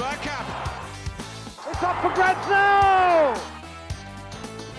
Bergkamp. 0.00 0.48
It's 1.68 1.82
up 1.82 1.96
for 2.00 2.08
grabs 2.16 2.48
now! 2.48 3.36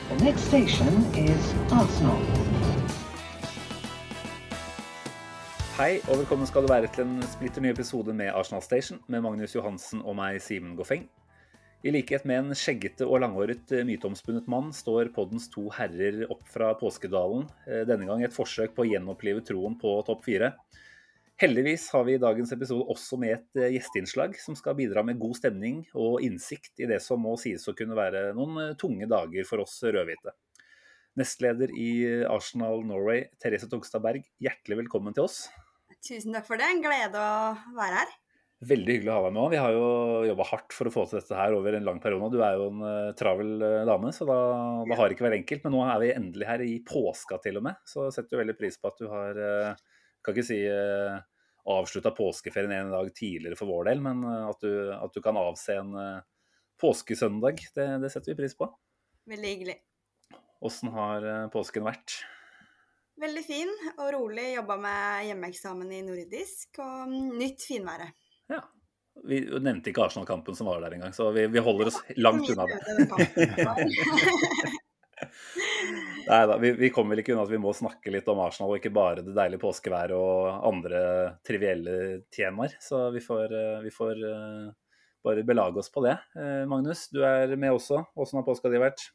The 0.09 0.23
next 0.25 0.47
station 0.49 0.89
is 1.13 1.53
Arsenal. 1.69 2.17
Hei 5.77 5.99
og 6.07 6.23
velkommen 6.23 6.49
skal 6.49 6.65
du 6.65 6.71
være 6.73 6.89
til 6.95 7.05
en 7.05 7.21
splitter 7.35 7.61
ny 7.61 7.69
episode 7.69 8.17
med 8.17 8.33
Arsenal 8.33 8.65
Station 8.65 9.03
med 9.05 9.21
Magnus 9.21 9.53
Johansen 9.53 10.01
og 10.01 10.17
meg, 10.17 10.41
Simen 10.41 10.73
Goffeng. 10.79 11.05
I 11.85 11.93
likhet 11.93 12.25
med 12.25 12.41
en 12.41 12.57
skjeggete 12.57 13.05
og 13.05 13.21
langhåret 13.21 13.77
eh, 13.77 13.85
myteomspunnet 13.85 14.49
mann 14.49 14.73
står 14.73 15.13
poddens 15.13 15.51
to 15.53 15.67
herrer 15.77 16.23
opp 16.33 16.47
fra 16.49 16.73
påskedalen, 16.81 17.45
eh, 17.69 17.85
denne 17.85 18.09
gang 18.09 18.25
et 18.25 18.33
forsøk 18.33 18.73
på 18.73 18.87
å 18.87 18.89
gjenopplive 18.89 19.45
troen 19.45 19.77
på 19.77 19.99
topp 20.09 20.25
fire. 20.25 20.55
Heldigvis 21.41 21.87
har 21.95 22.03
vi 22.05 22.13
i 22.17 22.21
dagens 22.21 22.51
episode 22.53 22.85
også 22.91 23.17
med 23.21 23.33
et 23.37 23.59
eh, 23.61 23.73
gjesteinnslag 23.77 24.35
som 24.37 24.57
skal 24.57 24.75
bidra 24.77 25.01
med 25.05 25.19
god 25.21 25.39
stemning 25.39 25.79
og 25.95 26.21
innsikt 26.25 26.83
i 26.83 26.89
det 26.91 26.99
som 27.01 27.21
må 27.23 27.33
sies 27.41 27.65
å 27.69 27.73
kunne 27.77 27.97
være 27.97 28.31
noen 28.37 28.75
tunge 28.81 29.07
dager 29.09 29.47
for 29.47 29.63
oss 29.63 29.79
rødhvite. 29.87 30.35
Nestleder 31.17 31.73
i 31.75 31.91
Arsenal 32.29 32.85
Norway, 32.87 33.25
Therese 33.41 33.67
Togstad 33.71 34.03
Berg, 34.05 34.27
hjertelig 34.39 34.83
velkommen 34.83 35.17
til 35.17 35.25
oss. 35.25 35.43
Tusen 36.01 36.33
takk 36.33 36.45
for 36.47 36.61
det. 36.61 36.69
En 36.71 36.83
glede 36.83 37.19
å 37.19 37.75
være 37.75 38.03
her. 38.03 38.13
Veldig 38.69 38.93
hyggelig 38.93 39.09
å 39.09 39.15
ha 39.17 39.25
deg 39.25 39.33
med. 39.35 39.49
Vi 39.51 39.59
har 39.59 39.73
jo 39.73 39.85
jobba 40.29 40.45
hardt 40.51 40.75
for 40.77 40.87
å 40.87 40.93
få 40.93 41.03
til 41.09 41.17
dette 41.17 41.37
her 41.37 41.55
over 41.57 41.73
en 41.73 41.87
lang 41.87 41.99
periode. 42.01 42.29
Du 42.35 42.43
er 42.45 42.59
jo 42.59 42.67
en 42.69 43.15
travel 43.17 43.55
dame, 43.89 44.11
så 44.13 44.27
da, 44.29 44.37
da, 44.85 44.97
har 44.99 45.09
det 45.09 45.17
ikke 45.17 45.25
vært 45.25 45.39
enkelt. 45.39 45.65
Men 45.65 45.75
nå 45.75 45.81
er 45.87 46.03
vi 46.03 46.11
endelig 46.13 46.49
her 46.49 46.63
i 46.65 46.75
påska 46.85 47.41
til 47.41 47.57
og 47.57 47.65
med, 47.65 47.81
så 47.89 48.07
setter 48.13 48.37
jo 48.37 48.41
veldig 48.43 48.57
pris 48.61 48.77
på 48.77 48.91
at 48.91 49.01
du 49.01 49.09
har 49.09 49.41
Kan 50.21 50.35
ikke 50.35 50.47
si 50.47 50.59
uh, 50.69 51.19
avslutta 51.71 52.13
påskeferien 52.17 52.73
en 52.75 52.93
dag 52.93 53.09
tidligere 53.15 53.57
for 53.59 53.69
vår 53.69 53.91
del, 53.91 54.03
men 54.05 54.23
at 54.25 54.61
du, 54.63 54.71
at, 54.93 55.13
du, 55.13 55.21
kan 55.21 55.37
avse 55.37 55.75
en 55.77 55.93
påskesøndag. 56.81 57.61
Det, 57.75 57.87
det, 58.01 58.09
setter 58.13 58.33
vi 58.33 58.39
pris 58.41 58.57
på. 58.57 58.69
Veldig 59.29 59.51
hyggelig. 59.55 59.77
Åssen 60.65 60.89
har 60.93 61.25
påsken 61.53 61.85
vært? 61.85 62.21
Veldig 63.21 63.43
fin 63.45 63.69
og 63.99 64.07
rolig. 64.15 64.55
Jobba 64.55 64.77
med 64.81 65.25
hjemmeeksamen 65.29 65.91
i 65.93 66.01
nordisk 66.05 66.81
og 66.81 67.11
nytt 67.13 67.61
finvære. 67.69 68.09
Ja. 68.49 68.61
Vi 69.27 69.41
nevnte 69.59 69.91
ikke 69.91 70.07
Arsenal-kampen 70.07 70.57
som 70.57 70.69
var 70.71 70.81
der 70.81 70.95
engang, 70.95 71.13
så 71.13 71.29
vi, 71.35 71.45
vi, 71.51 71.61
holder 71.61 71.91
oss 71.91 71.99
langt 72.17 72.49
unna 72.49 72.65
det. 72.71 72.79
Nei 76.31 76.45
da, 76.47 76.55
vi, 76.61 76.69
vi, 76.79 76.89
kommer 76.95 77.11
vel 77.11 77.25
ikke 77.25 77.33
unna 77.35 77.43
at 77.43 77.51
vi 77.51 77.59
må 77.59 77.73
snakke 77.75 78.11
litt 78.13 78.29
om 78.31 78.39
Arsenal, 78.39 78.71
og 78.71 78.79
ikke 78.79 78.93
bare 78.95 79.23
det 79.25 79.33
deilige 79.35 79.59
påskeværet 79.59 80.15
og 80.15 80.67
andre 80.69 81.01
trivielle 81.43 81.95
temaer. 82.31 82.77
Så 82.79 83.09
vi 83.11 83.19
får, 83.19 83.51
vi 83.83 83.91
får 83.91 84.21
uh, 84.23 84.69
bare 85.27 85.43
belage 85.43 85.83
oss 85.83 85.91
på 85.91 86.05
det. 86.05 86.15
Uh, 86.37 86.63
Magnus, 86.71 87.09
du 87.11 87.19
er 87.27 87.51
med 87.59 87.75
også. 87.75 88.05
Åssen 88.15 88.39
har 88.39 88.47
påska 88.47 88.71
di 88.71 88.79
vært? 88.79 89.09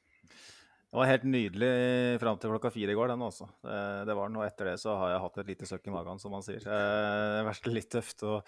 Det 0.96 1.02
var 1.02 1.10
helt 1.10 1.24
nydelig 1.28 2.20
fram 2.22 2.38
til 2.40 2.48
klokka 2.54 2.70
fire 2.72 2.94
i 2.94 2.96
går, 2.96 3.10
den 3.10 3.24
også. 3.26 3.44
Det, 3.60 3.80
det 4.08 4.14
var 4.16 4.30
den, 4.30 4.38
og 4.40 4.46
etter 4.46 4.70
det 4.70 4.78
så 4.80 4.94
har 4.96 5.10
jeg 5.12 5.20
hatt 5.26 5.34
et 5.42 5.50
lite 5.50 5.68
søkk 5.68 5.90
i 5.90 5.92
magen, 5.92 6.22
som 6.22 6.32
man 6.32 6.44
sier. 6.46 6.64
Det 6.64 6.72
har 6.72 7.44
vært 7.44 7.68
litt 7.68 7.90
tøft 7.92 8.24
å 8.24 8.38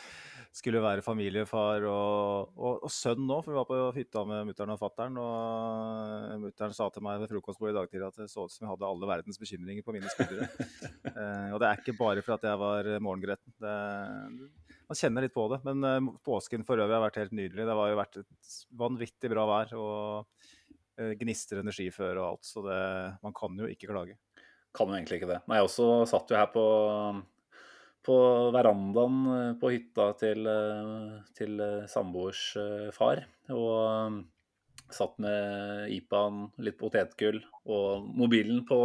skulle 0.57 0.81
være 0.81 1.05
familiefar 1.05 1.85
og, 1.85 2.57
og, 2.57 2.87
og 2.89 2.95
sønn 2.95 3.21
nå, 3.29 3.37
for 3.45 3.53
vi 3.53 3.59
var 3.59 3.69
på 3.69 3.83
hytta 3.99 4.25
med 4.33 4.49
mutter'n 4.49 4.73
og 4.73 4.81
fatter'n. 4.81 5.21
Og 5.21 6.41
mutter'n 6.47 6.73
sa 6.81 6.89
til 6.95 7.05
meg 7.05 7.21
ved 7.21 7.35
frokostbordet 7.35 7.77
i 7.77 7.81
dag 7.83 7.93
tidlig 7.93 8.09
at 8.09 8.25
det 8.25 8.33
så 8.33 8.49
ut 8.49 8.57
som 8.57 8.65
jeg 8.65 8.73
hadde 8.73 8.93
alle 8.95 9.13
verdens 9.13 9.45
bekymringer 9.45 9.85
på 9.85 9.99
mine 9.99 10.17
skuldre. 10.17 10.49
eh, 11.13 11.49
og 11.53 11.61
det 11.61 11.69
er 11.69 11.83
ikke 11.85 11.99
bare 12.01 12.25
for 12.25 12.39
at 12.41 12.49
jeg 12.49 12.65
var 12.65 12.95
morgengretten. 12.97 13.59
Det, 13.61 13.79
man 14.89 15.05
kjenner 15.05 15.29
litt 15.29 15.37
på 15.37 15.51
det. 15.53 15.61
Men 15.69 16.15
påsken 16.25 16.65
for 16.65 16.81
øvrig 16.81 16.97
har 16.97 17.11
vært 17.11 17.27
helt 17.27 17.43
nydelig. 17.45 17.69
Det 17.69 17.83
har 17.85 17.93
jo 17.93 18.07
vært 18.07 18.23
et 18.25 18.63
vanvittig 18.87 19.37
bra 19.37 19.45
vær. 19.53 19.77
og 19.77 20.25
Eh, 20.33 20.58
gnister 21.21 21.61
energi 21.63 21.89
før 21.95 22.19
og 22.21 22.27
alt. 22.33 22.49
Så 22.49 22.63
det, 22.67 22.79
man 23.25 23.35
kan 23.37 23.59
jo 23.59 23.69
ikke 23.71 23.91
klage. 23.91 24.17
Kan 24.77 24.91
jo 24.91 24.99
egentlig 24.99 25.21
ikke 25.21 25.33
det. 25.33 25.43
Nei, 25.49 25.59
jeg 25.59 25.69
også 25.69 25.89
satt 26.11 26.31
jo 26.31 26.39
her 26.39 26.49
på, 26.53 26.65
på 28.07 28.17
verandaen 28.55 29.21
eh, 29.35 29.53
på 29.61 29.73
hytta 29.75 30.11
til, 30.21 30.49
eh, 30.51 31.15
til 31.39 31.63
samboers 31.91 32.43
far. 32.97 33.25
Og 33.55 34.21
satt 34.93 35.19
med 35.21 35.91
IPA-en, 35.93 36.47
litt 36.65 36.79
potetgull 36.81 37.43
og 37.69 38.07
mobilen 38.17 38.63
på 38.69 38.79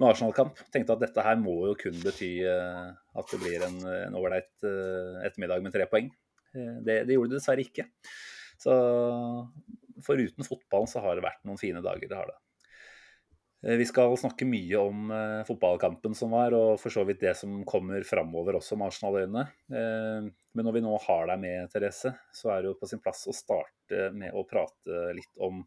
med 0.00 0.06
Arsenal-kamp. 0.08 0.62
Tenkte 0.72 0.96
at 0.96 1.02
dette 1.04 1.22
her 1.26 1.36
må 1.38 1.54
jo 1.68 1.76
kun 1.78 1.98
bety 2.00 2.30
at 2.48 3.34
det 3.34 3.38
blir 3.42 3.66
en 3.66 4.16
ålreit 4.16 4.64
ettermiddag 4.64 5.62
med 5.62 5.74
tre 5.74 5.84
poeng. 5.90 6.08
Det, 6.54 7.02
det 7.06 7.14
gjorde 7.14 7.34
det 7.34 7.36
dessverre 7.36 7.66
ikke. 7.66 7.84
Så 8.58 8.74
foruten 10.06 10.46
fotballen 10.46 10.90
så 10.90 11.02
har 11.04 11.18
det 11.18 11.26
vært 11.26 11.42
noen 11.48 11.60
fine 11.60 11.82
dager. 11.84 12.08
det 12.08 12.18
har 12.18 12.30
det. 12.30 12.38
Eh, 13.66 13.76
vi 13.76 13.86
skal 13.88 14.16
snakke 14.16 14.48
mye 14.48 14.80
om 14.80 15.10
eh, 15.12 15.42
fotballkampen 15.48 16.16
som 16.16 16.32
var, 16.32 16.56
og 16.56 16.80
for 16.80 16.92
så 16.94 17.04
vidt 17.08 17.20
det 17.24 17.34
som 17.38 17.60
kommer 17.68 18.04
framover 18.08 18.56
også 18.60 18.78
med 18.80 18.88
Arsenal-øyene. 18.88 19.46
Eh, 19.68 20.30
men 20.56 20.66
når 20.66 20.78
vi 20.78 20.84
nå 20.84 20.96
har 21.04 21.28
deg 21.30 21.42
med, 21.42 21.70
Therese, 21.72 22.14
så 22.34 22.54
er 22.54 22.62
det 22.62 22.72
jo 22.72 22.78
på 22.80 22.88
sin 22.90 23.02
plass 23.02 23.26
å 23.28 23.36
starte 23.36 24.08
med 24.16 24.34
å 24.34 24.46
prate 24.48 25.10
litt 25.16 25.42
om 25.42 25.64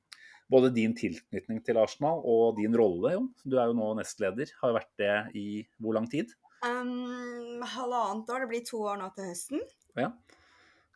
både 0.51 0.73
din 0.75 0.93
tilknytning 0.97 1.61
til 1.65 1.79
Arsenal 1.81 2.21
og 2.29 2.57
din 2.59 2.75
rolle. 2.77 3.13
Jo. 3.15 3.25
Du 3.45 3.57
er 3.57 3.69
jo 3.69 3.77
nå 3.77 3.93
nestleder. 3.97 4.51
Har 4.61 4.75
vært 4.75 4.91
det 4.99 5.15
i 5.39 5.47
hvor 5.81 5.95
lang 5.97 6.09
tid? 6.11 6.33
Um, 6.63 7.63
halvannet 7.63 8.29
år. 8.29 8.43
Det 8.43 8.49
blir 8.51 8.65
to 8.67 8.83
år 8.91 8.99
nå 8.99 9.09
til 9.15 9.31
høsten. 9.31 9.63
Ja. 9.99 10.11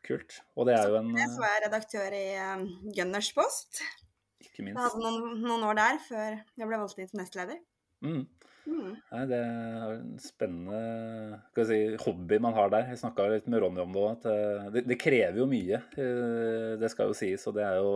Kult. 0.06 0.40
Og 0.56 0.68
det 0.70 0.76
er 0.78 0.92
jo 0.92 1.00
en 1.00 1.14
Så 1.18 1.42
var 1.42 1.56
jeg 1.56 1.64
redaktør 1.68 2.16
i 2.16 2.26
um, 2.40 2.68
Gunners 2.96 3.32
Post. 3.36 3.82
Ikke 4.44 4.64
minst. 4.64 4.78
Jeg 4.78 4.84
hadde 4.84 5.04
noen, 5.04 5.42
noen, 5.44 5.66
år 5.68 5.78
der 5.80 6.02
før 6.06 6.38
jeg 6.38 6.70
ble 6.70 6.80
valgt 6.80 7.02
inn 7.02 7.10
som 7.12 7.22
nestleder. 7.22 7.60
Mm. 8.06 8.24
Mm. 8.68 8.96
Nei, 9.00 9.22
det 9.30 9.38
er 9.40 9.94
en 9.96 10.18
spennende 10.20 11.68
si, 11.70 11.80
hobby 12.04 12.40
man 12.44 12.56
har 12.58 12.72
der. 12.74 12.90
Jeg 12.92 13.02
snakka 13.02 13.30
litt 13.32 13.48
med 13.52 13.64
Ronny 13.64 13.84
om 13.84 13.94
det 13.96 14.04
òg. 14.04 14.28
Eh, 14.32 14.70
det, 14.76 14.84
det, 14.92 15.00
krever 15.02 15.40
jo 15.42 15.48
mye, 15.50 15.82
eh, 15.96 16.74
det 16.80 16.92
skal 16.94 17.12
jo 17.12 17.18
sies. 17.18 17.48
Og 17.50 17.56
det 17.58 17.64
er 17.66 17.80
jo 17.80 17.94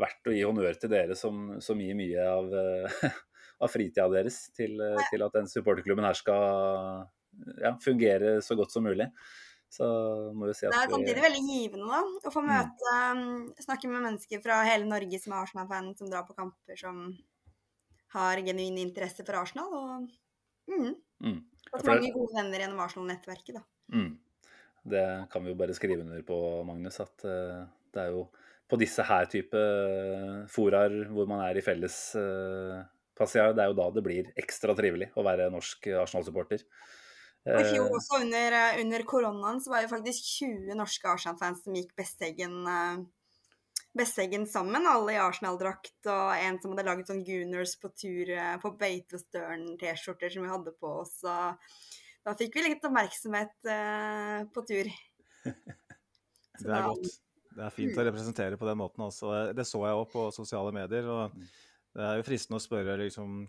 verdt 0.00 0.30
å 0.30 0.36
gi 0.36 0.44
honnør 0.46 0.76
til 0.78 0.92
dere 0.92 1.16
som, 1.18 1.56
som 1.64 1.80
gir 1.80 1.96
mye 1.98 2.26
av, 2.28 2.52
av 3.64 3.72
fritida 3.72 4.06
deres 4.12 4.44
til, 4.56 4.76
til, 5.10 5.24
at 5.26 5.38
den 5.40 5.48
supporterklubben 5.50 6.06
her 6.06 6.18
skal 6.18 7.08
ja, 7.58 7.74
fungere 7.82 8.38
så 8.44 8.56
godt 8.58 8.76
som 8.76 8.86
mulig. 8.86 9.08
Så 9.70 9.86
må 10.34 10.48
vi 10.48 10.54
si 10.58 10.66
at 10.66 10.74
Det 10.74 10.80
er 10.82 10.90
samtidig 10.90 11.22
veldig 11.22 11.42
givende 11.46 11.86
da, 11.86 12.00
å 12.26 12.32
få 12.34 12.42
mm. 12.42 12.48
møte 12.50 12.94
mm. 13.14 13.34
Snakke 13.62 13.90
med 13.92 14.02
mennesker 14.02 14.42
fra 14.42 14.64
hele 14.66 14.88
Norge 14.90 15.20
som 15.22 15.34
er 15.34 15.44
Arsenal-fan, 15.44 15.92
som 15.98 16.10
drar 16.10 16.26
på 16.26 16.34
kamper, 16.34 16.78
som 16.80 17.04
har 18.16 18.42
genuin 18.42 18.80
interesse 18.82 19.22
for 19.22 19.38
Arsenal. 19.38 19.70
Og 19.70 20.74
mm. 20.74 20.90
Mm. 21.22 21.38
Fått 21.70 21.86
mange 21.86 22.10
gode 22.16 22.34
venner 22.34 22.64
gjennom 22.64 22.82
Arsenal-nettverket, 22.82 23.60
da. 23.60 23.64
Mm. 23.94 24.12
Det 24.90 25.06
kan 25.30 25.44
vi 25.44 25.52
jo 25.52 25.58
bare 25.60 25.76
skrive 25.76 26.02
under 26.02 26.22
på, 26.26 26.38
Magnus, 26.66 26.98
at 27.04 27.26
uh, 27.28 27.66
det 27.94 28.04
er 28.06 28.14
jo 28.16 28.24
på 28.70 28.78
disse 28.80 29.04
her 29.06 29.26
type 29.30 29.58
uh, 29.58 30.46
foraer 30.50 31.04
hvor 31.12 31.28
man 31.30 31.44
er 31.44 31.58
i 31.58 31.64
felles 31.64 31.98
uh, 32.18 32.80
passiar, 33.18 33.52
det 33.54 33.62
er 33.62 33.70
jo 33.70 33.78
da 33.78 33.90
det 33.94 34.02
blir 34.06 34.30
ekstra 34.40 34.74
trivelig 34.78 35.10
å 35.14 35.26
være 35.26 35.50
norsk 35.52 35.92
Arsenal-supporter. 36.00 36.64
Og 37.48 37.56
I 37.56 37.68
fjor 37.70 37.86
eh, 37.86 37.94
også, 37.96 38.18
under, 38.20 38.56
eh, 38.56 38.80
under, 38.82 39.04
koronaen, 39.08 39.60
så 39.64 39.72
var 39.72 39.84
det 39.84 39.92
faktisk 39.92 40.26
20 40.42 40.76
norske 40.76 41.08
Arsenal-fans 41.08 41.62
som 41.64 41.76
gikk 41.76 41.94
Besteggen, 41.96 42.58
eh, 42.68 44.44
sammen. 44.50 44.86
Alle 44.86 45.14
i 45.16 45.22
Arsenal-drakt, 45.22 45.96
og 46.04 46.34
en 46.36 46.60
som 46.60 46.74
hadde 46.74 46.84
laget 46.88 47.08
sånn 47.08 47.24
Gooners 47.24 47.72
på 47.80 47.88
tur 47.96 48.34
på 48.60 48.74
Beitostølen-T-skjorter 48.82 50.36
som 50.36 50.44
vi 50.44 50.52
hadde 50.52 50.76
på 50.76 50.92
oss. 51.00 51.16
Og 51.24 51.56
da 52.28 52.36
fikk 52.36 52.58
vi 52.58 52.66
litt 52.68 52.84
oppmerksomhet 52.84 53.56
uh, 53.64 54.44
på 54.52 54.62
tur. 54.68 54.92
det 56.60 56.68
er 56.68 56.86
godt. 56.86 57.08
Det 57.50 57.64
er 57.66 57.74
fint 57.74 57.98
å 57.98 58.04
representere 58.06 58.60
på 58.60 58.68
den 58.68 58.78
måten 58.78 59.08
også. 59.08 59.32
Det 59.56 59.64
så 59.66 59.80
jeg 59.88 59.98
òg 59.98 60.06
på 60.12 60.28
sosiale 60.36 60.70
medier. 60.76 61.08
og 61.08 61.34
mm. 61.34 61.48
Det 61.96 62.04
er 62.06 62.20
jo 62.20 62.26
fristende 62.28 62.60
å 62.60 62.62
spørre 62.62 62.98
liksom 63.00 63.40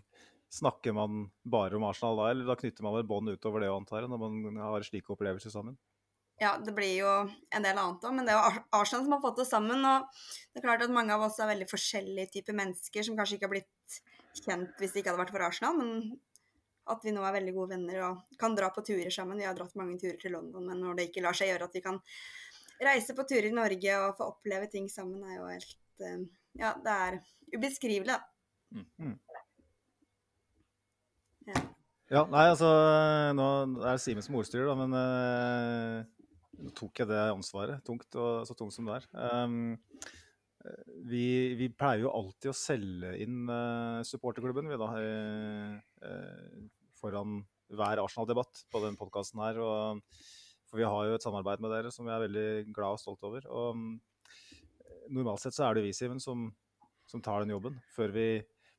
Snakker 0.52 0.92
man 0.92 1.30
bare 1.48 1.78
om 1.78 1.84
Arsenal 1.88 2.18
da, 2.18 2.28
eller 2.30 2.48
da 2.50 2.58
knytter 2.60 2.84
man 2.84 2.98
vel 2.98 3.06
bånd 3.08 3.32
utover 3.32 3.62
det, 3.64 3.70
antar 3.72 4.02
jeg, 4.02 4.10
når 4.12 4.20
man 4.20 4.58
har 4.60 4.84
slike 4.84 5.14
opplevelser 5.14 5.54
sammen? 5.54 5.78
Ja, 6.42 6.56
det 6.58 6.74
blir 6.76 6.90
jo 6.96 7.12
en 7.54 7.64
del 7.64 7.78
annet 7.78 8.02
òg, 8.04 8.12
men 8.16 8.26
det 8.26 8.34
er 8.34 8.40
jo 8.40 8.62
Arsenal 8.76 9.04
som 9.06 9.14
har 9.14 9.22
fått 9.22 9.38
det 9.40 9.46
sammen. 9.48 9.84
Og 9.86 10.26
det 10.52 10.60
er 10.60 10.66
klart 10.66 10.84
at 10.84 10.92
mange 10.92 11.14
av 11.14 11.24
oss 11.24 11.38
er 11.40 11.48
veldig 11.52 11.68
forskjellige 11.70 12.34
typer 12.36 12.58
mennesker 12.58 13.06
som 13.06 13.16
kanskje 13.16 13.38
ikke 13.38 13.48
har 13.48 13.54
blitt 13.54 13.98
kjent 14.42 14.80
hvis 14.80 14.94
det 14.94 15.02
ikke 15.02 15.12
hadde 15.12 15.22
vært 15.22 15.34
for 15.36 15.46
Arsenal, 15.46 15.78
men 15.78 16.20
at 16.92 17.04
vi 17.06 17.12
nå 17.14 17.22
er 17.24 17.36
veldig 17.36 17.54
gode 17.54 17.76
venner 17.76 18.00
og 18.08 18.38
kan 18.40 18.56
dra 18.58 18.72
på 18.74 18.84
turer 18.84 19.12
sammen. 19.14 19.38
Vi 19.38 19.46
har 19.46 19.56
dratt 19.56 19.76
mange 19.78 20.00
turer 20.02 20.18
til 20.20 20.34
London, 20.34 20.66
men 20.68 20.82
når 20.82 20.98
det 20.98 21.08
ikke 21.08 21.22
lar 21.24 21.36
seg 21.38 21.52
gjøre 21.52 21.68
at 21.68 21.78
vi 21.78 21.84
kan 21.84 22.00
reise 22.82 23.14
på 23.14 23.26
turer 23.28 23.48
i 23.52 23.54
Norge 23.54 23.98
og 24.02 24.16
få 24.18 24.32
oppleve 24.34 24.68
ting 24.72 24.88
sammen, 24.90 25.22
er 25.24 25.38
jo 25.38 25.48
helt 25.48 26.06
eh, 26.08 26.24
Ja, 26.58 26.74
det 26.84 26.96
er 27.06 27.20
ubeskrivelig, 27.54 28.18
da. 28.18 28.18
Mm. 29.00 29.14
Ja. 31.48 32.24
nei, 32.30 32.46
altså 32.52 32.70
Nå 33.36 33.46
er 33.82 33.94
det 33.94 34.02
Simen 34.04 34.24
som 34.24 34.36
ordstyrer, 34.40 34.68
da, 34.70 34.76
men 34.78 34.96
uh, 34.96 36.26
nå 36.62 36.74
tok 36.78 37.02
jeg 37.02 37.10
det 37.10 37.22
ansvaret, 37.32 37.82
tungt 37.86 38.18
og 38.20 38.44
så 38.48 38.56
tungt 38.58 38.76
som 38.76 38.88
det 38.88 39.00
er. 39.00 39.08
Um, 39.42 39.78
vi, 41.10 41.24
vi, 41.58 41.66
pleier 41.74 42.04
jo 42.04 42.12
alltid 42.14 42.52
å 42.52 42.56
selge 42.56 43.16
inn 43.24 43.48
uh, 43.50 44.04
supporterklubben 44.06 44.70
vi 44.70 44.78
da, 44.78 44.90
uh, 44.94 46.62
foran 47.00 47.40
hver 47.72 48.02
Arsenal-debatt 48.02 48.64
på 48.70 48.82
den 48.84 48.98
podkasten 49.00 49.42
her. 49.42 49.58
Og, 49.62 50.02
for 50.70 50.80
vi 50.80 50.88
har 50.88 51.08
jo 51.08 51.16
et 51.16 51.24
samarbeid 51.24 51.62
med 51.62 51.72
dere 51.74 51.92
som 51.92 52.06
vi 52.06 52.14
er 52.14 52.24
veldig 52.26 52.48
glad 52.72 52.96
og 52.96 53.02
stolt 53.02 53.24
over. 53.28 53.46
Og 53.50 53.76
um, 53.76 53.86
normalt 55.12 55.42
sett 55.42 55.56
så 55.56 55.66
er 55.66 55.78
det 55.78 55.86
vi, 55.88 55.94
Simen, 55.96 56.20
som, 56.22 56.50
som, 57.08 57.24
tar 57.24 57.42
den 57.42 57.54
jobben. 57.54 57.80
Før 57.96 58.14
vi, 58.14 58.26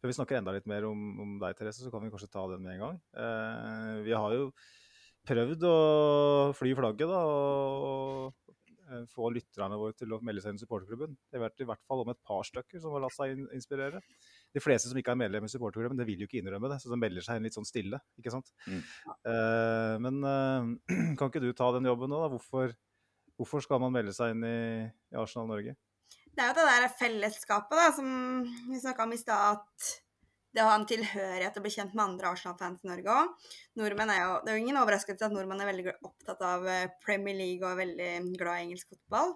før 0.03 0.11
vi 0.11 0.15
snakker 0.17 0.35
enda 0.35 0.51
litt 0.51 0.65
mer 0.67 0.83
om, 0.83 1.03
om, 1.23 1.35
deg, 1.39 1.55
Therese, 1.55 1.79
så 1.79 1.89
kan 1.91 2.03
vi 2.03 2.09
kanskje 2.11 2.27
ta 2.33 2.41
den 2.51 2.65
med 2.65 2.75
en 2.75 2.81
gang. 2.81 2.97
Eh, 3.15 3.91
vi 4.03 4.11
har 4.11 4.33
jo 4.35 4.49
prøvd 5.23 5.61
å 5.63 5.77
fly 6.57 6.73
flagget 6.75 7.07
da, 7.07 7.21
og 7.23 8.51
eh, 8.89 9.05
få 9.13 9.29
lytterne 9.31 9.77
våre 9.79 9.95
til 9.95 10.11
å 10.11 10.19
melde 10.19 10.43
seg 10.43 10.51
inn 10.51 10.59
i 10.59 10.63
supporterklubben. 10.65 11.15
Det 11.15 11.39
har 11.39 11.45
vært 11.45 11.63
i 11.63 11.69
hvert 11.69 11.85
fall 11.87 12.03
om 12.03 12.11
et 12.11 12.19
par 12.27 12.43
stykker 12.49 12.83
som 12.83 12.97
har 12.97 13.05
latt 13.05 13.15
seg 13.15 13.45
inspirere. 13.55 14.03
De 14.51 14.65
fleste 14.65 14.91
som 14.91 14.99
ikke 14.99 15.15
er 15.15 15.21
medlem 15.23 15.47
i 15.47 15.53
supporterklubben, 15.55 16.01
det 16.01 16.09
vil 16.11 16.25
jo 16.25 16.27
ikke 16.27 16.41
innrømme 16.41 16.73
det, 16.73 16.81
så 16.83 16.91
de 16.91 16.99
melder 16.99 17.23
seg 17.23 17.39
inn 17.39 17.47
litt 17.47 17.55
sånn 17.55 17.69
stille. 17.71 18.03
ikke 18.19 18.35
sant? 18.35 18.51
Mm. 18.67 18.83
Uh, 19.23 19.95
men 20.03 20.19
uh, 20.27 20.67
kan 21.15 21.31
ikke 21.31 21.45
du 21.47 21.53
ta 21.55 21.71
den 21.77 21.87
jobben 21.87 22.11
nå? 22.11 22.19
da? 22.25 22.27
Hvorfor, 22.35 22.75
hvorfor 23.39 23.63
skal 23.63 23.79
man 23.87 23.95
melde 23.95 24.11
seg 24.19 24.35
inn 24.35 24.43
i, 24.51 24.59
i 25.15 25.23
Arsenal 25.23 25.47
Norge? 25.47 25.79
Det 26.33 26.41
er 26.41 26.49
jo 26.49 26.55
det 26.57 26.69
der 26.69 26.95
fellesskapet 26.97 27.77
da, 27.77 27.89
som 27.93 28.07
vi 28.69 28.79
snakka 28.81 29.05
om 29.05 29.13
i 29.13 29.19
stad, 29.21 29.59
at 29.59 29.91
det 30.53 30.61
å 30.61 30.69
ha 30.69 30.77
en 30.77 30.87
tilhørighet 30.89 31.55
og 31.57 31.65
bli 31.65 31.71
kjent 31.73 31.93
med 31.97 32.03
andre 32.03 32.29
Arsenal-fans 32.29 32.83
i 32.83 32.89
Norge 32.89 33.13
òg. 33.13 33.51
Det 33.73 33.89
er 33.89 34.49
jo 34.53 34.61
ingen 34.61 34.77
overraskelse 34.81 35.25
at 35.27 35.33
nordmenn 35.33 35.61
er 35.63 35.69
veldig 35.71 35.95
opptatt 36.05 36.41
av 36.45 36.65
eh, 36.69 36.91
Premier 37.05 37.37
League 37.37 37.65
og 37.65 37.73
er 37.73 37.81
veldig 37.83 38.37
glad 38.37 38.59
i 38.59 38.67
engelsk 38.67 38.93
fotball. 38.93 39.33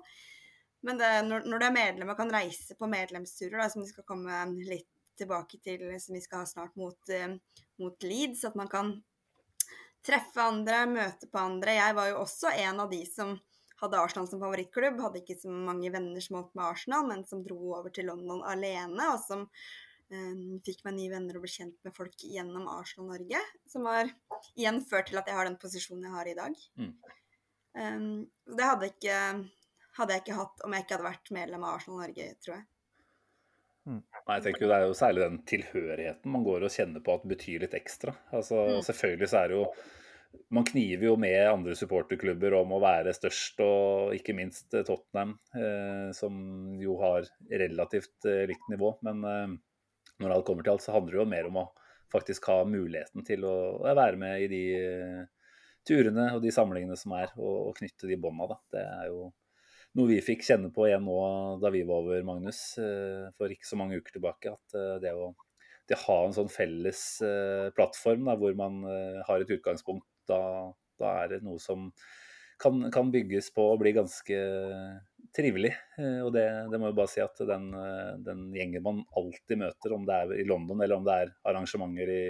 Men 0.85 1.01
det, 1.01 1.09
når, 1.25 1.47
når, 1.49 1.59
du 1.59 1.65
er 1.67 1.73
medlem 1.73 2.13
og 2.13 2.19
kan 2.19 2.33
reise 2.33 2.77
på 2.77 2.89
medlemsturer, 2.89 3.57
da, 3.57 3.69
som 3.73 3.81
vi 3.81 3.89
skal 3.89 4.05
komme 4.07 4.43
litt 4.69 4.89
tilbake 5.17 5.57
til, 5.65 5.87
som 6.01 6.13
vi 6.13 6.21
skal 6.21 6.43
ha 6.43 6.49
snart 6.49 6.77
mot, 6.77 7.09
uh, 7.09 7.63
mot 7.81 8.05
Leeds, 8.05 8.45
at 8.45 8.57
man 8.59 8.69
kan 8.69 8.93
treffe 10.05 10.43
andre, 10.43 10.83
møte 10.91 11.29
på 11.33 11.41
andre. 11.41 11.79
Jeg 11.79 11.97
var 11.97 12.11
jo 12.11 12.21
også 12.21 12.53
en 12.53 12.83
av 12.85 12.93
de 12.93 13.01
som 13.09 13.33
hadde 13.81 13.99
Arsenal 14.01 14.29
som 14.29 14.41
favorittklubb. 14.43 15.01
Hadde 15.03 15.21
ikke 15.23 15.39
så 15.41 15.51
mange 15.51 15.91
venner 15.93 16.23
som 16.23 16.39
holdt 16.39 16.55
med 16.57 16.65
Arsenal, 16.67 17.09
men 17.09 17.25
som 17.29 17.43
dro 17.45 17.59
over 17.79 17.93
til 17.93 18.09
London 18.09 18.41
alene, 18.47 19.11
og 19.13 19.21
som 19.25 19.45
Um, 20.07 20.61
fikk 20.63 20.85
meg 20.85 20.93
nye 20.95 21.11
venner 21.11 21.35
og 21.35 21.43
ble 21.43 21.49
kjent 21.51 21.75
med 21.83 21.91
folk 21.95 22.13
gjennom 22.23 22.69
Arsenal 22.71 23.09
Norge. 23.11 23.41
Som 23.67 23.89
har 23.89 24.07
igjen 24.55 24.79
ført 24.87 25.09
til 25.11 25.19
at 25.19 25.27
jeg 25.27 25.35
har 25.35 25.49
den 25.49 25.59
posisjonen 25.59 26.07
jeg 26.07 26.15
har 26.15 26.29
i 26.31 26.37
dag. 26.37 26.61
Mm. 26.79 26.93
Um, 27.77 28.07
det 28.55 28.69
hadde, 28.69 28.89
ikke, 28.93 29.17
hadde, 29.99 30.15
jeg 30.15 30.23
ikke 30.23 30.39
hatt 30.39 30.63
om 30.63 30.75
jeg 30.75 30.85
ikke 30.85 30.95
hadde 30.95 31.09
vært 31.09 31.33
medlem 31.35 31.67
av 31.67 31.75
Arsenal 31.75 32.05
Norge, 32.05 32.29
tror 32.39 32.55
jeg. 32.55 32.67
Mm. 33.87 33.99
Nei, 33.99 34.35
jeg 34.35 34.43
tenker 34.45 34.67
Det 34.67 34.77
er 34.77 34.85
jo 34.85 34.95
særlig 34.99 35.23
den 35.23 35.37
tilhørigheten 35.47 36.31
man 36.33 36.43
går 36.43 36.65
og 36.67 36.73
kjenner 36.73 37.03
på 37.03 37.13
at 37.19 37.27
betyr 37.27 37.65
litt 37.65 37.75
ekstra. 37.75 38.15
Altså, 38.31 38.63
mm. 38.71 38.81
Selvfølgelig 38.87 39.31
så 39.31 39.43
er 39.43 39.51
det 39.51 39.59
jo 39.59 39.67
man 40.53 40.67
kniver 40.67 41.09
jo 41.09 41.15
med 41.19 41.37
andre 41.49 41.75
supporterklubber 41.75 42.55
om 42.59 42.75
å 42.75 42.81
være 42.83 43.15
størst, 43.15 43.59
og 43.63 44.13
ikke 44.15 44.35
minst 44.37 44.71
Tottenham, 44.71 45.35
eh, 45.57 46.09
som 46.15 46.37
jo 46.79 46.95
har 47.01 47.27
relativt 47.51 48.27
eh, 48.29 48.45
likt 48.49 48.69
nivå. 48.71 48.93
Men 49.07 49.25
eh, 49.27 49.57
når 50.23 50.33
alt 50.33 50.47
kommer 50.47 50.65
til 50.65 50.75
alt, 50.75 50.85
så 50.85 50.95
handler 50.95 51.17
det 51.17 51.21
jo 51.21 51.31
mer 51.33 51.49
om 51.49 51.59
å 51.63 51.67
faktisk 52.11 52.47
ha 52.51 52.61
muligheten 52.67 53.25
til 53.27 53.43
å 53.47 53.57
være 53.83 54.19
med 54.19 54.45
i 54.45 54.51
de 54.51 54.61
eh, 54.77 55.25
turene 55.87 56.29
og 56.35 56.43
de 56.43 56.53
samlingene 56.53 56.97
som 56.99 57.15
er, 57.17 57.33
og, 57.39 57.57
og 57.69 57.75
knytte 57.81 58.09
de 58.09 58.19
bånda. 58.21 58.59
Det 58.73 58.83
er 58.83 59.11
jo 59.11 59.27
noe 59.97 60.11
vi 60.11 60.21
fikk 60.23 60.45
kjenne 60.45 60.71
på 60.73 60.87
igjen 60.87 61.05
nå 61.07 61.17
da 61.61 61.71
vi 61.73 61.83
var 61.87 62.05
over, 62.05 62.23
Magnus, 62.27 62.61
eh, 62.81 63.27
for 63.37 63.51
ikke 63.51 63.67
så 63.67 63.79
mange 63.79 63.99
uker 63.99 64.17
tilbake. 64.17 64.55
At 64.55 64.77
eh, 64.77 64.95
det 65.03 65.13
å, 65.15 65.33
det 65.87 65.99
å 65.99 66.05
ha 66.05 66.19
en 66.25 66.35
sånn 66.35 66.51
felles 66.51 67.03
plattform 67.77 68.27
da, 68.27 68.33
hvor 68.39 68.55
man 68.59 68.81
har 69.23 69.39
et 69.39 69.53
utgangspunkt, 69.55 70.03
da, 70.29 70.41
da 70.99 71.13
er 71.23 71.35
det 71.35 71.43
noe 71.45 71.61
som 71.61 71.91
kan, 72.57 72.91
kan, 72.91 73.11
bygges 73.13 73.51
på 73.55 73.65
og 73.73 73.81
bli 73.81 73.93
ganske 73.95 74.39
trivelig. 75.35 75.73
Eh, 75.99 76.21
og 76.25 76.31
det, 76.35 76.47
det 76.71 76.79
må 76.81 76.91
jo 76.91 76.97
bare 76.97 77.11
si 77.11 77.21
at 77.23 77.41
den, 77.49 77.69
eh, 77.77 78.13
den, 78.25 78.47
gjengen 78.57 78.85
man 78.85 79.03
alltid 79.19 79.61
møter, 79.61 79.95
om 79.95 80.07
det 80.07 80.17
er 80.17 80.35
i 80.41 80.47
London 80.47 80.81
eller 80.81 80.97
om 80.97 81.07
det 81.07 81.17
er 81.23 81.33
arrangementer 81.51 82.13
i, 82.13 82.27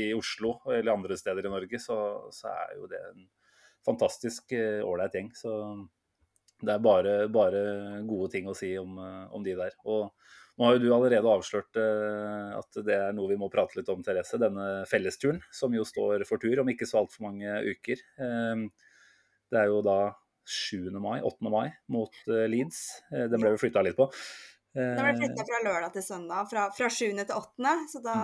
i 0.00 0.04
Oslo 0.16 0.58
eller 0.70 0.94
andre 0.94 1.18
steder 1.18 1.46
i 1.46 1.52
Norge, 1.52 1.82
så, 1.82 1.98
så 2.34 2.52
er 2.52 2.76
jo 2.78 2.90
det 2.90 3.00
en 3.10 3.24
fantastisk 3.86 4.54
eh, 4.56 4.80
ålreit 4.86 5.18
gjeng. 5.18 5.32
Så 5.36 5.56
det 6.60 6.76
er 6.76 6.84
bare, 6.84 7.16
bare, 7.32 7.64
gode 8.04 8.28
ting 8.34 8.48
å 8.50 8.56
si 8.56 8.74
om, 8.78 8.98
om, 9.00 9.42
de 9.42 9.56
der. 9.56 9.74
Og 9.88 10.12
nå 10.60 10.66
har 10.68 10.76
jo 10.76 10.82
du 10.82 10.90
allerede 10.92 11.32
avslørt 11.32 11.78
at 11.80 12.80
det 12.84 12.92
er 12.92 13.14
noe 13.16 13.30
vi 13.30 13.38
må 13.40 13.48
prate 13.48 13.78
litt 13.78 13.88
om, 13.88 14.02
Therese. 14.04 14.36
Denne 14.42 14.84
fellesturen, 14.90 15.40
som 15.56 15.72
jo 15.72 15.86
står 15.88 16.26
for 16.28 16.42
tur 16.42 16.60
om 16.60 16.68
ikke 16.68 16.88
så 16.88 17.00
altfor 17.00 17.30
mange 17.30 17.54
uker. 17.72 18.02
Det 19.50 19.58
er 19.58 19.70
jo 19.72 19.80
da 19.82 19.98
7. 20.50 20.90
mai, 21.00 21.20
8. 21.22 21.50
mai 21.50 21.70
mot 21.92 22.14
uh, 22.28 22.46
Leeds. 22.50 22.80
Uh, 23.12 23.26
den 23.30 23.42
ble 23.42 23.54
jo 23.54 23.60
flytta 23.60 23.84
litt 23.86 23.98
på. 23.98 24.08
den 24.76 24.98
ble 24.98 25.14
flytta 25.18 25.46
fra 25.46 25.60
lørdag 25.66 25.94
til 25.96 26.06
søndag, 26.06 26.50
fra, 26.50 26.66
fra 26.74 26.90
7. 26.90 27.06
til 27.18 27.36
8., 27.36 27.74
så 27.92 28.02
da 28.04 28.16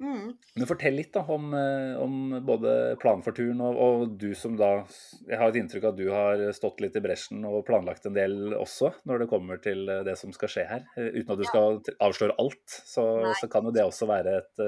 mm. 0.00 0.14
Mm. 0.18 0.32
Men 0.54 0.68
Fortell 0.70 0.94
litt 0.98 1.10
da 1.14 1.24
om, 1.34 1.50
om 1.98 2.18
både 2.46 2.74
planen 3.02 3.24
for 3.26 3.36
turen 3.36 3.62
og, 3.64 3.78
og, 3.82 4.04
du 4.20 4.30
som 4.38 4.54
da 4.58 4.84
Jeg 5.26 5.40
har 5.40 5.50
et 5.50 5.58
inntrykk 5.58 5.88
av 5.88 5.96
at 5.96 5.98
du 5.98 6.10
har 6.12 6.42
stått 6.56 6.82
litt 6.84 6.96
i 6.98 7.02
bresjen 7.02 7.42
og 7.48 7.64
planlagt 7.66 8.06
en 8.06 8.16
del 8.16 8.54
også 8.56 8.92
når 9.08 9.24
det 9.24 9.30
kommer 9.32 9.62
til 9.64 9.84
det 10.06 10.14
som 10.20 10.34
skal 10.34 10.52
skje 10.52 10.66
her. 10.70 10.84
Uten 10.96 11.34
at 11.34 11.40
du 11.42 11.46
skal 11.48 11.80
avsløre 12.04 12.38
alt, 12.38 12.78
så, 12.86 13.04
så 13.40 13.50
kan 13.50 13.66
jo 13.66 13.74
det 13.74 13.86
også 13.86 14.08
være 14.10 14.38
et 14.42 14.64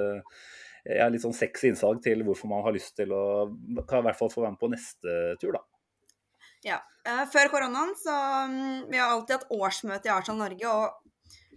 ja, 0.85 1.09
litt 1.13 1.23
sånn 1.25 1.37
sexy 1.37 1.71
innsalg 1.71 2.01
til 2.05 2.25
hvorfor 2.27 2.51
man 2.51 2.65
har 2.65 2.75
lyst 2.75 2.97
til 2.99 3.13
å 3.15 3.25
kan 3.89 4.03
i 4.03 4.09
hvert 4.09 4.19
fall 4.19 4.33
få 4.33 4.45
være 4.45 4.55
med 4.57 4.63
på 4.63 4.73
neste 4.73 5.19
tur, 5.43 5.59
da. 5.59 5.65
Ja. 6.67 6.81
Før 7.33 7.49
koronaen 7.49 7.95
så 7.97 8.13
um, 8.45 8.83
Vi 8.91 8.99
har 9.01 9.15
alltid 9.15 9.39
hatt 9.39 9.53
årsmøte 9.57 10.11
i 10.11 10.13
Arsenal 10.13 10.43
Norge, 10.43 10.69
og 10.69 11.10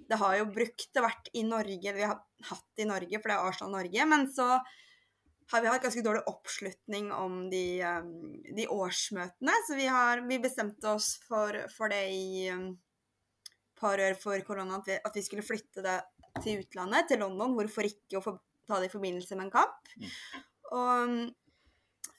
det 0.10 0.20
har 0.22 0.38
jo 0.40 0.52
brukt 0.54 0.90
det 0.94 1.04
vært 1.04 1.30
i 1.38 1.44
Norge, 1.48 1.94
vi 1.96 2.06
har 2.08 2.22
hatt 2.50 2.82
i 2.82 2.88
Norge, 2.88 3.20
for 3.20 3.32
det 3.32 3.36
er 3.36 3.50
Arsenal 3.50 3.76
Norge. 3.78 4.08
Men 4.10 4.26
så 4.32 4.48
har 5.52 5.62
vi 5.62 5.70
hatt 5.70 5.84
ganske 5.84 6.04
dårlig 6.06 6.24
oppslutning 6.30 7.12
om 7.16 7.44
de, 7.52 7.66
um, 7.84 8.32
de 8.58 8.68
årsmøtene. 8.72 9.58
Så 9.68 9.78
vi, 9.78 9.86
har, 9.92 10.24
vi 10.30 10.40
bestemte 10.44 10.96
oss 10.96 11.14
for, 11.28 11.58
for 11.76 11.94
det 11.94 12.02
i 12.16 12.50
um, 12.54 12.72
par 13.80 14.02
år 14.02 14.18
for 14.20 14.40
korona 14.48 14.80
at 14.80 14.90
vi, 14.90 14.98
at 14.98 15.20
vi, 15.20 15.26
skulle 15.26 15.46
flytte 15.46 15.84
det 15.86 16.00
til 16.42 16.64
utlandet, 16.64 17.10
til 17.12 17.24
London. 17.24 17.56
Hvorfor 17.60 17.88
ikke 17.88 18.20
å 18.20 18.26
få, 18.26 18.38
ta 18.68 18.80
det 18.80 18.90
i 18.90 18.94
forbindelse 18.94 19.38
med 19.38 19.50
en 19.50 19.56
kamp? 19.62 19.96
Mm. 20.00 20.12
Og 20.74 21.16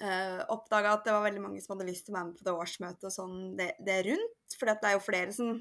Uh, 0.02 0.10
eh, 0.10 0.40
Oppdaga 0.50 0.96
at 0.96 1.04
det 1.06 1.12
var 1.14 1.22
veldig 1.22 1.40
mange 1.40 1.60
som 1.62 1.76
hadde 1.76 1.86
lyst 1.86 2.08
til 2.08 2.12
å 2.12 2.16
være 2.16 2.26
med 2.26 2.38
på 2.40 2.44
det 2.48 2.52
årsmøtet 2.64 3.04
og 3.06 3.12
sånn 3.14 3.36
det, 3.56 3.68
det 3.86 4.00
rundt. 4.08 4.56
For 4.58 4.66
det 4.66 4.88
er 4.88 4.96
jo 4.96 5.02
flere 5.04 5.32
som, 5.32 5.52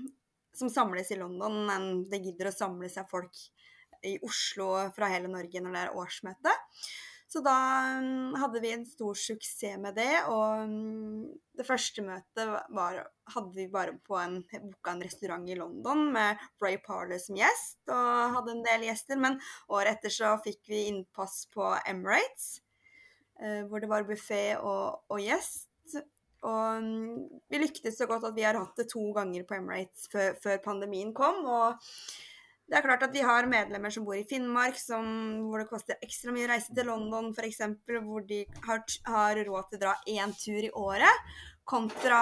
som, 0.57 0.69
samles 0.71 1.11
i 1.11 1.19
London 1.19 1.69
enn 1.73 2.03
det 2.11 2.21
gidder 2.23 2.51
å 2.51 2.55
samle 2.55 2.89
seg 2.91 3.09
folk 3.11 3.39
i 4.03 4.17
Oslo 4.25 4.75
fra 4.95 5.09
hele 5.13 5.31
Norge 5.31 5.61
når 5.63 5.75
det 5.75 5.81
er 5.85 5.97
årsmøte. 5.99 6.53
Så 7.33 7.41
da 7.41 7.53
um, 7.97 8.35
hadde 8.37 8.59
vi 8.61 8.69
en 8.75 8.83
stor 8.85 9.17
suksess 9.17 9.79
med 9.81 9.95
det. 9.97 10.11
Og 10.29 10.67
um, 10.67 11.23
det 11.57 11.65
første 11.65 12.03
møtet 12.05 12.51
var, 12.77 12.99
hadde 13.33 13.55
vi 13.55 13.65
bare 13.73 13.95
på 14.05 14.19
en, 14.21 14.35
boka 14.67 14.93
en 14.93 15.01
restaurant 15.01 15.47
i 15.49 15.57
London 15.57 16.11
med 16.13 16.43
Ray 16.61 16.77
Parler 16.83 17.21
som 17.23 17.39
gjest, 17.39 17.79
og 17.89 18.35
hadde 18.37 18.53
en 18.53 18.61
del 18.67 18.85
gjester. 18.89 19.17
Men 19.23 19.39
året 19.73 19.97
etter 19.97 20.13
så 20.13 20.35
fikk 20.45 20.61
vi 20.69 20.85
innpass 20.91 21.47
på 21.55 21.71
Emirates. 21.89 22.59
Eh, 23.41 23.63
hvor 23.65 23.81
det 23.81 23.89
var 23.89 24.05
buffé 24.05 24.43
og, 24.59 25.01
og, 25.09 25.17
gjest. 25.23 25.71
Og 26.43 26.83
mm, 26.83 27.39
vi 27.51 27.61
lyktes 27.61 27.97
så 27.99 28.07
godt 28.09 28.27
at 28.29 28.35
vi 28.35 28.45
har 28.45 28.59
hatt 28.59 28.77
det 28.79 28.89
to 28.91 29.05
ganger 29.15 29.45
på 29.47 29.57
Emirates 29.57 30.09
før, 30.11 30.37
før 30.43 30.61
pandemien 30.65 31.13
kom. 31.15 31.43
og 31.45 31.81
det 32.63 32.77
er 32.79 32.85
klart 32.85 33.03
at 33.05 33.11
vi 33.13 33.21
har 33.21 33.45
medlemmer 33.45 33.91
som 33.91 34.05
bor 34.07 34.15
i 34.15 34.25
Finnmark, 34.25 34.77
som, 34.79 35.03
hvor 35.49 35.61
det 35.61 35.67
koster 35.69 35.99
ekstra 36.01 36.31
mye 36.33 36.47
å 36.47 36.53
reise 36.53 36.73
til 36.73 36.87
London 36.87 37.33
f.eks., 37.35 37.59
hvor 38.05 38.23
de 38.25 38.39
har, 38.63 38.79
har, 39.05 39.41
råd 39.49 39.67
til 39.69 39.77
å 39.77 39.81
dra 39.83 39.93
én 40.09 40.31
tur 40.39 40.63
i 40.63 40.71
året, 40.71 41.35
kontra 41.67 42.21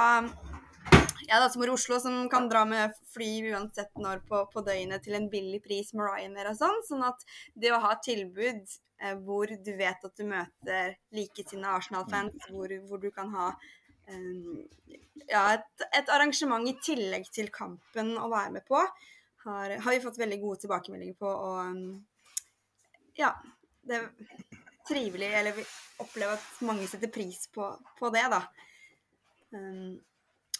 ja, 1.30 1.38
da, 1.38 1.46
som 1.46 1.62
i 1.64 1.70
Oslo, 1.72 2.02
som 2.02 2.26
kan 2.28 2.50
dra 2.52 2.66
med 2.68 2.98
fly 3.14 3.30
uansett 3.54 3.94
når 4.02 4.26
på, 4.28 4.42
på 4.52 4.66
døgnet 4.66 5.06
til 5.06 5.16
en 5.16 5.30
billig 5.32 5.62
pris 5.64 5.94
med 5.94 6.10
Ryanair 6.10 6.52
og 6.52 6.58
sånn. 6.60 6.82
Sånn 6.90 7.06
at 7.06 7.22
det 7.54 7.72
å 7.72 7.80
ha 7.86 7.94
tilbud 8.04 8.66
Eh, 9.02 9.18
hvor 9.26 9.50
du 9.66 9.72
vet 9.78 10.04
at 10.06 10.18
du 10.18 10.28
møter 10.30 10.96
likesinnede 11.16 11.74
Arsenal-fans, 11.74 12.36
hvor, 12.54 12.74
hvor, 12.86 13.00
du 13.02 13.10
kan 13.16 13.32
ha 13.34 13.48
ja, 15.30 15.44
et, 15.54 15.86
et, 15.88 16.10
arrangement 16.12 16.68
i 16.68 16.76
tillegg 16.84 17.28
til 17.34 17.52
kampen 17.54 18.14
å 18.20 18.30
være 18.32 18.58
med 18.58 18.66
på, 18.68 18.82
har, 19.46 19.76
har 19.84 19.96
vi 19.96 20.04
fått 20.04 20.20
veldig 20.22 20.40
gode 20.42 20.64
tilbakemeldinger 20.64 21.18
på. 21.20 21.32
Og 21.32 23.18
ja, 23.20 23.34
det 23.88 23.98
er 23.98 24.10
trivelig, 24.88 25.30
eller 25.40 25.56
vi 25.56 25.66
opplever 26.02 26.38
at 26.38 26.64
mange 26.68 26.88
setter 26.90 27.12
pris 27.14 27.46
på, 27.54 27.68
på 28.00 28.10
det, 28.14 28.26
da. 28.34 28.42
Um, 29.52 30.00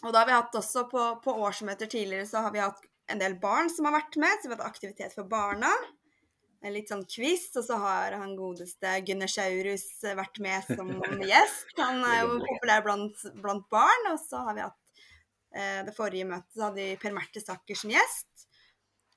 Og 0.02 0.10
da 0.12 0.22
har 0.22 0.28
vi 0.28 0.34
hatt 0.34 0.56
også 0.58 0.88
på, 0.90 1.02
på 1.24 1.32
årsmøter 1.46 1.86
tidligere 1.86 2.26
så 2.26 2.42
har 2.44 2.52
vi 2.54 2.60
hatt 2.62 2.80
en 3.12 3.20
del 3.20 3.36
barn 3.40 3.70
som 3.70 3.86
har 3.86 3.94
vært 3.94 4.16
med, 4.18 4.40
vi 4.42 4.50
har 4.50 4.58
hatt 4.58 4.72
aktivitet 4.72 5.14
for 5.14 5.28
barna. 5.30 5.70
En 6.62 6.74
litt 6.76 6.92
sånn 6.92 7.02
quiz, 7.10 7.48
og 7.58 7.64
så 7.66 7.76
har 7.82 8.14
han 8.20 8.36
godeste 8.38 8.92
Gunnersaurus 9.06 9.86
vært 10.14 10.38
med 10.44 10.68
som 10.68 10.92
gjest. 11.32 11.72
Han 11.80 12.04
er 12.06 12.20
jo 12.22 12.36
populær 12.44 12.84
blant, 12.86 13.24
blant 13.42 13.66
barn. 13.72 14.12
Og 14.12 14.20
så 14.22 14.44
har 14.46 14.54
vi 14.54 14.62
hatt 14.62 15.02
eh, 15.58 15.80
det 15.88 15.94
forrige 15.96 16.28
møtet, 16.30 16.52
så 16.54 16.68
hadde 16.68 16.78
vi 16.78 17.00
Per 17.02 17.16
Merte 17.16 17.42
Sakker 17.42 17.78
som 17.78 17.90
gjest. 17.90 18.46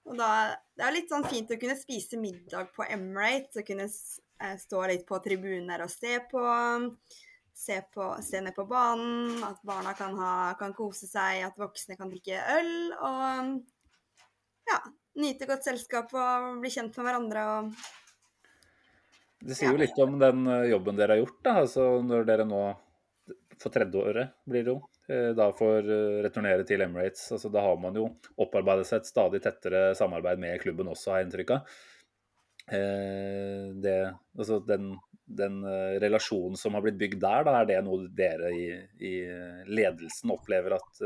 Og 0.09 0.17
da, 0.17 0.31
Det 0.73 0.87
er 0.87 0.97
litt 0.97 1.13
sånn 1.13 1.27
fint 1.29 1.53
å 1.53 1.59
kunne 1.61 1.77
spise 1.77 2.17
middag 2.21 2.73
på 2.73 2.85
Emirates 2.89 3.61
og 3.61 3.69
kunne 3.69 3.87
eh, 3.89 4.57
stå 4.61 4.81
litt 4.89 5.05
på 5.05 5.21
tribunen 5.21 5.69
der 5.69 5.85
og 5.85 5.93
se 5.93 6.17
på. 6.31 6.43
Se, 7.55 7.77
på, 7.93 8.09
se 8.19 8.41
ned 8.43 8.51
på 8.51 8.65
banen, 8.67 9.37
at 9.47 9.61
barna 9.63 9.93
kan, 9.95 10.17
ha, 10.19 10.33
kan 10.59 10.73
kose 10.75 11.07
seg, 11.07 11.39
at 11.45 11.55
voksne 11.55 11.95
kan 11.95 12.09
drikke 12.11 12.41
øl. 12.51 12.73
Og 12.99 13.53
ja, 14.67 14.81
nyte 15.21 15.47
godt 15.49 15.67
selskap 15.67 16.11
og 16.15 16.59
bli 16.63 16.71
kjent 16.73 16.97
med 16.97 17.07
hverandre. 17.07 17.45
og 17.55 19.45
Det 19.45 19.57
sier 19.57 19.71
jo 19.73 19.81
litt 19.81 20.01
om 20.03 20.17
den 20.21 20.47
eh, 20.51 20.71
jobben 20.73 20.99
dere 20.99 21.15
har 21.15 21.23
gjort, 21.23 21.39
da. 21.45 21.55
Altså 21.63 21.87
når 22.03 22.27
dere 22.27 22.47
nå, 22.49 22.61
for 23.61 23.73
tredje 23.73 24.01
året 24.01 24.35
blir 24.49 24.65
det 24.65 24.73
jo, 24.73 24.77
eh, 25.09 25.31
da 25.37 25.49
får 25.55 25.89
eh, 25.95 26.19
returnere 26.27 26.67
til 26.67 26.83
Emirates. 26.85 27.27
Altså 27.35 27.51
da 27.53 27.63
har 27.65 27.81
man 27.81 27.97
jo 27.99 28.09
opparbeidet 28.35 28.87
seg 28.89 29.01
et 29.01 29.11
stadig 29.11 29.43
tettere 29.45 29.89
samarbeid 29.97 30.41
med 30.41 30.61
klubben 30.63 30.91
også, 30.91 31.13
har 31.13 31.23
jeg 31.23 31.29
inntrykk 31.29 31.59
av. 31.59 31.75
Det, 32.65 33.91
altså 34.39 34.55
den, 34.65 34.87
den 35.37 35.59
relasjonen 36.01 36.57
som 36.57 36.73
har 36.73 36.81
blitt 36.81 36.97
bygd 36.97 37.19
der, 37.21 37.43
da 37.45 37.59
er 37.59 37.67
det 37.69 37.75
noe 37.85 38.07
dere 38.09 38.49
i, 38.57 38.63
i 39.05 39.11
ledelsen 39.69 40.33
opplever 40.33 40.73
at 40.73 41.03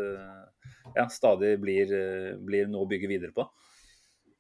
ja, 0.96 1.04
stadig 1.12 1.58
blir, 1.60 1.92
blir 2.48 2.72
noe 2.72 2.86
å 2.86 2.88
bygge 2.88 3.12
videre 3.12 3.36
på? 3.36 3.44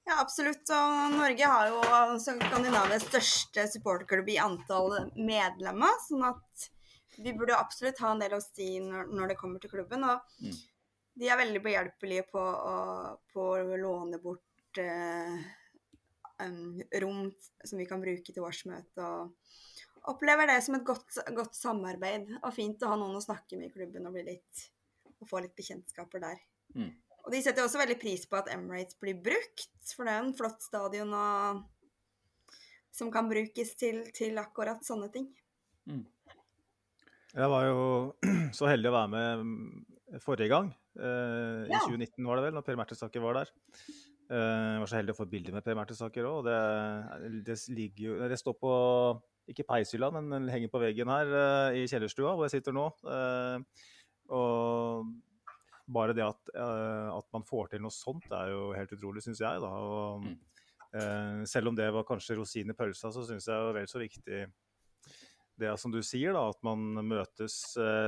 Ja, 0.09 0.15
absolutt. 0.23 0.65
Og 0.73 1.13
Norge 1.13 1.47
har 1.51 1.67
jo 1.69 1.81
Skandinavias 2.23 3.05
største 3.05 3.67
supporterklubb 3.69 4.31
i 4.33 4.39
antall 4.41 4.95
medlemmer. 5.13 5.99
Sånn 6.01 6.25
at 6.25 6.65
vi 7.19 7.33
burde 7.37 7.57
absolutt 7.59 7.99
ha 8.01 8.15
en 8.15 8.23
del 8.23 8.33
å 8.33 8.41
si 8.41 8.71
når, 8.81 9.27
det 9.29 9.37
kommer 9.37 9.61
til 9.61 9.69
klubben. 9.69 10.07
Og 10.09 10.41
mm. 10.41 10.55
de 11.21 11.29
er 11.29 11.41
veldig 11.43 11.61
behjelpelige 11.61 12.25
på, 12.31 12.41
på 13.35 13.45
å 13.59 13.77
låne 13.77 14.17
bort 14.23 14.81
eh, 14.81 15.37
rom 17.03 17.27
som 17.63 17.77
vi 17.77 17.85
kan 17.89 18.01
bruke 18.01 18.33
til 18.33 18.47
årsmøte. 18.47 19.05
og 19.05 20.09
Opplever 20.09 20.49
det 20.49 20.57
som 20.65 20.79
et 20.79 20.87
godt, 20.87 21.19
godt, 21.37 21.53
samarbeid 21.53 22.31
og 22.39 22.49
fint 22.55 22.81
å 22.81 22.95
ha 22.95 22.97
noen 22.97 23.19
å 23.19 23.21
snakke 23.21 23.59
med 23.59 23.69
i 23.69 23.75
klubben 23.75 24.09
og, 24.09 24.17
litt, 24.25 24.65
og 25.19 25.29
få 25.29 25.43
litt 25.45 25.53
bekjentskaper 25.59 26.25
der. 26.25 26.41
Mm. 26.73 26.95
Og 27.25 27.33
De 27.33 27.41
setter 27.43 27.65
også 27.65 27.81
veldig 27.81 27.97
pris 28.01 28.25
på 28.29 28.39
at 28.39 28.49
Emirates 28.53 28.97
blir 29.01 29.19
brukt, 29.23 29.69
for 29.95 30.07
det 30.07 30.15
er 30.15 30.23
en 30.23 30.35
flott 30.37 30.63
stadion 30.63 31.13
og, 31.15 31.63
som 32.95 33.11
kan 33.13 33.29
brukes 33.29 33.75
til, 33.79 34.01
til, 34.15 34.39
akkurat 34.41 34.83
sånne 34.85 35.09
ting. 35.13 35.29
Mm. 35.89 36.05
Jeg 37.35 37.49
var 37.53 37.67
jo 37.67 37.81
så 38.57 38.69
heldig 38.71 38.91
å 38.91 38.97
være 38.97 39.13
med 39.13 40.21
forrige 40.25 40.49
gang. 40.51 40.71
Eh, 40.97 41.65
I 41.69 41.73
ja. 41.73 41.83
2019 41.85 42.25
var 42.25 42.39
det 42.39 42.47
vel, 42.47 42.55
når 42.57 42.65
Per 42.65 42.79
Mertesaker 42.79 43.23
var 43.23 43.41
der. 43.41 43.53
Eh, 44.29 44.69
jeg 44.73 44.81
var 44.83 44.89
så 44.89 44.99
heldig 44.99 45.15
å 45.15 45.19
få 45.19 45.29
bilde 45.29 45.53
med 45.53 45.65
Per 45.65 45.77
Mertesaker 45.77 46.27
òg. 46.29 46.49
Det, 46.49 46.57
det, 47.47 47.57
ligger 47.73 48.05
jo 48.05 48.17
Det 48.29 48.37
står 48.41 48.57
på 48.61 48.73
ikke 49.49 49.65
peishylla, 49.65 50.11
men 50.13 50.29
den 50.29 50.49
henger 50.53 50.69
på 50.69 50.81
veggen 50.81 51.09
her 51.09 51.31
eh, 51.39 51.79
i 51.81 51.87
kjellerstua 51.89 52.35
hvor 52.35 52.45
jeg 52.45 52.59
sitter 52.59 52.75
nå. 52.75 52.85
Eh, 53.09 53.87
og 54.37 55.09
bare 55.89 56.15
det 56.17 56.25
at, 56.25 56.53
at, 56.53 57.27
man 57.33 57.45
får 57.47 57.73
til 57.73 57.83
noe 57.83 57.93
sånt, 57.93 58.27
er 58.35 58.53
jo 58.53 58.69
helt 58.77 58.95
utrolig, 58.95 59.23
syns 59.25 59.41
jeg. 59.41 59.61
Da. 59.63 59.69
Og, 59.69 60.25
mm. 60.25 61.45
selv 61.49 61.71
om 61.71 61.77
det 61.77 61.89
var 61.93 62.07
kanskje 62.07 62.37
rosin 62.39 62.73
i 62.73 62.77
pølsa, 62.77 63.11
så 63.13 63.25
syns 63.25 63.49
jeg 63.49 63.55
det 63.57 63.71
er 63.71 63.77
vel 63.79 63.89
så 63.89 64.01
viktig 64.01 64.41
det 65.59 65.73
som 65.81 65.91
du 65.91 65.99
sier, 66.05 66.31
da, 66.31 66.45
at 66.53 66.61
man 66.63 67.01
møtes 67.03 67.55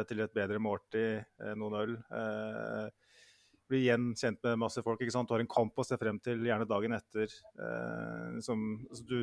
til 0.08 0.24
et 0.24 0.36
bedre 0.38 0.62
måltid, 0.64 1.26
noen 1.60 1.80
øl 1.82 1.98
blir 3.72 3.86
igjen 3.86 4.12
kjent 4.18 4.44
med 4.46 4.60
masse 4.66 4.84
folk. 4.84 5.02
ikke 5.02 5.16
sant? 5.16 5.30
Du 5.30 5.36
har 5.36 5.44
en 5.44 5.52
kamp 5.52 5.80
å 5.80 5.88
se 5.88 5.98
frem 6.00 6.20
til, 6.24 6.44
gjerne 6.48 6.68
dagen 6.70 6.96
etter. 6.98 7.32
Eh, 7.32 8.40
som, 8.44 8.64
altså 8.90 9.06
du, 9.08 9.18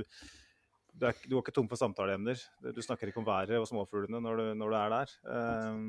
du, 0.93 1.09
er, 1.09 1.17
du, 1.27 1.35
er, 1.35 1.43
ikke 1.43 1.55
tom 1.59 1.69
for 1.71 1.81
samtaleemner. 1.81 2.41
Du 2.73 2.81
snakker 2.85 3.11
ikke 3.11 3.23
om 3.23 3.29
været 3.29 3.59
og 3.61 3.69
småfuglene 3.71 4.23
når 4.25 4.41
du, 4.41 4.47
når 4.63 4.73
du 4.73 4.79
er 4.81 4.95
der. 4.97 5.17
Eh, 5.35 5.83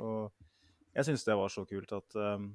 og 0.00 0.48
jeg 0.92 1.08
syns 1.08 1.24
det 1.24 1.38
var 1.38 1.52
så 1.52 1.64
kult 1.68 1.94
at 1.96 2.18
um, 2.20 2.50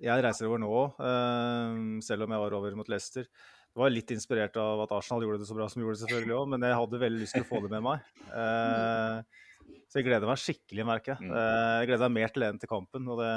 jeg 0.00 0.24
reiser 0.24 0.48
over 0.48 0.60
nå, 0.62 0.74
eh, 1.06 1.80
selv 2.04 2.26
om 2.26 2.34
jeg 2.34 2.42
var 2.42 2.56
over 2.56 2.76
mot 2.78 2.88
Leicester. 2.90 3.26
Det 3.70 3.78
var 3.78 3.92
litt 3.92 4.10
inspirert 4.10 4.56
av 4.58 4.82
at 4.82 4.94
Arsenal 4.96 5.22
gjorde 5.22 5.42
det 5.42 5.50
så 5.50 5.54
bra 5.54 5.68
som 5.70 5.82
gjorde 5.82 5.98
det, 5.98 6.02
selvfølgelig 6.06 6.36
også, 6.38 6.50
men 6.54 6.66
jeg 6.66 6.78
hadde 6.80 7.02
veldig 7.04 7.20
lyst 7.22 7.36
til 7.36 7.44
å 7.44 7.50
få 7.50 7.60
det 7.62 7.70
med 7.74 7.84
meg. 7.86 8.08
Uh, 8.32 9.46
så 9.90 9.98
jeg 9.98 10.06
gleder 10.06 10.30
meg 10.30 10.38
skikkelig, 10.38 10.84
merker 10.86 11.16
jeg. 11.16 11.30
Eh, 11.34 11.72
jeg 11.82 11.88
gleder 11.90 12.06
meg 12.06 12.22
mer 12.22 12.32
til 12.34 12.44
enn 12.46 12.58
til 12.62 12.70
kampen. 12.70 13.08
og 13.10 13.18
det, 13.18 13.30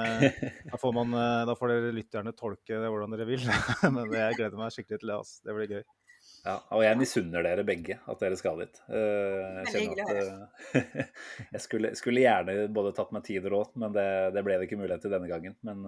da, 0.70 0.78
får 0.78 0.92
man, 0.94 1.16
uh, 1.18 1.42
da 1.50 1.56
får 1.58 1.72
dere 1.74 1.94
lytterne 1.98 2.34
tolke 2.38 2.78
det 2.78 2.92
hvordan 2.94 3.16
dere 3.16 3.26
vil. 3.26 3.46
Men 3.96 4.14
jeg 4.14 4.38
gleder 4.38 4.60
meg 4.60 4.74
skikkelig 4.76 5.02
til 5.02 5.10
det. 5.10 5.18
Altså. 5.18 5.40
Det 5.42 5.56
blir 5.58 5.74
gøy. 5.74 5.84
Ja, 6.44 6.58
og 6.76 6.82
jeg 6.84 7.00
misunner 7.00 7.46
dere 7.46 7.64
begge 7.64 7.96
at 8.12 8.20
dere 8.20 8.36
skal 8.36 8.60
dit. 8.60 8.80
Eh, 8.92 9.60
jeg 9.72 9.94
at 10.04 10.74
jeg 11.56 11.62
skulle, 11.64 11.94
skulle, 11.96 12.24
gjerne 12.26 12.68
både 12.76 12.92
tatt 12.98 13.14
meg 13.16 13.24
tid 13.24 13.48
og 13.48 13.54
råd, 13.54 13.78
men 13.80 13.96
det, 13.96 14.08
det, 14.36 14.44
ble 14.44 14.58
det 14.60 14.68
ikke 14.68 14.80
mulighet 14.82 15.06
til 15.06 15.14
denne 15.16 15.32
gangen. 15.32 15.56
Men 15.64 15.86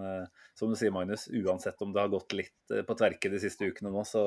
som 0.56 0.72
du 0.72 0.78
sier, 0.80 0.94
Magnus, 0.96 1.28
uansett 1.28 1.84
om 1.84 1.92
det 1.92 2.06
har 2.06 2.14
gått 2.14 2.38
litt 2.40 2.78
på 2.88 2.98
tverke 2.98 3.34
de 3.34 3.42
siste 3.44 3.68
ukene 3.68 3.92
nå, 3.92 4.06
så, 4.08 4.24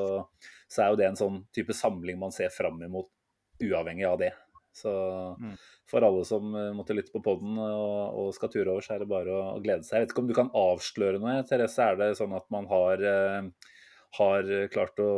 så 0.69 0.85
er 0.85 0.93
jo 0.93 1.01
det 1.01 1.09
en 1.09 1.23
sånn 1.23 1.41
type 1.57 1.77
samling 1.77 2.21
man 2.21 2.37
ser 2.37 2.53
fram 2.53 2.83
imot, 2.85 3.09
uavhengig 3.65 4.05
av 4.11 4.21
det. 4.21 4.35
Så 4.83 4.91
mm. 5.41 5.57
for 5.91 6.05
alle 6.07 6.25
som 6.25 6.55
eh, 6.55 6.71
måtte 6.77 6.95
lytte 6.97 7.13
på 7.15 7.23
poden 7.25 7.59
og, 7.59 8.19
og, 8.21 8.31
skal 8.37 8.53
ture 8.53 8.71
over, 8.71 8.85
så 8.85 8.95
er 8.95 9.03
det 9.03 9.11
bare 9.11 9.35
å, 9.35 9.43
å, 9.57 9.63
glede 9.65 9.87
seg. 9.87 9.97
Jeg 9.97 10.07
vet 10.07 10.15
ikke 10.15 10.25
om 10.25 10.31
du 10.31 10.37
kan 10.37 10.53
avsløre 10.57 11.23
noe, 11.23 11.41
Therese. 11.49 11.89
Er 11.89 11.99
det 12.01 12.13
sånn 12.19 12.37
at 12.39 12.47
man 12.55 12.69
har, 12.71 13.03
eh, 13.03 13.75
har 14.17 14.49
klart 14.73 15.01
å 15.05 15.13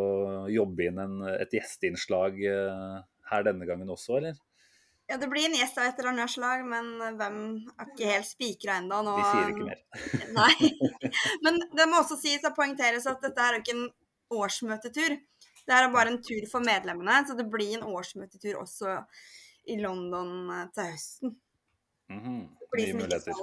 jobbe 0.50 0.88
inn 0.88 0.98
en, 0.98 1.18
et 1.30 1.52
gjesteinnslag 1.54 2.40
eh, 2.50 2.96
her 3.30 3.44
denne 3.46 3.68
gangen 3.68 3.90
også, 3.92 4.18
eller? 4.18 4.38
Ja, 5.10 5.16
det 5.18 5.26
blir 5.26 5.48
en 5.48 5.56
gjest 5.58 5.78
av 5.78 5.88
et 5.88 5.98
eller 5.98 6.12
annet 6.12 6.30
slag, 6.30 6.60
men 6.70 6.90
hvem 7.18 7.38
er 7.74 7.88
ikke 7.88 8.10
helt 8.12 8.28
spikra 8.28 8.76
ennå. 8.78 9.00
Vi 9.16 9.24
sier 9.26 9.48
ikke 9.50 9.66
mer. 9.66 9.80
Nei. 10.38 10.68
Men 11.42 11.58
det 11.74 11.86
må 11.90 11.98
også 11.98 12.18
sies 12.20 12.46
og 12.46 12.54
poengteres 12.54 13.08
at 13.10 13.24
dette 13.24 13.42
er 13.42 13.56
jo 13.56 13.62
ikke 13.64 13.74
en 13.74 13.88
årsmøtetur. 14.38 15.16
Det 15.66 15.74
er 15.76 15.90
bare 15.90 16.14
en 16.14 16.20
tur 16.22 16.46
for 16.50 16.62
medlemmene, 16.62 17.24
så 17.26 17.34
det 17.38 17.48
blir 17.50 17.74
en 17.80 17.88
årsmøtetur 17.90 18.60
også 18.62 19.00
i 19.70 19.80
London 19.82 20.50
eh, 20.54 20.68
til 20.76 20.92
høsten. 20.92 21.34
Mm 22.10 22.20
-hmm. 22.20 22.40
Nye 22.78 22.94
muligheter. 22.94 23.34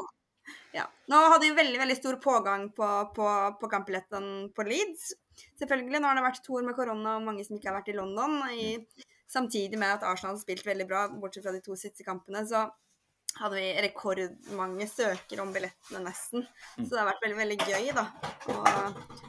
Ja. 0.72 0.88
Nå 1.08 1.16
hadde 1.16 1.46
vi 1.46 1.56
veldig 1.56 1.80
veldig 1.80 1.98
stor 1.98 2.16
pågang 2.16 2.72
på, 2.72 2.88
på, 3.16 3.28
på 3.60 3.68
kampbilletten 3.68 4.54
på 4.56 4.64
Leeds. 4.64 5.12
Selvfølgelig, 5.60 6.02
Nå 6.02 6.10
har 6.10 6.18
det 6.18 6.26
vært 6.26 6.44
to 6.46 6.58
år 6.60 6.66
med 6.68 6.78
korona 6.78 7.18
og 7.20 7.28
mange 7.28 7.46
som 7.48 7.58
ikke 7.58 7.72
har 7.72 7.80
vært 7.80 7.94
i 7.94 7.98
London. 7.98 8.40
I, 8.52 9.06
samtidig 9.30 9.80
med 9.80 9.98
at 9.98 10.06
Arsenal 10.08 10.36
har 10.36 10.44
spilt 10.44 10.66
veldig 10.68 10.88
bra, 10.90 11.06
bortsett 11.14 11.46
fra 11.46 11.56
de 11.56 11.64
to 11.66 11.78
siste 11.80 12.06
kampene, 12.08 12.44
så 12.48 12.68
hadde 13.38 13.60
vi 13.60 13.68
rekordmange 13.86 14.88
søkere 14.90 15.44
om 15.44 15.54
billettene, 15.54 16.02
nesten. 16.08 16.46
Mm. 16.78 16.84
Så 16.84 16.90
det 16.94 17.02
har 17.02 17.10
vært 17.12 17.26
veldig 17.26 17.40
veldig 17.42 17.60
gøy, 17.68 17.90
da. 17.98 18.06
Og 18.54 18.70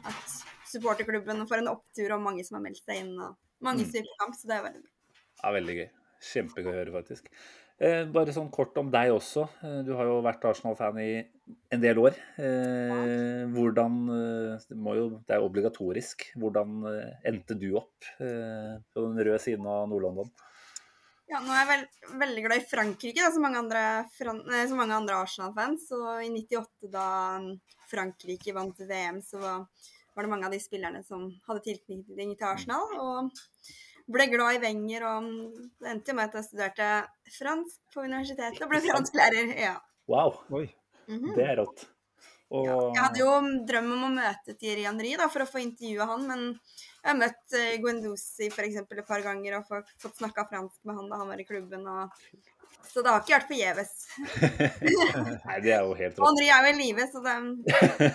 at 0.09 0.37
supporterklubben 0.69 1.47
får 1.50 1.62
en 1.62 1.73
opptur, 1.75 2.15
og 2.17 2.25
mange 2.25 2.45
som 2.47 2.59
har 2.59 2.65
meldt 2.65 2.85
seg 2.85 3.03
inn. 3.03 3.15
og 3.21 3.37
Mange 3.65 3.87
mm. 3.88 4.12
kamp, 4.23 4.37
så 4.38 4.50
det 4.50 4.59
er 4.59 4.67
veldig 4.69 4.85
gøy. 4.85 5.23
Ja, 5.43 5.55
veldig 5.55 5.79
gøy. 5.81 5.88
Kjempegøy 6.29 6.73
å 6.73 6.79
høre, 6.81 6.95
faktisk. 6.95 7.29
Eh, 7.79 8.09
bare 8.11 8.33
sånn 8.35 8.49
kort 8.51 8.75
om 8.81 8.89
deg 8.91 9.13
også. 9.15 9.45
Eh, 9.63 9.77
du 9.87 9.93
har 9.95 10.09
jo 10.09 10.17
vært 10.27 10.43
Arsenal-fan 10.51 10.97
i 10.99 11.13
en 11.71 11.83
del 11.83 12.01
år. 12.03 12.17
Eh, 12.43 13.45
hvordan 13.55 14.01
det, 14.09 14.79
jo, 14.99 15.05
det 15.23 15.37
er 15.37 15.47
obligatorisk. 15.47 16.27
Hvordan 16.43 16.83
endte 17.23 17.55
du 17.59 17.71
opp 17.79 18.09
eh, 18.19 18.75
på 18.83 19.05
den 19.07 19.23
røde 19.23 19.39
siden 19.45 19.69
av 19.71 19.87
Nord-London? 19.93 20.33
Ja, 21.29 21.39
nå 21.45 21.53
er 21.53 21.61
jeg 21.61 21.69
veld, 21.71 21.89
veldig 22.25 22.45
glad 22.49 22.59
i 22.59 22.67
Frankrike, 22.67 23.21
da, 23.21 23.31
som 23.31 23.45
mange 23.45 23.61
andre, 23.61 23.83
andre 24.97 25.21
Arsenal-fans. 25.21 25.87
Og 25.95 26.25
i 26.25 26.33
98, 26.35 26.91
da 26.91 27.09
Frankrike 27.93 28.57
vant 28.57 28.81
VM, 28.91 29.21
så 29.23 29.39
var, 29.39 29.67
var, 30.17 30.25
det 30.25 30.33
mange 30.33 30.49
av 30.49 30.57
de 30.57 30.59
spillerne 30.65 31.05
som 31.07 31.29
hadde 31.47 31.63
tilknytning 31.69 32.35
til 32.35 32.49
Arsenal. 32.49 32.97
Og 32.99 33.31
ble 34.12 34.27
glad 34.33 34.57
i 34.57 34.62
Wenger, 34.62 35.05
og 35.11 35.29
det 35.81 35.93
endte 35.93 36.12
jo 36.12 36.17
med 36.19 36.31
at 36.31 36.38
jeg 36.38 36.49
studerte 36.49 36.88
fransk 37.37 37.95
på 37.95 38.07
universitetet 38.07 38.65
og 38.65 38.73
ble 38.73 38.83
fransklærer. 38.87 39.55
Ja. 39.59 39.77
Wow. 40.09 40.43
Oi. 40.50 40.67
Mm 41.09 41.19
-hmm. 41.19 41.37
Det 41.37 41.45
er 41.45 41.57
rått. 41.57 41.87
Og... 42.49 42.65
Ja, 42.65 42.77
jeg 42.95 43.03
hadde 43.05 43.21
jo 43.21 43.33
drøm 43.69 43.91
om 43.93 44.05
å 44.07 44.15
møte 44.15 44.55
Thierry 44.57 44.87
Henry 44.88 45.11
da, 45.21 45.27
for 45.29 45.45
å 45.45 45.49
få 45.49 45.61
intervjue 45.61 46.07
han, 46.09 46.23
men 46.31 46.45
Jeg 47.03 47.11
har 47.11 47.19
møtt 47.21 47.55
uh, 47.55 47.81
Guendouzi 47.83 48.49
for 48.50 48.65
eksempel, 48.65 48.99
et 48.99 49.07
par 49.09 49.21
ganger 49.23 49.59
og 49.59 49.67
fått, 49.69 49.93
fått 50.03 50.17
snakka 50.17 50.47
fransk 50.49 50.81
med 50.88 50.97
han 50.97 51.11
da 51.11 51.21
han 51.21 51.29
var 51.29 51.41
i 51.41 51.45
klubben. 51.45 51.85
Og... 51.87 52.09
Så 52.88 53.03
det 53.05 53.12
har 53.12 53.21
ikke 53.21 53.37
vært 53.37 53.50
forgjeves. 53.53 53.93
Nei, 55.49 55.61
det 55.61 55.75
er 55.77 55.85
jo 55.85 55.95
helt 55.95 56.19
rått. 56.19 56.25
Henry 56.25 56.49
er 56.49 56.65
jo 56.65 56.73
i 56.73 56.79
live, 56.81 57.07
så 57.12 57.23
det 57.27 57.37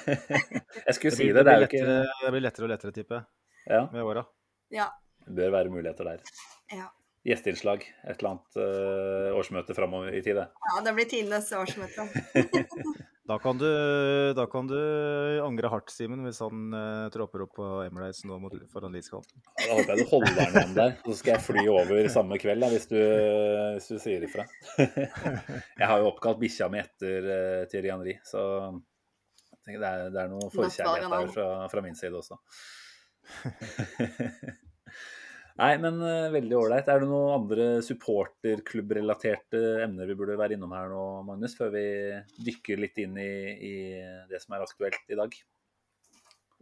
Jeg 0.87 0.97
skulle 0.97 1.15
si 1.15 1.29
blir- 1.29 1.37
det, 1.37 1.45
det 1.45 1.53
er 1.53 1.61
jo 1.61 1.61
blir 1.61 1.69
ikke 1.69 1.85
lettere, 1.85 2.19
det 2.25 2.33
blir 2.35 2.45
lettere 2.47 2.65
og 2.65 2.73
lettere, 2.73 2.95
tipper 2.97 3.19
jeg, 3.19 3.25
Ja, 3.69 3.85
med 3.93 4.03
åra. 4.03 4.25
Ja. 4.73 4.89
Det 5.27 5.37
bør 5.39 5.55
være 5.57 5.73
muligheter 5.73 6.11
der. 6.11 6.35
Ja. 6.73 6.89
Gjesteinnslag. 7.23 7.85
Et 8.03 8.19
eller 8.19 8.33
annet 8.33 8.59
uh, 8.59 9.37
årsmøte 9.39 9.75
framover 9.77 10.11
i 10.11 10.21
tid, 10.21 10.35
det. 10.41 10.49
ja, 10.51 10.79
det 10.83 10.93
blir 10.97 11.09
tidenes 11.09 11.51
årsmøte. 11.55 12.07
Da 13.23 13.37
kan 13.39 13.55
du, 13.57 13.67
da 14.35 14.43
kan 14.51 14.67
du 14.67 14.75
angre 15.39 15.69
hardt, 15.71 15.91
Simen, 15.95 16.25
hvis 16.27 16.41
han 16.43 16.73
uh, 16.75 17.07
tropper 17.07 17.45
opp 17.45 17.53
på 17.55 17.67
Emirates 17.85 18.25
nå 18.27 18.35
mot, 18.43 18.51
foran 18.73 18.91
Leeds-kampen. 18.91 19.39
Da 19.61 19.77
håper 19.77 19.93
jeg 19.93 20.03
du 20.03 20.09
holder 20.09 20.41
igjen 20.43 20.73
der. 20.75 20.97
Så 21.05 21.15
skal 21.21 21.37
jeg 21.37 21.45
fly 21.45 21.63
over 21.71 22.09
samme 22.11 22.35
kveld, 22.43 22.65
da, 22.65 22.71
hvis 22.73 22.89
du, 22.91 22.97
hvis 23.77 23.87
du 23.93 24.01
sier 24.03 24.27
ifra. 24.27 24.43
Jeg 25.79 25.87
har 25.87 26.03
jo 26.03 26.09
oppkalt 26.09 26.41
bikkja 26.43 26.67
mi 26.73 26.81
etter 26.83 27.29
uh, 27.29 27.63
Thierry 27.71 27.93
Henry, 27.93 28.17
så 28.27 28.43
det 29.71 29.79
er, 29.79 30.09
det 30.11 30.19
er 30.19 30.27
noe 30.27 30.51
forkjærlighet 30.51 31.15
der 31.15 31.31
fra, 31.31 31.47
fra 31.71 31.87
min 31.87 31.95
side 31.95 32.19
også. 32.19 32.35
Nei, 35.59 35.71
men 35.77 35.99
uh, 36.01 36.31
veldig 36.33 36.55
ålreit. 36.57 36.87
Er 36.89 37.03
det 37.03 37.09
noen 37.11 37.35
andre 37.35 37.65
supporterklubbrelaterte 37.85 39.59
emner 39.85 40.09
vi 40.09 40.15
burde 40.17 40.37
være 40.39 40.57
innom 40.57 40.73
her 40.73 40.89
nå, 40.89 41.03
Magnus, 41.27 41.53
før 41.59 41.73
vi 41.75 41.83
dykker 42.47 42.81
litt 42.81 42.97
inn 43.03 43.19
i, 43.21 43.33
i 43.53 43.75
det 44.31 44.41
som 44.41 44.55
er 44.57 44.65
aktuelt 44.65 45.13
i 45.13 45.19
dag? 45.19 45.35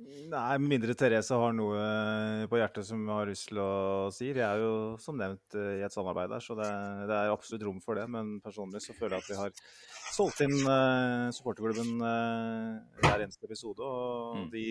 Nei, 0.01 0.57
med 0.57 0.65
mindre 0.71 0.95
Therese 0.97 1.35
har 1.37 1.51
noe 1.53 1.81
på 2.49 2.57
hjertet 2.57 2.87
som 2.87 3.03
har 3.11 3.27
lyst 3.29 3.51
til 3.51 3.59
å 3.61 4.09
si. 4.13 4.31
Vi 4.33 4.41
er 4.41 4.61
jo 4.63 4.71
som 5.01 5.19
nevnt 5.19 5.53
eh, 5.59 5.75
i 5.77 5.83
et 5.85 5.93
samarbeid 5.93 6.31
der, 6.31 6.41
så 6.41 6.55
det, 6.57 6.69
det 7.09 7.17
er 7.17 7.33
absolutt 7.33 7.65
rom 7.67 7.81
for 7.83 7.99
det. 7.99 8.07
Men 8.09 8.39
personlig 8.41 8.81
så 8.81 8.95
føler 8.97 9.19
jeg 9.19 9.25
at 9.27 9.29
vi 9.29 9.37
har 9.37 9.51
solgt 10.15 10.41
inn 10.47 10.57
uh, 10.65 11.29
supporterklubben 11.35 12.01
uh, 12.01 12.81
hver 13.03 13.27
eneste 13.27 13.45
episode. 13.47 13.85
Og 13.85 14.41
Mm. 14.41 14.47
de, 14.55 14.65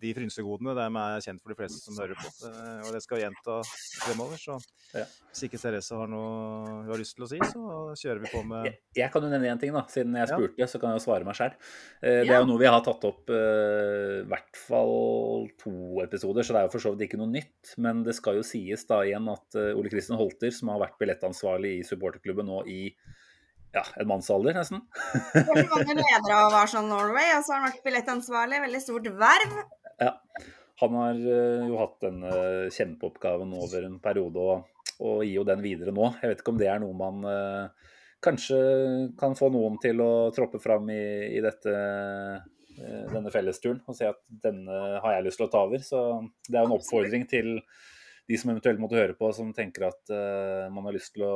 de 0.00 0.12
frynsegodene 0.16 0.74
De 0.78 0.86
er 1.02 1.24
kjent 1.24 1.42
for 1.42 1.52
de 1.52 1.58
fleste 1.58 1.80
som 1.84 1.98
hører 2.00 2.18
på. 2.18 2.28
Eh, 2.50 2.80
og 2.86 2.94
det 2.94 3.02
skal 3.04 3.18
vi 3.18 3.22
gjenta 3.24 3.56
fremover. 4.00 4.38
Så 4.40 4.54
hvis 4.90 5.42
ikke 5.46 5.58
Therese 5.60 5.94
har 5.94 6.08
noe 6.10 6.30
hun 6.80 6.88
har 6.90 6.98
lyst 6.98 7.14
til 7.18 7.26
å 7.26 7.28
si, 7.30 7.38
så 7.46 7.60
kjører 8.00 8.22
vi 8.24 8.30
på 8.32 8.40
med 8.48 8.66
Jeg, 8.70 8.78
jeg 8.96 9.12
kan 9.12 9.26
jo 9.26 9.30
nevne 9.30 9.50
én 9.52 9.60
ting, 9.60 9.74
da. 9.76 9.84
Siden 9.92 10.16
jeg 10.18 10.26
Ja. 10.26 10.38
spurte, 10.38 10.68
så 10.72 10.80
kan 10.82 10.90
jeg 10.94 11.00
jo 11.00 11.04
svare 11.04 11.28
meg 11.28 11.36
sjøl. 11.38 11.54
Det 12.00 12.26
er 12.32 12.40
jo 12.40 12.48
noe 12.48 12.62
vi 12.62 12.70
har 12.70 12.82
tatt 12.86 13.04
opp 13.06 13.30
eh, 13.34 14.16
i 14.22 14.26
hvert 14.30 14.58
fall 14.58 15.46
to 15.60 15.74
episoder, 16.04 16.46
så 16.46 16.56
det 16.56 16.62
er 16.62 16.68
jo 16.68 16.74
for 16.74 16.86
så 16.86 16.94
vidt 16.94 17.06
ikke 17.08 17.20
noe 17.20 17.30
nytt. 17.30 17.74
Men 17.78 18.02
det 18.06 18.16
skal 18.18 18.40
jo 18.40 18.46
sies 18.46 18.86
da 18.88 19.02
igjen 19.06 19.28
at 19.30 19.60
eh, 19.60 19.72
Ole 19.78 19.92
Kristin 19.92 20.18
Holter, 20.20 20.50
som 20.54 20.72
har 20.72 20.82
vært 20.82 20.98
billettansvarlig 21.02 21.76
i 21.78 21.86
supporterklubben 21.86 22.48
nå 22.50 22.64
i 22.70 22.82
ja, 23.70 23.84
en 24.02 24.08
mannsalder, 24.10 24.56
nesten. 24.56 24.80
Veldig 25.34 25.68
mange 25.70 25.94
ledere 25.94 26.38
av 26.48 26.56
Arsenal 26.58 26.88
Norway, 26.90 27.28
og 27.36 27.44
så 27.46 27.54
har 27.54 27.60
han 27.60 27.68
vært 27.68 27.84
billettansvarlig. 27.86 28.58
Veldig 28.64 28.80
stort 28.82 29.06
verv. 29.20 29.60
Ja. 30.00 30.14
Han 30.80 30.96
har 30.96 31.18
eh, 31.20 31.66
jo 31.68 31.76
hatt 31.76 31.98
denne 32.02 32.34
kjempeoppgaven 32.72 33.52
over 33.60 33.84
en 33.84 33.98
periode, 34.00 34.40
og, 34.40 34.86
og 35.04 35.24
gir 35.26 35.34
jo 35.40 35.48
den 35.48 35.60
videre 35.64 35.92
nå. 35.92 36.06
Jeg 36.22 36.32
vet 36.32 36.44
ikke 36.44 36.54
om 36.54 36.60
det 36.60 36.70
er 36.72 36.80
noe 36.80 36.96
man 36.96 37.26
eh, 37.28 37.90
kanskje 38.24 38.60
kan 39.20 39.36
få 39.36 39.50
noen 39.52 39.76
til 39.82 40.00
å 40.04 40.30
troppe 40.36 40.60
fram 40.62 40.88
i, 40.92 41.02
i 41.36 41.44
dette, 41.44 41.74
eh, 42.80 43.06
denne 43.12 43.32
fellesturen 43.32 43.80
og 43.86 43.96
si 43.96 44.08
at 44.08 44.20
denne 44.44 45.00
har 45.04 45.16
jeg 45.18 45.28
lyst 45.28 45.40
til 45.40 45.48
å 45.48 45.52
ta 45.52 45.64
over. 45.68 45.84
Så 45.84 46.02
det 46.48 46.56
er 46.56 46.64
jo 46.64 46.70
en 46.70 46.76
oppfordring 46.78 47.26
til 47.30 47.58
de 48.30 48.38
som 48.38 48.52
eventuelt 48.52 48.80
måtte 48.82 48.98
høre 49.00 49.16
på, 49.18 49.32
som 49.36 49.52
tenker 49.56 49.88
at 49.88 50.12
eh, 50.14 50.68
man 50.72 50.86
har 50.88 50.96
lyst 50.96 51.16
til 51.16 51.26
å, 51.26 51.34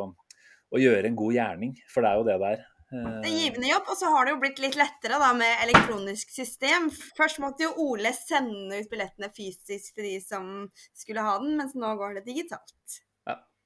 å 0.73 0.81
gjøre 0.81 1.11
en 1.11 1.19
god 1.19 1.37
gjerning, 1.37 1.77
for 1.91 2.05
det 2.05 2.13
er 2.13 2.21
jo 2.21 2.29
det 2.29 2.39
det 2.41 2.55
er. 2.57 2.65
Det 2.91 3.01
er 3.01 3.25
Eh, 3.25 3.39
givende 3.41 3.71
jobb, 3.71 3.89
og 3.91 3.97
så 3.99 4.11
har 4.13 4.27
det 4.27 4.35
jo 4.35 4.41
blitt 4.43 4.61
litt 4.63 4.77
lettere 4.79 5.19
da 5.19 5.33
med 5.37 5.63
elektronisk 5.65 6.31
system. 6.31 6.91
Først 7.17 7.41
måtte 7.43 7.65
jo 7.67 7.73
Ole 7.83 8.13
sende 8.17 8.79
ut 8.81 8.91
billettene 8.93 9.31
fysisk 9.35 9.95
til 9.97 10.05
de 10.05 10.21
som 10.23 10.71
skulle 10.95 11.25
ha 11.25 11.39
den, 11.43 11.57
mens 11.59 11.75
nå 11.75 11.95
går 11.99 12.21
det 12.21 12.27
digitalt. 12.29 13.01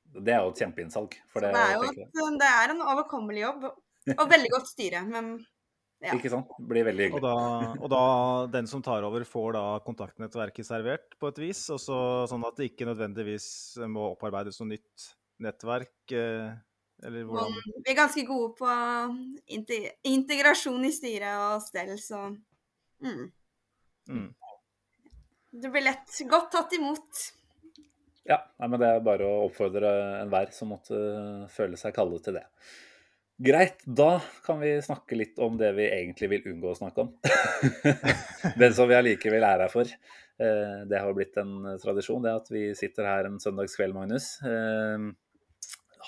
Det 0.09 0.33
er 0.33 0.41
jo 0.41 0.55
et 0.55 0.61
kjempeinnsalg. 0.63 1.15
For 1.29 1.45
det, 1.45 1.51
det 1.53 1.61
er 1.61 1.75
jo 1.77 1.85
et, 1.91 2.39
det 2.41 2.49
er 2.49 2.73
en 2.73 2.81
overkommelig 2.81 3.43
jobb, 3.43 3.67
og 4.15 4.23
veldig 4.31 4.53
godt 4.55 4.71
styre. 4.71 5.03
Men 5.05 5.35
ja. 6.01 6.15
Ikke 6.15 6.31
sant? 6.33 6.49
Det 6.57 6.69
blir 6.71 6.87
veldig 6.87 7.09
Og 7.11 7.19
hyggelig. 7.19 7.27
da, 7.27 7.73
og 7.83 7.91
da 7.93 8.03
den 8.55 8.69
som 8.71 8.81
tar 8.87 9.05
over, 9.05 9.25
får 9.29 9.53
da 9.59 9.65
kontaktnettverket 9.85 10.65
servert 10.65 11.17
på 11.21 11.29
et 11.29 11.41
vis. 11.43 11.61
Og 11.75 11.81
så, 11.83 11.99
sånn 12.31 12.47
at 12.49 12.57
det 12.57 12.71
ikke 12.71 12.87
nødvendigvis 12.89 13.49
må 13.91 14.13
opparbeides 14.15 14.61
noe 14.63 14.73
nytt 14.77 15.09
nettverk. 15.45 15.93
Eh, 16.15 16.55
Og 16.55 16.68
vi 16.99 17.93
er 17.93 17.97
ganske 17.97 18.25
gode 18.27 18.55
på 18.59 18.69
integ 19.55 19.87
integrasjon 20.09 20.83
i 20.89 20.93
styret 20.95 21.37
og 21.39 21.63
stell, 21.63 21.95
så 22.03 22.25
mm. 23.05 23.25
mm. 24.11 24.29
Det 25.63 25.71
blir 25.73 25.87
lett 25.87 26.19
godt 26.29 26.51
tatt 26.53 26.75
imot. 26.77 27.23
Ja, 28.29 28.43
nei, 28.61 28.69
men 28.69 28.83
det 28.83 28.91
er 28.91 29.07
bare 29.07 29.25
å 29.25 29.47
oppfordre 29.47 29.93
enhver 30.19 30.51
som 30.53 30.75
måtte 30.75 30.99
føle 31.55 31.79
seg 31.81 31.95
kallet 31.97 32.27
til 32.27 32.37
det. 32.37 32.45
Greit, 33.39 33.85
da 33.87 34.19
kan 34.45 34.59
vi 34.61 34.75
snakke 34.83 35.17
litt 35.17 35.39
om 35.39 35.55
det 35.57 35.71
vi 35.77 35.87
egentlig 35.87 36.29
vil 36.35 36.51
unngå 36.51 36.73
å 36.73 36.79
snakke 36.81 37.05
om. 37.05 37.13
Den 38.61 38.75
som 38.75 38.91
vi 38.91 38.99
allikevel 38.99 39.47
er 39.47 39.63
her 39.63 39.73
for. 39.73 39.87
Eh, 39.87 40.81
Det 40.91 41.01
har 41.01 41.15
blitt 41.15 41.39
en 41.39 41.79
tradisjon, 41.79 42.27
det 42.27 42.35
at 42.35 42.51
vi 42.51 42.65
sitter 42.77 43.07
her 43.07 43.31
en 43.31 43.39
søndagskveld, 43.41 43.95
Magnus. 43.95 44.33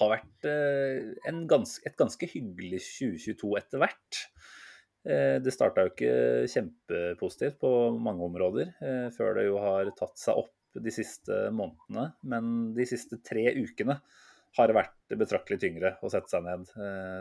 Har 0.00 0.14
vært 0.14 0.48
eh, 0.48 1.10
en 1.28 1.42
gans 1.50 1.74
et 1.84 1.96
ganske 1.98 2.28
hyggelig 2.30 2.80
2022 2.86 3.50
etter 3.60 3.82
hvert. 3.82 4.20
Eh, 5.04 5.36
Det 5.44 5.52
starta 5.52 5.84
jo 5.84 5.92
ikke 5.92 6.14
kjempepositivt 6.48 7.58
på 7.60 7.72
mange 8.00 8.24
områder, 8.24 8.72
eh, 8.80 9.08
før 9.12 9.36
det 9.36 9.44
jo 9.50 9.58
har 9.60 9.92
tatt 9.98 10.16
seg 10.20 10.40
opp 10.40 10.80
de 10.80 10.94
siste 10.94 11.50
månedene. 11.52 12.06
Men 12.32 12.72
de 12.76 12.86
siste 12.88 13.18
tre 13.26 13.44
ukene 13.58 13.98
har 14.56 14.70
det 14.70 14.78
vært 14.78 15.18
betraktelig 15.20 15.60
tyngre 15.62 15.92
å 16.02 16.10
sette 16.10 16.32
seg 16.32 16.42
ned. 16.46 16.64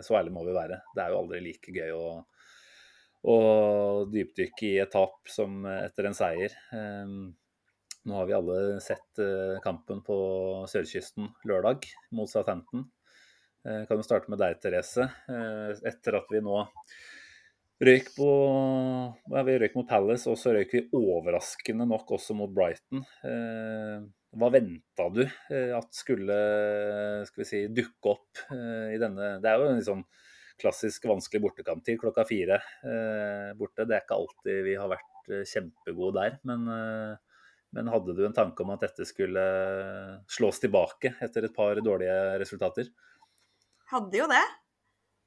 Så 0.06 0.16
ærlig 0.18 0.32
må 0.34 0.42
vi 0.48 0.54
være. 0.56 0.80
Det 0.96 1.04
er 1.04 1.12
jo 1.14 1.20
aldri 1.20 1.42
like 1.46 1.74
gøy 1.74 1.92
å, 1.94 2.08
å 3.30 3.36
dypdykke 4.10 4.66
i 4.66 4.80
et 4.82 4.94
tap 4.94 5.30
som 5.30 5.62
etter 5.70 6.10
en 6.10 6.18
seier. 6.18 6.56
Nå 8.10 8.16
har 8.18 8.26
vi 8.26 8.34
alle 8.34 8.80
sett 8.82 9.20
eh, 9.22 9.60
kampen 9.62 10.00
på 10.02 10.16
sørkysten 10.72 11.28
lørdag 11.46 11.84
mot 12.18 12.30
Southampton. 12.32 12.88
Eh, 13.62 13.84
Kan 13.86 14.00
jo 14.00 14.06
starte 14.08 14.32
med 14.34 14.42
deg, 14.42 14.56
Therese. 14.64 15.06
Eh, 15.30 15.76
Etter 15.92 16.18
at 16.18 16.32
vi 16.34 16.42
nå 16.42 16.64
røyk 17.86 18.10
på 18.16 18.30
ja, 19.36 19.44
Vi 19.46 19.60
røyk 19.62 19.78
mot 19.78 19.88
Palace, 19.92 20.26
og 20.32 20.42
så 20.42 20.56
røyk 20.58 20.74
vi 20.74 20.82
overraskende 20.98 21.86
nok 21.92 22.16
også 22.18 22.34
mot 22.40 22.50
Brighton. 22.50 23.06
Hva 23.22 24.50
venta 24.58 25.08
du 25.14 25.22
at 25.78 26.02
skulle 26.02 26.42
si, 27.46 27.62
dukke 27.70 28.12
opp 28.18 28.44
i 28.52 29.00
denne 29.02 29.32
Det 29.42 29.54
er 29.54 29.62
jo 29.62 29.70
en 29.70 29.86
sånn 29.86 30.04
klassisk 30.60 31.08
vanskelig 31.08 31.46
bortekamptid 31.46 32.02
klokka 32.02 32.26
fire 32.28 32.60
borte. 33.56 33.86
Det 33.86 33.96
er 33.96 34.04
ikke 34.04 34.20
alltid 34.20 34.62
vi 34.68 34.76
har 34.82 34.92
vært 34.92 35.34
kjempegode 35.54 36.20
der, 36.20 36.40
men, 36.50 36.68
men 37.76 37.90
hadde 37.92 38.16
du 38.18 38.24
en 38.26 38.34
tanke 38.34 38.64
om 38.64 38.72
at 38.74 38.82
dette 38.88 39.06
skulle 39.06 39.44
slås 40.32 40.62
tilbake 40.64 41.14
etter 41.22 41.46
et 41.46 41.56
par 41.56 41.78
dårlige 41.86 42.40
resultater? 42.42 42.90
Hadde 43.92 44.18
jo 44.18 44.26
det. 44.30 44.46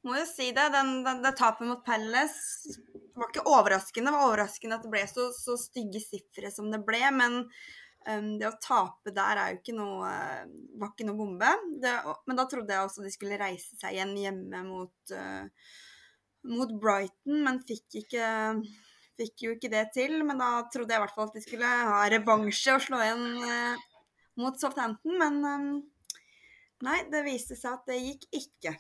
Må 0.07 0.17
jo 0.19 0.25
si 0.27 0.49
det. 0.55 0.65
Den, 0.75 1.05
den, 1.07 1.23
det 1.23 1.37
tapet 1.39 1.69
mot 1.69 1.85
Palace 1.87 2.75
var 3.15 3.31
ikke 3.31 3.47
overraskende. 3.47 4.11
Det 4.11 4.17
var 4.17 4.27
overraskende 4.33 4.79
at 4.79 4.87
det 4.87 4.91
ble 4.91 5.05
så, 5.11 5.29
så 5.37 5.57
stygge 5.61 6.03
sifre 6.03 6.51
som 6.51 6.71
det 6.73 6.83
ble. 6.87 7.03
Men 7.15 7.39
um, 7.45 8.29
det 8.41 8.51
å 8.51 8.59
tape 8.63 9.15
der 9.15 9.39
er 9.39 9.53
jo 9.53 9.61
ikke 9.61 9.79
noe 9.79 10.13
var 10.83 10.91
ikke 10.91 11.07
noe 11.07 11.19
bombe. 11.19 11.55
Det, 11.83 11.95
men 12.27 12.39
da 12.41 12.49
trodde 12.51 12.75
jeg 12.75 12.89
også 12.89 13.07
de 13.07 13.15
skulle 13.15 13.39
reise 13.39 13.79
seg 13.79 13.95
igjen 13.95 14.17
hjemme 14.19 14.65
mot, 14.67 15.15
uh, 15.15 15.47
mot 16.51 16.75
Brighton, 16.83 17.39
men 17.47 17.63
fikk 17.71 18.03
ikke 18.03 18.27
Fikk 19.21 19.45
jo 19.45 19.55
ikke 19.57 19.71
det 19.73 19.87
til. 19.97 20.19
Men 20.27 20.41
da 20.43 20.51
trodde 20.73 20.95
jeg 20.95 21.01
i 21.01 21.05
hvert 21.05 21.17
fall 21.17 21.31
at 21.31 21.37
de 21.39 21.45
skulle 21.45 21.73
ha 21.91 22.05
revansje 22.13 22.77
og 22.77 22.85
slå 22.87 23.03
igjen 23.05 23.27
eh, 23.49 23.85
mot 24.41 24.59
Southampton. 24.61 25.19
Men 25.21 25.43
um, 25.45 25.69
nei, 26.87 27.03
det 27.13 27.27
viste 27.29 27.59
seg 27.59 27.79
at 27.79 27.93
det 27.93 28.01
gikk 28.01 28.29
ikke. 28.43 28.77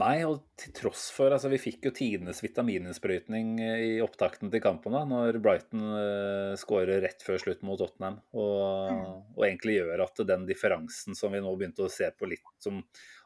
Nei, 0.00 0.22
og 0.24 0.38
til 0.56 0.72
tross 0.72 1.02
for 1.12 1.34
altså 1.34 1.50
Vi 1.52 1.58
fikk 1.60 1.84
jo 1.84 1.90
tidenes 1.92 2.38
vitamininnsprøytning 2.40 3.58
i 3.60 3.90
opptakten 4.00 4.48
til 4.52 4.62
kampen 4.64 4.94
da, 4.96 5.02
når 5.04 5.36
Brighton 5.44 5.82
uh, 5.84 6.54
skårer 6.56 7.02
rett 7.04 7.20
før 7.20 7.42
slutt 7.42 7.60
mot 7.68 7.76
Tottenham. 7.80 8.16
Og, 8.32 9.02
og 9.36 9.44
egentlig 9.44 9.76
gjør 9.76 10.06
at 10.06 10.24
den 10.30 10.46
differansen 10.48 11.18
som 11.18 11.36
vi 11.36 11.42
nå 11.44 11.52
begynte 11.60 11.84
å 11.84 11.92
se 11.92 12.08
på 12.16 12.30
litt 12.30 12.54
som 12.64 12.80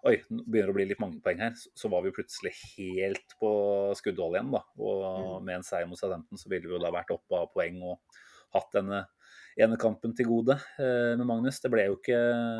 Oi, 0.07 0.21
nå 0.31 0.43
begynner 0.47 0.71
å 0.71 0.75
bli 0.77 0.89
litt 0.91 1.03
mange 1.03 1.23
poeng 1.23 1.41
her. 1.43 1.55
Så, 1.59 1.71
så 1.79 1.91
var 1.91 2.03
vi 2.03 2.15
plutselig 2.15 2.53
helt 2.77 3.39
på 3.39 3.51
skuddhold 3.99 4.37
igjen. 4.39 4.53
da, 4.55 4.63
Og 4.83 5.39
med 5.47 5.61
en 5.61 5.67
seier 5.67 5.87
mot 5.91 5.99
Southampton 5.99 6.39
så 6.39 6.51
ville 6.51 6.67
vi 6.67 6.75
jo 6.75 6.83
da 6.83 6.93
vært 6.95 7.15
oppe 7.15 7.45
av 7.45 7.51
poeng 7.55 7.79
og 7.87 8.19
hatt 8.55 8.75
denne 8.75 9.05
ene 9.65 9.79
kampen 9.81 10.13
til 10.17 10.29
gode 10.29 10.59
med 10.79 11.25
Magnus. 11.29 11.61
Det, 11.63 11.71
ble 11.73 11.87
jo 11.89 11.97
ikke, 11.99 12.19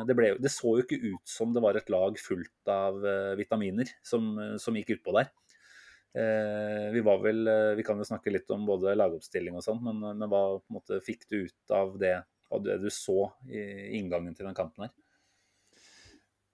det, 0.09 0.15
ble, 0.17 0.31
det, 0.41 0.51
så 0.53 0.75
jo 0.77 0.85
ikke 0.85 1.01
ut 1.03 1.29
som 1.29 1.51
det 1.53 1.61
var 1.63 1.77
et 1.77 1.91
lag 1.93 2.17
fullt 2.21 2.71
av 2.73 2.97
vitaminer 3.37 3.91
som, 4.05 4.31
som 4.61 4.77
gikk 4.79 4.95
utpå 4.97 5.13
der. 5.19 5.29
Vi 6.93 7.03
var 7.05 7.19
vel 7.21 7.43
Vi 7.77 7.83
kan 7.85 7.99
jo 8.01 8.07
snakke 8.07 8.31
litt 8.33 8.49
om 8.49 8.63
både 8.65 8.95
lagoppstilling 8.97 9.59
og 9.59 9.65
sånn, 9.65 9.83
men, 9.85 10.01
men, 10.07 10.25
hva 10.31 10.57
måte, 10.73 10.97
fikk 11.05 11.27
du 11.29 11.43
ut 11.43 11.75
av 11.77 11.93
det, 12.01 12.15
av 12.49 12.63
det 12.65 12.79
du 12.81 12.89
så 12.89 13.27
i 13.45 13.99
inngangen 13.99 14.33
til 14.33 14.49
den 14.49 14.57
kampen 14.57 14.87
her? 14.87 14.95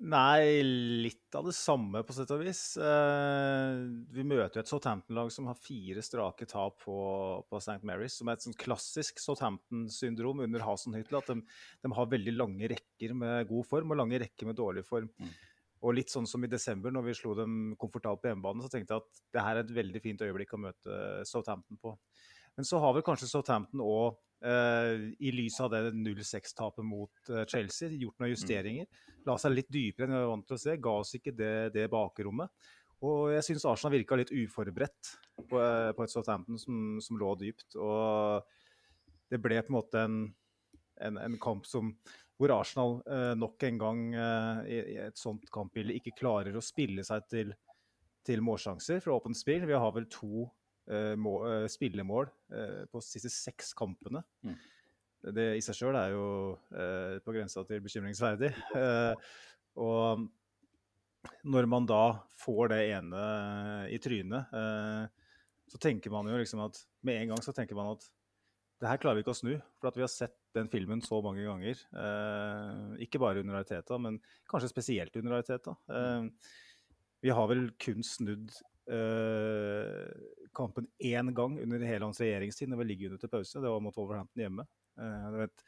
Nei, 0.04 0.60
litt 1.00 1.36
av 1.38 1.46
det 1.48 1.54
samme, 1.56 2.02
på 2.04 2.12
sett 2.16 2.32
og 2.36 2.42
vis. 2.44 2.76
Eh, 2.76 3.76
vi 4.12 4.26
møter 4.28 4.60
jo 4.60 4.64
et 4.66 4.72
Southampton-lag 4.72 5.30
som 5.32 5.48
har 5.48 5.56
fire 5.56 6.04
strake 6.04 6.48
tap 6.50 6.82
på, 6.84 6.98
på 7.48 7.62
St. 7.62 7.80
Mary's, 7.88 8.18
som 8.20 8.28
er 8.28 8.36
et 8.36 8.44
sånn 8.44 8.58
klassisk 8.60 9.22
Southampton-syndrom 9.24 10.44
under 10.44 10.66
Hasenhyttel. 10.68 11.22
At 11.22 11.32
de, 11.32 11.40
de, 11.86 11.94
har 11.96 12.12
veldig 12.12 12.36
lange 12.36 12.74
rekker 12.74 13.16
med 13.16 13.48
god 13.54 13.70
form 13.70 13.96
og 13.96 14.02
lange 14.02 14.20
rekker 14.26 14.52
med 14.52 14.60
dårlig 14.60 14.84
form. 14.90 15.08
Mm. 15.24 15.32
Og 15.88 15.96
litt 15.96 16.12
sånn 16.12 16.28
som 16.28 16.44
i 16.44 16.52
desember, 16.52 16.92
når 16.92 17.08
vi 17.08 17.18
slo 17.22 17.38
dem 17.40 17.56
komfortabelt 17.80 18.26
på 18.26 18.34
hjemmebane, 18.34 18.64
så 18.66 18.74
tenkte 18.76 18.98
jeg 18.98 19.06
at 19.06 19.24
det 19.36 19.48
her 19.48 19.56
er 19.56 19.64
et 19.64 19.76
veldig 19.80 20.04
fint 20.04 20.28
øyeblikk 20.28 20.56
å 20.58 20.64
møte 20.68 21.00
Southampton 21.32 21.80
på. 21.80 21.96
Men 22.60 22.68
så 22.68 22.84
har 22.84 22.92
vel 22.96 23.08
kanskje 23.08 23.32
Southampton 23.32 23.82
Uh, 23.88 24.12
I 24.44 25.32
lys 25.32 25.60
av 25.64 25.70
det 25.72 25.92
0-6-tapet 25.96 26.84
mot 26.84 27.30
uh, 27.32 27.46
Chelsea, 27.48 27.90
gjort 27.96 28.18
noen 28.20 28.32
mm. 28.32 28.36
justeringer. 28.36 29.04
La 29.28 29.38
seg 29.40 29.54
litt 29.56 29.70
dypere 29.72 30.10
enn 30.10 30.16
vi 30.16 30.20
var 30.20 30.32
vant 30.34 30.48
til 30.50 30.58
å 30.58 30.64
se. 30.64 30.76
Ga 30.84 30.96
oss 31.00 31.14
ikke 31.16 31.32
det, 31.38 31.54
det 31.76 31.86
bakrommet. 31.92 32.52
Og 33.04 33.32
jeg 33.32 33.46
syns 33.48 33.66
Arsenal 33.68 33.94
virka 33.96 34.18
litt 34.20 34.34
uforberedt 34.36 35.14
på, 35.48 35.60
uh, 35.60 35.92
på 35.96 36.04
et 36.04 36.12
Southampton 36.12 36.60
som, 36.60 36.82
som, 37.04 37.20
lå 37.20 37.32
dypt. 37.40 37.78
Og 37.80 38.44
det 39.32 39.40
ble 39.44 39.62
på 39.64 39.72
en 39.72 39.78
måte 39.78 40.04
en, 40.04 40.18
en, 41.08 41.22
en 41.24 41.38
kamp 41.44 41.64
som, 41.68 41.94
hvor 42.36 42.52
Arsenal 42.58 42.98
nok 43.40 43.64
en 43.64 43.78
gang 43.80 44.00
i, 44.68 44.78
i, 44.80 44.98
et 45.06 45.20
sånt 45.20 45.46
kampbilde 45.54 45.96
ikke 45.96 46.16
klarer 46.18 46.58
å 46.58 46.64
spille 46.66 47.06
seg 47.08 47.24
til, 47.32 47.54
til 48.28 48.44
målsjanser 48.44 49.00
fra 49.06 49.16
åpent 49.16 49.40
spill. 49.40 49.64
Vi 49.70 49.78
har 49.80 49.96
vel 49.96 50.10
to 50.12 50.50
Eh, 50.63 50.63
må, 51.16 51.34
eh, 51.48 51.66
spillemål 51.72 52.30
eh, 52.52 52.84
på 52.92 53.02
de 53.02 53.08
siste 53.08 53.32
seks 53.32 53.74
kampene. 53.78 54.24
Mm. 54.44 54.56
Det 55.34 55.46
i 55.56 55.62
seg 55.64 55.78
sjøl 55.78 55.96
er 55.96 56.12
jo 56.12 56.24
på 57.24 57.32
grensa 57.32 57.62
til 57.64 57.80
bekymringsverdig. 57.80 58.50
og 59.80 60.26
når 61.48 61.68
man 61.72 61.88
da 61.88 62.02
får 62.42 62.74
det 62.74 62.80
ene 62.98 63.22
i 63.88 64.02
trynet, 64.04 64.52
så 65.72 65.80
tenker 65.80 66.12
man 66.12 66.28
jo 66.28 66.42
liksom 66.42 66.66
at 66.66 66.82
med 67.08 67.22
en 67.22 67.32
gang 67.32 67.46
så 67.46 67.56
tenker 67.56 67.80
man 67.80 67.94
at 67.94 68.04
det 68.84 68.90
her 68.92 69.00
klarer 69.00 69.16
vi 69.16 69.24
ikke 69.24 69.32
å 69.32 69.38
snu. 69.38 69.54
For 69.80 69.88
at 69.88 69.96
vi 69.96 70.04
har 70.04 70.12
sett 70.12 70.36
den 70.58 70.68
filmen 70.72 71.02
så 71.04 71.22
mange 71.24 71.46
ganger. 71.46 71.80
Eh, 71.96 73.06
ikke 73.06 73.22
bare 73.24 73.40
under 73.40 73.62
Ariteta, 73.62 73.96
men 74.02 74.20
kanskje 74.52 74.74
spesielt 74.74 75.16
under 75.20 75.38
Ariteta. 75.38 75.76
Eh, 75.88 76.28
vi 77.24 77.32
har 77.32 77.48
vel 77.48 77.70
kun 77.80 78.04
snudd 78.04 78.52
kampen 80.54 80.88
én 81.00 81.34
gang 81.34 81.58
under 81.60 81.86
hele 81.88 82.06
hans 82.06 82.22
regjeringstid, 82.22 82.70
når 82.70 82.82
vi 82.82 82.88
ligger 82.90 83.12
under 83.12 83.22
til 83.22 83.32
pause. 83.32 83.62
Det 83.62 83.72
var 83.74 83.84
mot 83.84 83.96
Wolverhampton 83.98 84.44
hjemme. 84.46 84.66
Uh, 85.00 85.30
det 85.34 85.38
var 85.40 85.46
et, 85.48 85.64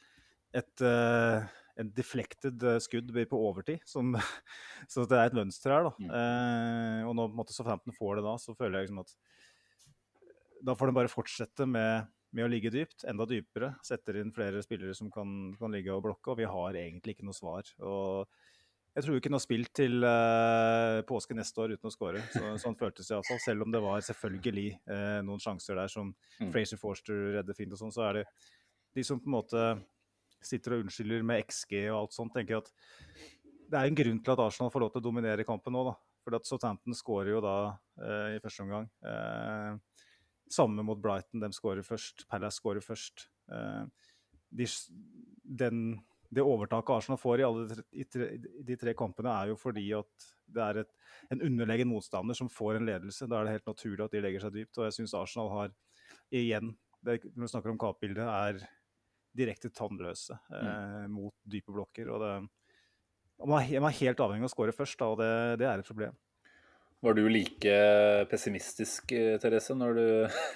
et, 0.62 0.84
uh, 0.86 1.62
en 1.82 1.92
deflected 1.96 2.66
skudd 2.84 3.14
blir 3.14 3.28
på 3.30 3.40
overtid, 3.50 3.84
som, 3.90 4.14
så 4.92 5.08
det 5.10 5.20
er 5.20 5.32
et 5.32 5.38
mønster 5.38 5.74
her. 5.74 5.90
da. 5.90 5.96
Mm. 6.00 7.08
og 7.10 7.16
når 7.18 7.56
Southampton 7.56 7.96
får 7.98 8.20
det 8.20 8.28
da, 8.28 8.36
så 8.42 8.56
føler 8.58 8.80
jeg 8.80 8.90
liksom 8.90 9.04
at 9.06 9.16
da 10.66 10.74
får 10.78 10.90
de 10.90 10.98
bare 10.98 11.12
fortsette 11.12 11.68
med, 11.70 12.08
med, 12.34 12.46
å 12.46 12.50
ligge 12.50 12.72
dypt, 12.74 13.04
enda 13.10 13.28
dypere. 13.30 13.76
Setter 13.86 14.22
inn 14.22 14.34
flere 14.34 14.64
spillere 14.66 14.96
som 14.98 15.12
kan, 15.14 15.54
kan 15.60 15.74
ligge 15.76 15.94
og 15.94 16.06
blokke, 16.08 16.32
og 16.32 16.40
vi 16.40 16.48
har 16.50 16.80
egentlig 16.80 17.18
ikke 17.18 17.28
noe 17.28 17.38
svar. 17.38 17.70
og 17.84 18.32
jeg 18.96 19.04
tror 19.04 19.18
ikke 19.18 19.28
hun 19.28 19.36
har 19.36 19.44
spilt 19.44 19.72
til 19.76 20.06
uh, 20.08 21.02
påske 21.08 21.36
neste 21.36 21.60
år 21.60 21.74
uten 21.76 21.90
å 21.90 21.92
skåre. 21.92 22.22
Så, 22.32 22.44
sånn 22.64 22.78
føltes 22.80 23.10
det 23.10 23.18
iallfall. 23.18 23.42
Selv 23.44 23.66
om 23.66 23.74
det 23.74 23.82
var 23.84 24.06
selvfølgelig 24.08 24.70
uh, 24.88 25.20
noen 25.28 25.44
sjanser 25.44 25.76
der 25.82 25.92
som 25.92 26.14
mm. 26.14 26.54
Fraser 26.54 26.80
Forster 26.80 27.26
redder 27.36 27.58
fint 27.58 27.76
og 27.76 27.82
sånn, 27.82 27.92
så 27.92 28.06
er 28.08 28.22
det 28.22 28.24
de 28.96 29.04
som 29.04 29.20
på 29.20 29.28
en 29.28 29.36
måte 29.36 29.66
sitter 30.46 30.78
og 30.78 30.86
unnskylder 30.86 31.28
med 31.28 31.44
XG 31.44 31.76
og 31.90 31.98
alt 31.98 32.16
sånt, 32.16 32.32
tenker 32.38 32.62
at 32.62 32.72
det 33.66 33.82
er 33.82 33.90
en 33.90 34.00
grunn 34.00 34.24
til 34.24 34.36
at 34.36 34.44
Arsenal 34.46 34.72
får 34.72 34.86
lov 34.86 34.94
til 34.94 35.02
å 35.02 35.08
dominere 35.10 35.48
kampen 35.48 35.76
nå, 35.76 35.84
da. 35.90 35.96
For 36.24 36.38
at 36.38 36.48
Southampton 36.48 36.96
skårer 36.96 37.34
jo 37.34 37.44
da 37.44 37.58
uh, 37.76 38.32
i 38.32 38.40
første 38.44 38.64
omgang. 38.64 38.88
samme 40.56 40.88
mot 40.88 41.02
Brighton, 41.02 41.44
de 41.44 41.52
skårer 41.52 41.84
først. 41.84 42.30
Palace 42.32 42.62
skårer 42.62 42.86
først. 42.86 43.28
De, 44.56 44.68
den 45.44 45.82
det 46.36 46.44
overtaket 46.44 46.94
Arsenal 46.98 47.20
får 47.20 47.42
i 47.42 47.46
alle 47.48 47.66
de 47.80 48.06
tre, 48.12 48.30
de 48.68 48.78
tre 48.80 48.94
kampene, 48.98 49.32
er 49.32 49.52
jo 49.52 49.60
fordi 49.60 49.86
at 49.98 50.28
det 50.56 50.64
er 50.64 50.80
et, 50.84 50.92
en 51.34 51.44
underlegen 51.48 51.90
motstander 51.90 52.38
som 52.38 52.52
får 52.52 52.80
en 52.80 52.90
ledelse. 52.90 53.28
Da 53.32 53.40
er 53.40 53.48
det 53.48 53.56
helt 53.58 53.72
naturlig 53.72 54.06
at 54.06 54.16
de 54.16 54.24
legger 54.24 54.46
seg 54.46 54.58
dypt. 54.58 54.80
Og 54.80 54.88
jeg 54.88 54.98
syns 54.98 55.16
Arsenal 55.18 55.52
har 55.54 55.74
igjen, 56.36 56.74
det, 57.06 57.22
når 57.34 57.46
vi 57.46 57.52
snakker 57.54 57.74
om 57.74 57.80
kampbildet, 57.82 58.26
er 58.26 58.62
direkte 59.36 59.72
tannløse 59.76 60.36
eh, 60.36 60.68
mm. 61.06 61.16
mot 61.16 61.36
dype 61.44 61.74
blokker. 61.76 62.12
og 62.14 62.24
det, 62.24 62.34
man 63.46 63.90
er 63.90 64.00
helt 64.00 64.22
avhengig 64.24 64.46
av 64.48 64.52
å 64.52 64.56
skåre 64.56 64.76
først, 64.76 65.00
da, 65.00 65.12
og 65.12 65.20
det, 65.20 65.32
det 65.62 65.68
er 65.70 65.82
et 65.82 65.90
problem. 65.90 66.16
Var 67.06 67.14
du 67.14 67.28
like 67.30 67.74
pessimistisk, 68.32 69.12
eh, 69.14 69.36
Therese, 69.38 69.76
når 69.78 69.92
du 69.94 70.06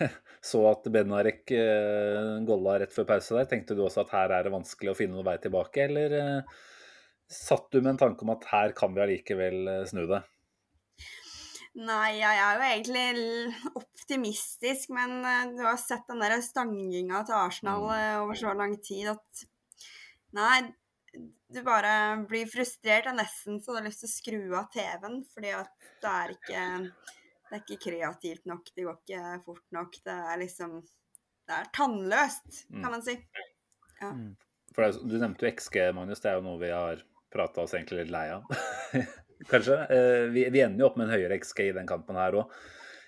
så 0.51 0.63
at 0.71 0.87
Benarek 0.89 1.51
eh, 1.53 2.39
golla 2.47 2.79
rett 2.81 2.95
før 2.95 3.05
pause 3.11 3.37
der? 3.37 3.45
Tenkte 3.51 3.77
du 3.77 3.83
også 3.85 4.01
at 4.01 4.15
her 4.15 4.33
er 4.33 4.47
det 4.47 4.53
vanskelig 4.55 4.89
å 4.89 4.95
finne 4.97 5.13
noen 5.13 5.27
vei 5.27 5.35
tilbake, 5.43 5.85
eller 5.85 6.15
eh, 6.17 6.55
satt 7.29 7.69
du 7.69 7.83
med 7.83 7.91
en 7.91 8.01
tanke 8.01 8.25
om 8.25 8.33
at 8.33 8.49
her 8.49 8.73
kan 8.77 8.97
vi 8.97 9.03
allikevel 9.05 9.69
snu 9.91 10.07
det? 10.09 10.23
Nei, 11.77 12.17
jeg 12.17 12.41
er 12.41 12.57
jo 12.57 12.65
egentlig 12.71 13.77
optimistisk, 13.83 14.89
men 14.97 15.19
du 15.53 15.61
har 15.67 15.77
sett 15.77 16.09
den 16.09 16.25
der 16.25 16.39
stanginga 16.41 17.21
til 17.29 17.37
Arsenal 17.37 17.85
mm. 17.85 18.23
over 18.23 18.41
så 18.41 18.57
lang 18.57 18.73
tid 18.81 19.13
at 19.13 19.45
Nei, 20.33 20.61
du 21.49 21.61
bare 21.65 21.93
blir 22.29 22.49
frustrert. 22.49 23.07
Er 23.09 23.17
nesten 23.17 23.61
så 23.61 23.73
du 23.73 23.79
har 23.79 23.87
lyst 23.87 24.03
til 24.03 24.09
å 24.09 24.13
skru 24.13 24.57
av 24.59 24.69
TV-en, 24.73 25.21
fordi 25.33 25.53
at 25.57 25.89
det 26.03 26.11
er 26.13 26.35
ikke 26.35 26.65
det 27.49 27.57
er 27.57 27.63
ikke 27.63 27.81
kreativt 27.81 28.45
nok, 28.45 28.67
det 28.75 28.83
går 28.85 28.97
ikke 28.99 29.37
fort 29.47 29.63
nok. 29.73 29.95
Det 30.05 30.17
er 30.33 30.41
liksom 30.43 30.79
Det 31.49 31.55
er 31.57 31.69
tannløst, 31.73 32.65
kan 32.69 32.83
mm. 32.83 32.91
man 32.93 33.01
si. 33.01 33.15
Ja. 33.99 34.11
Mm. 34.13 34.35
For 34.75 34.85
det, 34.85 34.99
Du 35.09 35.15
nevnte 35.17 35.47
jo 35.47 35.53
XG, 35.57 35.79
Magnus. 35.97 36.21
Det 36.21 36.29
er 36.29 36.37
jo 36.37 36.43
noe 36.45 36.59
vi 36.61 36.69
har 36.69 37.01
prata 37.33 37.63
oss 37.63 37.73
egentlig 37.73 38.03
litt 38.03 38.11
lei 38.13 38.27
av. 38.35 38.45
Kanskje. 39.51 39.79
Eh, 39.95 40.25
vi, 40.29 40.43
vi, 40.53 40.61
ender 40.61 40.83
jo 40.83 40.91
opp 40.91 40.99
med 40.99 41.07
en 41.07 41.15
høyere 41.15 41.39
XG 41.41 41.63
i 41.65 41.73
den 41.79 41.89
kampen 41.89 42.19
her 42.21 42.37
òg. 42.37 42.53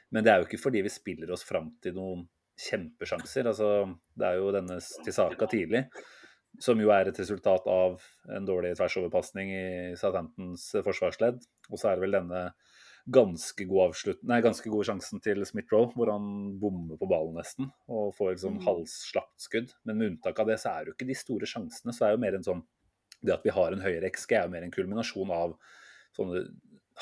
Men 0.10 0.26
det 0.26 0.34
er 0.34 0.42
jo 0.42 0.50
ikke 0.50 0.64
fordi 0.64 0.82
vi 0.88 0.94
spiller 0.94 1.30
oss 1.36 1.46
fram 1.46 1.70
til 1.84 1.94
noen 2.00 2.26
kjempesjanser. 2.66 3.52
Altså, 3.52 3.70
det 4.18 4.26
er 4.32 4.42
jo 4.42 4.50
denne 4.58 4.80
til 4.82 5.16
saka 5.16 5.50
tidlig 5.54 5.86
som 6.60 6.80
jo 6.82 6.92
er 6.94 7.08
et 7.08 7.20
resultat 7.22 7.68
av 7.72 8.02
en 8.36 8.48
dårlig 8.48 8.74
tversoverpasning 8.80 9.52
i 9.56 9.66
Southamptons 10.00 10.68
forsvarsledd. 10.86 11.40
Og 11.72 11.80
så 11.80 11.92
er 11.92 11.98
det 11.98 12.06
vel 12.06 12.18
denne 12.20 12.44
ganske, 13.12 13.66
god 13.66 14.22
nei, 14.30 14.42
ganske 14.46 14.70
gode 14.70 14.86
sjansen 14.90 15.22
til 15.24 15.42
Smith-Roe, 15.48 15.90
hvor 15.96 16.12
han 16.14 16.26
bommer 16.62 17.00
på 17.00 17.10
ballen 17.10 17.38
nesten 17.40 17.72
og 17.90 18.14
får 18.18 18.34
et 18.34 18.44
sånn 18.44 18.60
mm. 18.60 18.66
halsslapt 18.68 19.48
skudd. 19.48 19.72
Men 19.88 19.98
med 19.98 20.12
unntak 20.12 20.42
av 20.42 20.52
det, 20.52 20.60
så 20.62 20.74
er 20.74 20.84
det 20.84 20.92
jo 20.92 20.98
ikke 20.98 21.10
de 21.10 21.18
store 21.18 21.50
sjansene. 21.50 21.96
Så 21.96 22.06
er 22.06 22.12
det 22.12 22.20
jo 22.20 22.26
mer 22.28 22.38
en 22.38 22.48
sånn 22.52 22.68
Det 23.22 23.36
at 23.36 23.44
vi 23.46 23.54
har 23.54 23.74
en 23.74 23.84
høyere 23.84 24.10
XG, 24.10 24.32
er 24.34 24.48
jo 24.48 24.54
mer 24.56 24.64
en 24.66 24.74
kulminasjon 24.74 25.30
av 25.36 25.52
sånne 26.18 26.40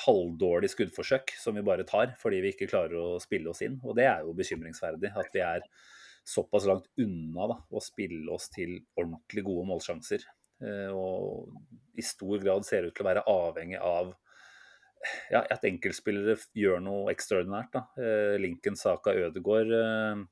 halvdårlige 0.06 0.74
skuddforsøk 0.74 1.32
som 1.40 1.56
vi 1.56 1.64
bare 1.66 1.86
tar 1.88 2.12
fordi 2.20 2.42
vi 2.44 2.52
ikke 2.54 2.68
klarer 2.70 2.98
å 3.00 3.22
spille 3.24 3.50
oss 3.52 3.62
inn. 3.64 3.78
Og 3.84 3.96
det 3.96 4.08
er 4.10 4.26
jo 4.26 4.36
bekymringsverdig. 4.36 5.14
At 5.16 5.32
vi 5.36 5.44
er 5.46 5.64
såpass 6.30 6.68
langt 6.70 6.90
unna 7.02 7.48
da, 7.50 7.58
å 7.74 7.82
spille 7.84 8.30
oss 8.34 8.50
til 8.54 8.78
ordentlig 9.00 9.44
gode 9.48 9.68
målsjanser. 9.72 10.26
Eh, 10.60 10.90
og 10.92 11.54
i 12.00 12.04
stor 12.06 12.42
grad 12.44 12.68
ser 12.68 12.88
ut 12.88 12.96
til 12.96 13.06
å 13.06 13.10
være 13.10 13.28
avhengig 13.32 13.80
av 13.80 14.12
ja, 15.32 15.46
at 15.46 15.64
enkeltspillere 15.68 16.36
gjør 16.58 16.84
noe 16.84 17.14
ekstraordinært. 17.14 17.72
Da. 17.76 17.86
Eh, 18.02 18.36
Lincoln 18.42 18.78
Saka 18.80 19.16
Ødegaard 19.16 19.74
eh, 19.76 20.26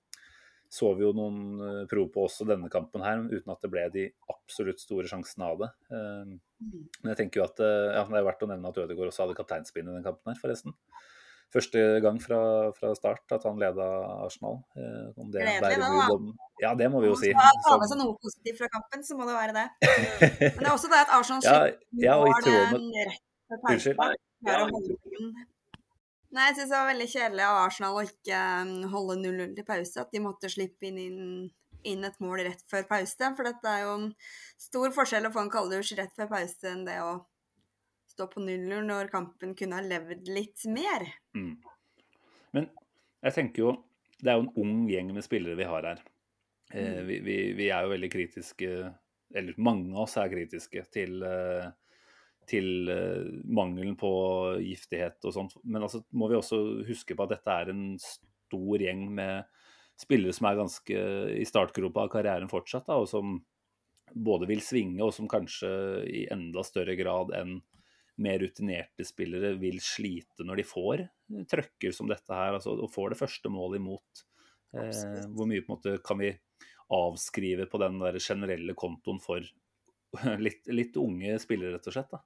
så 0.68 0.92
vi 0.98 1.06
jo 1.06 1.14
noen 1.16 1.86
prover 1.88 2.10
på 2.12 2.26
også 2.28 2.44
denne 2.50 2.68
kampen 2.68 3.00
her, 3.00 3.22
uten 3.32 3.54
at 3.54 3.62
det 3.64 3.70
ble 3.72 3.86
de 3.94 4.02
absolutt 4.34 4.82
store 4.84 5.08
sjansene 5.08 5.48
av 5.48 5.62
det. 5.62 5.70
Men 5.88 7.14
jeg 7.14 7.20
tenker 7.22 7.40
jo 7.40 7.46
at 7.46 7.62
ja, 7.64 8.02
det 8.04 8.18
er 8.20 8.26
verdt 8.28 8.44
å 8.44 8.50
nevne 8.52 8.74
at 8.74 8.80
Ødegaard 8.84 9.14
også 9.14 9.24
hadde 9.24 9.38
kapteinspinn 9.38 9.88
i 9.88 9.96
den 9.96 10.04
kampen 10.04 10.34
her, 10.34 10.42
forresten 10.42 10.76
første 11.54 11.84
gang 12.04 12.20
fra, 12.22 12.40
fra, 12.76 12.94
start 12.98 13.36
at 13.38 13.46
han 13.48 13.60
leda 13.62 13.88
Arsenal. 14.26 14.60
Eh, 14.78 15.10
Gledelig, 15.18 15.80
da. 15.82 16.38
Ja, 16.64 16.74
det 16.78 16.90
må 16.94 17.02
vi 17.04 17.12
jo 17.12 17.18
si. 17.20 17.32
Hvis 17.32 17.38
man 17.40 17.62
tar 17.66 17.82
med 17.82 17.92
seg 17.92 18.02
noe 18.02 18.16
positivt 18.24 18.62
fra 18.62 18.72
kampen, 18.74 19.06
så 19.08 19.20
må 19.20 19.28
det 19.30 19.36
være 19.38 19.58
det. 19.58 19.68
Men 20.56 20.64
det 20.64 20.70
er 20.70 20.74
også 20.74 20.92
det 20.94 21.04
at 21.04 21.14
Arsenal 21.20 21.46
ja, 21.48 21.60
ja, 22.04 22.18
og 22.18 22.32
i 22.32 22.40
tråd 22.42 22.80
med 22.80 23.16
Unnskyld. 23.72 24.02
Nei, 26.36 26.50
jeg 26.50 26.58
syns 26.58 26.72
det 26.74 26.76
var 26.76 26.90
veldig 26.90 27.06
kjedelig 27.08 27.44
av 27.48 27.62
Arsenal 27.62 27.96
å 27.96 28.02
ikke 28.04 28.40
um, 28.68 28.74
holde 28.92 29.16
0-0 29.22 29.54
til 29.56 29.66
pause. 29.68 30.04
At 30.04 30.12
de 30.12 30.20
måtte 30.22 30.52
slippe 30.52 30.90
inn, 30.90 31.00
inn 31.00 31.48
inn 31.88 32.06
et 32.08 32.20
mål 32.24 32.44
rett 32.48 32.64
før 32.72 32.86
pause. 32.90 33.32
For 33.38 33.48
dette 33.48 33.72
er 33.72 33.86
jo 33.86 33.96
en 33.96 34.08
stor 34.60 34.94
forskjell 34.96 35.30
å 35.30 35.34
få 35.34 35.46
en 35.46 35.54
kalddusj 35.54 35.96
rett 36.00 36.14
før 36.18 36.32
pause 36.32 36.72
enn 36.72 36.86
det 36.88 37.00
å 37.04 37.12
stå 38.18 38.28
på 38.32 38.42
nuller 38.42 38.82
når 38.86 39.12
kampen 39.14 39.54
kunne 39.58 39.78
ha 39.78 39.86
levd 39.86 40.30
litt 40.34 40.66
mer. 40.74 41.06
Mm. 41.38 41.54
Men 42.58 42.70
jeg 43.22 43.36
tenker 43.36 43.64
jo 43.64 43.74
Det 44.18 44.32
er 44.32 44.40
jo 44.40 44.48
en 44.48 44.56
ung 44.58 44.78
gjeng 44.90 45.12
med 45.14 45.26
spillere 45.26 45.58
vi 45.60 45.66
har 45.70 45.86
her. 45.86 46.00
Eh, 46.74 47.04
vi, 47.06 47.20
vi, 47.22 47.36
vi, 47.54 47.68
er 47.70 47.86
jo 47.86 47.92
veldig 47.92 48.08
kritiske, 48.10 48.70
eller 49.38 49.60
mange 49.62 49.94
av 49.94 50.08
oss 50.08 50.18
er 50.18 50.32
kritiske 50.32 50.82
til, 50.90 51.22
eh, 51.22 51.68
til 52.50 52.90
eh, 52.90 53.28
mangelen 53.46 53.94
på 54.00 54.10
giftighet 54.66 55.22
og 55.22 55.36
sånt. 55.36 55.54
Men 55.64 55.86
altså 55.86 56.02
må 56.18 56.32
vi 56.32 56.40
også 56.40 56.60
huske 56.90 57.14
på 57.14 57.28
at 57.28 57.36
dette 57.36 57.60
er 57.62 57.70
en 57.76 57.86
stor 58.02 58.82
gjeng 58.82 59.06
med 59.20 59.46
spillere 60.02 60.34
som 60.34 60.50
er 60.50 60.60
ganske 60.64 61.06
i 61.38 61.46
startgropa 61.46 62.08
av 62.08 62.12
karrieren 62.18 62.50
fortsatt, 62.50 62.90
da, 62.90 62.98
og 62.98 63.06
som 63.14 63.38
både 64.14 64.50
vil 64.50 64.66
svinge, 64.66 65.04
og 65.06 65.14
som 65.14 65.30
kanskje 65.30 65.70
i 66.10 66.26
enda 66.34 66.66
større 66.66 66.98
grad 66.98 67.38
enn 67.38 67.60
mer 68.24 68.40
rutinerte 68.42 69.06
spillere 69.06 69.54
vil 69.62 69.78
slite 69.84 70.46
når 70.46 70.62
de 70.62 70.66
får 70.68 71.04
trøkker 71.52 71.94
som 71.96 72.10
dette 72.10 72.34
her, 72.34 72.56
altså, 72.58 72.74
og 72.78 72.92
får 72.94 73.14
det 73.14 73.20
første 73.20 73.52
målet 73.54 73.82
imot. 73.82 74.24
Eh, 74.76 75.28
hvor 75.36 75.50
mye 75.50 75.64
på 75.64 75.72
en 75.72 75.76
måte 75.78 75.98
kan 76.06 76.20
vi 76.22 76.32
avskrive 76.94 77.68
på 77.70 77.82
den 77.82 78.00
der 78.00 78.20
generelle 78.24 78.76
kontoen 78.78 79.20
for 79.24 79.44
litt, 80.46 80.66
litt 80.72 80.98
unge 81.00 81.38
spillere, 81.44 81.76
rett 81.78 81.92
og 81.92 81.98
slett? 81.98 82.12
da? 82.16 82.24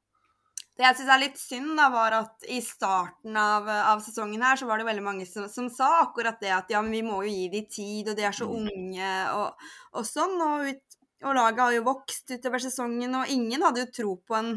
Det 0.72 0.86
jeg 0.86 0.98
syns 0.98 1.12
er 1.14 1.20
litt 1.22 1.38
synd, 1.38 1.74
da, 1.78 1.90
var 1.94 2.16
at 2.16 2.46
i 2.50 2.62
starten 2.64 3.36
av, 3.38 3.68
av, 3.70 4.00
sesongen 4.02 4.42
her, 4.42 4.58
så 4.58 4.66
var 4.70 4.80
det 4.80 4.88
veldig 4.88 5.04
mange 5.04 5.28
som, 5.30 5.50
som, 5.52 5.68
sa 5.70 5.90
akkurat 6.06 6.40
det 6.42 6.54
at 6.56 6.72
ja, 6.72 6.80
men 6.82 6.96
vi 6.96 7.04
må 7.06 7.20
jo 7.26 7.34
gi 7.34 7.50
dem 7.52 7.68
tid, 7.70 8.10
og 8.10 8.18
de 8.18 8.26
er 8.26 8.38
så 8.38 8.48
mm. 8.48 8.56
unge, 8.56 9.12
og, 9.36 9.68
og 10.00 10.08
sånn. 10.08 10.38
Og, 10.42 10.72
ut, 10.72 10.98
og, 11.26 11.36
laget 11.38 11.64
har 11.66 11.76
jo 11.76 11.86
vokst 11.90 12.34
utover 12.34 12.64
sesongen, 12.64 13.20
og 13.20 13.34
ingen 13.36 13.68
hadde 13.68 13.84
jo 13.84 13.92
tro 14.00 14.16
på 14.26 14.40
en 14.40 14.56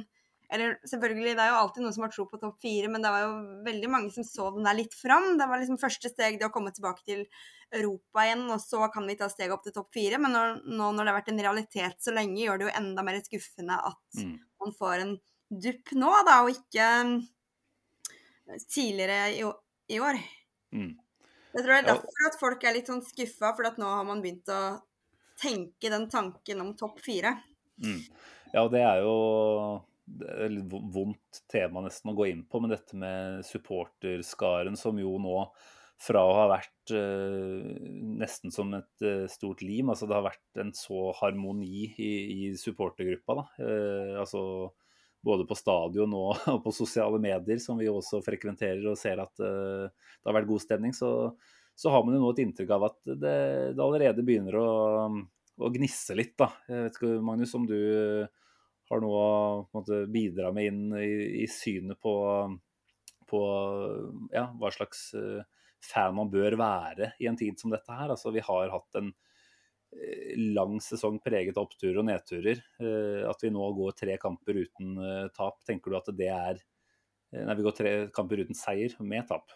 Eller 0.55 0.77
selvfølgelig, 0.87 1.35
det 1.35 1.43
er 1.43 1.51
jo 1.51 1.59
alltid 1.59 1.83
noen 1.83 1.95
som 1.97 2.05
har 2.07 2.13
tro 2.15 2.25
på 2.31 2.39
topp 2.39 2.61
fire, 2.63 2.89
men 2.93 3.03
det 3.03 3.11
var 3.11 3.25
jo 3.25 3.33
veldig 3.67 3.91
mange 3.91 4.13
som 4.15 4.27
så 4.27 4.49
den 4.55 4.67
der 4.67 4.77
litt 4.79 4.95
fram. 4.95 5.33
Det 5.41 5.49
var 5.51 5.59
liksom 5.61 5.81
første 5.83 6.11
steg 6.13 6.39
det 6.39 6.47
å 6.47 6.53
komme 6.55 6.71
tilbake 6.75 7.03
til 7.09 7.25
Europa 7.75 8.25
igjen, 8.27 8.45
og 8.55 8.63
så 8.63 8.87
kan 8.95 9.09
vi 9.11 9.17
ta 9.19 9.29
steget 9.33 9.55
opp 9.57 9.65
til 9.67 9.75
topp 9.75 9.91
fire. 9.97 10.21
Men 10.23 10.37
når, 10.37 10.57
nå 10.71 10.91
når 10.95 11.01
det 11.01 11.11
har 11.11 11.19
vært 11.19 11.31
en 11.33 11.45
realitet 11.49 12.07
så 12.07 12.15
lenge, 12.15 12.39
gjør 12.45 12.61
det 12.61 12.69
jo 12.69 12.75
enda 12.79 13.07
mer 13.07 13.19
skuffende 13.25 13.79
at 13.91 14.21
mm. 14.21 14.35
man 14.63 14.77
får 14.79 15.05
en 15.05 15.15
dupp 15.67 15.95
nå, 15.99 16.13
da, 16.29 16.37
og 16.45 16.53
ikke 16.55 16.91
eh, 17.03 18.61
tidligere 18.69 19.19
i, 19.35 19.43
i 19.97 20.01
år. 20.03 20.21
Mm. 20.75 20.93
Jeg 21.55 21.63
tror 21.63 21.71
det 21.71 21.81
er 21.81 21.89
derfor 21.91 22.29
at 22.29 22.39
folk 22.41 22.65
er 22.67 22.77
litt 22.79 22.91
sånn 22.91 23.03
skuffa, 23.07 23.53
for 23.55 23.69
at 23.69 23.77
nå 23.79 23.91
har 23.91 24.07
man 24.07 24.23
begynt 24.23 24.51
å 24.51 24.63
tenke 25.41 25.91
den 25.91 26.09
tanken 26.11 26.63
om 26.63 26.73
topp 26.79 27.03
fire. 27.03 27.37
Mm. 27.83 28.01
Ja, 28.55 28.65
det 28.71 28.83
er 28.87 29.03
jo 29.03 29.15
et 30.05 30.59
vondt 30.69 31.45
tema 31.51 31.85
nesten 31.85 32.13
å 32.13 32.17
gå 32.17 32.29
inn 32.31 32.45
på, 32.49 32.61
men 32.61 32.75
dette 32.75 32.99
med 32.99 33.45
supporterskaren 33.49 34.77
som 34.77 34.99
jo 35.01 35.17
nå 35.23 35.39
fra 36.05 36.21
å 36.27 36.33
ha 36.37 36.47
vært 36.51 36.93
uh, 36.93 37.65
nesten 38.21 38.53
som 38.53 38.73
et 38.77 39.05
uh, 39.07 39.25
stort 39.31 39.63
lim, 39.65 39.93
altså 39.93 40.09
det 40.11 40.17
har 40.17 40.27
vært 40.27 40.61
en 40.61 40.73
så 40.77 41.13
harmoni 41.21 41.87
i, 42.03 42.11
i 42.35 42.49
supportergruppa. 42.59 43.39
da, 43.39 43.45
uh, 43.63 44.15
altså 44.25 44.43
både 45.25 45.47
på 45.49 45.57
stadion 45.57 46.15
og, 46.17 46.35
og, 46.53 46.61
på 46.67 46.75
sosiale 46.75 47.21
medier, 47.23 47.61
som 47.63 47.81
vi 47.81 47.89
også 47.91 48.23
frekventerer 48.25 48.85
og 48.91 48.99
ser 49.01 49.23
at 49.23 49.33
uh, 49.41 49.89
det 49.89 50.29
har 50.29 50.39
vært 50.41 50.51
god 50.51 50.65
stemning, 50.67 50.97
så, 50.97 51.33
så, 51.73 51.93
har 51.95 52.05
man 52.05 52.19
jo 52.19 52.25
nå 52.25 52.35
et 52.35 52.45
inntrykk 52.45 52.75
av 52.77 52.89
at 52.91 53.01
det, 53.09 53.39
det 53.77 53.85
allerede 53.87 54.27
begynner 54.27 54.61
å, 54.61 54.71
å, 55.57 55.73
gnisse 55.75 56.17
litt. 56.19 56.37
da. 56.41 56.51
Jeg 56.69 56.89
vet 56.89 57.01
ikke, 57.01 57.15
Magnus, 57.25 57.55
om 57.57 57.69
du 57.71 57.79
har 58.95 59.03
noe 59.05 59.25
å 59.75 60.01
bidra 60.11 60.53
med 60.55 60.71
inn 60.71 60.97
i, 61.01 61.43
i 61.43 61.49
synet 61.51 62.01
på, 62.03 62.15
på 63.31 63.43
ja, 64.33 64.49
hva 64.61 64.73
slags 64.75 65.11
eh, 65.19 65.45
fan 65.85 66.17
man 66.17 66.33
bør 66.33 66.57
være 66.61 67.13
i 67.21 67.29
en 67.29 67.39
tid 67.39 67.61
som 67.61 67.75
dette 67.75 67.93
her. 67.93 68.15
Altså, 68.15 68.33
vi 68.35 68.45
har 68.45 68.73
hatt 68.73 69.03
en 69.03 69.13
Eh, 69.95 70.35
lang 70.55 70.79
sesong 70.83 71.21
preget 71.23 71.59
av 71.59 71.69
oppturer 71.69 72.01
og 72.01 72.09
nedturer. 72.09 72.61
Eh, 72.83 73.23
at 73.29 73.43
vi 73.45 73.53
nå 73.55 73.65
går 73.79 73.97
tre 73.99 74.17
kamper 74.21 74.65
uten 74.65 74.97
tap, 75.37 75.61
tenker 75.67 75.93
du 75.93 76.01
at 76.01 76.15
det 76.17 76.31
er 76.35 76.63
Nei, 77.35 77.55
vi 77.59 77.65
går 77.67 77.73
tre 77.75 77.93
kamper 78.15 78.45
uten 78.45 78.55
seier 78.55 78.93
med 79.03 79.25
tap. 79.27 79.49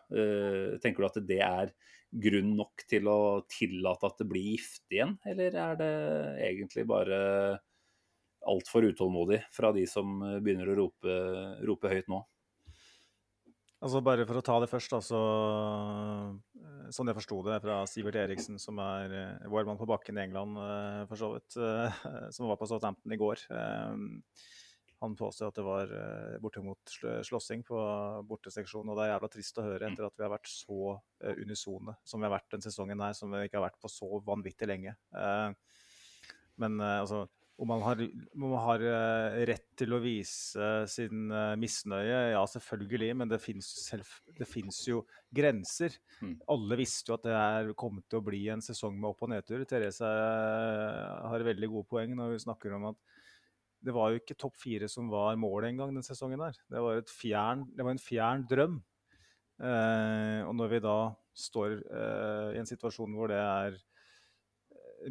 Tenker 0.83 0.98
du 0.98 1.07
at 1.07 1.18
det 1.29 1.37
er 1.46 1.68
grunn 2.11 2.57
nok 2.59 2.83
til 2.90 3.07
å 3.07 3.44
tillate 3.46 4.09
at 4.09 4.18
det 4.18 4.27
blir 4.27 4.48
giftig 4.57 4.96
igjen, 4.96 5.12
eller 5.31 5.55
er 5.62 5.79
det 5.79 5.92
egentlig 6.48 6.83
bare 6.90 7.20
altfor 8.46 8.87
utålmodig 8.90 9.42
fra 9.53 9.72
de 9.74 9.85
som 9.90 10.18
begynner 10.42 10.70
å 10.70 10.77
rope, 10.85 11.16
rope 11.66 11.90
høyt 11.92 12.11
nå? 12.12 12.22
Altså 13.79 14.01
Bare 14.03 14.24
for 14.27 14.40
å 14.40 14.42
ta 14.42 14.57
det 14.59 14.66
først, 14.70 14.94
altså, 14.96 15.18
sånn 16.94 17.11
jeg 17.11 17.18
forsto 17.20 17.37
det 17.46 17.61
fra 17.62 17.77
Sivert 17.87 18.16
Eriksen, 18.18 18.59
som 18.59 18.81
er 18.83 19.12
uh, 19.14 19.51
vår 19.53 19.68
mann 19.68 19.79
på 19.79 19.87
bakken 19.87 20.18
i 20.18 20.24
England, 20.24 20.59
for 21.07 21.20
så 21.20 21.29
vidt, 21.37 21.59
som 22.35 22.48
var 22.51 22.59
på 22.59 22.66
Southampton 22.66 23.14
i 23.14 23.20
går. 23.20 23.44
han 24.98 25.14
påstår 25.14 25.53
at 25.53 25.61
det 25.61 25.62
var 25.62 25.92
bortimot 26.42 26.96
slåssing 27.22 27.62
på 27.62 27.79
borteseksjonen. 28.27 28.90
Og 28.90 28.98
det 28.98 29.05
er 29.05 29.12
jævla 29.12 29.31
trist 29.31 29.61
å 29.62 29.66
høre 29.68 29.92
etter 29.92 30.09
at 30.09 30.18
vi 30.18 30.27
har 30.27 30.35
vært 30.35 30.51
så 30.51 30.96
unisone 31.38 31.94
som 32.03 32.18
vi 32.18 32.27
har 32.27 32.35
vært 32.35 32.57
den 32.57 32.66
sesongen 32.66 33.07
her, 33.07 33.14
som 33.14 33.31
vi 33.31 33.44
ikke 33.46 33.61
har 33.61 33.68
vært 33.68 33.79
på 33.79 33.92
så 33.94 34.18
vanvittig 34.27 34.66
lenge. 34.66 34.96
men 36.59 36.81
altså 36.83 37.29
om 37.59 37.66
man 37.66 37.83
har, 37.83 38.01
om 38.35 38.44
man 38.44 38.61
har 38.62 38.83
uh, 38.87 39.37
rett 39.49 39.66
til 39.79 39.94
å 39.94 39.99
vise 40.03 40.66
sin 40.90 41.27
uh, 41.33 41.57
misnøye, 41.59 42.21
ja 42.31 42.42
selvfølgelig, 42.47 43.09
men 43.18 43.31
det 43.33 43.40
fins 43.42 44.79
jo 44.87 45.01
grenser. 45.35 45.97
Mm. 46.23 46.37
Alle 46.55 46.79
visste 46.79 47.11
jo 47.11 47.16
at 47.16 47.27
det 47.27 47.35
er 47.35 47.73
kommet 47.79 48.07
til 48.07 48.21
å 48.21 48.27
bli 48.29 48.44
en 48.55 48.62
sesong 48.62 48.94
med 48.94 49.11
opp- 49.11 49.27
og 49.27 49.33
nedtur. 49.35 49.66
Therese 49.66 50.07
uh, 50.07 51.27
har 51.33 51.47
veldig 51.49 51.71
gode 51.73 51.90
poeng 51.90 52.14
når 52.14 52.37
hun 52.37 52.44
snakker 52.47 52.79
om 52.79 52.92
at 52.92 53.03
det 53.83 53.94
var 53.94 54.12
jo 54.12 54.23
ikke 54.23 54.38
topp 54.38 54.55
fire 54.59 54.87
som 54.90 55.11
var 55.11 55.38
målet 55.38 55.73
engang 55.73 55.90
den 55.94 56.07
sesongen 56.07 56.40
der. 56.42 56.55
Det 56.71 56.83
var, 56.83 57.03
fjern, 57.11 57.66
det 57.75 57.87
var 57.87 57.94
en 57.94 58.03
fjern 58.03 58.47
drøm. 58.51 58.81
og 59.59 60.55
når 60.55 60.73
vi 60.73 60.81
da 60.83 60.97
står 61.35 61.77
i 62.55 62.59
en 62.59 62.66
situasjon 62.66 63.14
hvor 63.14 63.31
det 63.31 63.38
er 63.38 63.79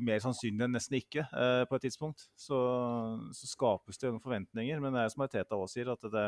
mer 0.04 0.22
sannsynlig 0.24 0.66
enn 0.66 0.76
nesten 0.76 0.98
ikke 1.00 1.24
eh, 1.26 1.64
på 1.70 1.78
et 1.78 1.86
tidspunkt. 1.88 2.28
Så, 2.38 2.58
så, 3.36 3.50
skapes 3.50 4.00
det 4.02 4.12
noen 4.12 4.24
forventninger. 4.24 4.82
Men 4.84 4.96
det 4.96 5.04
er 5.04 5.14
som 5.14 5.26
Teta 5.28 5.58
også 5.58 5.80
sier, 5.80 5.92
at 5.94 6.08
det, 6.14 6.26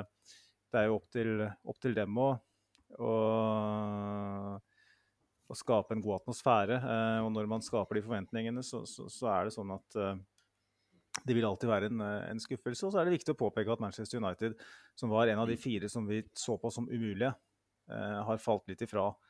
det, 0.71 0.81
er 0.81 0.89
jo 0.89 0.97
opp 0.99 1.07
til, 1.13 1.45
opp 1.45 1.79
til 1.83 1.97
dem 1.97 2.19
å, 2.21 2.29
å, 2.99 3.13
skape 5.57 5.95
en 5.95 6.03
god 6.05 6.19
atmosfære. 6.21 6.81
Eh, 6.81 7.19
og 7.25 7.31
når 7.35 7.49
man 7.51 7.65
skaper 7.65 7.99
de 7.99 8.05
forventningene, 8.07 8.65
så, 8.65 8.83
så, 8.89 9.07
så 9.13 9.31
er 9.33 9.49
det 9.49 9.55
sånn 9.57 9.75
at 9.77 9.99
eh, 9.99 10.15
det 11.25 11.35
vil 11.35 11.47
alltid 11.47 11.69
være 11.69 11.89
en, 11.91 12.01
en, 12.01 12.41
skuffelse. 12.41 12.85
Og 12.85 12.93
så 12.93 13.01
er 13.01 13.07
det 13.07 13.17
viktig 13.17 13.33
å 13.35 13.39
påpeke 13.39 13.73
at 13.73 13.81
Manchester 13.83 14.21
United, 14.21 14.57
som 14.97 15.11
var 15.11 15.27
en 15.27 15.41
av 15.43 15.49
de 15.49 15.57
fire 15.59 15.89
som 15.91 16.07
vi 16.07 16.21
så 16.37 16.57
på 16.61 16.71
som 16.73 16.87
umulige, 16.89 17.33
eh, 17.91 18.19
har 18.29 18.41
falt 18.41 18.69
litt 18.71 18.83
ifra. 18.85 19.09
Eh, 19.09 19.28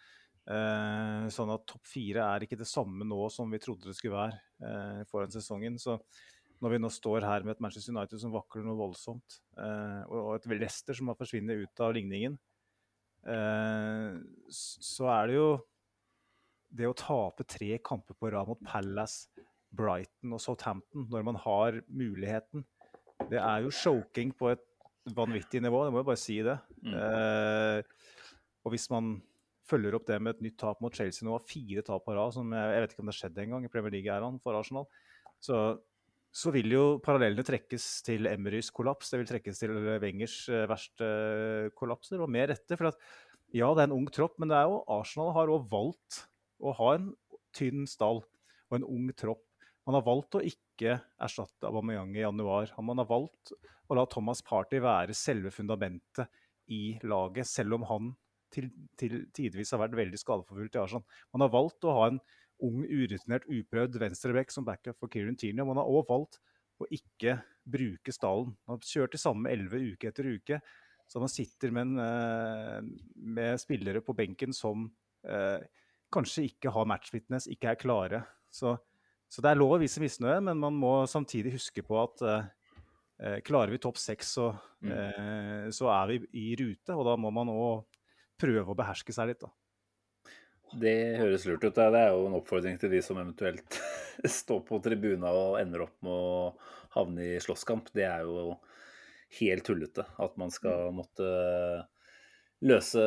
sånn 0.49 1.51
at 1.53 1.65
topp 1.69 1.85
fire 1.85 2.23
er 2.25 2.45
ikke 2.45 2.57
det 2.57 2.65
samme 2.65 3.05
nå 3.05 3.27
som 3.29 3.51
vi 3.53 3.59
trodde 3.62 3.89
det 3.89 3.95
skulle 3.97 4.17
være 4.17 4.39
eh, 4.65 5.01
foran 5.09 5.33
sesongen. 5.33 5.75
Så 5.77 5.99
når 6.59 6.73
vi 6.73 6.79
nå 6.81 6.91
står 6.91 7.25
her 7.27 7.45
med 7.45 7.55
et 7.55 7.63
Manchester 7.63 7.93
United 7.95 8.21
som 8.21 8.33
vakler 8.33 8.65
noe 8.65 8.79
voldsomt, 8.79 9.39
eh, 9.62 10.01
og, 10.09 10.33
et 10.35 10.47
Leicester 10.51 10.97
som 10.97 11.12
har 11.12 11.19
forsvunnet 11.19 11.63
ut 11.63 11.83
av 11.85 11.93
ligningen, 11.95 12.39
eh, 13.29 14.17
så 14.51 15.12
er 15.13 15.29
det 15.29 15.38
jo 15.38 15.51
det 16.79 16.89
å 16.89 16.97
tape 16.97 17.45
tre 17.49 17.77
kamper 17.85 18.17
på 18.17 18.33
rad 18.33 18.49
mot 18.49 18.65
Palace, 18.65 19.29
Brighton 19.69 20.33
og 20.33 20.41
Southampton 20.41 21.05
når 21.13 21.25
man 21.29 21.38
har 21.45 21.79
muligheten, 21.88 22.65
det 23.29 23.38
er 23.38 23.65
jo 23.65 23.73
choking 23.75 24.31
på 24.33 24.49
et 24.53 24.63
vanvittig 25.15 25.62
nivå. 25.62 25.83
Det 25.85 25.93
må 25.93 26.01
jeg 26.01 26.07
bare 26.07 26.21
si 26.21 26.38
det. 26.45 26.55
Mm. 26.85 26.93
Eh, 26.95 27.81
og 28.63 28.73
hvis 28.73 28.88
man 28.91 29.17
følger 29.69 29.95
opp 29.97 30.08
det 30.10 30.17
med 30.21 30.38
et 30.38 30.47
nytt 30.47 30.58
tap 30.62 30.82
mot 30.84 30.95
Chelsea 30.95 31.27
nå. 31.27 31.38
Fire 31.47 31.84
tap 31.86 32.05
på 32.05 32.15
rad. 32.17 32.34
som 32.36 32.51
Jeg, 32.55 32.82
vet 32.82 32.95
ikke 32.95 33.03
om 33.03 33.10
det 33.10 33.15
har 33.15 33.19
skjedd 33.21 33.39
engang 33.43 33.67
i 33.67 33.71
Premier 33.71 33.95
League 33.95 34.15
er 34.15 34.25
han 34.25 34.41
for 34.43 34.58
Arsenal. 34.58 34.89
Så, 35.39 35.60
så, 36.36 36.53
vil 36.55 36.73
jo 36.73 36.84
parallellene 37.05 37.45
trekkes 37.47 37.88
til 38.08 38.29
Emerys 38.32 38.71
kollaps. 38.75 39.12
Det 39.12 39.21
vil 39.21 39.29
trekkes 39.29 39.62
til 39.62 39.75
Wengers 40.03 40.38
eh, 40.51 40.67
verste 40.69 41.08
eh, 41.08 41.69
kollapser, 41.77 42.21
og 42.23 42.32
mer 42.34 42.51
rette. 42.51 42.75
For 42.75 42.91
at, 42.91 42.99
ja, 43.55 43.69
det 43.73 43.86
er 43.86 43.89
en 43.89 43.97
ung 44.01 44.10
tropp, 44.13 44.38
men 44.41 44.51
det 44.51 44.60
er 44.60 44.69
jo 44.69 44.84
Arsenal 44.99 45.34
har 45.38 45.53
òg 45.53 45.69
valgt 45.71 46.23
å 46.60 46.75
ha 46.75 46.93
en 46.97 47.13
tynn 47.55 47.88
stall 47.89 48.21
og 48.69 48.77
en 48.77 48.86
ung 48.86 49.10
tropp. 49.17 49.45
Man 49.88 49.97
har 49.97 50.05
valgt 50.05 50.38
å 50.38 50.45
ikke 50.45 50.99
erstatte 51.17 51.65
Aubameyang 51.65 52.12
i 52.13 52.21
januar. 52.21 52.69
Man 52.86 53.01
har 53.01 53.08
valgt 53.10 53.55
å 53.89 53.97
la 53.97 54.05
Thomas 54.05 54.43
Party 54.45 54.77
være 54.84 55.15
selve 55.17 55.49
fundamentet 55.53 56.29
i 56.69 56.99
laget, 57.01 57.49
selv 57.49 57.79
om 57.79 57.88
han 57.89 58.12
til, 58.53 58.69
til 58.99 59.23
tidvis 59.35 59.73
har 59.75 59.83
vært 59.83 59.97
veldig 59.99 60.19
skadeforfulgt 60.19 60.77
i 60.77 60.81
Arsenal. 60.83 61.05
Man 61.35 61.45
har 61.45 61.53
valgt 61.53 61.88
å 61.88 61.95
ha 61.97 62.09
en 62.12 62.21
ung, 62.65 62.83
urutinert, 62.83 63.47
uprøvd 63.47 63.97
venstreback 64.01 64.53
som 64.53 64.67
backup 64.67 64.99
for 64.99 65.12
Kieran 65.12 65.38
Tierney. 65.39 65.65
Man 65.67 65.79
har 65.79 65.89
også 65.89 66.09
valgt 66.12 66.39
å 66.79 66.88
ikke 66.95 67.39
bruke 67.69 68.13
stallen. 68.15 68.53
Man 68.67 68.77
har 68.77 68.91
kjørt 68.91 69.15
de 69.15 69.21
samme 69.21 69.51
elleve 69.51 69.81
uke 69.93 70.12
etter 70.12 70.29
uke. 70.29 70.62
Så 71.09 71.21
man 71.21 71.31
sitter 71.31 71.73
med, 71.73 71.89
en, 71.89 71.99
eh, 72.03 73.13
med 73.15 73.62
spillere 73.62 74.01
på 74.05 74.13
benken 74.13 74.53
som 74.53 74.85
eh, 75.25 75.57
kanskje 76.13 76.45
ikke 76.51 76.73
har 76.73 76.88
matchfitness, 76.89 77.47
ikke 77.49 77.71
er 77.71 77.79
klare. 77.81 78.21
Så, 78.53 78.75
så, 79.29 79.41
det 79.41 79.51
er 79.51 79.59
lov 79.59 79.77
å 79.77 79.81
vise 79.81 80.01
misnøye, 80.03 80.38
men 80.45 80.62
man 80.62 80.77
må 80.77 80.93
samtidig 81.09 81.55
huske 81.57 81.83
på 81.85 81.97
at 82.01 82.25
eh, 82.25 82.51
eh 83.25 83.39
klarer 83.45 83.73
vi 83.73 83.81
topp 83.81 83.97
seks, 83.97 84.35
så, 84.38 84.51
mm. 84.85 84.93
eh, 84.93 85.65
så, 85.75 85.89
er 85.95 86.13
vi 86.13 86.21
i 86.43 86.53
rute. 86.62 86.93
Og 86.93 87.05
da 87.09 87.17
må 87.17 87.33
man 87.33 87.49
òg 87.53 87.88
prøve 88.39 88.71
å 88.71 88.78
beherske 88.78 89.15
seg 89.15 89.32
litt, 89.32 89.43
da. 89.43 89.52
Det 90.80 90.95
høres 91.17 91.47
lurt 91.49 91.63
ut. 91.65 91.75
Det 91.75 91.86
er 91.97 92.12
jo 92.13 92.28
en 92.28 92.38
oppfordring 92.38 92.78
til 92.82 92.91
de 92.93 93.02
som 93.02 93.17
eventuelt 93.17 93.80
står 94.39 94.62
på 94.67 94.82
tribuna 94.86 95.32
og 95.34 95.60
ender 95.62 95.88
opp 95.88 95.95
med 96.06 96.13
å 96.13 96.52
havne 96.93 97.32
i 97.32 97.39
slåsskamp. 97.41 97.89
Det 97.95 98.06
er 98.06 98.28
jo 98.28 98.54
helt 99.39 99.65
tullete 99.65 100.06
at 100.21 100.38
man 100.41 100.54
skal 100.54 100.93
måtte 100.93 101.30
løse 102.65 103.02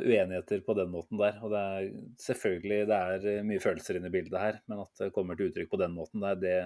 uenigheter 0.00 0.62
på 0.64 0.74
den 0.78 0.90
måten 0.92 1.20
der. 1.20 1.38
Og 1.44 1.52
det 1.52 1.62
er 1.62 1.88
selvfølgelig 2.24 2.80
det 2.90 3.00
er 3.00 3.46
mye 3.46 3.62
følelser 3.62 3.98
inne 3.98 4.10
i 4.10 4.14
bildet 4.14 4.40
her, 4.40 4.60
men 4.70 4.82
at 4.84 5.02
det 5.02 5.12
kommer 5.14 5.38
til 5.38 5.50
uttrykk 5.50 5.70
på 5.70 5.80
den 5.82 5.94
måten 5.96 6.24
der, 6.24 6.40
det, 6.40 6.56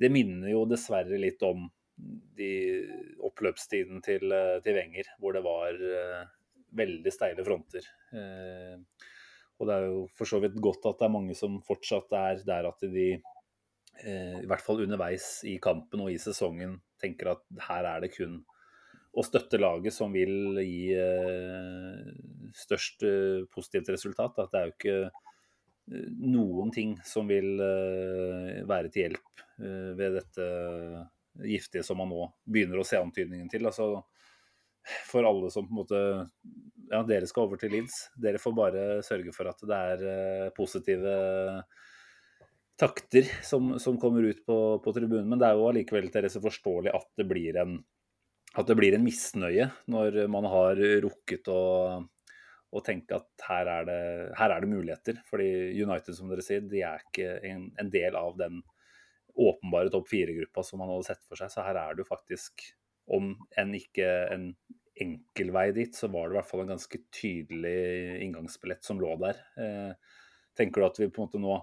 det 0.00 0.12
minner 0.14 0.52
jo 0.52 0.64
dessverre 0.70 1.18
litt 1.20 1.42
om 1.44 1.66
de 2.38 2.52
oppløpstiden 3.22 4.00
til, 4.02 4.32
til 4.64 4.78
Wenger, 4.78 5.12
hvor 5.22 5.36
det 5.36 5.44
var 5.44 5.76
uh, 5.78 6.24
veldig 6.76 7.12
steile 7.14 7.44
fronter. 7.46 7.86
Eh, 8.14 8.78
og 9.60 9.68
det 9.68 9.76
er 9.76 9.86
jo 9.86 10.00
for 10.18 10.28
så 10.28 10.40
vidt 10.42 10.56
godt 10.62 10.88
at 10.90 10.98
det 11.00 11.06
er 11.08 11.14
mange 11.14 11.36
som 11.38 11.60
fortsatt 11.64 12.12
er 12.18 12.42
der 12.46 12.70
at 12.70 12.82
de, 12.90 13.10
eh, 14.02 14.40
i 14.40 14.48
hvert 14.50 14.64
fall 14.64 14.82
underveis 14.84 15.38
i 15.46 15.58
kampen 15.62 16.02
og 16.04 16.10
i 16.12 16.18
sesongen, 16.20 16.80
tenker 17.00 17.34
at 17.34 17.46
her 17.68 17.86
er 17.94 18.04
det 18.04 18.14
kun 18.16 18.42
å 19.14 19.22
støtte 19.22 19.60
laget 19.60 19.94
som 19.94 20.14
vil 20.14 20.58
gi 20.58 20.94
eh, 20.98 22.08
størst 22.64 23.04
eh, 23.06 23.44
positivt 23.52 23.92
resultat. 23.94 24.40
At 24.42 24.50
det 24.52 24.60
er 24.60 24.66
jo 24.66 24.74
ikke 24.74 24.96
eh, 25.04 26.08
noen 26.34 26.72
ting 26.74 26.96
som 27.06 27.30
vil 27.30 27.54
være 28.66 28.90
til 28.90 29.06
hjelp 29.06 29.44
ved 29.94 30.16
dette 30.18 30.46
giftige 31.46 31.84
som 31.86 32.00
man 32.00 32.10
nå 32.10 32.24
begynner 32.50 32.80
å 32.80 32.86
se 32.86 32.98
antydningen 32.98 33.50
til. 33.52 33.66
Altså, 33.70 34.02
for 35.10 35.26
alle 35.28 35.50
som 35.52 35.66
på 35.68 35.74
en 35.74 35.80
måte 35.82 36.02
Ja, 36.90 37.00
dere 37.08 37.26
skal 37.26 37.46
over 37.46 37.58
til 37.58 37.72
Leeds. 37.72 37.94
Dere 38.20 38.38
får 38.38 38.52
bare 38.54 38.84
sørge 39.02 39.32
for 39.34 39.48
at 39.48 39.62
det 39.64 39.78
er 39.94 40.50
positive 40.54 41.14
takter 42.78 43.28
som, 43.46 43.76
som 43.80 43.96
kommer 44.02 44.26
ut 44.28 44.42
på, 44.46 44.58
på, 44.84 44.92
tribunen. 44.92 45.28
Men 45.30 45.40
det 45.40 45.48
er 45.48 45.58
jo 45.58 45.68
allikevel 45.70 46.10
til 46.12 46.28
så 46.30 46.42
forståelig 46.44 46.92
at 46.94 47.08
det 47.18 47.28
blir 47.30 47.60
en 47.62 47.78
at 48.54 48.68
det 48.70 48.76
blir 48.78 48.94
en 48.94 49.02
misnøye 49.02 49.64
når 49.90 50.20
man 50.30 50.46
har 50.46 50.78
rukket 51.02 51.48
å, 51.50 51.62
å 52.70 52.82
tenke 52.86 53.16
at 53.18 53.46
her 53.48 53.70
er, 53.70 53.88
det, 53.88 53.98
her 54.38 54.54
er, 54.54 54.62
det, 54.62 54.70
muligheter. 54.70 55.18
Fordi 55.26 55.48
United, 55.80 56.14
som 56.14 56.30
dere 56.30 56.44
sier, 56.44 56.62
de 56.70 56.84
er 56.86 57.02
ikke 57.02 57.32
en, 57.50 57.68
en 57.80 57.90
del 57.90 58.14
av 58.18 58.36
den 58.38 58.60
åpenbare 59.34 59.90
topp 59.90 60.06
fire-gruppa 60.12 60.62
som 60.62 60.78
man 60.82 60.92
hadde 60.92 61.08
sett 61.08 61.22
for 61.26 61.40
seg. 61.40 61.50
Så 61.50 61.66
her 61.66 61.80
er 61.80 61.96
det 61.96 62.04
jo 62.04 62.10
faktisk, 62.12 62.68
om 63.12 63.34
enn 63.60 63.76
ikke 63.76 64.10
en 64.32 64.50
enkel 65.00 65.50
vei 65.54 65.68
dit, 65.74 65.96
så 65.96 66.08
var 66.08 66.28
det 66.28 66.36
i 66.36 66.38
hvert 66.38 66.50
fall 66.50 66.62
en 66.64 66.74
ganske 66.76 67.00
tydelig 67.14 67.78
inngangsbillett 68.24 68.86
som 68.86 69.00
lå 69.02 69.16
der. 69.22 69.40
Eh, 69.58 70.20
Tenker 70.54 70.80
du 70.80 70.86
at 70.86 70.98
vi 71.00 71.08
på 71.10 71.18
en 71.18 71.26
måte 71.26 71.40
nå 71.42 71.54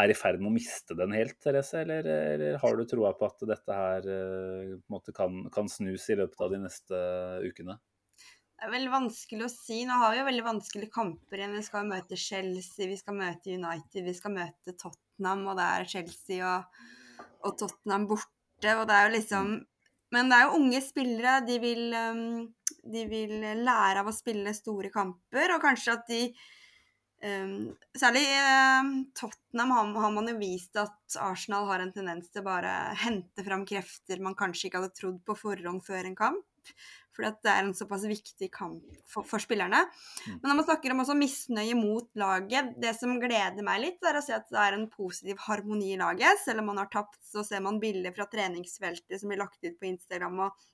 er 0.00 0.08
i 0.08 0.16
ferd 0.16 0.38
med 0.40 0.48
å 0.48 0.54
miste 0.54 0.96
den 0.96 1.12
helt, 1.12 1.36
Therese? 1.44 1.82
Eller, 1.82 2.06
eller 2.08 2.56
har 2.62 2.78
du 2.78 2.86
troa 2.88 3.12
på 3.16 3.28
at 3.28 3.44
dette 3.50 3.76
her 3.76 4.08
eh, 4.08 4.70
på 4.72 4.88
en 4.88 4.94
måte 4.94 5.12
kan, 5.16 5.42
kan, 5.52 5.68
snus 5.68 6.08
i 6.08 6.16
løpet 6.16 6.44
av 6.46 6.54
de 6.54 6.62
neste 6.62 7.02
ukene? 7.44 7.76
Det 8.58 8.66
er 8.66 8.72
veldig 8.72 8.94
vanskelig 8.94 9.44
å 9.44 9.52
si. 9.52 9.82
Nå 9.86 9.98
har 10.00 10.14
vi 10.14 10.22
jo 10.22 10.28
veldig 10.30 10.46
vanskelige 10.46 10.94
kamper 10.94 11.42
igjen. 11.42 11.58
Vi 11.58 11.66
skal 11.66 11.90
møte 11.92 12.18
Chelsea, 12.18 12.88
vi 12.88 12.96
skal 12.98 13.18
møte 13.20 13.52
United, 13.52 14.00
vi 14.08 14.16
skal 14.16 14.34
møte 14.34 14.74
Tottenham, 14.80 15.44
og 15.52 15.60
det 15.60 15.68
er 15.74 15.92
Chelsea 15.92 16.54
og, 16.54 16.80
og 17.44 17.60
Tottenham 17.60 18.08
borte. 18.08 18.78
Og 18.80 18.88
det 18.88 18.96
er 18.96 19.06
jo 19.10 19.16
liksom 19.18 19.52
Men 20.14 20.30
det 20.30 20.38
er 20.38 20.46
jo 20.46 20.60
unge 20.60 20.80
spillere. 20.84 21.40
De 21.46 21.58
vil, 21.62 21.82
de 22.94 23.02
vil 23.10 23.34
lære 23.64 24.02
av 24.02 24.08
å 24.08 24.14
spille 24.14 24.54
store 24.56 24.92
kamper, 24.94 25.54
og 25.54 25.64
kanskje 25.64 25.96
at 25.98 26.08
de 26.08 26.22
særlig 27.98 28.22
Tottenham 29.18 29.72
har, 29.74 30.12
man 30.14 30.30
jo 30.30 30.36
vist 30.38 30.78
at 30.78 31.16
Arsenal 31.18 31.66
har 31.66 31.82
en 31.82 31.90
tendens 31.90 32.30
til 32.30 32.44
bare 32.46 32.94
hente 33.02 33.42
fram 33.42 33.64
krefter 33.66 34.22
man 34.22 34.38
kanskje 34.38 34.68
ikke 34.68 34.82
hadde 34.82 34.94
trodd 34.94 35.18
på 35.26 35.34
forhånd 35.40 35.82
før 35.86 36.06
en 36.06 36.18
kamp. 36.18 36.72
Fordi 37.18 37.32
at 37.32 37.40
det 37.42 37.50
er 37.50 37.64
en 37.64 37.74
såpass 37.74 38.04
viktig 38.06 38.46
kamp 38.54 38.84
for, 39.10 39.26
for 39.26 39.42
spillerne. 39.42 39.80
Mm. 39.82 40.36
Men 40.36 40.44
når 40.46 40.58
man 40.60 40.66
snakker 40.68 40.92
om 40.94 41.02
også 41.02 41.16
misnøye 41.18 41.74
mot 41.74 42.06
laget, 42.20 42.76
det 42.78 42.92
som 42.94 43.16
gleder 43.18 43.66
meg 43.66 43.82
litt, 43.82 43.98
er 44.06 44.20
å 44.20 44.22
se 44.22 44.36
at 44.36 44.46
det 44.54 44.60
er 44.62 44.76
en 44.76 44.86
positiv 44.92 45.42
harmoni 45.48 45.96
i 45.96 45.98
laget. 45.98 46.38
Selv 46.44 46.62
om 46.62 46.70
man 46.70 46.78
har 46.78 46.92
tapt, 46.92 47.18
så 47.26 47.42
ser 47.42 47.64
man 47.64 47.80
bilder 47.82 48.14
fra 48.14 48.28
treningsfeltet 48.30 49.18
som 49.18 49.32
blir 49.34 49.42
lagt 49.42 49.58
ut 49.66 49.74
på 49.80 49.90
Instagram 49.90 50.44
og 50.46 50.68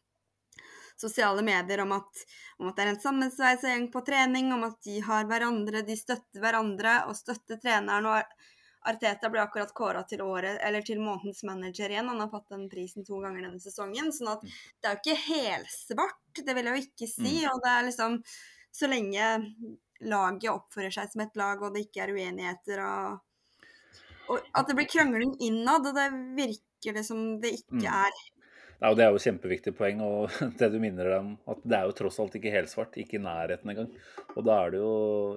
sosiale 1.00 1.40
medier 1.42 1.80
om 1.82 1.96
at, 1.96 2.24
om 2.60 2.68
at 2.68 2.76
det 2.76 2.84
er 2.84 2.92
en 2.92 3.00
sammensveisa 3.02 3.72
gjeng 3.72 3.88
på 3.94 4.04
trening, 4.06 4.52
om 4.54 4.68
at 4.68 4.76
de 4.84 5.00
har 5.08 5.24
hverandre, 5.30 5.80
de 5.86 5.96
støtter 5.98 6.44
hverandre 6.44 7.00
og 7.08 7.16
støtter 7.18 7.56
treneren. 7.64 8.12
og 8.12 8.52
Arteta 8.84 9.30
ble 9.32 9.40
akkurat 9.40 9.72
kåra 9.76 10.02
til 10.08 10.22
året, 10.24 10.58
eller 10.64 10.84
til 10.84 11.00
månedens 11.00 11.42
manager 11.48 11.92
igjen. 11.92 12.10
Han 12.12 12.20
har 12.20 12.30
fått 12.32 12.50
den 12.52 12.66
prisen 12.72 13.06
to 13.06 13.20
ganger 13.22 13.46
denne 13.46 13.62
sesongen. 13.62 14.12
sånn 14.12 14.32
at 14.34 14.44
mm. 14.44 14.58
det 14.80 14.90
er 14.90 14.96
jo 14.96 15.02
ikke 15.02 15.22
helsvart, 15.28 16.20
det 16.40 16.56
vil 16.56 16.68
jeg 16.68 16.74
jo 16.74 16.84
ikke 16.84 17.08
si. 17.08 17.36
Mm. 17.40 17.48
Og 17.52 17.64
det 17.64 17.72
er 17.72 17.88
liksom 17.88 18.20
Så 18.74 18.88
lenge 18.90 19.26
laget 20.02 20.50
oppfører 20.50 20.90
seg 20.90 21.12
som 21.12 21.22
et 21.22 21.36
lag, 21.38 21.62
og 21.62 21.74
det 21.74 21.84
ikke 21.86 22.02
er 22.02 22.10
uenigheter 22.10 22.80
og, 22.82 23.20
og 24.34 24.48
at 24.50 24.66
det 24.66 24.74
blir 24.74 24.88
krangling 24.90 25.36
innad, 25.46 25.86
og 25.86 25.94
det 25.94 26.08
virker 26.34 26.96
det 26.98 27.04
som 27.06 27.20
det 27.40 27.52
ikke 27.60 27.84
mm. 27.84 27.92
er 28.02 28.18
ja, 28.80 28.90
og 28.90 28.96
Det 28.98 29.04
er 29.04 29.14
jo 29.14 29.22
kjempeviktig 29.22 29.74
poeng. 29.78 30.02
og 30.04 30.34
det 30.60 30.70
du 30.72 30.78
minner 30.82 31.10
deg 31.10 31.16
om, 31.18 31.32
at 31.50 31.62
Det 31.62 31.78
er 31.78 31.88
jo 31.88 31.96
tross 32.00 32.20
alt 32.22 32.36
ikke 32.38 32.52
helsvart, 32.54 32.98
ikke 33.00 33.18
i 33.18 33.24
nærheten 33.24 33.72
engang. 33.72 33.90
Og 34.34 34.46
da 34.46 34.58
er 34.60 34.74
det 34.74 34.82
jo, 34.82 34.92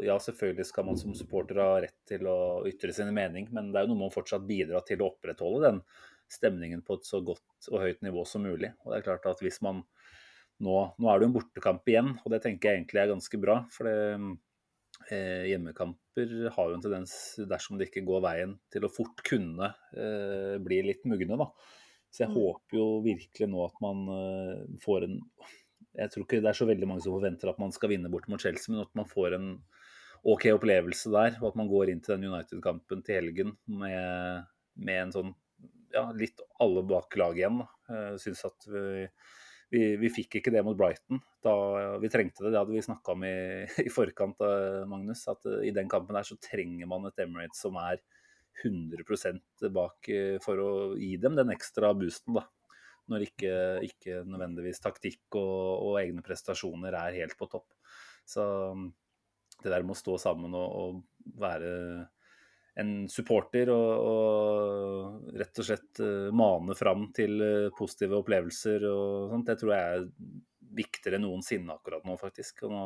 ja 0.06 0.17
Selvfølgelig 0.21 0.67
skal 0.69 0.88
man 0.89 1.00
som 1.00 1.15
supporter 1.17 1.62
ha 1.63 1.71
rett 1.86 1.97
til 2.10 2.28
å 2.30 2.38
ytre 2.69 2.93
sin 2.95 3.13
mening, 3.15 3.50
men 3.54 3.71
det 3.71 3.82
er 3.82 3.88
jo 3.88 3.93
noe 3.93 4.08
man 4.08 4.13
fortsatt 4.13 4.47
bidrar 4.47 4.86
til 4.88 5.04
å 5.04 5.12
opprettholde 5.12 5.71
den 5.71 5.82
stemningen 6.28 6.82
på 6.84 6.97
et 6.97 7.08
så 7.08 7.21
godt 7.23 7.69
og 7.71 7.86
høyt 7.86 8.02
nivå 8.04 8.26
som 8.28 8.43
mulig. 8.43 8.73
Og 8.84 8.91
det 8.91 9.00
er 9.00 9.08
klart 9.12 9.30
at 9.30 9.43
hvis 9.43 9.62
man 9.65 9.86
Nå, 10.58 10.73
nå 10.97 11.10
er 11.12 11.19
det 11.19 11.28
jo 11.28 11.30
en 11.30 11.34
bortekamp 11.36 11.89
igjen, 11.91 12.08
og 12.26 12.32
det 12.34 12.39
tenker 12.41 12.71
jeg 12.71 12.80
egentlig 12.80 13.02
er 13.04 13.12
ganske 13.12 13.38
bra. 13.38 13.60
for 13.69 13.86
det 13.86 13.97
eh, 15.13 15.43
hjemmekamper 15.52 16.32
har 16.56 16.71
jo 16.71 16.78
en 16.78 16.82
tendens, 16.82 17.13
dersom 17.50 17.78
det 17.78 17.91
ikke 17.91 18.06
går 18.08 18.23
veien, 18.26 18.56
til 18.73 18.88
å 18.88 18.89
fort 18.89 19.21
kunne 19.28 19.69
eh, 19.93 20.56
bli 20.63 20.80
litt 20.88 21.06
mugne. 21.06 21.38
da. 21.38 21.52
Så 22.13 22.24
jeg 22.24 22.32
mm. 22.32 22.38
håper 22.39 22.80
jo 22.80 22.88
virkelig 23.06 23.50
nå 23.52 23.63
at 23.67 23.80
man 23.84 24.04
uh, 24.10 24.62
får 24.84 25.08
en 25.08 25.17
Jeg 25.98 26.13
tror 26.13 26.26
ikke 26.26 26.41
det 26.43 26.52
er 26.52 26.60
så 26.60 26.67
veldig 26.70 26.88
mange 26.89 27.04
som 27.06 27.15
forventer 27.15 27.52
at 27.52 27.60
man 27.62 27.74
skal 27.74 27.91
vinne 27.91 28.12
bort 28.13 28.28
mot 28.30 28.41
Chelsea, 28.41 28.70
men 28.74 28.84
at 28.84 28.93
man 28.98 29.10
får 29.10 29.38
en 29.38 29.48
OK 30.28 30.46
opplevelse 30.54 31.10
der. 31.13 31.39
Og 31.41 31.52
at 31.52 31.58
man 31.58 31.70
går 31.72 31.91
inn 31.91 32.04
til 32.04 32.15
den 32.15 32.30
United-kampen 32.30 33.02
til 33.06 33.17
helgen 33.17 33.56
med, 33.65 34.46
med, 34.78 35.00
en 35.02 35.13
sånn 35.15 35.34
ja, 35.96 36.06
litt 36.13 36.43
alle 36.62 36.84
bak 36.86 37.17
laget 37.17 37.41
igjen. 37.41 37.63
Jeg 37.89 38.22
syns 38.22 38.46
at 38.46 38.67
vi, 38.70 39.08
vi, 39.74 39.82
vi, 40.04 40.12
fikk 40.20 40.38
ikke 40.39 40.54
det 40.54 40.62
mot 40.67 40.78
Brighton. 40.78 41.22
Da 41.46 41.56
vi 42.02 42.12
trengte 42.13 42.46
det. 42.46 42.54
Det 42.54 42.62
hadde 42.62 42.76
vi 42.76 42.86
snakka 42.86 43.17
om 43.17 43.26
i, 43.26 43.36
i 43.88 43.93
forkant, 43.93 44.46
Magnus. 44.91 45.26
At 45.34 45.50
i 45.65 45.74
den 45.74 45.89
kampen 45.89 46.17
der 46.17 46.30
så 46.30 46.38
trenger 46.38 46.89
man 46.93 47.10
et 47.10 47.26
Emirates 47.26 47.65
som 47.65 47.80
er 47.82 48.04
100 48.63 49.69
bak 49.73 50.10
eh, 50.10 50.38
for 50.44 50.62
å 50.62 50.69
gi 50.98 51.15
dem 51.21 51.38
den 51.38 51.54
ekstra 51.54 51.94
boosten. 51.98 52.38
da. 52.38 52.48
Når 53.08 53.23
ikke, 53.23 53.54
ikke 53.88 54.21
nødvendigvis 54.27 54.81
taktikk 54.84 55.38
og, 55.40 55.84
og, 55.86 55.94
egne 56.02 56.23
prestasjoner 56.25 56.96
er 57.00 57.21
helt 57.21 57.38
på 57.40 57.48
topp. 57.48 57.69
Så 58.27 58.44
mm, 58.75 58.90
det 59.63 59.71
der 59.71 59.86
med 59.86 59.96
å 59.96 60.00
stå 60.02 60.17
sammen 60.19 60.56
og, 60.58 60.73
og 60.81 61.38
være 61.40 61.71
en 62.77 62.92
supporter 63.10 63.71
og, 63.73 64.10
og, 64.12 65.31
rett 65.40 65.62
og 65.62 65.65
slett 65.65 66.02
uh, 66.04 66.27
mane 66.36 66.75
fram 66.77 67.08
til 67.15 67.40
uh, 67.42 67.69
positive 67.77 68.19
opplevelser 68.19 68.86
og 68.92 69.31
sånt, 69.31 69.48
det 69.50 69.56
tror 69.62 69.73
jeg 69.73 69.96
er 69.96 70.06
viktigere 70.77 71.17
enn 71.17 71.25
noensinne 71.25 71.73
akkurat 71.73 72.06
nå, 72.06 72.17
faktisk. 72.21 72.67
Og 72.67 72.75
nå 72.75 72.84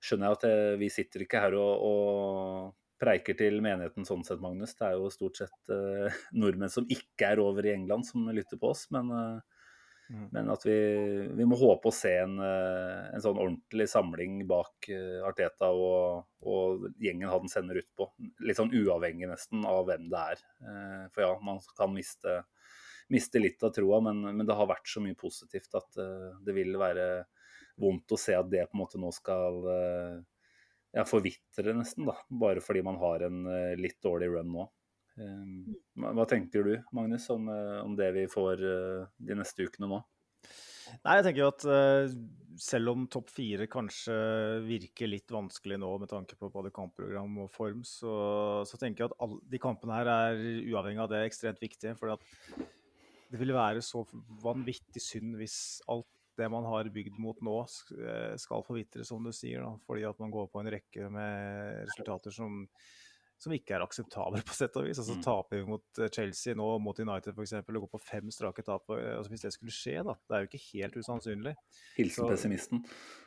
skjønner 0.00 0.30
jeg 0.30 0.38
at 0.38 0.46
jeg, 0.48 0.78
vi 0.80 0.92
sitter 0.94 1.26
ikke 1.26 1.42
her 1.42 1.58
og, 1.58 1.84
og 1.90 2.78
preiker 3.00 3.36
til 3.38 3.62
menigheten 3.64 4.06
sånn 4.08 4.24
sett, 4.26 4.42
Magnus. 4.42 4.76
Det 4.78 4.88
er 4.88 4.98
jo 4.98 5.12
stort 5.12 5.40
sett 5.40 5.72
eh, 5.72 6.20
nordmenn 6.36 6.72
som 6.72 6.88
ikke 6.90 7.32
er 7.32 7.42
over 7.42 7.66
i 7.66 7.74
England, 7.74 8.08
som 8.08 8.28
lytter 8.34 8.60
på 8.60 8.74
oss. 8.74 8.86
Men 8.94 9.12
eh, 9.16 9.60
Mm. 10.10 10.28
Men 10.30 10.48
at 10.50 10.64
vi, 10.66 10.76
vi 11.38 11.44
må 11.46 11.54
håpe 11.58 11.86
å 11.86 11.94
se 11.94 12.10
en, 12.24 12.34
eh, 12.42 13.02
en 13.14 13.22
sånn 13.22 13.38
ordentlig 13.38 13.86
samling 13.92 14.40
bak 14.50 14.88
eh, 14.90 15.20
Arteta 15.22 15.68
og, 15.70 16.24
og 16.42 16.88
gjengen 16.98 17.30
han 17.30 17.50
sender 17.50 17.78
ut 17.78 17.90
på. 17.94 18.08
Litt 18.42 18.58
sånn 18.58 18.74
uavhengig 18.74 19.30
nesten 19.30 19.62
av 19.70 19.84
hvem 19.86 20.08
det 20.10 20.24
er. 20.34 20.42
Eh, 20.66 21.04
For 21.14 21.26
ja, 21.26 21.30
man 21.46 21.62
kan 21.78 21.94
miste, 21.94 22.40
miste 23.14 23.42
litt 23.42 23.62
av 23.62 23.70
troa, 23.76 24.00
men, 24.08 24.24
men 24.32 24.48
det 24.48 24.58
har 24.58 24.70
vært 24.72 24.90
så 24.90 25.02
mye 25.04 25.18
positivt 25.18 25.78
at 25.78 26.02
eh, 26.02 26.32
det 26.42 26.58
vil 26.58 26.74
være 26.80 27.06
vondt 27.80 28.10
å 28.10 28.18
se 28.18 28.34
at 28.34 28.50
det 28.50 28.66
på 28.66 28.76
en 28.76 28.82
måte 28.82 28.98
nå 29.00 29.12
skal 29.14 29.62
ja, 30.96 31.04
forvitre 31.06 31.74
nesten, 31.76 32.08
da. 32.08 32.16
Bare 32.42 32.62
fordi 32.64 32.82
man 32.86 32.98
har 33.00 33.26
en 33.28 33.44
eh, 33.46 33.78
litt 33.78 34.00
dårlig 34.02 34.30
run 34.32 34.52
nå. 34.54 34.66
Eh, 35.20 35.76
Hva 36.00 36.14
hva 36.16 36.26
tenker 36.28 36.66
du, 36.66 36.74
Magnus, 36.96 37.28
om, 37.32 37.48
eh, 37.52 37.78
om 37.84 37.96
det 37.98 38.10
vi 38.16 38.26
får 38.30 38.64
eh, 38.64 39.06
de 39.30 39.38
neste 39.38 39.66
ukene 39.66 39.90
nå? 39.90 40.02
Nei, 41.04 41.20
jeg 41.20 41.26
tenker 41.28 41.44
jo 41.44 41.50
at 41.52 41.64
selv 42.58 42.90
om 42.90 43.04
topp 43.06 43.28
fire 43.30 43.68
kanskje 43.70 44.14
virker 44.64 45.06
litt 45.06 45.30
vanskelig 45.30 45.76
nå 45.78 45.90
med 46.02 46.10
tanke 46.10 46.34
på 46.34 46.48
både 46.50 46.72
kampprogram 46.74 47.36
og 47.44 47.52
form, 47.54 47.84
så, 47.86 48.10
så 48.66 48.80
tenker 48.80 49.04
jeg 49.04 49.12
at 49.12 49.20
alle 49.22 49.38
de 49.52 49.60
kampene 49.62 49.94
her 49.94 50.10
er 50.10 50.42
uavhengig 50.66 51.04
av 51.04 51.12
det 51.12 51.22
ekstremt 51.28 51.62
viktige. 51.62 51.94
For 51.94 52.16
det 53.30 53.38
ville 53.38 53.54
være 53.54 53.84
så 53.86 54.02
vanvittig 54.42 55.04
synd 55.04 55.38
hvis 55.38 55.78
alt 55.86 56.10
det 56.40 56.48
man 56.52 56.64
har 56.68 56.88
bygd 56.92 57.20
mot 57.22 57.38
nå, 57.44 57.58
eh, 58.00 58.32
skal 58.40 58.64
forvitre, 58.66 59.04
som 59.06 59.22
du 59.24 59.30
sier. 59.36 59.62
Da, 59.62 59.74
fordi 59.86 60.08
at 60.08 60.18
man 60.22 60.32
går 60.34 60.48
på 60.50 60.64
en 60.64 60.72
rekke 60.72 61.10
med 61.12 61.84
resultater 61.86 62.34
som 62.34 62.64
som 63.40 63.54
ikke 63.56 63.72
er 63.72 63.80
akseptable, 63.80 64.36
på 64.44 64.52
sett 64.52 64.74
og 64.76 64.84
vis. 64.84 64.98
Altså 65.00 65.14
Mm. 65.16 65.22
Taper 65.24 65.56
vi 65.62 65.68
mot 65.70 65.98
eh, 66.04 66.10
Chelsea 66.12 66.52
nå, 66.52 66.66
mot 66.84 66.98
United 67.00 67.32
f.eks., 67.32 67.54
og 67.62 67.70
går 67.72 67.88
på 67.94 68.00
fem 68.04 68.28
strake 68.28 68.60
tap 68.66 68.84
eh, 68.92 69.14
altså 69.16 69.32
Hvis 69.32 69.46
det 69.46 69.52
skulle 69.54 69.72
skje, 69.72 69.94
da. 70.04 70.12
Det 70.28 70.36
er 70.36 70.42
jo 70.44 70.48
ikke 70.50 70.60
helt 70.74 70.98
usannsynlig. 71.00 71.54
Hilsen 71.96 72.26
Så- 72.26 72.28
pessimisten. 72.34 72.82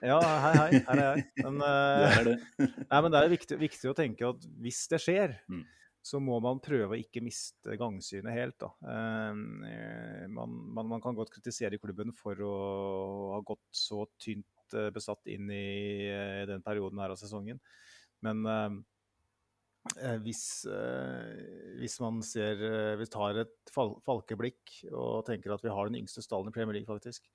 Ja, 0.05 0.19
hei, 0.21 0.51
hei. 0.59 0.83
Her 0.85 1.01
er 1.01 1.09
jeg. 1.17 1.25
Men, 1.41 1.57
Det 1.63 2.11
er 2.19 2.29
det. 2.29 2.35
nei, 2.93 2.99
men 3.07 3.09
det 3.15 3.23
er 3.23 3.33
viktig, 3.33 3.57
viktig 3.65 3.89
å 3.89 3.95
tenke 3.97 4.29
at 4.35 4.45
hvis 4.61 4.83
det 4.93 5.01
skjer, 5.01 5.33
Mm. 5.49 5.63
Så 6.03 6.19
må 6.19 6.35
man 6.43 6.59
prøve 6.63 6.97
å 6.97 6.99
ikke 6.99 7.23
miste 7.23 7.77
gangsynet 7.79 8.35
helt. 8.35 8.57
Da. 8.59 8.69
Eh, 8.91 10.25
man, 10.27 10.57
man, 10.75 10.89
man 10.91 11.03
kan 11.03 11.15
godt 11.15 11.31
kritisere 11.31 11.79
klubben 11.79 12.11
for 12.15 12.39
å 12.43 12.55
ha 13.37 13.39
gått 13.47 13.63
så 13.71 14.03
tynt 14.19 14.75
eh, 14.75 14.89
besatt 14.93 15.31
inn 15.31 15.47
i 15.47 16.09
eh, 16.11 16.41
den 16.49 16.65
perioden 16.65 16.99
her 16.99 17.15
av 17.15 17.21
sesongen. 17.21 17.61
Men 18.23 18.43
hvis, 20.23 20.63
hvis 21.75 21.97
man 21.99 22.21
ser 22.23 22.61
Vi 22.95 23.07
tar 23.11 23.41
et 23.41 23.71
fal 23.75 23.89
falkeblikk 24.05 24.77
og 24.95 25.25
tenker 25.27 25.51
at 25.51 25.65
vi 25.65 25.73
har 25.75 25.89
den 25.89 25.97
yngste 25.99 26.23
stallen 26.23 26.47
i 26.47 26.55
Premier 26.55 26.77
League, 26.77 26.87
faktisk. 26.87 27.27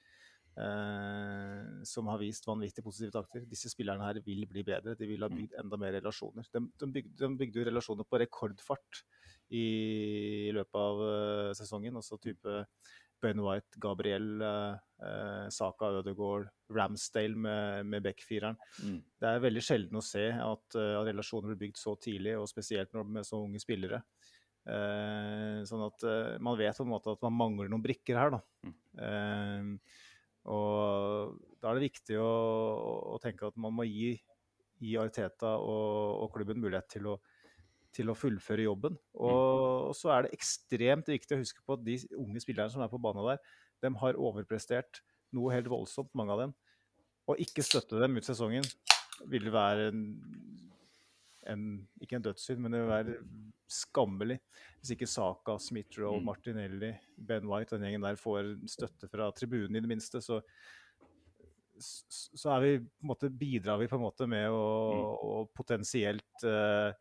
Eh, 0.59 1.83
som 1.87 2.09
har 2.11 2.19
vist 2.19 2.47
vanvittig 2.49 2.83
positive 2.85 3.15
takter. 3.15 3.45
Disse 3.47 3.71
spillerne 3.71 4.07
her 4.09 4.21
vil 4.25 4.47
bli 4.51 4.65
bedre. 4.67 4.97
De 4.99 5.07
vil 5.07 5.23
ha 5.23 5.31
bygd 5.31 5.59
enda 5.61 5.79
mer 5.81 5.95
relasjoner. 6.01 6.49
De, 6.55 6.65
de, 6.81 6.93
bygde, 6.99 7.19
de 7.23 7.31
bygde 7.39 7.61
jo 7.61 7.67
relasjoner 7.69 8.09
på 8.09 8.23
rekordfart 8.25 9.03
i 9.55 10.51
løpet 10.53 10.81
av 10.83 11.05
uh, 11.05 11.53
sesongen. 11.57 12.01
Også 12.01 12.19
type 12.21 12.65
Ben 13.23 13.41
White, 13.43 13.79
Gabriel, 13.83 14.41
eh, 14.43 14.77
eh, 15.03 15.49
Saka 15.51 15.91
Ødegaard, 15.99 16.49
Ramsdale 16.71 17.37
med, 17.37 17.87
med 17.87 18.05
backfireren. 18.05 18.59
Mm. 18.83 19.01
Det 19.21 19.31
er 19.31 19.43
veldig 19.43 19.65
sjelden 19.65 19.99
å 19.99 20.05
se 20.05 20.27
at, 20.31 20.79
eh, 20.79 20.95
at 21.01 21.09
relasjoner 21.11 21.53
blir 21.53 21.63
bygd 21.67 21.81
så 21.81 21.97
tidlig, 21.99 22.37
og 22.39 22.49
spesielt 22.51 22.95
når, 22.95 23.09
med 23.19 23.27
så 23.27 23.41
unge 23.43 23.63
spillere. 23.63 24.03
Eh, 24.69 25.65
sånn 25.67 25.87
at 25.87 26.07
eh, 26.07 26.37
man 26.45 26.59
vet 26.61 26.79
på 26.79 26.87
en 26.87 26.93
måte 26.93 27.17
at 27.17 27.25
man 27.27 27.39
mangler 27.41 27.73
noen 27.73 27.85
brikker 27.85 28.21
her, 28.21 28.37
da. 28.37 28.43
Mm. 28.69 29.81
Og 30.49 31.35
da 31.61 31.71
er 31.71 31.79
det 31.79 31.89
viktig 31.89 32.19
å, 32.23 32.31
å 33.15 33.19
tenke 33.23 33.49
at 33.49 33.59
man 33.61 33.75
må 33.75 33.87
gi, 33.89 34.15
gi 34.79 34.95
Arteta 35.01 35.57
og, 35.59 36.23
og 36.25 36.33
klubben 36.37 36.61
mulighet 36.63 36.89
til 36.95 37.11
å, 37.13 37.17
til 37.95 38.13
å 38.13 38.17
fullføre 38.17 38.69
jobben. 38.69 38.97
Og, 39.19 39.91
og 39.91 39.97
så 39.99 40.13
er 40.15 40.27
det 40.27 40.37
ekstremt 40.39 41.11
viktig 41.11 41.37
å 41.37 41.43
huske 41.43 41.65
på 41.65 41.77
at 41.77 41.85
de 41.87 41.99
unge 42.17 42.45
spillerne 42.45 42.73
som 42.73 42.85
er 42.85 42.93
på 42.93 43.01
banen 43.03 43.27
der, 43.33 43.43
de 43.83 43.93
har 44.03 44.19
overprestert 44.19 45.03
noe 45.35 45.53
helt 45.55 45.69
voldsomt, 45.71 46.15
mange 46.17 46.35
av 46.35 46.45
dem. 46.47 46.55
Å 47.29 47.37
ikke 47.43 47.65
støtte 47.67 48.01
dem 48.01 48.17
ut 48.17 48.27
sesongen 48.27 48.65
vil 49.29 49.51
være 49.53 49.91
en, 49.91 50.03
en 51.53 51.63
ikke 52.03 52.19
en 52.19 52.27
dødssynd, 52.29 52.61
men 52.63 52.75
det 52.75 52.83
vil 52.83 52.91
være 52.91 53.15
skammelig 53.69 54.39
hvis 54.79 54.95
ikke 54.95 55.09
Saka, 55.11 55.59
Smith-Rowe, 55.61 56.21
Mm. 56.21 56.27
Martinelli, 56.29 56.93
Ben 57.17 57.49
White 57.49 57.77
den 57.77 57.87
gjengen 57.87 58.05
der 58.07 58.21
får 58.21 58.55
støtte 58.71 59.09
fra 59.11 59.31
tribunen 59.33 59.77
i 59.77 59.83
det 59.85 59.91
minste, 59.91 60.23
så, 60.25 60.41
så 61.79 62.59
vi, 62.63 62.79
måte, 63.03 63.31
bidrar 63.31 63.79
vi 63.79 63.89
på 63.91 63.99
en 63.99 64.07
måte 64.07 64.29
med 64.31 64.49
å, 64.51 64.63
å 65.19 65.35
potensielt 65.55 66.47
uh, 66.47 66.95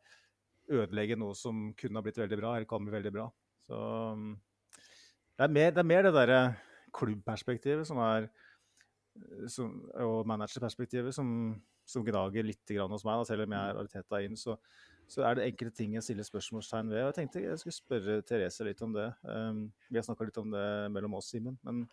ødelegge 0.68 1.18
noe 1.20 1.36
som 1.38 1.72
kunne 1.78 2.00
ha 2.00 2.06
blitt 2.06 2.20
veldig 2.20 2.39
bra, 2.41 2.56
eller 2.56 2.70
kan 2.70 2.84
bli 2.84 2.95
veldig 2.98 3.14
bra. 3.16 3.30
Så 3.68 3.80
mm, 4.18 4.34
det 5.38 5.48
er 5.48 5.56
mer 5.56 5.72
det, 5.72 5.82
er 5.84 5.91
mer 5.93 6.08
det 6.08 6.14
derre 6.16 6.41
klubbperspektivet 6.98 7.88
som 7.88 8.00
er 8.04 8.30
som, 9.50 9.72
og 10.04 10.28
managerperspektivet 10.30 11.16
som, 11.16 11.30
som 11.88 12.03
gnager 12.05 12.45
litt 12.45 12.75
grann 12.75 12.91
hos 12.91 13.05
meg, 13.07 13.21
da, 13.21 13.27
selv 13.29 13.45
om 13.45 13.55
jeg 13.55 13.71
er 13.71 13.79
Ariteta 13.81 14.19
inn, 14.25 14.35
så, 14.39 14.57
så 15.07 15.23
er 15.23 15.38
det 15.38 15.45
enkelte 15.47 15.79
ting 15.79 15.95
jeg 15.95 16.05
stiller 16.05 16.27
spørsmålstegn 16.27 16.91
ved. 16.91 17.03
og 17.03 17.09
Jeg 17.09 17.17
tenkte 17.21 17.45
jeg 17.45 17.61
skulle 17.61 17.77
spørre 17.77 18.19
Therese 18.27 18.67
litt 18.67 18.83
om 18.83 18.95
det. 18.95 19.07
Um, 19.23 19.63
vi 19.88 19.99
har 19.99 20.05
snakka 20.07 20.27
litt 20.27 20.41
om 20.41 20.51
det 20.51 20.67
mellom 20.93 21.15
oss, 21.19 21.31
Simen. 21.31 21.55
Men 21.63 21.85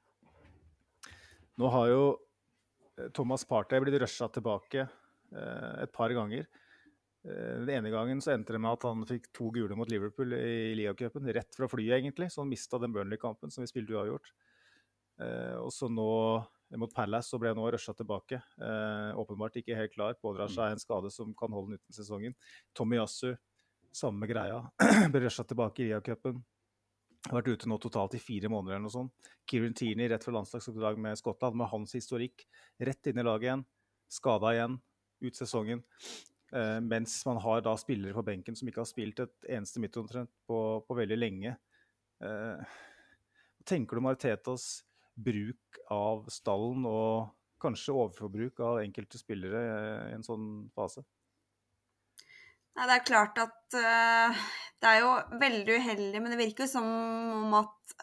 nå 1.63 1.71
har 1.71 1.89
jo 1.93 2.03
eh, 2.11 3.09
Thomas 3.15 3.47
Partey 3.47 3.83
blitt 3.85 4.01
rusha 4.03 4.27
tilbake 4.35 4.89
uh, 4.89 5.75
et 5.85 5.95
par 5.95 6.15
ganger. 6.17 6.49
Eh, 7.25 7.61
Den 7.61 7.71
ene 7.79 7.93
gangen 7.95 8.21
så 8.25 8.35
endte 8.35 8.57
det 8.57 8.61
med 8.65 8.75
at 8.75 8.89
han 8.89 9.07
fikk 9.09 9.31
to 9.37 9.53
gule 9.55 9.79
mot 9.79 9.91
Liverpool 9.91 10.35
i 10.37 10.75
ligacupen. 10.79 11.31
Rett 11.39 11.55
fra 11.57 11.71
flyet, 11.71 12.01
egentlig. 12.01 12.33
Så 12.33 12.43
han 12.43 12.51
mista 12.51 12.83
den 12.83 12.93
Burnley-kampen 12.97 13.55
som 13.55 13.65
vi 13.65 13.71
spilte 13.71 13.95
uavgjort. 13.97 14.35
Uh, 15.23 15.63
og 15.63 15.71
så 15.71 15.87
nå 15.87 16.11
mot 16.77 16.95
Palace 16.95 17.31
så 17.31 17.39
ble 17.39 17.53
nå 17.55 17.67
rusha 17.71 17.95
tilbake. 17.97 18.41
Eh, 18.59 19.11
åpenbart 19.21 19.57
ikke 19.61 19.77
helt 19.79 19.93
klar. 19.95 20.17
Pådrar 20.21 20.51
seg 20.53 20.75
en 20.75 20.83
skade 20.83 21.11
som 21.15 21.35
kan 21.37 21.53
holde 21.55 21.75
han 21.75 21.81
uten 21.81 21.97
sesongen. 21.97 22.35
Tommy 22.77 22.99
Yasu, 22.99 23.35
samme 23.95 24.29
greia. 24.31 24.63
ble 25.13 25.25
rusha 25.27 25.45
tilbake 25.47 25.85
i 25.85 25.89
ligacupen. 25.91 26.41
Har 27.29 27.39
vært 27.41 27.55
ute 27.55 27.71
nå 27.71 27.79
totalt 27.81 28.17
i 28.19 28.21
fire 28.21 28.51
måneder 28.53 28.77
eller 28.77 28.87
noe 28.87 28.93
sånt. 28.93 29.31
Kieran 29.49 29.77
Tierney 29.77 30.11
rett 30.13 30.25
fra 30.27 30.35
landslagsoppdrag 30.37 30.99
med 31.01 31.21
Skottland, 31.21 31.57
med 31.57 31.71
hans 31.71 31.95
historikk. 31.97 32.45
Rett 32.81 33.09
inn 33.09 33.21
i 33.21 33.25
laget 33.25 33.49
igjen. 33.49 33.67
Skada 34.13 34.53
igjen. 34.57 34.81
Ut 35.25 35.39
sesongen. 35.39 35.85
Eh, 36.53 36.81
mens 36.85 37.17
man 37.27 37.41
har 37.41 37.63
da 37.65 37.77
spillere 37.81 38.17
på 38.17 38.27
benken 38.27 38.57
som 38.57 38.69
ikke 38.69 38.83
har 38.83 38.91
spilt 38.91 39.23
et 39.25 39.49
eneste 39.57 39.81
midt 39.83 39.97
omtrent 40.01 40.33
på, 40.49 40.59
på 40.85 40.99
veldig 41.01 41.21
lenge. 41.21 41.55
Eh, 42.25 42.75
tenker 43.65 43.97
du 43.97 44.05
om 44.05 44.11
Artetas 44.13 44.85
bruk 45.15 45.81
av 45.93 46.27
stallen 46.33 46.87
og 46.89 47.33
kanskje 47.65 47.95
overforbruk 47.95 48.61
av 48.65 48.81
enkelte 48.83 49.21
spillere 49.21 49.61
eh, 49.65 50.07
i 50.11 50.17
en 50.19 50.27
sånn 50.27 50.49
fase? 50.77 51.05
Nei, 52.75 52.87
det 52.91 52.95
er 52.97 53.07
klart 53.07 53.39
at 53.39 53.77
uh, 53.79 54.47
det 54.83 54.91
er 54.91 55.03
jo 55.05 55.11
veldig 55.41 55.77
uheldig, 55.79 56.23
men 56.23 56.33
det 56.35 56.41
virker 56.41 56.67
jo 56.67 56.73
som 56.73 56.89
om 57.45 57.53
at 57.61 57.95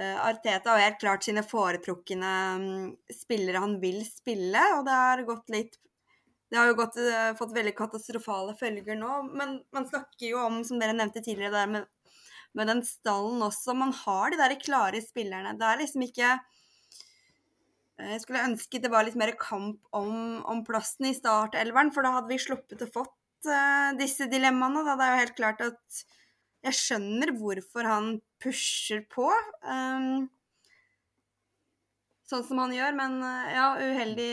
uh, 0.00 0.22
Arteta 0.24 0.72
har 0.72 0.86
helt 0.86 1.02
klart 1.02 1.26
sine 1.26 1.44
foretrukne 1.44 2.30
um, 2.56 2.94
spillere 3.12 3.60
han 3.60 3.76
vil 3.82 4.00
spille, 4.08 4.62
og 4.78 4.86
det 4.88 4.96
har 4.96 5.26
gått 5.28 5.52
litt 5.52 5.76
det 6.46 6.60
har 6.60 6.68
jo 6.70 6.76
gått, 6.78 6.94
fått 7.40 7.54
veldig 7.56 7.72
katastrofale 7.74 8.52
følger 8.54 8.94
nå, 8.94 9.16
men 9.34 9.56
man 9.74 9.86
snakker 9.88 10.28
jo 10.28 10.44
om, 10.44 10.60
som 10.64 10.78
dere 10.78 10.94
nevnte 10.94 11.18
tidligere, 11.18 11.50
det 11.50 11.58
der 11.64 11.72
med, 11.72 11.88
med 12.56 12.70
den 12.70 12.82
stallen 12.86 13.44
også. 13.44 13.74
Man 13.76 13.92
har 14.04 14.32
de 14.32 14.40
der 14.40 14.56
klare 14.60 15.02
spillerne. 15.04 15.54
Det 15.58 15.66
er 15.68 15.82
liksom 15.82 16.04
ikke 16.06 16.30
eh, 16.34 18.12
Jeg 18.14 18.22
skulle 18.24 18.44
ønske 18.48 18.80
det 18.82 18.92
var 18.92 19.06
litt 19.06 19.18
mer 19.18 19.34
kamp 19.40 19.80
om, 19.96 20.42
om 20.44 20.62
plassen 20.66 21.10
i 21.10 21.16
startelveren, 21.16 21.92
for 21.94 22.06
da 22.06 22.16
hadde 22.18 22.32
vi 22.32 22.40
sluppet 22.42 22.84
å 22.86 22.92
fått 22.92 23.50
uh, 23.50 23.92
disse 24.00 24.28
dilemmaene. 24.32 24.84
Da. 24.86 24.96
Det 24.96 25.08
er 25.08 25.12
jo 25.12 25.24
helt 25.24 25.40
klart 25.40 25.66
at 25.66 26.06
jeg 26.66 26.80
skjønner 26.80 27.34
hvorfor 27.38 27.86
han 27.86 28.16
pusher 28.42 29.04
på. 29.12 29.28
Um, 29.62 30.26
sånn 32.26 32.42
som 32.46 32.58
han 32.64 32.74
gjør, 32.74 32.96
men 32.98 33.20
eh, 33.22 33.52
ja, 33.54 33.68
uheldig 33.78 34.32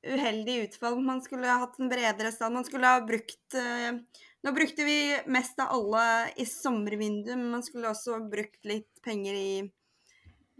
Uheldig 0.00 0.54
utfall. 0.64 0.94
Man 1.04 1.18
skulle 1.20 1.44
ha 1.44 1.58
hatt 1.60 1.74
en 1.76 1.90
bredere 1.90 2.30
stand. 2.32 2.54
Man 2.56 2.64
skulle 2.64 2.88
ha 2.88 3.02
brukt 3.04 3.56
eh, 3.58 3.98
Nå 4.40 4.52
brukte 4.56 4.86
vi 4.86 4.98
mest 5.28 5.60
av 5.60 5.74
alle 5.74 6.04
i 6.40 6.46
sommervinduet, 6.48 7.36
men 7.36 7.50
man 7.58 7.64
skulle 7.64 7.90
også 7.90 8.22
brukt 8.30 8.64
litt 8.64 9.02
penger 9.04 9.36
i, 9.36 9.52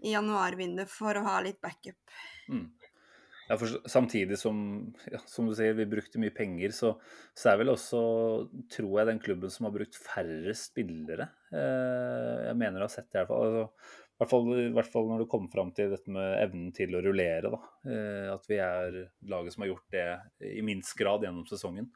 i 0.04 0.12
januarvinduet 0.12 0.90
for 0.92 1.16
å 1.16 1.24
ha 1.24 1.38
litt 1.44 1.60
backup. 1.64 2.18
Mm. 2.52 2.66
Ja, 3.50 3.56
for 3.58 3.88
samtidig 3.90 4.36
som, 4.38 4.58
ja, 5.10 5.18
som 5.26 5.48
du 5.48 5.56
sier, 5.58 5.72
vi 5.74 5.88
brukte 5.90 6.20
mye 6.22 6.34
penger, 6.34 6.70
så, 6.76 6.92
så 7.34 7.50
er 7.50 7.62
vel 7.62 7.72
også, 7.72 8.02
tror 8.70 8.92
jeg, 9.00 9.08
den 9.08 9.22
klubben 9.24 9.50
som 9.50 9.66
har 9.66 9.74
brukt 9.74 9.98
færre 9.98 10.54
spillere. 10.54 11.26
Eh, 11.50 12.36
jeg 12.46 12.60
mener 12.60 12.78
å 12.78 12.86
ha 12.86 12.92
sett 12.92 13.08
det 13.10 13.18
i 13.18 13.24
hvert 13.24 13.32
fall. 13.32 13.48
Altså, 13.48 13.98
hvert 14.20 14.30
fall, 14.30 14.48
I 14.52 14.70
hvert 14.76 14.92
fall 14.92 15.06
når 15.08 15.22
det 15.22 15.30
kommer 15.32 15.52
fram 15.52 15.70
til 15.74 15.92
dette 15.94 16.12
med 16.12 16.34
evnen 16.42 16.70
til 16.76 16.94
å 16.94 17.02
rullere. 17.04 17.50
Da. 17.50 17.60
Eh, 17.88 18.26
at 18.34 18.48
vi 18.50 18.60
er 18.60 18.98
laget 19.32 19.56
som 19.56 19.64
har 19.64 19.72
gjort 19.72 19.96
det 19.96 20.06
i 20.52 20.64
minst 20.66 20.92
grad 20.98 21.24
gjennom 21.24 21.46
sesongen. 21.48 21.88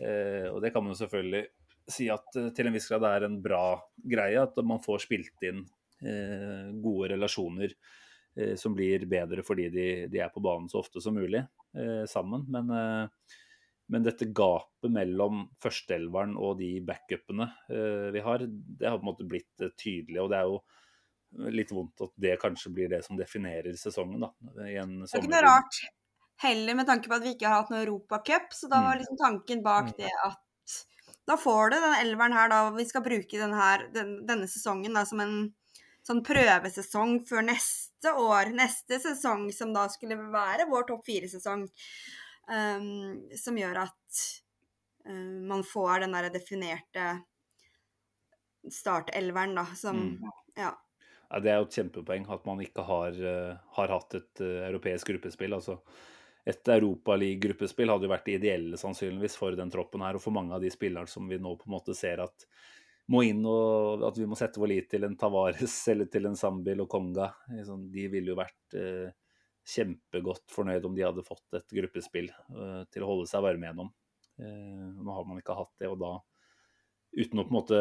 Eh, 0.00 0.48
og 0.50 0.60
det 0.64 0.72
kan 0.74 0.84
man 0.84 0.94
jo 0.94 1.00
selvfølgelig 1.04 1.46
si 1.90 2.08
at 2.12 2.36
eh, 2.38 2.50
til 2.54 2.68
en 2.68 2.76
viss 2.76 2.88
grad 2.90 3.06
er 3.08 3.26
en 3.26 3.38
bra 3.42 3.78
greie. 3.96 4.42
At 4.42 4.58
man 4.66 4.82
får 4.84 5.06
spilt 5.06 5.46
inn 5.46 5.64
eh, 6.02 6.68
gode 6.82 7.12
relasjoner 7.14 7.72
eh, 8.36 8.54
som 8.60 8.76
blir 8.76 9.06
bedre 9.10 9.44
fordi 9.46 9.70
de, 9.72 9.88
de, 10.12 10.22
er 10.22 10.32
på 10.34 10.44
banen 10.44 10.70
så 10.72 10.82
ofte 10.82 11.02
som 11.02 11.16
mulig 11.16 11.42
eh, 11.42 12.04
sammen. 12.10 12.46
Men, 12.52 12.72
men, 13.86 14.06
dette 14.06 14.30
gapet 14.34 14.92
mellom 14.92 15.46
førsteelveren 15.62 16.36
og 16.36 16.58
de 16.60 16.76
backupene 16.86 17.50
vi 18.12 18.22
har, 18.24 18.42
det 18.46 18.88
har 18.88 18.98
på 18.98 19.04
en 19.04 19.12
måte 19.12 19.28
blitt 19.28 19.68
tydelig. 19.78 20.20
og 20.22 20.32
det 20.32 20.40
er 20.40 20.50
jo 20.50 21.52
litt 21.52 21.72
vondt 21.74 22.00
at 22.06 22.12
det 22.22 22.38
kanskje 22.40 22.72
blir 22.72 22.90
det 22.90 23.02
som 23.04 23.18
definerer 23.18 23.76
sesongen. 23.78 24.22
da. 24.24 24.32
det 24.56 24.72
er 24.72 24.80
ikke 24.80 25.30
noe 25.30 25.44
rart 25.44 25.80
heller, 26.42 26.74
med 26.74 26.88
tanke 26.88 27.08
på 27.08 27.16
at 27.16 27.24
vi 27.24 27.34
ikke 27.36 27.48
har 27.48 27.62
hatt 27.62 27.70
noen 27.72 27.84
Europacup. 27.84 28.50
Så 28.54 28.68
da 28.72 28.82
var 28.84 28.96
mm. 28.96 29.02
liksom 29.02 29.20
tanken 29.20 29.62
bak 29.64 29.92
mm. 29.92 29.96
det 30.00 30.12
at 30.24 30.42
da 31.26 31.34
får 31.36 31.70
du 31.70 31.76
den 31.82 31.94
elveren 32.00 32.36
her, 32.36 32.50
da. 32.52 32.58
Vi 32.76 32.84
skal 32.86 33.02
bruke 33.02 33.38
denne, 33.40 33.70
den, 33.94 34.12
denne 34.28 34.46
sesongen 34.50 34.94
da, 34.94 35.02
som 35.08 35.22
en 35.24 35.38
sånn 36.06 36.22
prøvesesong 36.26 37.18
før 37.26 37.48
neste 37.48 38.12
år. 38.14 38.52
Neste 38.54 39.00
sesong, 39.02 39.48
som 39.54 39.72
da 39.74 39.88
skulle 39.90 40.18
være 40.30 40.68
vår 40.70 40.86
topp 40.92 41.02
fire-sesong. 41.08 41.66
Um, 42.46 43.24
som 43.34 43.58
gjør 43.58 43.80
at 43.88 44.20
um, 45.10 45.48
man 45.50 45.64
får 45.66 46.04
den 46.04 46.14
derre 46.14 46.30
definerte 46.30 47.08
startelveren, 48.70 49.58
da, 49.58 49.66
som 49.78 49.98
mm. 50.06 50.34
Ja. 50.56 50.70
Ja, 51.26 51.40
det 51.42 51.50
er 51.50 51.58
jo 51.58 51.66
et 51.66 51.74
kjempepoeng 51.74 52.28
at 52.30 52.44
man 52.46 52.60
ikke 52.62 52.84
har, 52.86 53.16
uh, 53.18 53.58
har 53.80 53.90
hatt 53.90 54.14
et 54.14 54.42
uh, 54.46 54.62
europeisk 54.68 55.10
gruppespill. 55.10 55.58
altså 55.58 55.80
et 56.46 56.70
europaliggruppespill 56.76 57.90
hadde 57.90 58.06
jo 58.06 58.12
vært 58.12 58.30
ideelle 58.30 58.78
sannsynligvis 58.78 59.34
for 59.38 59.56
den 59.58 59.70
troppen 59.72 60.04
her, 60.06 60.16
og 60.16 60.22
for 60.22 60.34
mange 60.34 60.54
av 60.54 60.62
de 60.62 60.70
spillerne 60.70 61.10
som 61.10 61.26
vi 61.26 61.40
nå 61.42 61.56
på 61.58 61.66
en 61.66 61.74
måte 61.74 61.96
ser 61.98 62.22
at 62.22 62.46
må 63.10 63.22
inn 63.22 63.44
og 63.46 64.02
at 64.06 64.16
vi 64.18 64.26
må 64.26 64.38
sette 64.38 64.58
vår 64.58 64.70
lit 64.72 64.88
til 64.90 65.06
en 65.06 65.16
Tavares 65.18 65.76
eller 65.92 66.10
til 66.10 66.26
en 66.30 66.38
Zambil 66.38 66.82
og 66.82 66.90
Konga. 66.90 67.28
Liksom, 67.54 67.86
de 67.94 68.06
ville 68.12 68.32
jo 68.32 68.38
vært 68.38 68.78
eh, 68.78 69.10
kjempegodt 69.66 70.46
fornøyd 70.54 70.86
om 70.86 70.94
de 70.94 71.04
hadde 71.06 71.26
fått 71.26 71.58
et 71.58 71.76
gruppespill 71.80 72.30
til 72.94 73.02
å 73.02 73.10
holde 73.10 73.28
seg 73.30 73.42
varme 73.42 73.66
gjennom. 73.66 73.92
nå 74.38 75.14
har 75.16 75.24
man 75.26 75.40
ikke 75.40 75.56
hatt 75.58 75.72
det, 75.82 75.90
og 75.90 75.98
da 76.02 76.12
uten 77.16 77.40
å 77.40 77.46
på 77.46 77.50
en 77.50 77.56
måte 77.56 77.78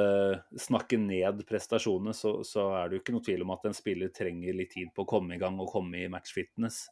snakke 0.62 0.98
ned 1.02 1.44
prestasjonene, 1.50 2.14
så, 2.16 2.38
så, 2.48 2.70
er 2.80 2.88
det 2.88 2.98
jo 2.98 3.04
ikke 3.04 3.16
noe 3.18 3.26
tvil 3.26 3.44
om 3.46 3.54
at 3.54 3.68
en 3.68 3.76
spiller 3.76 4.14
trenger 4.16 4.56
litt 4.56 4.72
tid 4.74 4.94
på 4.96 5.04
å 5.04 5.10
komme 5.10 5.36
i 5.36 5.42
gang 5.42 5.60
og 5.60 5.72
komme 5.74 6.02
i 6.02 6.12
matchfitness. 6.12 6.86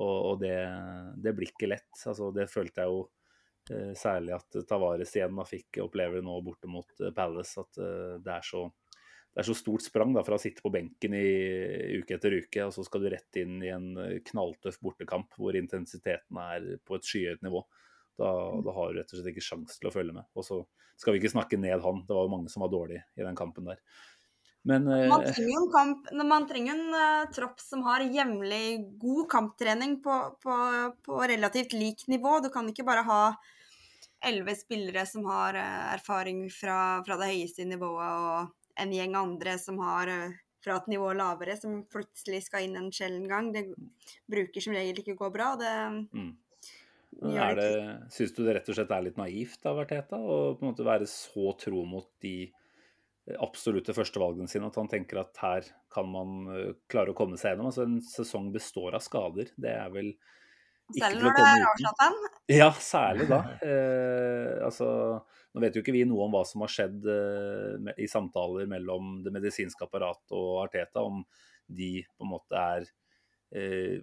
Og, 0.00 0.14
og 0.32 0.38
det, 0.40 0.56
det, 1.20 1.34
blir 1.36 1.50
ikke 1.52 1.68
lett. 1.68 1.90
Altså, 2.06 2.30
det 2.34 2.48
følte 2.50 2.84
jeg 2.84 2.92
jo 2.92 3.02
eh, 3.72 3.92
særlig 3.98 4.36
at 4.38 4.62
Tavares 4.68 5.12
igjen 5.16 5.36
da, 5.36 5.46
fikk 5.48 5.82
oppleve 5.84 6.22
nå 6.24 6.38
borte 6.44 6.70
mot 6.70 7.02
eh, 7.02 7.12
Palace. 7.16 7.60
At 7.60 7.80
eh, 7.82 8.16
det, 8.24 8.38
er 8.38 8.46
så, 8.48 8.64
det, 8.88 9.42
er 9.42 9.48
så, 9.50 9.56
stort 9.58 9.84
sprang 9.84 10.14
da, 10.16 10.24
fra 10.26 10.38
å 10.38 10.42
sitte 10.42 10.64
på 10.64 10.72
benken 10.72 11.16
i 11.18 11.26
uke 12.00 12.16
etter 12.16 12.38
uke, 12.40 12.66
og 12.66 12.74
så 12.76 12.86
skal 12.88 13.04
du 13.04 13.10
rett 13.12 13.40
inn 13.42 13.60
i 13.64 13.72
en 13.74 13.92
knalltøff 14.32 14.80
bortekamp 14.84 15.36
hvor 15.36 15.58
intensiteten 15.58 16.40
er 16.46 16.76
på 16.86 16.96
et 16.96 17.08
skyhøyt 17.08 17.44
nivå. 17.44 17.64
Da, 18.20 18.28
da, 18.64 18.72
har 18.76 18.92
du 18.92 19.00
rett 19.00 19.12
og 19.12 19.18
slett 19.18 19.32
ikke 19.32 19.44
sjans 19.44 19.76
til 19.80 19.88
å 19.88 19.92
følge 19.92 20.14
med. 20.16 20.28
Og 20.36 20.44
så 20.46 20.62
skal 21.00 21.14
vi 21.14 21.22
ikke 21.22 21.32
snakke 21.32 21.58
ned 21.60 21.80
han, 21.82 22.02
det 22.06 22.14
var 22.14 22.26
jo 22.26 22.32
mange 22.32 22.50
som 22.52 22.64
var 22.64 22.72
dårlige 22.72 23.04
i 23.18 23.24
den 23.24 23.36
kampen 23.36 23.66
der. 23.66 23.80
Men, 24.62 24.84
man 24.86 25.24
trenger 25.24 25.34
trenger 25.34 25.58
en, 25.58 25.70
kamp, 25.72 26.10
man 26.28 26.44
trenger 26.46 26.76
en 26.76 26.94
uh, 26.94 27.30
tropp 27.34 27.58
som 27.60 27.82
har 27.82 28.04
jevnlig 28.06 28.98
god 29.02 29.24
kamptrening 29.30 29.96
på, 30.04 30.18
på, 30.42 30.58
på, 31.02 31.18
relativt 31.26 31.74
lik 31.74 32.06
nivå. 32.06 32.38
Du 32.44 32.46
kan 32.54 32.68
ikke 32.70 32.86
bare 32.86 33.02
ha 33.08 33.24
elleve 34.22 34.54
spillere 34.54 35.02
som 35.10 35.26
har 35.26 35.58
uh, 35.58 35.90
erfaring 35.96 36.44
fra, 36.54 37.02
fra, 37.02 37.18
det 37.18 37.32
høyeste 37.32 37.66
nivået, 37.66 38.06
og 38.06 38.78
en 38.84 38.94
gjeng 38.94 39.18
andre 39.18 39.56
som 39.58 39.82
har 39.82 40.12
uh, 40.14 40.38
fra 40.62 40.78
et 40.78 40.88
nivå 40.94 41.10
lavere, 41.18 41.58
som 41.58 41.82
plutselig 41.90 42.44
skal 42.46 42.68
inn 42.68 42.78
en 42.78 42.92
sjelden 42.94 43.26
gang. 43.26 43.50
Det 43.50 43.66
bruker 44.30 44.62
som 44.62 44.78
regel 44.78 45.02
ikke 45.02 45.16
å 45.16 45.22
gå 45.24 45.34
bra. 45.34 45.52
Det, 45.58 45.74
mm. 46.14 46.32
Det, 47.22 47.70
Syns 48.14 48.32
du 48.34 48.44
det 48.46 48.56
rett 48.56 48.70
og 48.70 48.78
slett 48.78 48.94
er 48.94 49.04
litt 49.10 49.18
naivt 49.20 49.66
av 49.68 49.82
Arteta 49.82 50.18
å 50.22 50.54
på 50.56 50.64
en 50.64 50.70
måte 50.70 50.86
være 50.86 51.06
så 51.10 51.52
tro 51.60 51.82
mot 51.86 52.08
de 52.24 52.46
absolutte 53.42 53.94
førstevalgene 53.94 54.50
sine 54.50 54.66
at 54.66 54.76
han 54.80 54.90
tenker 54.90 55.20
at 55.22 55.38
her 55.42 55.66
kan 55.94 56.08
man 56.10 56.46
eh, 56.50 56.70
klare 56.90 57.12
å 57.12 57.16
komme 57.18 57.38
seg 57.38 57.52
gjennom? 57.52 57.70
Altså 57.70 57.86
En 57.86 58.00
sesong 58.04 58.50
består 58.54 58.96
av 58.98 59.04
skader. 59.04 59.52
Det 59.54 59.74
er 59.74 59.92
vel 59.94 60.12
ikke 60.92 61.06
Selv 61.06 61.22
når 61.22 61.36
det 61.36 61.44
er 61.46 61.66
Arsenal-fan? 61.68 62.16
Ja, 62.52 62.70
særlig 62.82 63.28
da. 63.30 63.42
Eh, 63.72 64.58
altså, 64.66 64.88
nå 65.54 65.62
vet 65.62 65.76
jo 65.76 65.82
ikke 65.84 65.94
vi 65.94 66.02
noe 66.08 66.26
om 66.26 66.34
hva 66.34 66.42
som 66.48 66.64
har 66.64 66.72
skjedd 66.72 67.06
eh, 67.08 67.92
i 68.02 68.08
samtaler 68.10 68.66
mellom 68.70 69.20
det 69.24 69.32
medisinske 69.34 69.86
apparatet 69.86 70.34
og 70.36 70.64
Arteta, 70.64 71.04
om 71.06 71.22
de 71.70 72.02
på 72.04 72.26
en 72.26 72.32
måte 72.34 72.58
er 72.58 72.84
eh, 72.84 72.90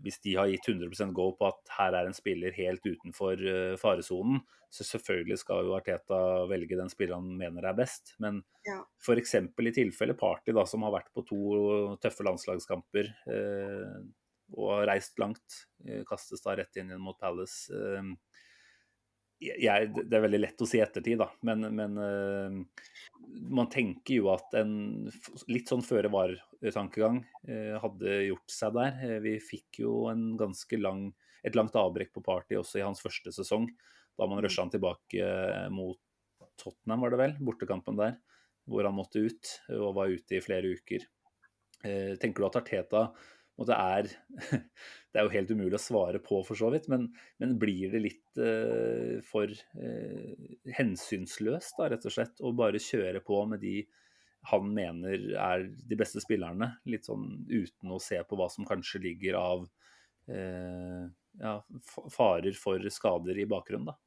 hvis 0.04 0.20
de 0.22 0.36
har 0.38 0.50
gitt 0.52 0.68
100% 0.70 1.14
go 1.18 1.32
på 1.38 1.48
at 1.50 1.74
her 1.80 1.96
er 1.98 2.10
en 2.10 2.16
spiller 2.18 2.54
helt 2.54 2.86
utenfor 2.86 3.42
eh, 3.42 3.76
faresonen, 3.82 4.44
så 4.70 4.86
selvfølgelig 4.86 5.40
skal 5.42 5.66
jo 5.66 5.74
Arteta 5.74 6.20
velge 6.50 6.78
den 6.78 6.92
spilleren 6.94 7.26
han 7.26 7.40
mener 7.40 7.66
er 7.66 7.78
best. 7.78 8.14
Men 8.22 8.44
ja. 8.68 8.78
f.eks. 9.02 9.36
i 9.42 9.74
tilfelle 9.74 10.14
Party, 10.18 10.54
da, 10.54 10.68
som 10.70 10.86
har 10.86 10.94
vært 11.00 11.10
på 11.16 11.26
to 11.26 11.42
tøffe 12.04 12.26
landslagskamper 12.28 13.10
eh, 13.34 13.98
og 14.58 14.72
har 14.76 14.88
reist 14.92 15.18
langt, 15.22 15.64
eh, 15.86 16.04
kastes 16.10 16.46
da 16.46 16.56
rett 16.60 16.78
inn 16.82 16.94
mot 17.02 17.18
Palace. 17.18 17.74
Eh, 17.74 18.14
jeg, 19.40 19.92
det 19.96 20.18
er 20.18 20.24
veldig 20.26 20.42
lett 20.42 20.62
å 20.62 20.68
si 20.68 20.82
ettertid, 20.84 21.20
da, 21.22 21.30
men, 21.48 21.64
men 21.76 21.96
uh, 22.00 22.88
man 23.50 23.70
tenker 23.72 24.20
jo 24.20 24.32
at 24.34 24.56
en 24.60 24.74
litt 25.52 25.72
sånn 25.72 25.84
føre 25.86 26.12
var-tankegang 26.12 27.22
uh, 27.24 27.78
hadde 27.84 28.18
gjort 28.28 28.52
seg 28.54 28.76
der. 28.76 29.00
Uh, 29.00 29.18
vi 29.24 29.38
fikk 29.44 29.82
jo 29.86 29.94
en 30.12 30.34
ganske 30.40 30.82
lang, 30.82 31.08
et 31.48 31.56
langt 31.56 31.78
avbrekk 31.80 32.12
på 32.18 32.26
party 32.26 32.60
også 32.60 32.82
i 32.82 32.86
hans 32.86 33.04
første 33.04 33.34
sesong, 33.36 33.70
da 34.20 34.28
man 34.28 34.44
rusha 34.44 34.66
han 34.66 34.74
tilbake 34.74 35.32
mot 35.72 36.00
Tottenham, 36.60 37.06
var 37.06 37.16
det 37.16 37.22
vel, 37.22 37.38
bortekampen 37.40 37.96
der, 38.00 38.18
hvor 38.68 38.84
han 38.84 38.98
måtte 38.98 39.24
ut 39.24 39.54
og 39.78 39.94
var 39.96 40.12
ute 40.12 40.36
i 40.36 40.44
flere 40.44 40.74
uker. 40.76 41.06
tenker 42.20 42.44
du 42.44 42.48
at 42.50 42.58
Arteta 42.60 43.06
det 43.68 43.76
er, 43.76 44.10
det 45.12 45.20
er 45.20 45.26
jo 45.26 45.34
helt 45.34 45.52
umulig 45.52 45.76
å 45.76 45.82
svare 45.84 46.22
på, 46.24 46.42
for 46.48 46.60
så 46.60 46.70
vidt. 46.74 46.88
Men, 46.92 47.10
men 47.42 47.58
blir 47.60 47.92
det 47.92 48.04
litt 48.04 48.40
eh, 48.40 49.20
for 49.26 49.52
eh, 49.52 50.52
hensynsløst, 50.78 51.76
da, 51.80 51.90
rett 51.92 52.08
og 52.08 52.16
slett, 52.16 52.40
å 52.40 52.54
bare 52.56 52.82
kjøre 52.84 53.24
på 53.26 53.44
med 53.52 53.64
de 53.66 53.82
han 54.50 54.70
mener 54.72 55.34
er 55.36 55.66
de 55.68 55.98
beste 56.00 56.22
spillerne, 56.24 56.72
litt 56.88 57.10
sånn 57.10 57.26
uten 57.50 57.92
å 57.92 58.00
se 58.00 58.22
på 58.24 58.38
hva 58.40 58.48
som 58.52 58.68
kanskje 58.68 59.02
ligger 59.04 59.36
av 59.36 59.66
eh, 60.32 61.10
ja, 61.44 61.58
farer 62.16 62.56
for 62.56 62.88
skader 62.94 63.40
i 63.40 63.50
bakgrunnen, 63.50 63.92
da? 63.92 63.98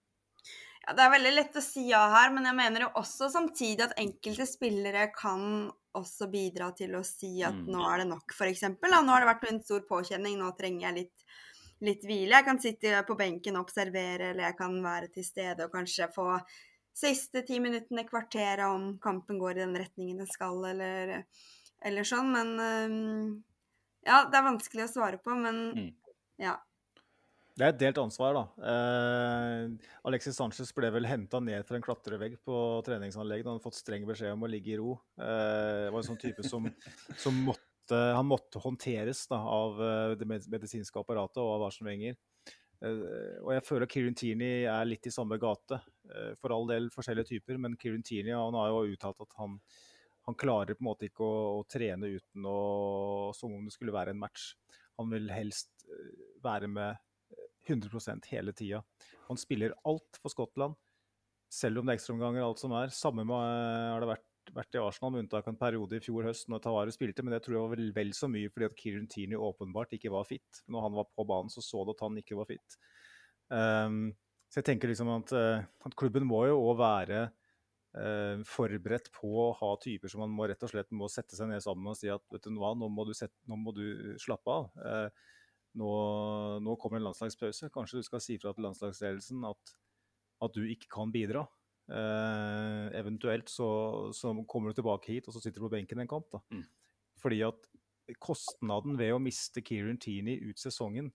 Ja, 0.82 0.96
Det 0.96 1.04
er 1.04 1.12
veldig 1.12 1.34
lett 1.36 1.60
å 1.60 1.62
si 1.62 1.84
ja 1.90 2.02
her, 2.10 2.32
men 2.34 2.48
jeg 2.48 2.58
mener 2.58 2.86
jo 2.86 2.94
også 2.98 3.28
samtidig 3.30 3.84
at 3.84 3.98
enkelte 4.00 4.48
spillere 4.48 5.10
kan 5.14 5.70
også 5.98 6.28
bidra 6.32 6.70
til 6.76 6.94
å 6.96 7.02
si 7.06 7.42
at 7.44 7.56
mm. 7.56 7.68
nå 7.72 7.84
er 7.88 8.02
det 8.02 8.08
nok, 8.10 8.34
f.eks. 8.34 8.64
Nå 8.80 9.02
har 9.08 9.24
det 9.24 9.30
vært 9.30 9.48
en 9.50 9.62
stor 9.64 9.84
påkjenning, 9.88 10.38
nå 10.40 10.50
trenger 10.58 10.88
jeg 10.88 10.98
litt, 10.98 11.24
litt 11.84 12.04
hvile. 12.08 12.38
Jeg 12.38 12.48
kan 12.48 12.60
sitte 12.62 13.04
på 13.08 13.16
benken 13.18 13.58
og 13.58 13.66
observere, 13.66 14.32
eller 14.32 14.48
jeg 14.48 14.58
kan 14.58 14.76
være 14.84 15.12
til 15.14 15.26
stede 15.26 15.66
og 15.66 15.74
kanskje 15.74 16.10
få 16.14 16.28
siste 16.96 17.44
ti 17.48 17.60
minuttene, 17.64 18.04
kvarteret, 18.08 18.66
om 18.68 18.98
kampen 19.02 19.40
går 19.40 19.56
i 19.56 19.64
den 19.64 19.78
retningen 19.80 20.20
den 20.22 20.28
skal, 20.28 20.58
eller, 20.72 21.22
eller 21.84 22.08
sånn. 22.08 22.32
Men 22.34 22.52
ja, 24.04 24.24
det 24.28 24.38
er 24.38 24.48
vanskelig 24.48 24.86
å 24.86 24.92
svare 24.92 25.20
på, 25.22 25.34
men 25.38 25.64
mm. 25.76 25.88
ja. 26.44 26.58
Det 27.52 27.66
er 27.66 27.74
et 27.74 27.80
delt 27.82 27.98
ansvar, 28.00 28.36
da. 28.36 28.70
Eh, 28.70 29.90
Alexis 30.08 30.38
Sanchez 30.38 30.70
ble 30.76 30.88
vel 30.94 31.08
henta 31.08 31.40
ned 31.44 31.66
fra 31.68 31.76
en 31.76 31.84
klatrevegg 31.84 32.38
på 32.46 32.56
treningsanlegget. 32.86 33.44
Han 33.48 33.58
hadde 33.58 33.66
fått 33.66 33.76
streng 33.76 34.06
beskjed 34.08 34.32
om 34.32 34.46
å 34.46 34.50
ligge 34.50 34.72
i 34.72 34.78
ro. 34.80 34.94
Eh, 35.20 35.84
det 35.84 35.92
var 35.92 36.00
en 36.00 36.08
sånn 36.08 36.22
type 36.22 36.46
som, 36.48 36.70
som 37.20 37.42
måtte, 37.44 37.98
han 38.16 38.28
måtte 38.28 38.62
håndteres 38.62 39.26
da, 39.28 39.42
av 39.44 39.82
eh, 39.84 40.14
det 40.16 40.28
medisinske 40.32 41.02
apparatet 41.02 41.42
og 41.44 41.58
av 41.58 41.66
Arsen 41.68 41.90
Wenger. 41.90 42.16
Eh, 42.82 43.38
og 43.44 43.52
jeg 43.54 43.64
føler 43.66 43.86
at 43.86 43.94
Kieran 43.94 44.16
Tierney 44.18 44.64
er 44.66 44.88
litt 44.88 45.06
i 45.06 45.14
samme 45.14 45.38
gate. 45.42 45.78
Eh, 46.08 46.32
for 46.40 46.54
all 46.54 46.66
del 46.70 46.90
forskjellige 46.94 47.34
typer, 47.34 47.60
men 47.62 47.76
Kirin 47.80 48.02
Tierney 48.06 48.34
han 48.34 48.58
har 48.58 48.72
jo 48.72 48.96
uttalt 48.96 49.22
at 49.22 49.38
han, 49.38 49.60
han 50.26 50.38
klarer 50.38 50.74
på 50.74 50.82
en 50.82 50.90
måte 50.90 51.08
ikke 51.08 51.26
å, 51.26 51.60
å 51.60 51.64
trene 51.70 52.14
uten 52.16 52.48
å, 52.48 52.58
som 53.36 53.54
om 53.54 53.68
det 53.68 53.76
skulle 53.76 53.94
være 53.94 54.16
en 54.16 54.22
match. 54.22 54.52
Han 55.00 55.12
vil 55.12 55.30
helst 55.32 55.86
eh, 55.86 56.12
være 56.42 56.70
med 56.72 57.08
100% 57.68 58.28
hele 58.32 58.54
tida. 58.56 58.82
Han 59.28 59.40
spiller 59.40 59.76
alt 59.88 60.20
for 60.20 60.32
Skottland, 60.32 60.78
selv 61.52 61.80
om 61.80 61.86
det 61.86 61.94
er 61.94 62.00
ekstraomganger 62.00 62.42
og 62.42 62.52
alt 62.52 62.62
som 62.62 62.74
er. 62.78 62.94
Samme 62.96 63.26
med, 63.28 63.56
har 63.92 64.02
det 64.02 64.12
vært 64.14 64.28
vært 64.50 64.76
i 64.76 64.80
Arsenal, 64.82 65.12
med 65.14 65.24
unntak 65.24 65.46
av 65.46 65.52
en 65.52 65.60
periode 65.60 65.98
i 65.98 66.02
fjor 66.02 66.26
høst 66.26 66.48
når 66.50 66.62
Tavares 66.64 66.96
spilte, 66.98 67.24
men 67.24 67.34
det 67.34 67.42
tror 67.44 67.56
jeg 67.56 67.64
var 67.64 67.74
vel, 67.76 67.92
vel 67.94 68.10
så 68.16 68.28
mye 68.30 68.50
fordi 68.52 68.68
at 68.68 68.78
Kieran 68.78 69.06
Tierney 69.10 69.38
åpenbart 69.38 69.94
ikke 69.96 70.12
var 70.12 70.26
fit. 70.28 70.62
Når 70.72 70.86
han 70.86 70.96
var 70.98 71.08
på 71.12 71.26
banen, 71.28 71.52
så 71.52 71.64
så 71.64 71.84
du 71.86 71.92
at 71.94 72.02
han 72.04 72.18
ikke 72.20 72.38
var 72.38 72.48
fit. 72.50 72.76
Um, 73.52 74.10
så 74.50 74.60
jeg 74.60 74.68
tenker 74.68 74.90
liksom 74.90 75.12
at, 75.14 75.32
uh, 75.36 75.62
at 75.86 75.96
klubben 75.98 76.26
må 76.28 76.42
jo 76.48 76.58
òg 76.58 76.74
være 76.80 77.20
uh, 77.28 78.42
forberedt 78.48 79.12
på 79.14 79.30
å 79.46 79.50
ha 79.60 79.74
typer 79.82 80.12
som 80.12 80.24
man 80.24 80.34
må 80.34 80.48
rett 80.50 80.64
og 80.66 80.72
slett 80.72 80.90
må 80.96 81.08
sette 81.12 81.38
seg 81.38 81.52
ned 81.52 81.64
sammen 81.64 81.92
og 81.92 81.98
si 81.98 82.10
at 82.12 82.24
vet 82.32 82.48
du 82.48 82.58
hva, 82.60 82.74
nå 82.76 82.90
må 82.92 83.06
du, 83.08 83.14
sette, 83.16 83.36
nå 83.48 83.58
må 83.60 83.74
du 83.76 83.84
slappe 84.20 84.58
av. 84.58 84.68
Uh, 84.82 85.38
nå, 85.78 85.90
nå, 86.64 86.76
kommer 86.80 87.00
en 87.00 87.08
landslagspause. 87.08 87.70
Kanskje 87.72 88.02
du 88.02 88.06
skal 88.06 88.22
si 88.24 88.38
fra 88.40 88.52
til 88.54 88.66
landslagsledelsen 88.66 89.44
at, 89.48 89.74
at 90.44 90.56
du 90.56 90.64
ikke 90.68 90.90
kan 90.92 91.12
bidra. 91.14 91.46
eventuelt 92.96 93.48
så, 93.50 93.68
så, 94.14 94.30
kommer 94.48 94.70
du 94.70 94.78
tilbake 94.78 95.12
hit 95.12 95.26
og 95.28 95.34
så 95.34 95.40
sitter 95.42 95.60
du 95.60 95.66
på 95.66 95.74
benken 95.76 96.00
en 96.00 96.10
kamp. 96.10 96.28
da. 96.32 96.42
Mm. 96.52 96.64
Fordi 97.22 97.40
at 97.46 97.68
kostnaden 98.22 98.98
ved 98.98 99.14
å 99.14 99.22
miste 99.22 99.62
Kieran 99.64 99.98
Tini 100.00 100.38
ut 100.42 100.58
sesongen, 100.58 101.12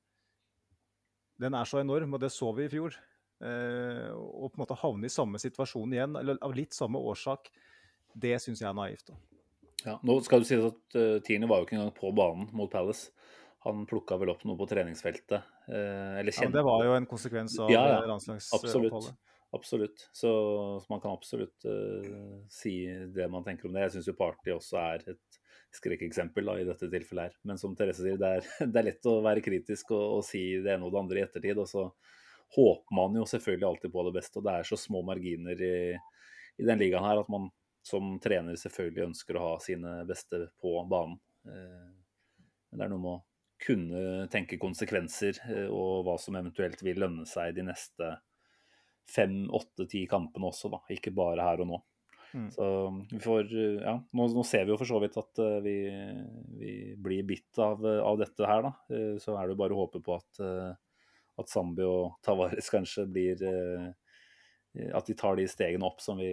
den 1.38 1.53
er 1.53 1.70
så 1.70 1.82
enorm, 1.84 2.16
og 2.18 2.22
det 2.24 2.32
så 2.34 2.49
vi 2.58 2.66
i 2.66 2.72
fjor. 2.72 2.95
Eh, 3.38 4.10
og 4.10 4.49
på 4.49 4.58
en 4.58 4.64
måte 4.64 4.78
havne 4.82 5.10
i 5.10 5.14
samme 5.14 5.41
situasjon 5.41 5.93
igjen, 5.93 6.18
eller 6.18 6.39
av 6.41 6.55
litt 6.58 6.74
samme 6.74 6.97
årsak, 6.97 7.51
det 8.18 8.38
syns 8.41 8.64
jeg 8.64 8.70
er 8.70 8.78
naivt. 8.78 9.12
da. 9.12 9.18
Ja, 9.86 9.99
nå 10.01 10.18
skal 10.26 10.41
du 10.41 10.47
si 10.49 10.58
at 10.58 10.97
uh, 10.97 11.20
Tierney 11.24 11.47
var 11.49 11.62
jo 11.62 11.68
ikke 11.68 11.78
engang 11.78 11.93
på 11.95 12.10
banen 12.18 12.47
mot 12.58 12.72
Palace. 12.72 13.12
Han 13.68 13.86
plukka 13.89 14.18
vel 14.22 14.32
opp 14.32 14.45
noe 14.47 14.57
på 14.59 14.68
treningsfeltet. 14.70 15.47
Uh, 15.68 16.20
eller 16.22 16.32
kjente... 16.32 16.53
Ja, 16.53 16.57
det 16.59 16.68
var 16.68 16.86
jo 16.88 16.93
en 16.97 17.07
konsekvens 17.09 17.57
av 17.59 17.72
ja, 17.74 17.84
ja. 17.91 18.03
landslagsoppholdet. 18.07 19.18
Absolutt. 19.55 20.09
Så, 20.11 20.30
så, 20.80 20.86
man 20.91 21.01
kan 21.03 21.15
absolutt 21.15 21.68
uh, 21.68 22.39
si 22.51 22.80
det 23.15 23.28
man 23.32 23.45
tenker 23.45 23.68
om 23.68 23.76
det. 23.76 23.86
Jeg 23.88 23.97
syns 23.97 24.09
jo 24.11 24.15
Party 24.20 24.53
også 24.55 24.80
er 24.82 25.05
et 25.15 25.39
skrekkeksempel 25.76 26.51
i 26.57 26.68
dette 26.68 26.89
tilfellet 26.91 27.30
her. 27.30 27.39
Men 27.47 27.59
som 27.59 27.76
Therese 27.76 28.03
sier, 28.03 28.20
det 28.20 28.34
er, 28.39 28.47
det 28.72 28.82
er, 28.82 28.88
lett 28.89 29.09
å 29.09 29.20
være 29.26 29.43
kritisk 29.45 29.91
og, 29.95 30.20
og 30.20 30.26
si 30.28 30.43
det 30.63 30.76
ene 30.76 30.88
og 30.88 30.95
det 30.95 31.03
andre 31.03 31.22
i 31.22 31.26
ettertid. 31.28 31.59
og 31.63 31.70
så 31.70 31.89
håper 32.55 32.95
man 32.95 33.15
jo 33.20 33.28
selvfølgelig 33.28 33.68
alltid 33.68 33.93
på 33.93 34.07
det 34.07 34.15
beste. 34.20 34.39
Og 34.39 34.47
det 34.47 34.55
er 34.55 34.68
så 34.72 34.80
små 34.80 35.03
marginer 35.07 35.63
i, 35.63 35.78
i 36.57 36.68
den 36.68 36.84
ligaen 36.84 37.07
her 37.07 37.24
at 37.24 37.32
man 37.32 37.49
som 37.88 38.18
trener 38.24 38.59
selvfølgelig 38.59 39.09
ønsker 39.11 39.38
å 39.38 39.45
ha 39.45 39.55
sine 39.63 40.01
beste 40.07 40.47
på 40.61 40.74
banen. 40.91 41.20
Eh, 41.47 41.89
men 42.70 42.80
det 42.80 42.88
er 42.88 42.91
noe 42.91 43.03
med 43.03 43.13
å 43.13 43.22
kunne 43.62 44.28
tenke 44.34 44.60
konsekvenser 44.62 45.41
eh, 45.49 45.68
og 45.68 46.05
hva 46.08 46.18
som 46.22 46.38
eventuelt 46.39 46.82
vil 46.86 47.01
lønne 47.03 47.28
seg 47.30 47.55
de 47.58 47.68
neste 47.68 48.16
fem, 49.08 49.45
åtte, 49.55 49.88
ti 49.89 50.03
kampene 50.10 50.49
også, 50.49 50.72
da. 50.74 50.82
Ikke 50.93 51.16
bare 51.16 51.45
her 51.47 51.64
og 51.64 51.72
nå. 51.72 51.84
Mm. 52.36 52.49
Så 52.51 52.66
vi 53.08 53.22
får 53.24 53.53
Ja, 53.55 53.93
nå, 53.95 54.26
nå, 54.36 54.43
ser 54.45 54.66
vi 54.66 54.74
jo 54.74 54.80
for 54.82 54.89
så 54.89 54.99
vidt 54.99 55.16
at 55.18 55.39
uh, 55.39 55.62
vi, 55.64 55.78
vi, 56.60 56.74
blir 56.99 57.24
bitt 57.26 57.62
av, 57.64 57.86
av, 57.86 58.18
dette 58.20 58.49
her, 58.49 58.68
da. 58.68 58.74
Så 59.24 59.38
er 59.38 59.47
det 59.47 59.55
jo 59.55 59.62
bare 59.62 59.78
å 59.78 59.86
håpe 59.86 60.03
på 60.03 60.18
at 60.18 60.41
at 61.38 61.51
Zambi 61.51 61.86
og 61.86 62.18
Tavares 62.26 62.70
kanskje 62.74 63.08
blir 63.10 63.43
eh, 63.45 63.88
At 64.97 65.10
de 65.10 65.16
tar 65.18 65.38
de 65.39 65.47
stegene 65.49 65.86
opp 65.88 66.01
som 66.03 66.20
vi, 66.22 66.30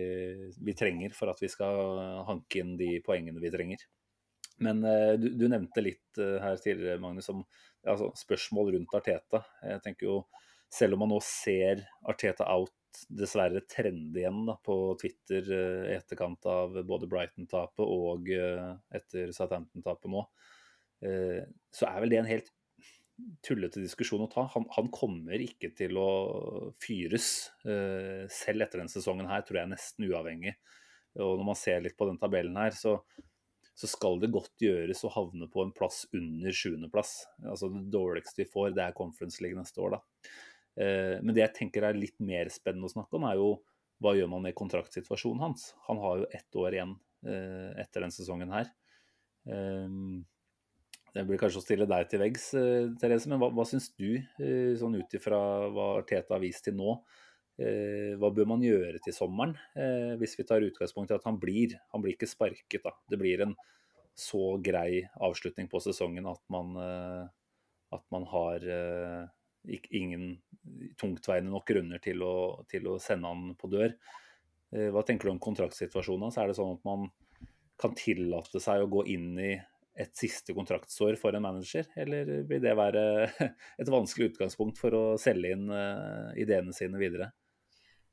vi, 0.60 0.74
trenger 0.76 1.14
for 1.16 1.32
at 1.32 1.40
vi 1.40 1.48
skal 1.48 2.24
hanke 2.28 2.60
inn 2.60 2.74
de 2.76 2.98
poengene 3.04 3.40
vi 3.40 3.52
trenger. 3.52 3.84
Men 4.62 4.84
eh, 4.84 5.14
du, 5.18 5.28
du 5.34 5.46
nevnte 5.50 5.82
litt 5.82 6.20
eh, 6.20 6.38
her 6.42 6.58
tidligere, 6.62 7.00
Magnus, 7.02 7.28
om 7.32 7.42
altså, 7.86 8.10
spørsmål 8.18 8.74
rundt 8.76 8.96
Arteta. 8.96 9.42
Jeg 9.64 9.82
tenker 9.84 10.10
jo, 10.10 10.18
Selv 10.74 10.96
om 10.96 11.04
man 11.04 11.12
nå 11.14 11.20
ser 11.22 11.84
Arteta 12.10 12.46
out 12.50 12.72
dessverre 13.10 13.64
trende 13.66 14.20
igjen 14.20 14.44
da, 14.46 14.54
på 14.62 14.94
Twitter 15.00 15.48
i 15.50 15.94
etterkant 15.96 16.46
av 16.46 16.76
både 16.86 17.08
Brighton-tapet 17.10 17.82
og 17.82 18.28
etter 18.30 19.32
Southampton-tapet 19.34 20.12
nå, 20.12 20.22
så 21.74 21.88
er 21.88 21.96
vel 22.04 22.14
det 22.14 22.20
en 22.20 22.30
helt 22.30 22.52
tullete 23.42 23.82
diskusjon 23.82 24.22
å 24.22 24.30
ta. 24.30 24.46
Han, 24.54 24.68
han, 24.76 24.92
kommer 24.94 25.42
ikke 25.42 25.72
til 25.74 25.98
å 25.98 26.08
fyres, 26.82 27.50
selv 27.66 28.62
etter 28.62 28.84
denne 28.84 28.94
sesongen 28.94 29.26
her, 29.26 29.42
tror 29.42 29.64
jeg 29.64 29.72
nesten 29.74 30.06
uavhengig. 30.06 30.54
Og 31.18 31.34
når 31.34 31.50
man 31.50 31.58
ser 31.58 31.82
litt 31.82 31.98
på 31.98 32.06
den 32.06 32.22
tabellen 32.22 32.62
her, 32.62 32.78
så, 32.78 33.00
så 33.74 33.90
skal 33.90 34.20
det 34.22 34.32
godt 34.34 34.62
gjøres 34.62 35.02
å 35.06 35.12
havne 35.14 35.48
på 35.50 35.64
en 35.64 35.72
plass 35.74 36.04
under 36.14 36.54
sjuendeplass. 36.54 37.16
Altså 37.42 37.70
det 37.74 37.86
dårligste 37.92 38.44
vi 38.44 38.50
får, 38.50 38.74
det 38.76 38.84
er 38.86 38.96
Conference 38.96 39.42
League 39.42 39.58
neste 39.58 39.82
år, 39.82 39.96
da. 39.96 40.30
Uh, 40.74 41.16
men 41.22 41.34
det 41.34 41.44
jeg 41.44 41.56
tenker 41.60 41.86
er 41.86 41.98
litt 41.98 42.16
mer 42.22 42.50
spennende 42.54 42.90
å 42.90 42.94
snakke 42.94 43.18
om, 43.18 43.26
er 43.28 43.40
jo 43.40 43.48
hva 44.02 44.14
gjør 44.18 44.30
man 44.30 44.46
med 44.46 44.56
kontraktsituasjonen 44.58 45.42
hans? 45.42 45.72
Han 45.88 46.00
har 46.02 46.22
jo 46.22 46.30
ett 46.34 46.60
år 46.60 46.78
igjen 46.78 46.94
uh, 47.26 47.70
etter 47.82 48.02
denne 48.02 48.14
sesongen 48.14 48.54
her. 48.54 48.70
Um, 49.44 50.24
det 51.14 51.22
blir 51.28 51.38
kanskje 51.38 51.60
å 51.60 51.62
stille 51.62 51.86
deg 51.86 52.08
til 52.10 52.18
veggs, 52.24 52.48
eh, 52.58 52.88
Therese, 52.98 53.28
men 53.30 53.38
hva, 53.38 53.52
hva 53.54 53.64
syns 53.68 53.86
du, 53.94 54.16
eh, 54.18 54.72
sånn 54.80 54.96
ut 54.98 55.14
ifra 55.14 55.38
hva 55.70 55.86
Teta 56.08 56.34
har 56.34 56.42
vist 56.42 56.64
til 56.66 56.74
nå? 56.74 56.96
Eh, 57.54 58.14
hva 58.18 58.32
bør 58.34 58.48
man 58.50 58.64
gjøre 58.64 58.98
til 59.04 59.14
sommeren, 59.14 59.54
hvis 60.18 60.34
vi 60.38 60.46
tar 60.46 60.64
utgangspunkt 60.66 61.12
i 61.12 61.14
at 61.14 61.26
han 61.28 61.36
blir 61.38 61.76
Han 61.92 62.02
blir 62.02 62.16
ikke 62.16 62.26
sparket, 62.26 62.82
da. 62.82 62.90
Det 63.10 63.18
blir 63.20 63.44
en 63.44 63.54
så 64.18 64.56
grei 64.62 65.04
avslutning 65.22 65.68
på 65.70 65.80
sesongen 65.82 66.26
at 66.30 66.42
man, 66.54 66.76
at 67.90 68.04
man 68.14 68.26
har 68.30 68.62
ingen 69.90 70.36
tungtveiende 71.00 71.50
nok 71.50 71.66
grunner 71.66 71.98
til 71.98 72.22
å, 72.22 72.62
til 72.70 72.86
å 72.92 73.00
sende 73.02 73.32
han 73.32 73.56
på 73.58 73.70
dør. 73.72 73.96
Hva 74.70 75.02
tenker 75.02 75.26
du 75.26 75.34
om 75.34 75.42
kontraktsituasjonen 75.42 76.28
hans? 76.28 76.38
Er 76.38 76.50
det 76.50 76.58
sånn 76.60 76.76
at 76.76 76.86
man 76.86 77.08
kan 77.82 77.98
tillate 77.98 78.62
seg 78.62 78.84
å 78.84 78.90
gå 78.92 79.02
inn 79.10 79.32
i 79.42 79.52
et 79.98 80.14
siste 80.18 80.54
kontraktsår 80.54 81.18
for 81.18 81.34
en 81.34 81.42
manager, 81.42 81.86
eller 81.98 82.46
vil 82.46 82.62
det 82.62 82.74
være 82.78 83.04
et 83.82 83.90
vanskelig 83.90 84.32
utgangspunkt 84.32 84.78
for 84.78 84.94
å 84.94 85.04
selge 85.18 85.54
inn 85.54 85.66
ideene 86.38 86.74
sine 86.74 87.02
videre? 87.02 87.32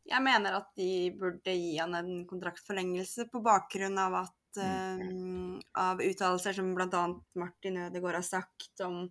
Jeg 0.10 0.24
mener 0.26 0.58
at 0.58 0.72
de 0.78 1.12
burde 1.18 1.54
gi 1.54 1.76
han 1.78 1.95
en 1.97 2.24
kontraktforlengelse 2.30 3.28
på 3.32 3.41
bakgrunn 3.45 3.99
av 4.02 4.18
at 4.24 4.62
uh, 4.62 5.60
av 5.80 6.02
uttalelser 6.04 6.58
som 6.58 6.74
bl.a. 6.76 7.04
Martin 7.39 7.78
Ødegaard 7.86 8.20
har 8.20 8.26
sagt 8.28 8.84
om, 8.86 9.04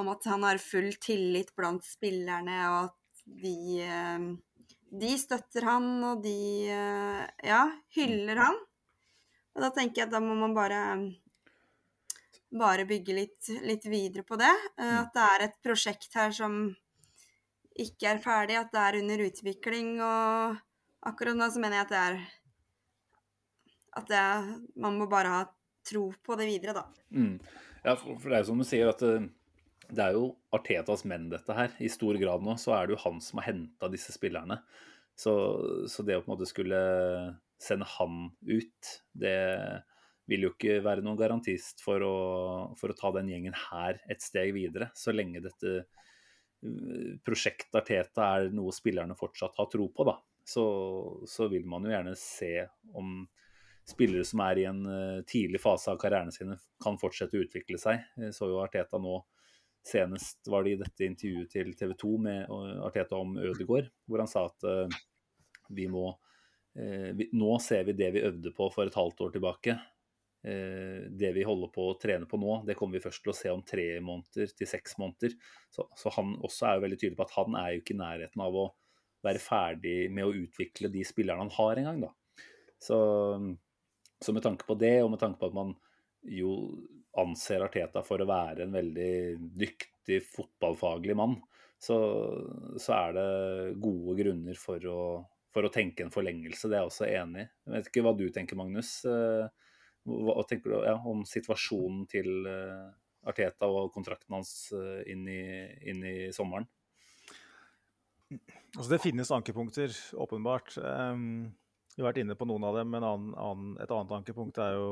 om, 0.00 0.08
at 0.14 0.30
han 0.32 0.46
har 0.48 0.62
full 0.62 0.88
tillit 1.02 1.52
blant 1.58 1.84
spillerne, 1.84 2.56
og 2.70 2.78
at 2.88 3.26
de, 3.44 3.58
uh, 3.84 4.72
de 5.04 5.12
støtter 5.20 5.68
han, 5.68 5.92
og 6.08 6.24
de 6.24 6.38
ja, 6.66 7.62
hyller 7.98 8.42
han. 8.46 8.58
Og 9.56 9.62
da 9.64 9.70
tenker 9.72 10.02
jeg 10.02 10.08
at 10.08 10.16
da 10.16 10.24
må 10.24 10.34
man 10.36 10.56
bare 10.56 10.80
bare 12.58 12.86
bygge 12.86 13.14
litt, 13.16 13.48
litt 13.64 13.86
videre 13.86 14.24
på 14.26 14.38
det. 14.40 14.52
Eh, 14.78 14.84
mm. 14.84 14.98
At 15.02 15.14
det 15.14 15.28
er 15.28 15.46
et 15.48 15.56
prosjekt 15.64 16.14
her 16.16 16.34
som 16.34 16.60
ikke 17.82 18.10
er 18.12 18.22
ferdig, 18.22 18.56
at 18.60 18.72
det 18.72 18.82
er 18.82 18.98
under 19.02 19.22
utvikling. 19.26 19.92
Og 20.04 20.56
akkurat 21.10 21.38
nå 21.38 21.48
så 21.52 21.62
mener 21.62 21.80
jeg 21.80 21.88
at 21.88 21.94
det 21.94 22.02
er 22.02 22.18
At 23.96 24.10
det 24.10 24.18
er, 24.20 24.48
man 24.76 24.98
må 25.00 25.06
bare 25.08 25.32
ha 25.32 25.44
tro 25.86 26.10
på 26.24 26.36
det 26.36 26.50
videre, 26.50 26.74
da. 26.76 26.82
Mm. 27.16 27.38
Ja, 27.86 27.94
for, 27.96 28.18
det 28.18 28.34
er 28.34 28.42
jo 28.42 28.50
som 28.50 28.60
du 28.60 28.66
sier, 28.66 28.90
at 28.90 29.00
eh, 29.06 29.28
det 29.88 30.02
er 30.02 30.16
jo 30.18 30.34
Artetas 30.56 31.06
menn, 31.08 31.30
dette 31.32 31.54
her. 31.56 31.72
I 31.80 31.88
stor 31.92 32.18
grad 32.20 32.44
nå 32.44 32.56
så 32.60 32.74
er 32.76 32.86
det 32.86 32.96
jo 32.96 33.02
han 33.06 33.22
som 33.24 33.40
har 33.40 33.52
henta 33.52 33.88
disse 33.92 34.12
spillerne. 34.12 34.58
Så, 35.16 35.32
så, 35.88 36.04
det 36.04 36.18
å 36.18 36.24
på 36.24 36.28
en 36.28 36.34
måte 36.34 36.48
skulle 36.50 36.78
sende 37.62 37.88
han 37.88 38.26
ut, 38.44 38.96
det 39.16 39.38
vil 40.28 40.44
jo 40.44 40.52
ikke 40.52 40.80
være 40.84 41.04
noen 41.06 41.16
garantist 41.16 41.80
for 41.84 42.02
å, 42.04 42.16
for 42.76 42.92
å 42.92 42.98
ta 42.98 43.14
den 43.16 43.30
gjengen 43.30 43.56
her 43.56 44.02
et 44.12 44.20
steg 44.20 44.52
videre, 44.56 44.90
så 44.98 45.14
lenge 45.14 45.40
dette 45.44 45.86
prosjektet 47.24 47.74
Arteta 47.80 48.30
er 48.36 48.50
noe 48.54 48.74
spillerne 48.74 49.16
fortsatt 49.18 49.56
har 49.60 49.70
tro 49.72 49.88
på, 49.92 50.06
da. 50.08 50.16
Så, 50.46 50.64
så, 51.26 51.48
vil 51.50 51.66
man 51.66 51.86
jo 51.86 51.90
gjerne 51.90 52.12
se 52.18 52.52
om 52.94 53.24
spillere 53.86 54.26
som 54.26 54.42
er 54.44 54.60
i 54.60 54.66
en 54.68 54.82
uh, 54.86 55.24
tidlig 55.26 55.60
fase 55.62 55.90
av 55.90 55.98
karrieren 56.02 56.30
sine, 56.34 56.58
kan 56.82 56.98
fortsette 57.00 57.38
å 57.38 57.42
utvikle 57.46 57.80
seg. 57.82 58.04
Så 58.34 58.50
jo 58.52 58.62
Arteta 58.62 59.00
nå 59.02 59.20
Senest 59.86 60.48
var 60.50 60.64
det 60.66 60.72
i 60.74 60.78
dette 60.80 61.06
intervjuet 61.06 61.52
til 61.52 61.68
TV 61.78 61.92
2 61.94 62.08
med 62.18 62.54
Arteta 62.82 63.20
om 63.22 63.36
Ødegaard, 63.38 63.92
hvor 64.10 64.18
han 64.18 64.30
sa 64.30 64.48
at 64.48 64.66
uh, 64.66 64.96
vi 65.70 65.90
må 65.90 66.10
vi, 66.76 67.24
Nå 67.32 67.54
ser 67.64 67.86
vi 67.88 67.94
det 67.96 68.10
vi 68.12 68.20
øvde 68.26 68.50
på 68.52 68.66
for 68.68 68.84
et 68.84 68.96
halvt 68.98 69.22
år 69.24 69.30
tilbake. 69.32 69.78
Eh, 70.46 71.06
det 71.10 71.32
vi 71.34 71.42
holder 71.42 71.70
på 71.74 71.88
å 71.90 71.94
trene 71.98 72.26
på 72.30 72.38
nå, 72.38 72.60
det 72.68 72.76
kommer 72.78 72.98
vi 72.98 73.02
først 73.02 73.24
til 73.24 73.32
å 73.32 73.36
se 73.36 73.50
om 73.50 73.64
tre 73.66 73.86
måneder 74.04 74.52
til 74.54 74.68
seks 74.70 74.94
måneder. 75.02 75.34
Så, 75.74 75.88
så, 75.98 76.12
han 76.14 76.36
også 76.46 76.68
er 76.68 76.76
jo 76.76 76.84
veldig 76.84 76.98
tydelig 77.00 77.18
på 77.18 77.26
at 77.26 77.34
han 77.40 77.56
er 77.58 77.72
jo 77.72 77.80
ikke 77.82 77.96
i 77.96 77.98
nærheten 77.98 78.44
av 78.44 78.58
å 78.60 78.66
være 79.26 79.42
ferdig 79.42 79.96
med 80.14 80.28
å 80.28 80.36
utvikle 80.44 80.92
de 80.92 81.02
spillerne 81.08 81.42
han 81.42 81.56
har 81.56 81.82
engang, 81.82 82.04
da. 82.06 82.12
Så, 82.78 82.98
så 84.22 84.36
med 84.36 84.44
tanke 84.44 84.68
på 84.68 84.76
det, 84.78 85.00
og 85.02 85.10
med 85.16 85.22
tanke 85.24 85.40
på 85.40 85.50
at 85.50 85.56
man 85.56 85.74
jo 86.30 86.52
anser 87.18 87.64
Arteta 87.64 88.04
for 88.06 88.22
å 88.22 88.28
være 88.28 88.66
en 88.66 88.76
veldig 88.76 89.12
dyktig 89.58 90.20
fotballfaglig 90.30 91.16
mann, 91.18 91.40
så, 91.82 91.98
så 92.78 92.98
er 93.00 93.16
det 93.16 93.28
gode 93.82 94.14
grunner 94.20 94.58
for 94.60 94.90
å, 94.92 95.00
for 95.50 95.66
å 95.66 95.74
tenke 95.74 96.06
en 96.06 96.14
forlengelse. 96.14 96.70
Det 96.70 96.76
er 96.76 96.84
jeg 96.84 96.92
også 96.92 97.08
enig 97.10 97.48
i. 97.48 97.48
Jeg 97.66 97.74
vet 97.74 97.90
ikke 97.90 98.04
hva 98.06 98.14
du 98.14 98.28
tenker, 98.30 98.58
Magnus. 98.60 99.00
Eh, 99.08 99.65
hva 100.06 100.42
tenker 100.46 100.72
du 100.72 100.78
ja, 100.86 100.96
om 101.08 101.24
situasjonen 101.26 102.06
til 102.10 102.46
eh, 102.46 102.86
Arteta 103.26 103.66
og 103.66 103.90
kontrakten 103.94 104.36
hans 104.36 104.70
inn 105.10 105.24
i, 105.26 105.42
inn 105.90 106.04
i 106.06 106.16
sommeren? 106.34 106.68
Altså 108.76 108.90
det 108.90 109.02
finnes 109.02 109.30
ankepunkter, 109.32 109.92
åpenbart. 110.18 110.76
Um, 110.78 111.50
vi 111.94 112.02
har 112.02 112.10
vært 112.10 112.22
inne 112.24 112.36
på 112.36 112.48
noen 112.48 112.64
av 112.68 112.76
dem, 112.76 112.90
men 112.92 113.04
annen, 113.06 113.34
annen, 113.40 113.74
et 113.80 113.92
annet 113.92 114.14
ankepunkt 114.18 114.58
er 114.60 114.74
jo 114.76 114.88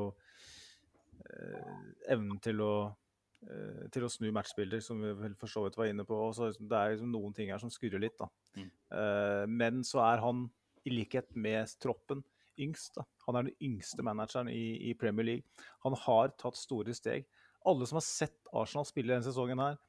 uh, 1.29 1.81
evnen 2.15 2.39
til 2.45 2.63
å 2.65 2.75
uh, 2.89 3.83
til 3.93 4.07
å 4.07 4.13
snu 4.13 4.31
matchbilder, 4.33 4.81
som 4.85 5.03
vi 5.03 5.13
vel 5.19 5.35
for 5.41 5.51
så 5.51 5.67
vidt 5.67 5.77
var 5.81 5.91
inne 5.91 6.07
på. 6.09 6.21
Så 6.37 6.53
det 6.57 6.79
er 6.79 6.95
liksom 6.95 7.13
noen 7.13 7.35
ting 7.37 7.53
her 7.53 7.61
som 7.61 7.73
skurrer 7.73 8.01
litt. 8.01 8.23
Mm. 8.57 8.71
Uh, 8.95 9.45
men 9.51 9.83
så 9.87 10.01
er 10.07 10.25
han, 10.25 10.47
i 10.85 10.93
likhet 10.93 11.31
med 11.37 11.69
troppen, 11.81 12.23
yngst. 12.61 12.95
da. 12.99 13.05
Han 13.27 13.39
er 13.39 13.49
den 13.49 13.57
yngste 13.63 14.05
manageren 14.07 14.51
i, 14.53 14.91
i, 14.91 14.95
Premier 14.99 15.27
League. 15.27 15.65
Han 15.87 15.97
har 16.05 16.35
tatt 16.41 16.59
store 16.59 16.95
steg. 16.97 17.27
Alle 17.65 17.89
som 17.89 17.99
har 18.01 18.07
sett 18.07 18.53
Arsenal 18.53 18.87
spille 18.89 19.15
denne 19.15 19.25
sesongen, 19.27 19.63
her, 19.63 19.81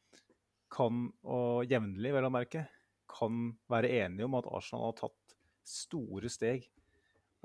kan, 0.71 1.09
og 1.23 1.69
jevnlig 1.69 2.13
vel 2.15 2.27
å 2.27 2.33
merke, 2.33 2.65
kan 3.11 3.53
være 3.71 3.91
enige 4.01 4.25
om 4.27 4.37
at 4.39 4.47
Arsenal 4.49 4.89
har 4.89 4.97
tatt 5.03 5.37
store 5.67 6.31
steg. 6.31 6.65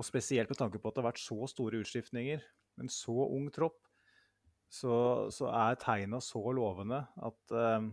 Og 0.00 0.06
spesielt 0.06 0.50
med 0.50 0.58
tanke 0.58 0.80
på 0.80 0.88
at 0.88 0.96
det 0.96 1.02
har 1.02 1.10
vært 1.10 1.22
så 1.22 1.46
store 1.50 1.82
utskiftninger, 1.82 2.42
en 2.80 2.92
så 2.92 3.16
ung 3.26 3.50
tropp 3.52 3.82
så, 4.70 4.94
så 5.34 5.50
er 5.50 5.78
tegna 5.82 6.20
så 6.22 6.42
lovende 6.54 7.02
at 7.18 7.54
um, 7.54 7.90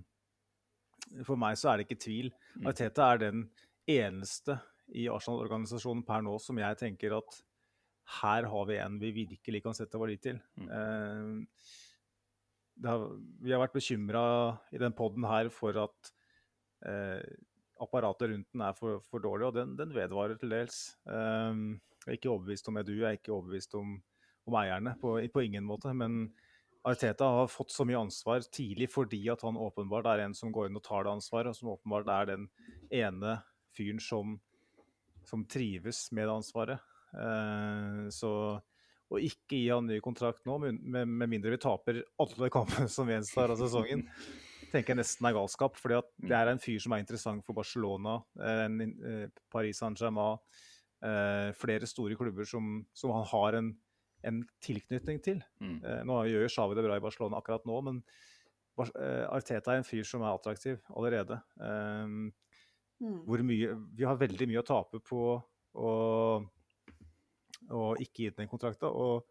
For 1.26 1.40
meg 1.40 1.58
så 1.58 1.72
er 1.72 1.80
det 1.80 1.88
ikke 1.88 2.04
tvil. 2.04 2.28
Mm. 2.60 2.68
Arteta 2.70 3.08
er 3.14 3.22
den 3.24 3.46
eneste 3.90 4.60
i 4.96 5.08
Arsenal-organisasjonen 5.12 6.06
per 6.08 6.24
nå 6.26 6.38
som 6.40 6.60
jeg 6.62 6.80
tenker 6.80 7.18
at 7.18 7.42
her 8.22 8.48
har 8.48 8.70
vi 8.70 8.78
en 8.80 8.96
vi 9.02 9.12
virkelig 9.12 9.64
kan 9.66 9.76
sette 9.76 10.00
vår 10.00 10.14
lit 10.14 10.24
til. 10.24 10.40
Mm. 10.56 10.70
Uh, 10.72 11.44
har, 12.86 13.04
vi 13.44 13.52
har 13.52 13.60
vært 13.64 13.76
bekymra 13.76 14.24
i 14.72 14.80
den 14.80 14.96
poden 14.96 15.26
her 15.28 15.50
for 15.52 15.76
at 15.82 16.12
uh, 16.88 17.20
apparatet 17.84 18.32
rundt 18.32 18.50
den 18.54 18.64
er 18.64 18.76
for, 18.78 19.02
for 19.10 19.24
dårlig, 19.24 19.50
og 19.50 19.58
den, 19.58 19.76
den 19.80 19.94
vedvarer 19.96 20.38
til 20.40 20.54
dels. 20.56 20.96
Um, 21.06 21.80
jeg 22.06 22.14
er 22.14 22.20
ikke 22.20 22.32
overbevist 22.32 22.70
om 22.72 22.80
Edu, 22.80 22.94
jeg 23.02 23.08
er 23.10 23.20
ikke 23.20 23.34
overbevist 23.36 23.76
om, 23.78 23.98
om 24.48 24.60
eierne, 24.62 24.96
på, 25.02 25.18
på, 25.34 25.44
ingen 25.44 25.66
måte. 25.68 25.92
Men 25.98 26.30
Arteta 26.88 27.28
har 27.42 27.52
fått 27.52 27.74
så 27.76 27.86
mye 27.88 28.00
ansvar 28.00 28.46
tidlig 28.54 28.88
fordi 28.94 29.26
at 29.34 29.44
han 29.44 29.60
åpenbart 29.60 30.08
er 30.14 30.24
en 30.24 30.36
som 30.38 30.54
går 30.56 30.70
inn 30.70 30.80
og 30.80 30.86
tar 30.88 31.04
det 31.04 31.16
ansvaret, 31.18 31.52
og 31.52 31.60
som 31.60 31.74
åpenbart 31.76 32.12
er 32.14 32.32
den 32.32 32.48
ene 32.94 33.40
fyren 33.76 34.00
som, 34.02 34.38
som 35.28 35.46
trives 35.50 36.08
med 36.16 36.28
det 36.28 36.36
ansvaret. 36.36 36.98
Eh, 37.14 38.08
så 38.14 38.32
å 39.08 39.22
ikke 39.24 39.56
gi 39.56 39.70
han 39.72 39.88
ny 39.88 40.02
kontrakt 40.04 40.44
nå, 40.48 40.58
med, 40.60 41.08
mindre 41.30 41.54
vi 41.54 41.62
taper 41.64 42.02
alle 42.20 42.52
kampene 42.52 42.92
som 42.92 43.08
gjenstår 43.08 43.54
av 43.54 43.62
sesongen, 43.62 44.04
tenker 44.74 44.94
jeg 44.94 45.00
nesten 45.00 45.30
er 45.30 45.36
galskap. 45.38 45.80
fordi 45.80 46.02
det 46.28 46.36
er 46.36 46.52
en 46.52 46.64
fyr 46.64 46.80
som 46.84 46.96
er 46.96 47.04
interessant 47.04 47.46
for 47.48 47.58
Barcelona, 47.58 48.20
eh, 48.44 48.66
eh 48.68 49.44
Paris 49.52 49.80
Saint-Germain, 49.84 50.40
eh, 51.04 51.52
flere 51.56 51.88
store 51.88 52.20
klubber 52.20 52.48
som, 52.48 52.82
som 52.94 53.16
han 53.16 53.30
har 53.34 53.62
en 53.62 53.76
en 54.26 54.42
tilknytning 54.66 55.20
til. 55.24 55.44
Mm. 55.62 55.78
Nå 56.10 56.16
gjør 56.26 56.50
Xavi 56.50 56.76
det 56.76 56.84
bra 56.84 56.98
i 56.98 57.04
Barcelona 57.04 57.38
akkurat 57.38 57.68
nå, 57.70 57.78
men 57.86 58.00
Arteta 59.30 59.74
er 59.74 59.80
en 59.80 59.88
fyr 59.88 60.02
som 60.06 60.26
er 60.26 60.34
attraktiv 60.34 60.82
allerede. 60.90 61.38
Mm. 62.98 63.18
hvor 63.28 63.42
mye, 63.46 63.74
vi 63.94 64.06
har 64.10 64.18
veldig 64.18 64.48
mye 64.50 64.62
å 64.64 64.66
tape 64.66 65.00
på 65.06 65.24
å, 65.78 65.90
å 67.70 67.84
ikke 68.02 68.24
gi 68.24 68.32
den 68.40 68.50
kontrakten, 68.50 68.90
og 68.90 69.28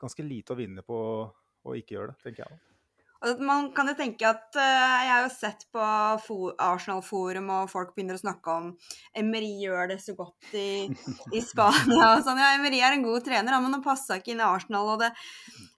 ganske 0.00 0.24
lite 0.26 0.52
å 0.52 0.58
vinne 0.58 0.84
på 0.84 0.98
å 1.00 1.76
ikke 1.76 1.96
gjøre 1.96 2.12
det, 2.12 2.20
tenker 2.24 2.44
jeg. 2.44 2.60
Og 3.20 3.40
man 3.44 3.66
kan 3.76 3.90
jo 3.90 3.92
tenke 3.98 4.24
at 4.24 4.56
uh, 4.56 4.62
Jeg 5.04 5.10
har 5.12 5.24
jo 5.26 5.32
sett 5.34 5.66
på 5.74 5.80
Arsenal-forum, 6.64 7.50
og 7.52 7.68
folk 7.72 7.92
begynner 7.92 8.16
å 8.16 8.22
snakke 8.22 8.54
om 8.54 8.70
Emery 9.16 9.50
gjør 9.60 9.90
det 9.92 9.98
så 10.00 10.14
godt 10.16 10.54
i, 10.56 10.88
i 11.36 11.42
Spania 11.44 12.14
og 12.14 12.24
sånn. 12.24 12.40
Ja, 12.40 12.54
Emery 12.56 12.80
er 12.80 12.96
en 12.96 13.04
god 13.04 13.26
trener, 13.26 13.58
men 13.60 13.76
han 13.76 13.84
passa 13.84 14.16
ikke 14.16 14.32
inn 14.32 14.40
i 14.40 14.48
Arsenal. 14.48 14.94
Og 14.94 15.04
det, 15.04 15.10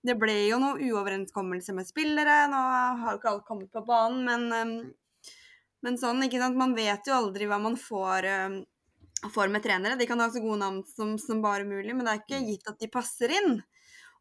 det, 0.07 0.14
ble 0.23 0.37
jo 0.47 0.61
noe 0.62 0.79
uoverenskommelse 0.79 1.75
med 1.75 1.91
spillere. 1.91 2.45
Nå 2.53 2.62
har 2.62 3.09
jo 3.11 3.18
ikke 3.18 3.33
alt 3.35 3.47
kommet 3.49 3.75
på 3.75 3.83
banen, 3.91 4.23
men, 4.29 4.47
um, 4.55 4.93
men 5.83 5.99
sånn, 5.99 6.22
ikke 6.26 6.41
sant. 6.43 6.59
Man 6.59 6.76
vet 6.78 7.09
jo 7.09 7.16
aldri 7.16 7.49
hva 7.51 7.59
man 7.62 7.78
får. 7.80 8.28
uh, 8.28 8.61
får 9.30 9.49
med 9.49 9.62
trenere. 9.62 9.99
De 9.99 10.07
kan 10.07 10.20
ha 10.20 10.26
så 10.30 10.41
gode 10.43 10.59
navn 10.59 10.80
som, 10.87 11.14
som 11.18 11.43
bare 11.43 11.64
mulig, 11.64 11.95
men 11.95 12.07
det 12.07 12.12
er 12.12 12.22
ikke 12.22 12.43
gitt 12.47 12.70
at 12.70 12.80
de 12.80 12.89
passer 12.91 13.30
inn. 13.30 13.61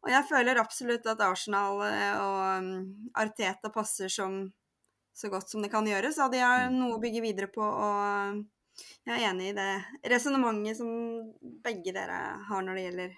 Og 0.02 0.10
jeg 0.10 0.26
føler 0.28 0.58
absolutt 0.58 1.06
at 1.10 1.22
Arsenal 1.22 1.82
eh, 1.86 2.14
og 2.18 2.64
mm, 2.64 3.10
Arteta 3.22 3.70
passer 3.74 4.10
som 4.10 4.44
så 5.14 5.28
godt 5.30 5.50
som 5.50 5.62
det 5.62 5.70
kan 5.70 5.86
gjøres. 5.86 6.18
Og 6.22 6.32
de 6.32 6.40
har 6.42 6.66
mm. 6.70 6.78
noe 6.78 6.96
å 6.96 7.02
bygge 7.02 7.22
videre 7.24 7.50
på. 7.52 7.62
og 7.62 8.42
jeg 9.04 9.12
er 9.14 9.26
enig 9.28 9.50
i 9.50 9.56
det 9.56 10.10
resonnementet 10.10 10.78
som 10.78 10.90
begge 11.62 11.92
dere 11.94 12.18
har 12.48 12.62
når 12.64 12.78
det 12.78 12.84
gjelder 12.86 13.16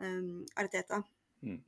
um, 0.00 0.30
Arteta. 0.58 1.02
Mm. 1.44 1.60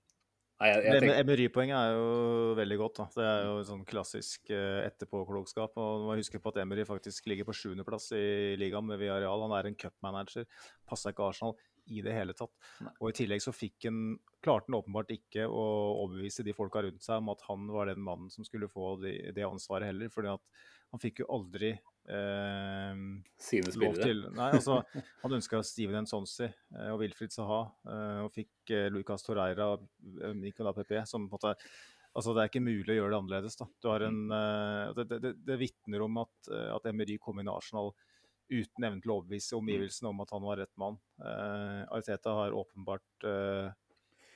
Emery-poenget 0.61 1.77
er 1.77 1.95
jo 1.97 2.55
veldig 2.59 2.77
godt. 2.83 2.99
Da. 3.01 3.07
Det 3.15 3.27
er 3.27 3.47
jo 3.49 3.61
sånn 3.65 3.85
klassisk 3.89 4.51
uh, 4.53 4.83
etterpåklokskap. 4.85 5.79
og 5.81 6.05
må 6.05 6.17
huske 6.19 6.41
på 6.43 6.53
at 6.53 6.61
Emery 6.61 6.85
faktisk 6.89 7.31
ligger 7.31 7.49
på 7.49 7.57
sjuendeplass 7.57 8.11
i 8.17 8.57
ligaen 8.61 8.85
med 8.89 9.01
Villarreal. 9.01 9.47
Han 9.47 9.57
er 9.57 9.71
en 9.71 9.79
cupmanager. 9.81 10.45
Passa 10.89 11.15
ikke 11.15 11.31
Arsenal 11.31 11.57
i 11.91 12.03
det 12.05 12.13
hele 12.15 12.37
tatt. 12.37 12.53
Nei. 12.85 12.93
Og 13.01 13.09
i 13.11 13.17
tillegg 13.23 13.43
så 13.43 13.55
fikk 13.57 13.89
han, 13.89 14.19
klarte 14.45 14.69
han 14.69 14.79
åpenbart 14.79 15.15
ikke 15.15 15.47
å 15.49 15.65
overbevise 16.05 16.45
de 16.47 16.55
folka 16.57 16.85
rundt 16.85 17.05
seg 17.05 17.23
om 17.23 17.33
at 17.33 17.47
han 17.49 17.65
var 17.73 17.91
den 17.91 18.05
mannen 18.05 18.31
som 18.33 18.47
skulle 18.47 18.69
få 18.71 18.95
det, 19.03 19.33
det 19.37 19.49
ansvaret 19.49 19.91
heller. 19.91 20.13
fordi 20.13 20.35
at 20.35 20.69
han 20.91 21.03
fikk 21.03 21.23
jo 21.23 21.31
aldri 21.33 21.73
eh, 22.09 23.01
Sine 23.41 23.73
spillere? 23.73 24.03
Til, 24.05 24.25
nei, 24.37 24.51
altså, 24.57 24.81
han 25.23 25.37
ønska 25.37 25.63
Steven 25.67 26.05
Nsonsi 26.07 26.47
eh, 26.49 26.91
og 26.91 27.01
Wilfried 27.03 27.35
Saha, 27.35 27.63
eh, 27.87 28.21
og 28.25 28.35
fikk 28.35 28.75
eh, 28.77 28.89
Lucas 28.93 29.27
Torreira 29.27 29.73
og 29.75 29.89
Nicolas 30.39 30.79
Pepe, 30.79 31.05
som 31.09 31.29
på 31.29 31.37
en 31.37 31.41
måte 31.41 31.57
Altså, 32.11 32.33
Det 32.35 32.43
er 32.43 32.49
ikke 32.51 32.65
mulig 32.65 32.91
å 32.91 32.95
gjøre 32.97 33.11
det 33.13 33.19
annerledes. 33.21 33.55
da. 33.55 33.65
Du 33.79 33.87
har 33.87 34.03
en, 34.03 34.17
uh, 34.35 34.89
det 34.97 35.05
det, 35.23 35.31
det 35.47 35.57
vitner 35.61 36.03
om 36.03 36.17
at, 36.19 36.49
at 36.75 36.89
Emery 36.91 37.21
kom 37.23 37.39
inn 37.39 37.47
i 37.47 37.53
Arsenal 37.53 37.93
uten 38.51 38.87
evne 38.89 38.99
til 38.99 39.13
å 39.13 39.19
overbevise 39.21 39.55
omgivelsene 39.55 40.11
om 40.11 40.25
at 40.25 40.33
han 40.35 40.43
var 40.43 40.59
rett 40.59 40.73
mann. 40.75 40.99
Uh, 41.23 41.87
Arteta 41.95 42.35
har 42.35 42.57
åpenbart 42.59 43.29
uh, 43.31 43.71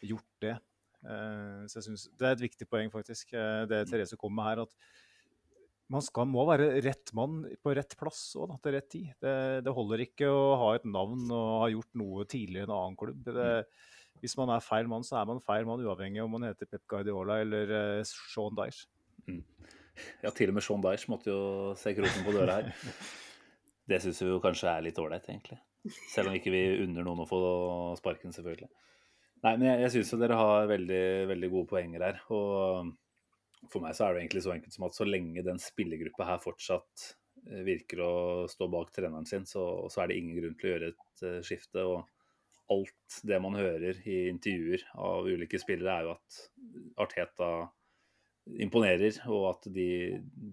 gjort 0.06 0.30
det. 0.46 0.54
Så 1.04 1.80
jeg 1.80 1.84
synes, 1.90 2.06
Det 2.16 2.24
er 2.24 2.36
et 2.38 2.46
viktig 2.46 2.64
poeng, 2.70 2.88
faktisk, 2.94 3.34
det 3.68 3.82
Therese 3.90 4.16
kom 4.16 4.32
med 4.32 4.46
her. 4.46 4.62
at 4.62 4.70
man 5.92 6.04
skal, 6.04 6.28
må 6.30 6.46
være 6.48 6.70
rett 6.84 7.12
mann 7.16 7.42
på 7.62 7.74
rett 7.76 7.96
plass 8.00 8.22
og 8.40 8.54
til 8.64 8.76
rett 8.76 8.88
tid. 8.92 9.10
Det, 9.20 9.34
det, 9.66 9.74
holder 9.76 10.04
ikke 10.06 10.30
å 10.32 10.54
ha 10.62 10.70
et 10.78 10.86
navn 10.88 11.26
og 11.28 11.50
ha 11.64 11.72
gjort 11.72 11.98
noe 12.00 12.24
tidligere 12.24 12.64
i 12.64 12.70
en 12.70 12.76
annen 12.76 12.96
klubb. 13.00 13.26
Det, 13.26 13.50
hvis 14.22 14.36
man 14.40 14.54
er 14.54 14.64
feil 14.64 14.88
mann, 14.90 15.04
så 15.04 15.18
er 15.20 15.28
man 15.28 15.42
feil 15.44 15.68
mann, 15.68 15.82
uavhengig 15.84 16.22
om 16.24 16.32
man 16.36 16.48
heter 16.48 16.70
Pep 16.70 16.86
Guardiola 16.90 17.42
eller 17.44 17.74
Sean 18.08 18.56
Dyche. 18.56 18.88
Mm. 19.28 19.42
Ja, 20.24 20.32
til 20.34 20.50
og 20.50 20.56
med 20.56 20.64
Sean 20.66 20.82
Dyche 20.84 21.12
måtte 21.12 21.30
jo 21.30 21.74
se 21.78 21.92
kroken 21.96 22.26
på 22.26 22.34
døra 22.36 22.62
her. 22.62 22.72
Det 23.84 24.00
syns 24.00 24.22
vi 24.24 24.32
kanskje 24.40 24.70
er 24.70 24.84
litt 24.86 24.96
ålreit, 24.96 25.26
egentlig. 25.28 25.58
Selv 26.08 26.30
om 26.30 26.36
ikke 26.38 26.52
vi 26.54 26.62
unner 26.86 27.04
noen 27.04 27.20
å 27.20 27.28
få 27.28 27.38
sparken, 27.98 28.32
selvfølgelig. 28.32 28.70
Nei, 29.44 29.50
men 29.58 29.66
jeg, 29.68 29.80
jeg 29.82 29.92
syns 29.92 30.12
jo 30.14 30.18
dere 30.22 30.38
har 30.40 30.70
veldig, 30.70 31.04
veldig 31.28 31.50
gode 31.52 31.68
poenger 31.68 32.04
her. 32.06 32.22
Og 32.32 32.94
for 33.72 33.84
meg 33.84 33.96
så 33.96 34.06
er 34.06 34.14
det 34.14 34.24
egentlig 34.24 34.44
så 34.44 34.54
enkelt 34.54 34.76
som 34.76 34.88
at 34.88 34.96
så 34.96 35.06
lenge 35.08 35.44
den 35.46 35.60
spillergruppa 35.62 36.26
her 36.28 36.42
fortsatt 36.42 37.06
eh, 37.48 37.62
virker 37.66 38.02
å 38.04 38.14
stå 38.50 38.68
bak 38.72 38.92
treneren 38.94 39.28
sin, 39.28 39.46
så, 39.48 39.64
så 39.92 40.02
er 40.02 40.10
det 40.10 40.18
ingen 40.20 40.38
grunn 40.40 40.58
til 40.58 40.70
å 40.70 40.74
gjøre 40.74 40.90
et 40.92 41.24
uh, 41.24 41.38
skifte. 41.46 41.84
Og 41.84 42.74
alt 42.74 43.20
det 43.28 43.40
man 43.44 43.56
hører 43.58 44.00
i 44.08 44.24
intervjuer 44.30 44.86
av 44.96 45.28
ulike 45.28 45.60
spillere, 45.60 45.96
er 45.96 46.06
jo 46.08 46.14
at 46.14 46.38
Arteta 47.04 47.50
imponerer, 48.60 49.18
og 49.32 49.48
at 49.54 49.68
de, 49.72 49.88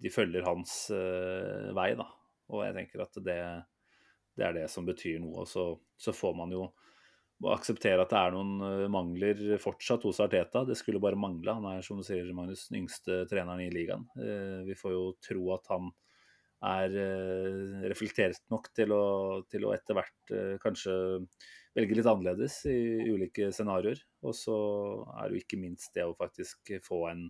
de 0.02 0.12
følger 0.12 0.48
hans 0.48 0.76
uh, 0.96 1.72
vei, 1.78 1.92
da. 2.00 2.08
Og 2.52 2.66
jeg 2.66 2.76
tenker 2.76 3.06
at 3.06 3.20
det, 3.24 3.42
det 4.36 4.48
er 4.48 4.56
det 4.60 4.68
som 4.72 4.88
betyr 4.88 5.22
noe. 5.24 5.46
Så, 5.48 5.74
så 6.00 6.16
får 6.16 6.36
man 6.40 6.52
jo 6.56 6.66
akseptere 7.50 8.04
at 8.04 8.12
det 8.12 8.20
er 8.20 8.36
noen 8.36 8.66
eh, 8.66 8.88
mangler 8.92 9.42
fortsatt 9.62 10.06
hos 10.06 10.22
Arteta. 10.24 10.64
Det 10.68 10.78
skulle 10.80 11.02
bare 11.02 11.20
mangle. 11.20 11.56
Han 11.58 11.68
er 11.72 11.86
som 11.86 12.00
du 12.00 12.06
sier, 12.06 12.28
Magnus, 12.38 12.68
den 12.70 12.84
yngste 12.84 13.24
treneren 13.32 13.64
i 13.64 13.72
ligaen. 13.74 14.06
Eh, 14.20 14.62
vi 14.68 14.78
får 14.78 14.96
jo 14.96 15.04
tro 15.24 15.48
at 15.56 15.72
han 15.74 15.90
er 16.72 16.96
eh, 17.02 17.90
reflektert 17.90 18.44
nok 18.54 18.70
til 18.78 18.94
å, 18.94 19.04
til 19.50 19.66
å 19.66 19.74
etter 19.74 19.98
hvert 19.98 20.34
kanskje 20.62 20.94
velge 21.74 21.98
litt 21.98 22.10
annerledes 22.10 22.62
i 22.70 22.80
ulike 23.10 23.50
scenarioer. 23.56 24.02
Og 24.28 24.36
så 24.38 24.58
er 25.18 25.30
det 25.30 25.40
jo 25.40 25.46
ikke 25.46 25.62
minst 25.62 25.94
det 25.98 26.06
å 26.06 26.18
faktisk 26.18 26.76
få 26.86 27.06
en 27.14 27.30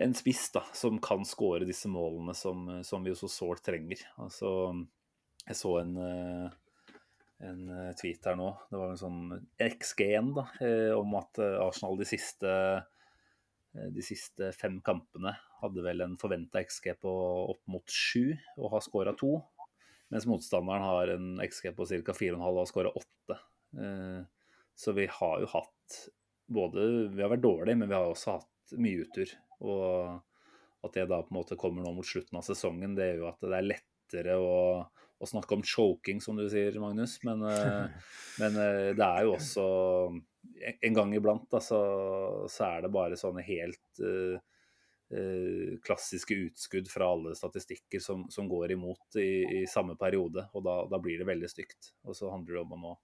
en 0.00 0.14
spiss 0.16 0.46
da, 0.54 0.62
som 0.72 0.96
kan 1.02 1.26
skåre 1.28 1.66
disse 1.68 1.88
målene 1.90 2.32
som, 2.38 2.62
som 2.86 3.02
vi 3.04 3.10
jo 3.10 3.18
så 3.18 3.28
sårt 3.28 3.60
trenger. 3.66 4.00
Altså, 4.22 4.70
jeg 5.42 5.58
så 5.58 5.74
en, 5.82 5.98
en 7.46 7.60
tweet 7.98 8.26
her 8.28 8.36
nå. 8.38 8.48
Det 8.70 8.80
var 8.80 8.92
en 8.92 9.00
sånn 9.00 9.20
XG1 9.64 10.32
da, 10.36 10.46
om 10.98 11.14
at 11.18 11.40
Arsenal 11.40 11.96
de 12.00 12.08
siste, 12.08 12.50
de 13.72 14.04
siste 14.04 14.50
fem 14.58 14.80
kampene 14.84 15.32
hadde 15.60 15.84
vel 15.84 16.04
en 16.04 16.18
forventa 16.20 16.62
XG 16.64 16.92
på 17.00 17.14
opp 17.54 17.62
mot 17.70 17.92
sju 17.92 18.34
og 18.58 18.74
har 18.74 18.84
skåra 18.84 19.14
to. 19.18 19.38
Mens 20.10 20.26
motstanderen 20.26 20.84
har 20.84 21.14
en 21.14 21.26
XG 21.44 21.70
på 21.76 21.86
ca. 21.86 22.14
4,5 22.18 22.40
og 22.40 22.60
har 22.60 22.70
skåra 22.70 22.92
åtte. 22.98 23.36
Så 24.74 24.94
vi 24.96 25.06
har 25.06 25.42
jo 25.42 25.50
hatt 25.52 26.00
både 26.50 26.86
Vi 27.14 27.22
har 27.22 27.30
vært 27.30 27.44
dårlige, 27.44 27.78
men 27.78 27.88
vi 27.88 27.94
har 27.94 28.08
også 28.10 28.40
hatt 28.40 28.74
mye 28.80 29.04
utur. 29.06 29.30
Og 29.62 30.86
at 30.86 30.96
det 30.96 31.06
da 31.10 31.20
på 31.22 31.30
en 31.30 31.38
måte 31.38 31.58
kommer 31.60 31.84
nå 31.84 31.92
mot 31.94 32.06
slutten 32.06 32.40
av 32.40 32.46
sesongen, 32.46 32.96
det 32.96 33.10
gjør 33.10 33.20
jo 33.20 33.28
at 33.28 33.44
det 33.44 33.58
er 33.58 33.68
lettere 33.68 34.36
å, 34.40 34.54
å 35.20 35.28
snakke 35.28 35.56
om 35.56 35.64
choking, 35.66 36.20
som 36.20 36.38
du 36.38 36.46
sier, 36.50 36.76
Magnus. 36.80 37.18
Men, 37.26 37.44
men 38.40 38.60
eh, 38.64 38.90
det 38.96 39.06
er 39.06 39.26
jo 39.26 39.36
også 39.36 39.66
En 40.84 40.96
gang 40.96 41.12
iblant 41.16 41.46
da, 41.52 41.60
så, 41.64 41.80
så 42.48 42.64
er 42.66 42.84
det 42.84 42.92
bare 42.92 43.16
sånne 43.16 43.42
helt 43.44 44.00
uh, 44.04 44.36
uh, 45.12 45.70
klassiske 45.84 46.36
utskudd 46.36 46.88
fra 46.92 47.10
alle 47.14 47.32
statistikker 47.36 48.00
som, 48.04 48.26
som 48.32 48.48
går 48.48 48.74
imot 48.76 49.16
i, 49.20 49.60
i, 49.60 49.62
samme 49.68 49.96
periode. 50.00 50.46
Og 50.56 50.64
da, 50.64 50.82
da 50.88 51.00
blir 51.00 51.20
det 51.20 51.28
veldig 51.28 51.48
stygt. 51.48 51.92
Og 52.04 52.16
så 52.16 52.32
handler 52.32 52.58
det 52.58 52.64
om 52.64 52.76
å 52.76 52.82
nå 52.86 52.96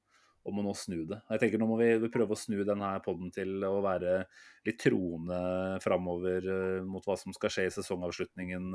om 0.46 0.60
å 0.60 0.62
nå 0.62 0.72
snu 0.78 1.00
det. 1.10 1.16
Jeg 1.32 1.40
tenker 1.42 1.58
Nå 1.58 1.66
må 1.66 1.76
vi, 1.80 1.88
prøve 2.14 2.36
å 2.36 2.38
snu 2.38 2.60
denne 2.62 2.92
poden 3.02 3.32
til 3.34 3.64
å 3.66 3.80
være 3.82 4.20
litt 4.68 4.76
troende 4.78 5.40
framover 5.82 6.46
mot 6.86 7.02
hva 7.02 7.16
som 7.18 7.34
skal 7.34 7.50
skje 7.50 7.64
i 7.66 7.72
sesongavslutningen, 7.74 8.68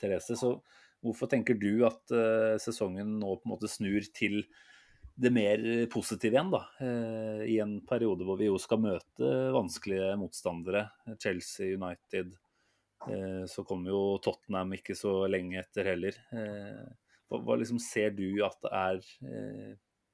Therese. 0.00 0.38
Så 0.40 0.54
hvorfor 1.06 1.30
tenker 1.30 1.58
du 1.58 1.84
at 1.88 2.14
uh, 2.14 2.56
sesongen 2.62 3.16
nå 3.20 3.36
på 3.38 3.48
en 3.48 3.54
måte 3.54 3.70
snur 3.70 4.04
til 4.16 4.42
det 5.16 5.30
mer 5.32 5.62
positive 5.88 6.36
igjen, 6.36 6.50
da? 6.52 6.58
I 7.48 7.54
en 7.64 7.78
periode 7.88 8.26
hvor 8.28 8.36
vi 8.36 8.50
jo 8.50 8.58
skal 8.60 8.82
møte 8.84 9.30
vanskelige 9.54 10.10
motstandere. 10.20 10.82
Chelsea, 11.16 11.70
United. 11.72 12.34
Så 13.48 13.64
kommer 13.64 13.94
jo 13.94 14.02
Tottenham 14.20 14.74
ikke 14.76 14.92
så 14.92 15.14
lenge 15.32 15.62
etter 15.62 15.88
heller. 15.88 16.18
Hva, 17.32 17.56
liksom 17.56 17.80
ser 17.80 18.12
du 18.12 18.26
at 18.44 18.60
det 18.60 18.74
er 18.76 19.08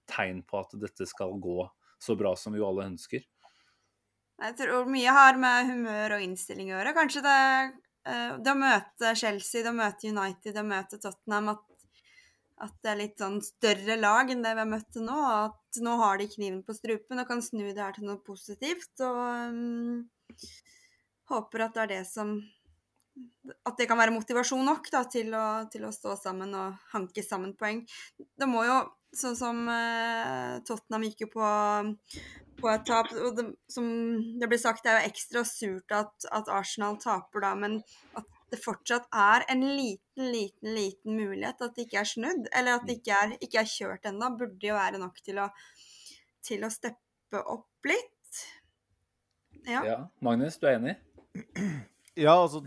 tegn 0.06 0.44
på 0.46 0.62
at 0.62 0.78
dette 0.78 1.10
skal 1.10 1.34
gå 1.42 1.66
så 1.98 2.14
bra 2.18 2.36
som 2.38 2.54
vi 2.54 2.62
jo 2.62 2.68
alle 2.70 2.86
ønsker? 2.92 3.26
Jeg 4.42 4.56
tror 4.58 4.88
mye 4.90 5.14
har 5.14 5.38
med 5.38 5.68
humør 5.70 6.16
og 6.16 6.24
innstilling 6.24 6.72
å 6.72 6.78
gjøre. 6.78 6.94
Kanskje 6.96 7.22
det, 7.22 7.38
eh, 7.38 7.74
det 8.04 8.50
å 8.50 8.58
møte 8.58 9.12
Chelsea, 9.18 9.62
det 9.62 9.70
å 9.70 9.76
møte 9.78 10.08
United, 10.10 10.54
det 10.54 10.62
å 10.62 10.66
møte 10.66 10.98
Tottenham 11.02 11.52
at, 11.52 11.60
at, 12.66 12.72
det 12.82 12.90
er 12.92 12.98
litt 12.98 13.22
sånn 13.22 13.38
større 13.44 13.98
lag 14.00 14.32
enn 14.32 14.42
det 14.42 14.54
vi 14.56 14.62
har 14.64 14.70
møtt 14.70 14.88
til 14.94 15.06
nå. 15.06 15.18
At 15.50 15.82
nå 15.82 15.98
har 16.00 16.18
de 16.18 16.30
kniven 16.32 16.62
på 16.66 16.74
strupen 16.76 17.22
og 17.22 17.28
kan 17.30 17.44
snu 17.44 17.68
det 17.68 17.78
her 17.78 17.94
til 17.94 18.08
noe 18.08 18.18
positivt. 18.26 18.92
Og 19.06 19.22
um, 19.52 20.02
håper 21.30 21.66
at 21.66 21.78
det 21.78 21.84
er 21.84 21.94
det 21.96 22.02
som 22.10 22.40
At 23.68 23.76
det 23.76 23.84
kan 23.90 23.98
være 24.00 24.14
motivasjon 24.14 24.64
nok 24.64 24.86
da, 24.90 25.04
til, 25.04 25.34
å, 25.36 25.46
til 25.70 25.84
å 25.84 25.94
stå 25.94 26.16
sammen 26.16 26.54
og 26.56 26.90
hanke 26.94 27.22
sammen 27.22 27.54
poeng. 27.58 27.84
Det 28.18 28.50
må 28.50 28.66
jo 28.66 28.82
Sånn 29.12 29.34
som 29.36 29.58
uh, 29.68 30.56
Tottenham 30.64 31.02
gikk 31.04 31.26
jo 31.26 31.34
på, 31.34 31.48
på 32.58 32.70
et 32.72 32.84
tap. 32.88 33.10
Og 33.12 33.36
det, 33.38 33.46
som 33.70 33.86
det 34.40 34.48
blir 34.50 34.60
sagt, 34.60 34.84
det 34.84 34.92
er 34.92 35.00
jo 35.00 35.10
ekstra 35.12 35.44
surt 35.48 35.96
at, 35.96 36.28
at, 36.30 36.50
Arsenal 36.52 36.98
taper 37.02 37.44
da, 37.44 37.52
men 37.58 37.80
at 38.18 38.28
det 38.52 38.60
fortsatt 38.60 39.06
er 39.16 39.46
en 39.52 39.62
liten, 39.64 40.26
liten, 40.34 40.74
liten 40.76 41.16
mulighet 41.16 41.62
at 41.64 41.76
det 41.76 41.86
ikke 41.86 42.02
er 42.02 42.10
snudd, 42.10 42.50
eller 42.52 42.76
at 42.76 42.88
det 42.88 42.98
ikke 43.00 43.20
er, 43.20 43.36
ikke 43.40 43.62
er 43.62 43.70
kjørt 43.70 44.10
ennå, 44.10 44.32
burde 44.40 44.68
jo 44.68 44.76
være 44.76 45.00
nok 45.00 45.22
til 45.24 45.40
å, 45.40 45.46
til 46.44 46.66
å 46.66 46.72
steppe 46.72 47.40
opp 47.40 47.88
litt. 47.88 48.42
Ja. 49.64 49.80
ja. 49.86 49.96
Magnus, 50.20 50.58
du 50.60 50.68
er 50.68 50.80
enig? 50.80 50.98
Ja, 52.12 52.34
altså, 52.36 52.60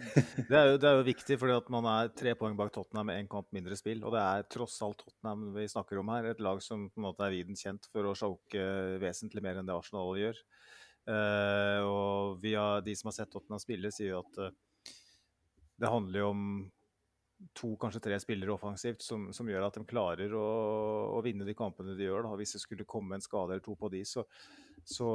det 0.50 0.56
er, 0.58 0.72
jo, 0.72 0.78
det 0.82 0.88
er 0.90 0.96
jo 0.98 1.06
viktig, 1.06 1.36
fordi 1.38 1.54
at 1.54 1.68
man 1.70 1.86
er 1.86 2.08
tre 2.18 2.32
poeng 2.38 2.56
bak 2.58 2.72
Tottenham 2.74 3.12
med 3.12 3.20
én 3.22 3.28
kamp 3.30 3.52
mindre 3.54 3.78
spill. 3.78 4.02
Og 4.02 4.16
det 4.16 4.24
er 4.24 4.48
tross 4.50 4.80
alt 4.82 5.04
Tottenham 5.04 5.52
vi 5.54 5.68
snakker 5.70 6.02
om 6.02 6.10
her. 6.10 6.32
Et 6.32 6.42
lag 6.42 6.62
som 6.66 6.88
på 6.90 7.02
en 7.02 7.06
måte 7.06 7.28
er 7.28 7.36
viden 7.36 7.60
kjent 7.60 7.86
for 7.92 8.10
å 8.10 8.16
choke 8.18 8.64
vesentlig 9.04 9.44
mer 9.46 9.62
enn 9.62 9.70
det 9.70 9.76
Arsenal 9.76 10.18
gjør. 10.18 10.40
Uh, 11.06 11.80
og 11.86 12.48
har, 12.50 12.82
de 12.82 12.96
som 12.98 13.12
har 13.12 13.20
sett 13.20 13.30
Tottenham 13.30 13.62
spille, 13.62 13.94
sier 13.94 14.16
jo 14.16 14.24
at 14.24 14.42
uh, 14.48 14.94
det 15.78 15.94
handler 15.94 16.24
jo 16.24 16.32
om 16.32 16.44
to, 17.56 17.74
kanskje 17.80 18.02
tre 18.04 18.18
spillere 18.22 18.54
offensivt 18.54 19.04
som, 19.04 19.28
som 19.36 19.48
gjør 19.50 19.68
at 19.68 19.78
de 19.78 19.84
klarer 19.88 20.34
å, 20.38 20.46
å, 21.16 21.24
vinne 21.26 21.48
de 21.48 21.56
kampene 21.58 21.96
de 21.98 22.08
gjør. 22.08 22.28
Da. 22.28 22.38
Hvis 22.40 22.56
det 22.56 22.62
skulle 22.64 22.88
komme 22.88 23.18
en 23.18 23.24
skade 23.24 23.56
eller 23.56 23.66
to 23.66 23.76
på 23.80 23.90
de, 23.92 24.02
så, 24.08 24.24
så 24.88 25.10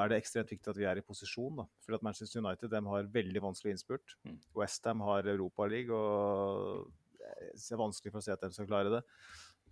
er 0.00 0.12
det 0.12 0.20
ekstremt 0.20 0.52
viktig 0.52 0.72
at 0.72 0.80
vi 0.80 0.88
er 0.88 1.00
i 1.00 1.06
posisjon. 1.06 1.62
Da. 1.62 1.66
For 1.84 1.96
at 1.96 2.04
Manchester 2.06 2.42
United 2.44 2.72
de 2.72 2.82
har 2.92 3.10
veldig 3.14 3.44
vanskelig 3.48 3.76
innspurt. 3.76 4.18
Mm. 4.28 4.36
Westham 4.58 5.04
har 5.06 5.30
Europaliga, 5.32 5.96
og 5.96 6.92
det 7.16 7.64
er 7.72 7.80
vanskelig 7.80 8.12
for 8.12 8.22
å 8.22 8.26
se 8.26 8.36
at 8.36 8.44
de 8.44 8.52
skal 8.54 8.68
klare 8.68 8.92
det. 8.98 9.02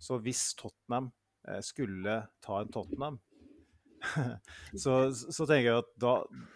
Så 0.01 0.17
hvis 0.23 0.49
Tottenham 0.59 1.11
eh, 1.47 1.61
skulle 1.63 2.19
ta 2.43 2.59
en 2.61 2.73
Tottenham 2.73 3.21
så, 4.83 5.07
så, 5.09 5.45
tenker 5.47 5.65
jeg 5.65 5.77
at 5.79 5.87
da, 5.97 6.11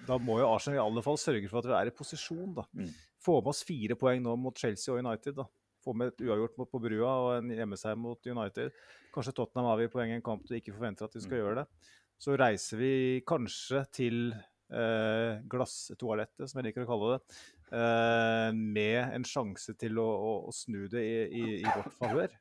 da, 0.05 0.19
må 0.21 0.35
jo 0.37 0.49
Arsenal 0.51 0.75
i 0.75 0.81
alle 0.83 1.01
fall 1.01 1.15
sørge 1.17 1.47
for 1.49 1.63
at 1.63 1.69
vi 1.69 1.77
er 1.77 1.89
i 1.89 1.95
posisjon. 1.95 2.51
da. 2.57 2.65
Mm 2.77 2.91
få 3.29 3.39
med 3.43 3.53
oss 3.53 3.63
fire 3.67 3.97
poeng 3.99 4.21
nå 4.25 4.35
mot 4.41 4.57
Chelsea 4.57 4.93
og 4.93 5.01
United. 5.03 5.37
da. 5.37 5.45
Få 5.83 5.93
med 5.95 6.11
et 6.11 6.25
uavgjort 6.25 6.57
mot 6.59 6.71
på 6.71 6.81
brua 6.83 7.11
og 7.23 7.29
en 7.37 7.53
hjemmeseier 7.53 7.99
mot 7.99 8.27
United. 8.27 8.73
Kanskje 9.15 9.35
Tottenham 9.37 9.69
avgir 9.71 9.91
poeng 9.93 10.11
i 10.11 10.17
en 10.17 10.25
kamp 10.25 10.45
du 10.47 10.55
ikke 10.57 10.75
forventer 10.75 11.07
at 11.07 11.15
de 11.15 11.23
skal 11.23 11.37
mm. 11.37 11.41
gjøre 11.43 11.61
det. 11.61 11.93
Så 12.19 12.35
reiser 12.39 12.81
vi 12.81 12.93
kanskje 13.27 13.83
til 13.95 14.17
eh, 14.33 15.39
glasstoalettet, 15.51 16.49
som 16.49 16.59
jeg 16.59 16.67
liker 16.67 16.83
å 16.83 16.89
kalle 16.89 17.13
det, 17.13 17.37
eh, 17.79 18.49
med 18.59 19.15
en 19.15 19.27
sjanse 19.27 19.77
til 19.79 20.01
å, 20.03 20.09
å, 20.09 20.33
å 20.49 20.55
snu 20.55 20.81
det 20.91 21.05
i, 21.05 21.15
i, 21.29 21.45
i 21.61 21.69
vårt 21.69 21.95
favør. 22.01 22.35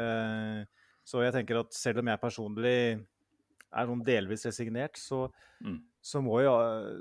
Eh, 0.00 0.62
så 1.06 1.26
jeg 1.26 1.36
tenker 1.36 1.60
at 1.60 1.76
selv 1.76 2.00
om 2.00 2.08
jeg 2.10 2.22
personlig 2.22 2.78
er 2.96 3.90
noen 3.90 4.06
delvis 4.06 4.46
resignert, 4.48 4.96
så, 4.98 5.26
mm 5.60 5.76
så 6.06 6.20
må 6.22 6.38
jo, 6.44 6.52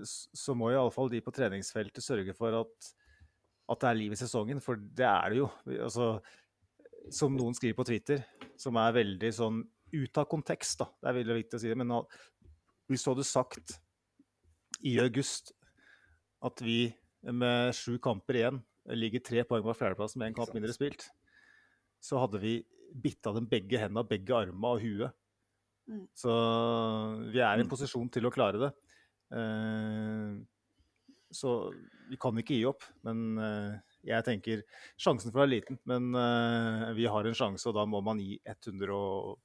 så 0.05 0.55
må 0.57 0.71
iallfall 0.73 1.11
de 1.11 1.21
på 1.21 1.33
treningsfeltet 1.35 2.03
sørge 2.03 2.33
for 2.37 2.55
at, 2.63 2.89
at, 3.69 3.79
det 3.83 3.89
er 3.89 3.99
liv 3.99 4.15
i 4.15 4.19
sesongen, 4.19 4.61
for 4.63 4.79
det 4.79 5.05
er 5.05 5.33
det 5.33 5.41
jo. 5.43 5.49
Altså, 5.75 6.07
som 7.13 7.35
noen 7.37 7.53
skriver 7.57 7.77
på 7.77 7.85
Twitter, 7.85 8.23
som 8.57 8.77
er 8.81 8.95
veldig 8.95 9.31
sånn 9.35 9.59
ut 9.93 10.17
av 10.17 10.25
kontekst, 10.31 10.79
da. 10.81 10.89
Det 10.97 11.11
er 11.11 11.19
veldig 11.19 11.37
viktig 11.37 11.57
å 11.57 11.61
si 11.61 11.69
det. 11.69 11.77
Men 11.77 11.93
hvis 12.89 13.05
du 13.05 13.11
hadde 13.11 13.27
sagt 13.29 13.75
i 14.85 14.95
august 15.03 15.53
at 16.45 16.61
vi 16.65 16.79
med 17.25 17.73
sju 17.77 17.99
kamper 18.01 18.39
igjen 18.39 18.57
ligger 18.97 19.23
tre 19.25 19.43
poeng 19.47 19.63
på 19.65 19.73
fjerdeplass 19.77 20.17
med 20.17 20.31
én 20.31 20.37
kamp 20.37 20.51
mindre 20.53 20.73
spilt, 20.73 21.07
så 22.01 22.19
hadde 22.21 22.41
vi 22.41 22.57
bitt 23.01 23.25
av 23.29 23.37
dem 23.37 23.47
begge 23.49 23.79
hendene, 23.81 24.05
begge 24.07 24.33
armene 24.37 24.73
og 24.73 24.81
huet. 24.81 25.15
Mm. 25.89 26.03
Så 26.17 26.33
vi 27.29 27.41
er 27.41 27.53
i 27.53 27.61
en 27.61 27.65
mm. 27.65 27.71
posisjon 27.71 28.09
til 28.13 28.25
å 28.25 28.33
klare 28.33 28.61
det. 28.61 28.73
Eh, 29.31 30.35
så 31.31 31.55
vi 32.09 32.19
kan 32.21 32.37
ikke 32.39 32.57
gi 32.57 32.67
opp. 32.69 32.85
Men 33.07 33.39
eh, 33.41 33.73
jeg 34.11 34.27
tenker 34.27 34.61
sjansen 35.01 35.31
for 35.31 35.41
det 35.41 35.47
er 35.47 35.55
liten. 35.55 35.81
Men 35.89 36.13
eh, 36.19 36.93
vi 36.97 37.09
har 37.11 37.27
en 37.27 37.37
sjanse, 37.37 37.67
og 37.69 37.77
da 37.77 37.87
må 37.89 38.03
man 38.05 38.21
gi 38.21 38.39
100 38.45 38.93
og 38.93 39.35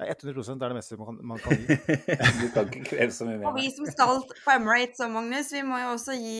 ja, 0.00 0.14
100% 0.14 0.62
er 0.64 0.72
det 0.72 0.76
meste 0.78 0.96
man 0.96 1.10
kan, 1.10 1.16
man 1.28 1.40
kan 1.44 1.58
gi. 1.60 1.74
du 2.40 2.46
kan 2.54 2.70
ikke 2.70 2.86
kreve 2.86 3.12
så 3.12 3.26
mye 3.28 3.36
mer. 3.36 3.50
Og 3.50 3.58
vi 3.58 3.66
som 3.74 3.84
skal 3.84 4.22
på 4.24 4.54
Emirates 4.54 5.02
og 5.04 5.12
Magnus, 5.12 5.50
vi 5.52 5.60
må 5.66 5.76
jo 5.82 5.90
også 5.92 6.16
gi, 6.16 6.38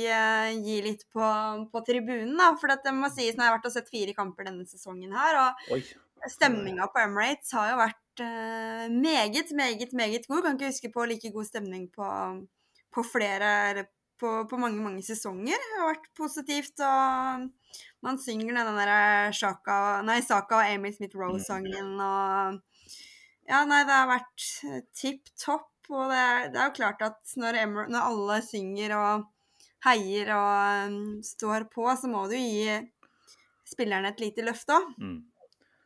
gi 0.64 0.78
litt 0.86 1.04
på, 1.12 1.26
på, 1.68 1.82
tribunen. 1.84 2.32
da, 2.40 2.54
For 2.56 2.72
det 2.72 2.94
må 2.96 3.10
sies, 3.12 3.34
jeg 3.34 3.42
har 3.42 3.58
vært 3.58 3.68
og 3.68 3.74
sett 3.74 3.92
fire 3.92 4.16
kamper 4.16 4.48
denne 4.48 4.64
sesongen 4.64 5.12
her, 5.12 5.42
og 5.42 5.76
stemninga 6.28 6.88
på 6.92 7.00
Emirates 7.02 7.54
har 7.56 7.70
jo 7.72 7.78
vært 7.80 8.22
uh, 8.24 8.84
meget, 8.92 9.54
meget, 9.56 9.92
meget 9.96 10.28
god. 10.28 10.42
Kan 10.44 10.58
ikke 10.58 10.72
huske 10.72 10.92
på 10.92 11.06
like 11.08 11.32
god 11.32 11.48
stemning 11.48 11.88
på, 11.94 12.10
på 12.92 13.06
flere 13.06 13.86
på, 14.20 14.44
på, 14.50 14.56
mange, 14.60 14.82
mange 14.82 15.02
sesonger. 15.02 15.56
Det 15.56 15.78
har 15.78 15.88
vært 15.94 16.10
positivt, 16.18 16.82
og 16.84 17.46
man 18.04 18.20
synger 18.20 18.58
den 18.58 18.78
der 18.80 19.32
Shaka, 19.36 19.78
nei, 20.04 20.20
Saka 20.24 20.60
og 20.60 20.68
Amy 20.68 20.92
Smith-Roe-sangen 20.96 21.96
og 22.04 22.60
Ja, 23.50 23.64
nei, 23.66 23.80
det 23.82 23.96
har 23.96 24.06
vært 24.06 24.44
tipp 24.94 25.32
topp. 25.40 25.66
Og 25.90 26.06
det 26.12 26.18
er, 26.22 26.44
det 26.52 26.60
er 26.60 26.68
jo 26.68 26.76
klart 26.76 27.00
at 27.02 27.32
når, 27.40 27.56
Emer, 27.64 27.88
når, 27.90 28.12
alle 28.12 28.36
synger 28.46 28.92
og 28.94 29.24
heier 29.82 30.28
og 30.36 30.92
um, 30.92 31.16
står 31.24 31.66
på, 31.72 31.88
så 31.98 32.06
må 32.06 32.28
du 32.30 32.36
gi 32.36 32.76
spillerne 33.66 34.12
et 34.12 34.22
lite 34.22 34.44
løft 34.46 34.70
òg. 34.70 34.86
Mm. 35.02 35.18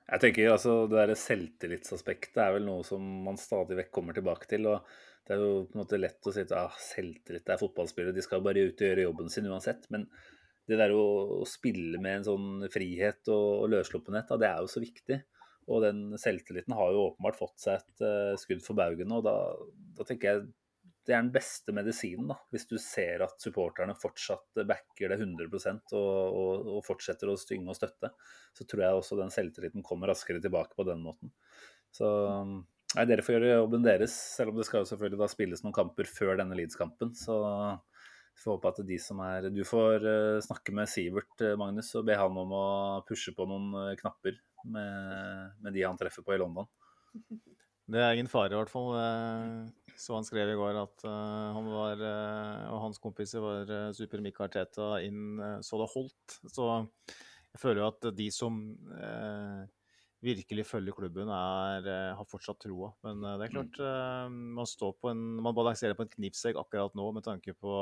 Jeg 0.05 0.21
tenker 0.21 0.53
altså, 0.53 0.85
Det 0.91 1.01
der 1.01 1.17
selvtillitsaspektet 1.17 2.41
er 2.43 2.55
vel 2.59 2.67
noe 2.67 2.85
som 2.87 3.03
man 3.25 3.41
stadig 3.41 3.79
vekk 3.79 3.93
kommer 3.95 4.17
tilbake 4.17 4.49
til. 4.51 4.69
og 4.69 4.85
Det 5.25 5.37
er 5.37 5.43
jo 5.43 5.65
på 5.65 5.79
en 5.79 5.83
måte 5.85 6.01
lett 6.01 6.29
å 6.29 6.35
si 6.35 6.45
at 6.45 6.55
ah, 6.59 6.75
selvtillit 6.81 7.49
er 7.49 7.61
fotballspillere, 7.61 8.17
de 8.17 8.25
skal 8.25 8.45
bare 8.45 8.67
ut 8.69 8.81
og 8.81 8.89
gjøre 8.91 9.07
jobben 9.07 9.33
sin 9.33 9.49
uansett. 9.49 9.89
Men 9.95 10.05
det 10.69 10.81
der 10.81 10.93
å, 10.97 11.05
å, 11.41 11.45
spille 11.49 12.01
med 12.01 12.21
en 12.21 12.27
sånn 12.29 12.69
frihet 12.73 13.33
og, 13.33 13.65
og 13.65 13.73
løssluppenhet, 13.73 14.33
det 14.41 14.51
er 14.51 14.61
jo 14.61 14.71
så 14.73 14.85
viktig. 14.85 15.21
Og 15.73 15.81
den 15.85 16.03
selvtilliten 16.21 16.77
har 16.77 16.93
jo 16.93 17.07
åpenbart 17.09 17.39
fått 17.39 17.57
seg 17.63 17.81
et 17.81 18.05
uh, 18.05 18.37
skudd 18.41 18.61
for 18.65 18.77
baugen. 18.77 19.13
Og 19.17 19.25
da, 19.25 19.37
da, 19.97 20.05
tenker 20.05 20.31
jeg 20.31 20.47
det 21.05 21.13
er 21.13 21.21
den 21.21 21.33
beste 21.35 21.73
medisinen, 21.77 22.31
da. 22.33 22.39
Hvis 22.53 22.67
du 22.71 22.77
ser 22.81 23.25
at 23.27 23.41
supporterne 23.43 23.97
fortsatt 23.99 24.63
backer 24.65 25.13
det 25.13 25.19
100 25.21 25.49
og, 25.93 25.99
og, 26.01 26.71
og 26.77 26.85
fortsetter 26.87 27.29
å 27.29 27.37
stynge 27.41 27.69
og 27.73 27.77
støtte, 27.77 28.11
så 28.57 28.67
tror 28.69 28.85
jeg 28.87 29.01
også 29.01 29.19
den 29.21 29.35
selvtilliten 29.35 29.85
kommer 29.85 30.09
raskere 30.13 30.41
tilbake 30.41 30.77
på 30.79 30.87
den 30.89 31.05
måten. 31.05 31.35
Så 31.95 32.09
nei, 32.97 33.05
dere 33.11 33.25
får 33.27 33.37
gjøre 33.37 33.59
jobben 33.59 33.85
deres, 33.85 34.17
selv 34.39 34.55
om 34.55 34.59
det 34.59 34.67
skal 34.69 34.83
jo 34.83 34.91
selvfølgelig 34.93 35.21
da 35.21 35.31
spilles 35.31 35.65
noen 35.67 35.77
kamper 35.77 36.09
før 36.09 36.39
denne 36.41 36.57
Leeds-kampen. 36.59 37.13
Så 37.19 37.37
vi 38.35 38.43
får 38.43 38.57
håpe 38.57 38.73
at 38.73 38.83
de 38.89 38.99
som 38.99 39.21
er 39.23 39.51
Du 39.55 39.63
får 39.69 40.09
uh, 40.09 40.43
snakke 40.43 40.75
med 40.75 40.91
Sivert, 40.91 41.37
uh, 41.45 41.55
Magnus, 41.61 41.93
og 41.99 42.09
be 42.09 42.17
han 42.19 42.41
om 42.41 42.57
å 42.57 42.67
pushe 43.07 43.37
på 43.37 43.47
noen 43.51 43.71
uh, 43.77 43.93
knapper 44.01 44.41
med, 44.65 45.53
med, 45.61 45.75
de 45.77 45.85
han 45.85 46.01
treffer 46.01 46.25
på 46.25 46.35
i 46.35 46.41
London. 46.41 46.67
Det 47.85 48.01
er 48.01 48.17
ingen 48.17 48.33
fare, 48.33 48.57
i 48.57 48.59
hvert 48.59 48.73
fall. 48.73 48.95
Så 50.01 50.17
han 50.17 50.27
skrev 50.27 50.51
i 50.53 50.57
går 50.59 50.79
at 50.81 51.05
han 51.07 51.69
var, 51.71 52.01
og 52.73 52.81
hans 52.83 52.99
kompiser 53.03 53.43
var 53.45 53.71
super 53.95 54.23
Mik 54.25 54.41
Arteta 54.43 54.97
inn 55.05 55.39
så 55.63 55.79
det 55.81 55.91
holdt. 55.93 56.37
Så 56.51 56.67
jeg 56.75 57.63
føler 57.63 57.83
jo 57.85 57.91
at 57.93 58.09
de 58.19 58.27
som 58.35 58.59
virkelig 60.25 60.65
følger 60.67 60.97
klubben, 60.97 61.31
er, 61.31 61.89
har 62.17 62.29
fortsatt 62.29 62.63
troa. 62.65 62.91
Men 63.07 63.21
det 63.23 63.47
er 63.47 63.53
mm. 63.53 63.55
klart, 63.55 63.83
man, 64.33 64.69
står 64.69 64.97
på 65.01 65.13
en, 65.13 65.25
man 65.45 65.57
balanserer 65.57 65.97
på 65.99 66.07
en 66.07 66.15
knivsegg 66.17 66.59
akkurat 66.61 66.97
nå 66.99 67.11
med 67.17 67.27
tanke 67.27 67.55
på 67.59 67.75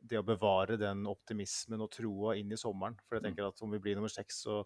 det 0.00 0.20
å 0.20 0.26
bevare 0.26 0.78
den 0.80 1.04
optimismen 1.10 1.82
og 1.84 1.92
troa 1.92 2.36
inn 2.40 2.52
i 2.52 2.58
sommeren. 2.60 2.96
For 3.06 3.18
jeg 3.18 3.24
mm. 3.24 3.28
tenker 3.28 3.48
at 3.48 3.64
om 3.64 3.74
vi 3.74 3.82
blir 3.82 3.98
nummer 3.98 4.12
seks, 4.12 4.42
så, 4.46 4.62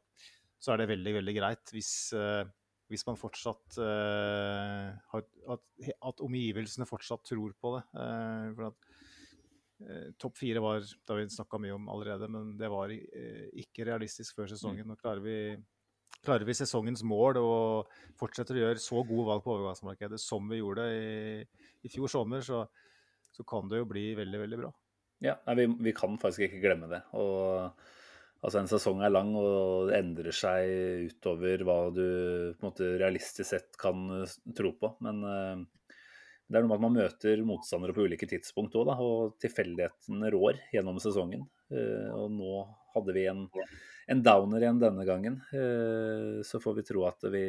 så 0.62 0.74
er 0.74 0.82
det 0.82 0.92
veldig, 0.94 1.16
veldig 1.20 1.36
greit. 1.36 1.74
Hvis, 1.74 1.92
hvis 2.92 3.04
man 3.08 3.18
fortsatt 3.18 3.78
uh, 3.80 4.92
har 5.12 5.24
at, 5.54 5.62
at, 5.94 6.22
omgivelsene 6.24 6.86
fortsatt 6.88 7.24
tror 7.26 7.54
på 7.60 7.76
det. 7.76 7.84
Uh, 7.96 8.50
for 8.54 8.70
at 8.72 8.90
Topp 10.22 10.36
fire 10.38 10.60
var 10.62 10.78
det 10.80 11.10
har 11.10 11.18
vi 11.18 11.24
snakka 11.34 11.58
mye 11.60 11.74
om 11.74 11.88
allerede, 11.92 12.28
men 12.30 12.52
det 12.56 12.70
var 12.72 12.92
ikke 12.94 13.84
realistisk 13.88 14.38
før 14.38 14.46
sesongen. 14.48 14.86
Nå 14.88 14.94
klarer 14.96 15.20
vi, 15.20 15.34
klarer 16.24 16.46
vi 16.46 16.54
sesongens 16.56 17.02
mål 17.04 17.40
og 17.42 17.90
fortsetter 18.16 18.56
å 18.56 18.62
gjøre 18.62 18.80
så 18.80 19.02
gode 19.02 19.26
valg 19.28 19.44
på 19.44 19.52
overgangsmarkedet 19.56 20.20
som 20.22 20.46
vi 20.48 20.62
gjorde 20.62 20.86
i, 20.94 21.42
i 21.84 21.92
fjor 21.92 22.12
sommer, 22.14 22.46
så, 22.46 22.62
så 23.34 23.44
kan 23.50 23.68
det 23.68 23.82
jo 23.82 23.90
bli 23.90 24.06
veldig, 24.22 24.40
veldig 24.46 24.62
bra. 24.62 24.72
Ja, 25.24 25.36
nei, 25.48 25.58
vi, 25.62 25.68
vi, 25.88 25.94
kan 25.96 26.16
faktisk 26.20 26.46
ikke 26.46 26.62
glemme 26.64 26.88
det. 26.90 27.02
Og, 27.18 27.84
altså 28.44 28.60
En 28.60 28.68
sesong 28.68 29.00
er 29.04 29.12
lang 29.12 29.32
og 29.40 29.92
endrer 29.96 30.34
seg 30.36 31.08
utover 31.10 31.64
hva 31.64 31.78
du 31.94 32.04
på 32.04 32.60
en 32.60 32.68
måte 32.68 32.90
realistisk 33.00 33.48
sett 33.48 33.78
kan 33.80 34.26
tro 34.56 34.74
på. 34.80 34.90
Men 35.04 35.22
uh, 35.24 35.64
det 36.44 36.58
er 36.58 36.66
noe 36.66 36.74
med 36.74 36.76
at 36.76 36.84
man 36.84 36.98
møter 36.98 37.44
motstandere 37.46 37.96
på 37.96 38.04
ulike 38.04 38.28
tidspunkt 38.28 38.76
òg, 38.76 38.92
og 39.00 39.36
tilfeldighetene 39.42 40.32
rår 40.34 40.60
gjennom 40.74 41.00
sesongen. 41.02 41.46
Uh, 41.72 42.12
og 42.18 42.30
nå 42.36 42.60
hadde 42.94 43.16
vi 43.16 43.26
en, 43.32 43.46
en, 44.12 44.22
downer 44.22 44.62
igjen 44.62 44.82
denne 44.82 45.08
gangen. 45.08 45.40
Uh, 45.54 46.44
så 46.44 46.60
får 46.60 46.80
vi 46.82 46.88
tro 46.92 47.08
at 47.08 47.24
vi, 47.32 47.44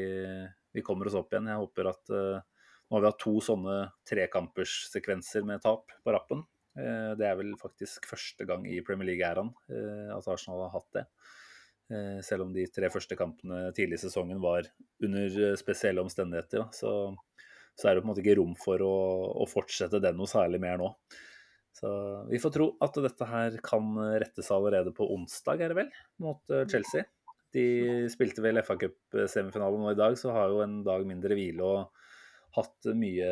vi, 0.72 0.86
kommer 0.86 1.12
oss 1.12 1.20
opp 1.20 1.36
igjen. 1.36 1.52
Jeg 1.52 1.64
håper 1.66 1.92
at 1.92 2.16
nå 2.16 2.98
har 2.98 3.02
vi 3.02 3.10
hatt 3.10 3.24
to 3.24 3.40
sånne 3.44 3.80
trekamperssekvenser 4.08 5.44
med 5.48 5.64
tap 5.66 5.92
på 6.06 6.14
rappen. 6.16 6.46
Eh, 6.76 7.12
det 7.16 7.28
er 7.28 7.38
vel 7.40 7.54
faktisk 7.60 8.08
første 8.10 8.48
gang 8.48 8.66
i 8.68 8.82
Premier 8.86 9.14
League-æraen 9.14 9.52
eh, 9.72 10.12
at 10.16 10.28
Arsenal 10.32 10.66
har 10.66 10.74
hatt 10.76 10.90
det. 10.98 11.06
Eh, 11.94 12.20
selv 12.26 12.48
om 12.48 12.56
de 12.56 12.66
tre 12.74 12.90
første 12.92 13.18
kampene 13.20 13.70
tidlig 13.78 14.00
i 14.00 14.04
sesongen 14.08 14.42
var 14.44 14.68
under 15.06 15.56
spesielle 15.60 16.04
omstendigheter, 16.04 16.68
så, 16.76 17.14
så, 17.78 17.88
er 17.88 17.96
det 17.96 18.04
på 18.04 18.10
en 18.10 18.12
måte 18.12 18.26
ikke 18.26 18.40
rom 18.42 18.56
for 18.60 18.84
å, 18.84 18.96
å, 19.44 19.48
fortsette 19.50 20.02
det 20.04 20.16
noe 20.18 20.30
særlig 20.30 20.60
mer 20.64 20.82
nå. 20.82 20.92
Så 21.76 21.90
vi 22.30 22.40
får 22.40 22.56
tro 22.56 22.70
at 22.84 22.98
dette 23.04 23.28
her 23.28 23.58
kan 23.64 23.98
rettes 24.24 24.48
allerede 24.56 24.94
på 24.96 25.08
onsdag, 25.12 25.60
er 25.60 25.74
det 25.74 25.80
vel, 25.82 25.90
mot 26.24 26.54
Chelsea. 26.72 27.04
De 27.52 27.66
spilte 28.12 28.44
vel 28.44 28.62
FA 28.64 28.78
Cup-semifinalen 28.80 29.84
nå 29.84 29.92
i 29.92 30.00
dag, 30.00 30.16
så 30.20 30.32
har 30.36 30.54
jo 30.54 30.62
en 30.64 30.78
dag 30.88 31.04
mindre 31.08 31.36
hvile. 31.36 31.68
og 31.68 32.05
hatt 32.56 32.88
mye 32.96 33.30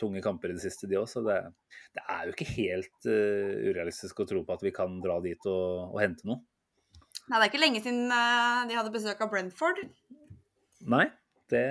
tunge 0.00 0.22
kamper 0.24 0.52
i 0.52 0.56
det 0.56 0.64
siste, 0.64 0.88
de 0.88 0.98
òg. 1.00 1.08
Så 1.10 1.22
det, 1.26 1.38
det, 1.96 2.04
er 2.04 2.24
jo 2.26 2.34
ikke 2.34 2.48
helt 2.54 3.08
uh, 3.08 3.52
urealistisk 3.68 4.22
å 4.22 4.28
tro 4.28 4.42
på 4.46 4.56
at 4.56 4.64
vi 4.64 4.72
kan 4.74 4.98
dra 5.04 5.18
dit 5.24 5.50
og, 5.50 5.92
og 5.92 6.00
hente 6.02 6.28
noe. 6.28 6.42
Nei, 7.26 7.38
det 7.38 7.44
er 7.44 7.50
ikke 7.50 7.62
lenge 7.62 7.84
siden 7.84 8.10
uh, 8.12 8.64
de 8.68 8.76
hadde 8.78 8.94
besøk 8.94 9.22
av 9.24 9.30
Brentford. 9.32 9.80
Nei, 10.86 11.06
det 11.50 11.66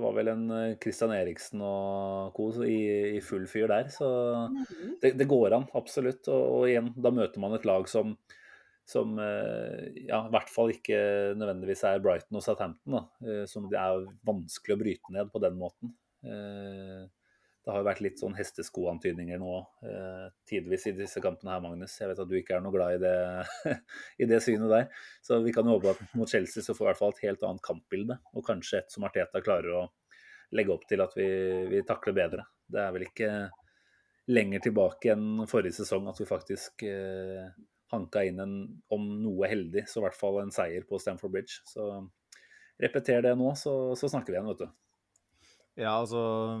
var 0.00 0.16
vel 0.16 0.32
en 0.32 0.44
uh, 0.52 0.74
Christian 0.82 1.14
Eriksen 1.16 1.64
og 1.66 2.34
co. 2.36 2.50
I, 2.66 2.80
i, 3.16 3.22
full 3.24 3.46
fyr 3.50 3.70
der. 3.72 3.88
Så 3.92 4.10
mm. 4.50 4.60
det, 5.02 5.14
det, 5.20 5.30
går 5.30 5.56
an, 5.58 5.70
absolutt. 5.78 6.22
Og, 6.28 6.44
og, 6.60 6.68
igjen, 6.70 6.92
da 6.96 7.14
møter 7.14 7.42
man 7.42 7.56
et 7.58 7.68
lag 7.68 7.88
som 7.90 8.18
som 8.90 9.20
ja, 9.20 10.16
i 10.24 10.30
hvert 10.32 10.48
fall 10.50 10.72
ikke 10.72 10.96
nødvendigvis 11.38 11.84
er 11.86 12.00
Brighton 12.02 12.40
og 12.40 12.42
Southampton. 12.42 12.96
Da, 12.96 13.34
som 13.46 13.68
det 13.70 13.78
er 13.78 14.00
vanskelig 14.26 14.74
å 14.74 14.80
bryte 14.80 15.14
ned 15.14 15.30
på 15.30 15.42
den 15.44 15.60
måten. 15.60 15.92
Eh, 16.24 17.08
det 17.60 17.72
har 17.74 17.82
jo 17.82 17.86
vært 17.90 18.00
litt 18.00 18.20
sånn 18.20 18.34
hesteskoantydninger 18.38 19.40
nå 19.40 19.54
eh, 19.84 20.28
tidvis 20.48 20.86
i 20.88 20.94
disse 20.96 21.20
kampene 21.20 21.52
her, 21.52 21.62
Magnus. 21.64 21.98
Jeg 22.00 22.08
vet 22.08 22.22
at 22.24 22.30
du 22.30 22.36
ikke 22.38 22.56
er 22.56 22.64
noe 22.64 22.72
glad 22.72 22.96
i 22.96 23.00
det, 23.02 23.76
i 24.24 24.28
det 24.30 24.40
synet 24.44 24.72
der. 24.72 24.86
Så 25.26 25.42
vi 25.44 25.52
kan 25.54 25.68
jo 25.68 25.76
håpe 25.76 25.92
at 25.92 26.16
mot 26.16 26.30
Chelsea 26.30 26.64
så 26.64 26.72
får 26.72 26.84
vi 26.84 26.88
i 26.88 26.90
hvert 26.90 27.00
fall 27.02 27.14
et 27.14 27.24
helt 27.26 27.44
annet 27.46 27.64
kampbilde. 27.66 28.16
Og 28.32 28.46
kanskje 28.46 28.80
et 28.80 28.94
som 28.94 29.04
Arteta 29.04 29.44
klarer 29.44 29.76
å 29.76 29.86
legge 30.56 30.74
opp 30.74 30.86
til 30.88 31.04
at 31.04 31.12
vi, 31.18 31.28
vi 31.70 31.84
takler 31.86 32.16
bedre. 32.16 32.46
Det 32.70 32.80
er 32.80 32.94
vel 32.96 33.06
ikke 33.06 33.30
lenger 34.30 34.64
tilbake 34.64 35.12
enn 35.12 35.44
forrige 35.50 35.80
sesong 35.82 36.08
at 36.08 36.18
vi 36.20 36.28
faktisk 36.28 36.84
eh, 36.88 37.50
hanka 37.92 38.22
inn 38.24 38.40
en, 38.40 38.58
om 38.94 39.06
noe 39.20 39.48
heldig, 39.50 39.84
så 39.90 40.00
i 40.00 40.06
hvert 40.06 40.18
fall 40.18 40.40
en 40.40 40.52
seier 40.54 40.86
på 40.88 40.98
Stamford 41.02 41.34
Bridge. 41.34 41.60
Så 41.68 41.86
repeter 42.80 43.24
det 43.26 43.34
nå, 43.38 43.52
så, 43.58 43.74
så 43.98 44.10
snakker 44.10 44.32
vi 44.32 44.38
igjen, 44.38 44.50
vet 44.52 44.64
du. 44.64 44.70
Ja, 45.78 45.92
altså 46.00 46.58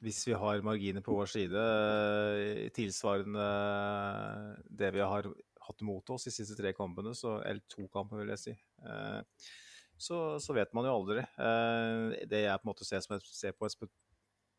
Hvis 0.00 0.22
vi 0.28 0.36
har 0.38 0.64
marginer 0.64 1.04
på 1.04 1.16
vår 1.16 1.28
side 1.28 1.62
eh, 1.62 2.68
tilsvarende 2.74 3.46
det 4.70 4.92
vi 4.94 5.02
har 5.02 5.28
hatt 5.68 5.82
mot 5.84 6.12
oss 6.14 6.28
de 6.28 6.32
siste 6.32 6.56
tre 6.56 6.72
kampene, 6.72 7.12
så, 7.18 7.40
eller 7.44 7.64
to 7.68 7.88
kamper, 7.92 8.22
vil 8.22 8.30
jeg 8.32 8.40
si, 8.40 8.54
eh, 8.88 9.48
så, 9.98 10.38
så 10.40 10.54
vet 10.56 10.70
man 10.72 10.86
jo 10.86 10.94
aldri. 11.00 11.24
Eh, 11.24 12.28
det 12.30 12.44
jeg 12.44 12.62
på 12.62 12.68
en 12.68 12.70
måte 12.70 12.86
ser, 12.86 13.02
som 13.04 13.16
et, 13.18 13.26
ser 13.34 13.56
på 13.58 13.66
et, 13.66 13.90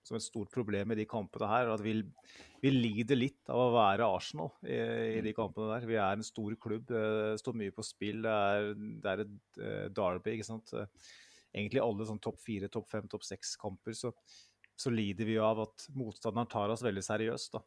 som 0.06 0.20
et 0.20 0.26
stort 0.26 0.52
problem 0.54 0.92
i 0.92 1.00
de 1.00 1.08
kampene 1.10 1.50
her, 1.50 1.70
er 1.70 1.74
at 1.78 1.86
vi, 1.86 1.96
vi 2.62 2.74
lider 2.76 3.18
litt 3.18 3.50
av 3.50 3.64
å 3.64 3.72
være 3.78 4.12
Arsenal 4.12 4.52
i, 4.68 4.76
i, 5.16 5.24
de 5.24 5.34
kampene 5.40 5.72
der. 5.72 5.88
Vi 5.88 5.98
er 5.98 6.20
en 6.20 6.28
stor 6.28 6.60
klubb, 6.62 6.92
det 6.92 7.40
står 7.42 7.58
mye 7.64 7.74
på 7.74 7.88
spill. 7.88 8.22
Det 8.28 8.36
er, 8.52 8.70
det 8.76 9.16
er 9.16 9.26
et 9.26 9.66
derby, 9.96 10.36
ikke 10.36 10.52
sant 10.52 10.76
egentlig 11.54 11.82
alle 11.84 12.08
sånn 12.08 12.22
topp 12.24 12.39
fire, 12.43 12.70
topp 12.72 12.89
fem, 12.91 13.10
topp 13.10 13.26
seks-kamper, 13.28 13.95
så, 13.97 14.14
så, 14.76 14.93
lider 14.93 15.30
vi 15.30 15.39
av 15.41 15.64
at 15.66 15.89
motstanderen 15.97 16.50
tar 16.52 16.74
oss 16.74 16.86
veldig 16.86 17.04
seriøst. 17.06 17.58
da. 17.58 17.64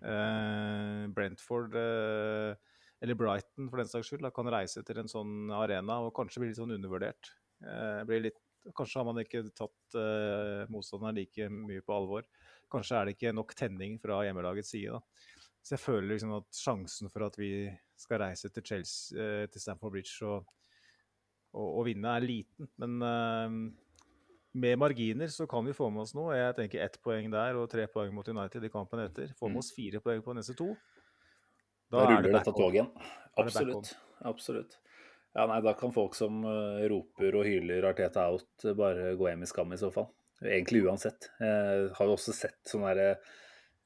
Eh, 0.00 1.06
Brentford 1.14 1.74
eh, 1.78 2.52
eller 3.00 3.16
Brighton 3.16 3.70
for 3.70 3.80
den 3.80 3.88
saks 3.90 4.10
skyld 4.10 4.26
da, 4.26 4.32
kan 4.34 4.50
reise 4.52 4.84
til 4.86 5.00
en 5.00 5.10
sånn 5.10 5.50
arena 5.56 6.02
og 6.04 6.14
kanskje 6.16 6.42
bli 6.42 6.50
litt 6.50 6.60
sånn 6.60 6.74
undervurdert. 6.76 7.32
Eh, 7.64 8.14
litt, 8.20 8.38
kanskje 8.76 9.00
har 9.00 9.08
man 9.08 9.22
ikke 9.22 9.46
tatt 9.56 9.98
eh, 9.98 10.68
motstanderen 10.72 11.16
like 11.16 11.48
mye 11.54 11.84
på 11.84 11.96
alvor. 11.96 12.28
Kanskje 12.70 12.98
er 12.98 13.08
det 13.08 13.16
ikke 13.16 13.34
nok 13.34 13.56
tenning 13.58 13.96
fra 14.02 14.20
hjemmelagets 14.26 14.74
side. 14.74 14.98
da. 14.98 15.38
Så 15.60 15.74
jeg 15.76 15.82
føler 15.82 16.12
liksom 16.12 16.36
at 16.38 16.56
sjansen 16.56 17.10
for 17.12 17.26
at 17.26 17.36
vi 17.40 17.68
skal 18.00 18.22
reise 18.22 18.48
til, 18.52 18.64
Chelsea, 18.64 19.16
eh, 19.16 19.46
til 19.52 19.64
Stamford 19.64 19.96
Bridge 19.96 20.28
og 20.28 20.48
å, 21.52 21.66
å 21.80 21.86
vinne 21.86 22.16
er 22.16 22.26
liten. 22.26 22.68
Men 22.80 22.98
uh, 23.04 23.56
med 24.52 24.78
marginer 24.82 25.30
så 25.30 25.46
kan 25.50 25.66
vi 25.66 25.74
få 25.76 25.90
med 25.94 26.04
oss 26.04 26.14
noe. 26.18 26.34
Jeg 26.34 26.56
tenker 26.58 26.84
ett 26.84 26.98
poeng 27.04 27.30
der 27.32 27.58
og 27.60 27.68
tre 27.70 27.86
poeng 27.90 28.14
mot 28.14 28.28
United 28.28 28.66
i 28.66 28.72
kampen 28.72 29.04
etter. 29.04 29.34
Få 29.38 29.48
med 29.48 29.60
mm. 29.60 29.62
oss 29.62 29.72
fire 29.76 30.02
poeng 30.04 30.22
på 30.26 30.34
neste 30.36 30.56
to. 30.58 30.72
Da, 31.90 32.00
da 32.00 32.06
ruller 32.06 32.28
det 32.28 32.36
dette 32.38 32.54
toget. 32.54 33.02
Absolutt. 33.38 33.92
Absolutt. 34.26 34.78
Ja, 35.34 35.44
nei, 35.46 35.60
da 35.62 35.76
kan 35.78 35.92
folk 35.94 36.16
som 36.18 36.42
uh, 36.42 36.82
roper 36.90 37.36
og 37.38 37.46
hyler 37.46 37.86
Arteta 37.86 38.26
out, 38.32 38.50
uh, 38.64 38.74
bare 38.78 39.12
gå 39.18 39.28
hjem 39.30 39.44
i 39.46 39.50
skam 39.50 39.74
i 39.74 39.78
så 39.78 39.92
fall. 39.94 40.08
Egentlig 40.40 40.82
uansett. 40.88 41.28
Jeg 41.38 41.90
har 41.94 42.08
jo 42.08 42.16
også 42.16 42.34
sett 42.34 42.58
sånne 42.66 42.94
der, 42.98 43.20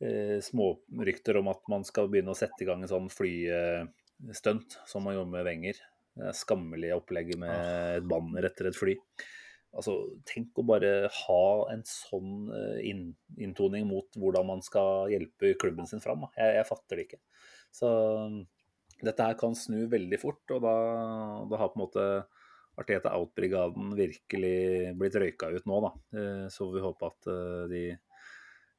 uh, 0.04 0.38
smårykter 0.44 1.40
om 1.42 1.52
at 1.52 1.60
man 1.68 1.84
skal 1.84 2.08
begynne 2.12 2.32
å 2.32 2.38
sette 2.38 2.64
i 2.64 2.68
gang 2.68 2.84
en 2.84 2.92
sånn 2.92 3.10
flystunt, 3.12 4.78
som 4.88 5.04
man 5.04 5.18
gjorde 5.18 5.34
med 5.36 5.44
Wenger. 5.50 5.82
Skammelige 6.36 6.98
opplegget 6.98 7.40
med 7.42 7.54
et 7.98 8.04
banner 8.06 8.46
etter 8.46 8.70
et 8.70 8.78
fly. 8.78 8.94
Altså, 9.74 9.94
tenk 10.28 10.54
å 10.60 10.66
bare 10.66 11.08
ha 11.10 11.44
en 11.72 11.82
sånn 11.88 12.50
eh, 12.54 12.92
inntoning 13.42 13.88
mot 13.88 14.18
hvordan 14.20 14.46
man 14.52 14.62
skal 14.62 15.10
hjelpe 15.10 15.54
klubben 15.60 15.88
sin 15.90 16.02
fram. 16.04 16.28
Jeg, 16.36 16.60
jeg, 16.60 16.68
fatter 16.68 17.00
det 17.00 17.06
ikke. 17.08 17.20
Så 17.74 17.90
dette 19.02 19.26
her 19.26 19.34
kan 19.38 19.56
snu 19.58 19.84
veldig 19.90 20.20
fort, 20.22 20.44
og 20.54 20.62
da, 20.62 20.74
da 21.50 21.60
har 21.60 21.72
på 21.72 21.80
en 21.80 21.82
måte 21.82 22.06
Arteta 22.78 23.14
Out-brigaden 23.18 23.92
virkelig 23.98 24.94
blitt 24.98 25.18
røyka 25.18 25.50
ut 25.50 25.66
nå, 25.70 25.80
da. 25.82 25.92
Eh, 26.20 26.46
så 26.54 26.70
vi 26.70 26.84
håper 26.84 27.10
at 27.10 27.30
eh, 27.34 27.66
de, 27.74 27.82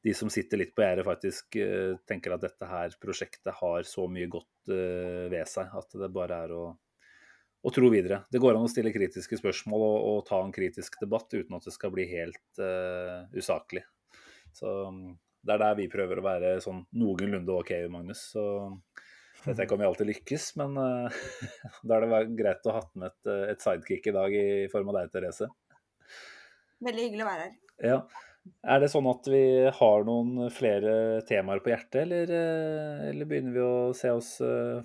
de 0.07 0.15
som 0.15 0.31
sitter 0.31 0.63
litt 0.63 0.73
på 0.77 0.85
gjerdet, 0.85 1.07
faktisk 1.09 1.59
tenker 2.07 2.37
at 2.37 2.47
dette 2.47 2.71
her 2.71 2.95
prosjektet 3.03 3.51
har 3.59 3.83
så 3.89 4.07
mye 4.07 4.31
godt 4.31 4.69
ved 4.69 5.41
seg 5.49 5.71
at 5.77 5.95
det 5.97 6.09
bare 6.13 6.37
er 6.45 6.53
å, 6.55 6.65
å 7.65 7.73
tro 7.73 7.89
videre. 7.89 8.21
Det 8.29 8.41
går 8.41 8.57
an 8.57 8.67
å 8.67 8.69
stille 8.69 8.93
kritiske 8.93 9.39
spørsmål 9.39 9.83
og, 9.87 9.97
og 10.09 10.19
ta 10.27 10.39
en 10.43 10.53
kritisk 10.53 10.99
debatt 11.01 11.33
uten 11.33 11.57
at 11.57 11.65
det 11.65 11.73
skal 11.73 11.93
bli 11.93 12.05
helt 12.11 12.61
uh, 12.61 13.25
usaklig. 13.33 13.81
Så 14.53 14.69
mm, 14.93 15.15
det 15.45 15.55
er 15.55 15.63
der 15.63 15.79
vi 15.79 15.89
prøver 15.91 16.21
å 16.21 16.25
være 16.25 16.53
sånn 16.63 16.83
noenlunde 16.97 17.57
OK, 17.57 17.73
Magnus. 17.91 18.21
Så 18.35 18.45
vet 19.45 19.65
ikke 19.65 19.77
om 19.77 19.81
vi 19.81 19.89
alltid 19.89 20.11
lykkes, 20.11 20.47
men 20.61 20.77
uh, 20.77 21.25
da 21.87 21.97
er 21.97 22.05
det 22.05 22.21
greit 22.37 22.69
å 22.69 22.77
ha 22.77 22.85
med 22.93 23.09
et, 23.11 23.33
eh, 23.33 23.43
et, 23.53 23.65
sidekick 23.65 24.09
i 24.09 24.15
dag 24.15 24.37
i 24.37 24.45
form 24.71 24.93
av 24.93 25.01
deg, 25.01 25.11
Therese. 25.13 25.49
Veldig 26.85 27.07
hyggelig 27.07 27.25
å 27.25 27.29
være 27.31 27.47
her. 27.47 27.59
Ja. 27.85 27.99
Er 28.65 28.81
det 28.81 28.91
sånn 28.93 29.07
at 29.09 29.27
vi 29.29 29.43
har 29.77 30.05
noen 30.05 30.49
flere 30.53 31.21
temaer 31.25 31.61
på 31.65 31.71
hjertet, 31.73 32.01
eller, 32.03 32.33
eh, 32.33 33.05
eller 33.11 33.29
begynner 33.29 33.55
vi 33.55 33.63
å 33.65 33.93
se 33.97 34.11
oss 34.13 34.35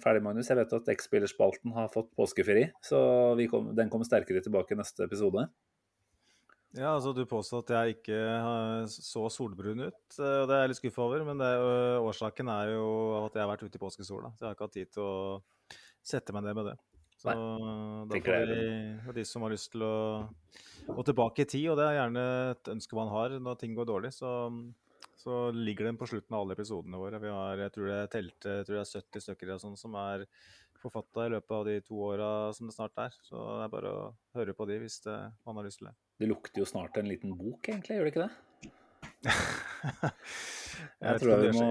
ferdig, 0.04 0.22
Magnus? 0.24 0.48
Jeg 0.48 0.60
vet 0.60 0.76
at 0.78 0.92
X-spillerspalten 0.94 1.74
har 1.76 1.92
fått 1.92 2.12
påskeferie, 2.16 2.72
så 2.84 3.00
kom, 3.52 3.74
den 3.76 3.92
kommer 3.92 4.08
sterkere 4.08 4.44
tilbake 4.44 4.76
i 4.76 4.80
neste 4.80 5.04
episode. 5.08 5.48
Ja, 6.76 6.92
altså 6.94 7.10
Du 7.14 7.24
påstår 7.26 7.64
at 7.64 7.72
jeg 7.74 7.96
ikke 7.98 8.18
så 8.92 9.24
solbrun 9.32 9.88
ut, 9.88 10.02
eh, 10.20 10.36
og 10.42 10.46
det 10.46 10.54
er 10.54 10.62
jeg 10.62 10.70
litt 10.72 10.80
skuffa 10.80 11.02
over. 11.02 11.24
Men 11.26 11.42
er 11.42 11.56
jo, 11.58 11.72
årsaken 12.10 12.52
er 12.52 12.74
jo 12.76 12.86
at 13.24 13.34
jeg 13.34 13.42
har 13.42 13.50
vært 13.50 13.64
ute 13.66 13.80
i 13.80 13.82
påskesola. 13.82 14.30
Så 14.36 14.44
jeg 14.44 14.48
har 14.48 14.58
ikke 14.58 14.68
hatt 14.68 14.78
tid 14.78 14.92
til 14.94 15.02
å 15.02 15.72
sette 16.12 16.34
meg 16.36 16.46
ned 16.46 16.60
med 16.60 16.70
det. 16.70 16.76
Så 17.20 17.34
Nei, 17.34 17.40
da 18.08 18.20
får 18.24 18.46
vi, 18.48 18.60
og 19.10 19.16
de 19.18 19.24
som 19.28 19.42
har 19.44 19.52
lyst 19.52 19.72
til 19.74 19.82
å 19.84 19.96
gå 20.96 21.06
tilbake 21.08 21.44
i 21.44 21.48
tid, 21.48 21.66
og 21.72 21.80
det 21.80 21.88
er 21.88 21.98
gjerne 21.98 22.24
et 22.52 22.70
ønske 22.74 22.98
man 22.98 23.12
har 23.12 23.34
når 23.42 23.58
ting 23.60 23.74
går 23.76 23.88
dårlig, 23.88 24.12
så, 24.16 24.30
så 25.20 25.42
ligger 25.56 25.90
den 25.90 26.00
på 26.00 26.08
slutten 26.10 26.36
av 26.36 26.44
alle 26.44 26.56
episodene 26.58 27.00
våre. 27.00 27.20
Vi 27.22 27.32
har, 27.34 27.64
jeg 27.66 27.74
tror 27.76 27.90
det 27.90 27.98
er 27.98 28.30
jeg 28.30 28.66
tror 28.66 28.74
det 28.74 28.82
er 28.82 29.04
70 29.04 29.26
stykker 29.26 29.54
og 29.56 29.62
sånn 29.64 29.78
som 29.80 29.96
er 30.00 30.26
forfatta 30.80 31.26
i 31.26 31.32
løpet 31.34 31.56
av 31.56 31.66
de 31.68 31.74
to 31.84 31.98
åra 32.08 32.28
som 32.56 32.68
det 32.68 32.76
snart 32.76 33.02
er. 33.04 33.16
Så 33.26 33.40
det 33.40 33.64
er 33.66 33.72
bare 33.72 33.90
å 33.92 34.04
høre 34.38 34.54
på 34.56 34.66
de 34.70 34.78
hvis 34.82 35.00
det, 35.06 35.16
man 35.48 35.60
har 35.60 35.68
lyst 35.68 35.82
til 35.82 35.90
det. 35.90 35.96
Det 36.20 36.28
lukter 36.30 36.62
jo 36.62 36.68
snart 36.68 36.96
en 37.00 37.10
liten 37.10 37.34
bok, 37.36 37.68
egentlig, 37.68 37.98
gjør 37.98 38.08
det 38.08 38.14
ikke 38.14 38.28
det? 38.28 38.32
jeg 41.04 41.20
tror 41.20 41.44
vi 41.44 41.52
må 41.56 41.68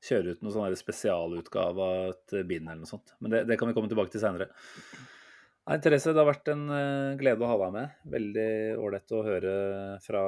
kjøre 0.00 0.34
ut 0.34 0.42
noen 0.42 0.54
sånn 0.54 0.80
spesialutgave 0.80 1.86
av 1.86 2.12
et 2.14 2.36
bind 2.48 2.66
eller 2.66 2.82
noe 2.82 2.90
sånt. 2.90 3.14
Men 3.20 3.34
det, 3.34 3.44
det, 3.50 3.58
kan 3.60 3.70
vi 3.70 3.76
komme 3.76 3.90
tilbake 3.90 4.14
til 4.14 4.22
seinere. 4.22 4.50
Nei, 5.70 5.76
Therese, 5.78 6.10
det 6.10 6.18
har 6.18 6.26
vært 6.26 6.48
en 6.50 6.64
uh, 6.66 7.14
glede 7.14 7.44
å 7.46 7.48
ha 7.52 7.56
deg 7.60 7.74
med. 7.76 7.90
Veldig 8.10 8.50
ålreit 8.82 9.12
å 9.14 9.20
høre 9.22 9.50
fra, 10.02 10.22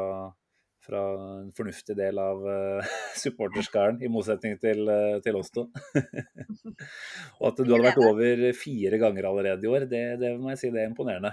fra, 0.87 1.01
en 1.43 1.49
fornuftig 1.57 1.97
del 1.99 2.21
av 2.23 2.45
uh, 2.47 2.93
supporterskaren, 3.25 3.97
i 4.07 4.11
motsetning 4.13 4.55
til, 4.63 4.87
uh, 4.87 5.17
til 5.25 5.39
oss 5.41 5.51
to. 5.51 5.65
Og 7.41 7.49
at 7.49 7.59
du 7.59 7.73
hadde 7.73 7.89
vært 7.89 7.99
over 8.07 8.45
fire 8.55 9.01
ganger 9.03 9.27
allerede 9.33 9.67
i 9.67 9.73
år, 9.73 9.89
det, 9.91 10.05
det 10.21 10.31
må 10.39 10.53
jeg 10.53 10.61
si 10.61 10.71
det 10.71 10.85
er 10.85 10.93
imponerende. 10.93 11.33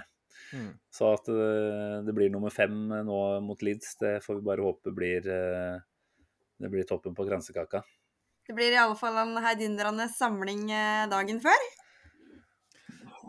Mm. 0.58 0.72
Så 0.90 1.12
at 1.14 1.30
uh, 1.30 2.00
det 2.02 2.14
blir 2.16 2.32
nummer 2.34 2.50
fem 2.50 2.80
nå 2.90 3.20
mot 3.46 3.62
Leeds, 3.62 3.92
det 4.02 4.16
får 4.24 4.40
vi 4.40 4.46
bare 4.48 4.64
håpe 4.66 4.90
blir, 4.96 5.22
det 5.22 6.72
blir 6.72 6.88
toppen 6.88 7.14
på 7.14 7.28
kransekaka. 7.30 7.84
Det 8.42 8.58
blir 8.58 8.74
i 8.74 8.82
alle 8.88 8.98
fall 8.98 9.22
en 9.22 9.38
heidundrende 9.46 10.08
samling 10.10 10.66
dagen 11.14 11.38
før. 11.46 11.70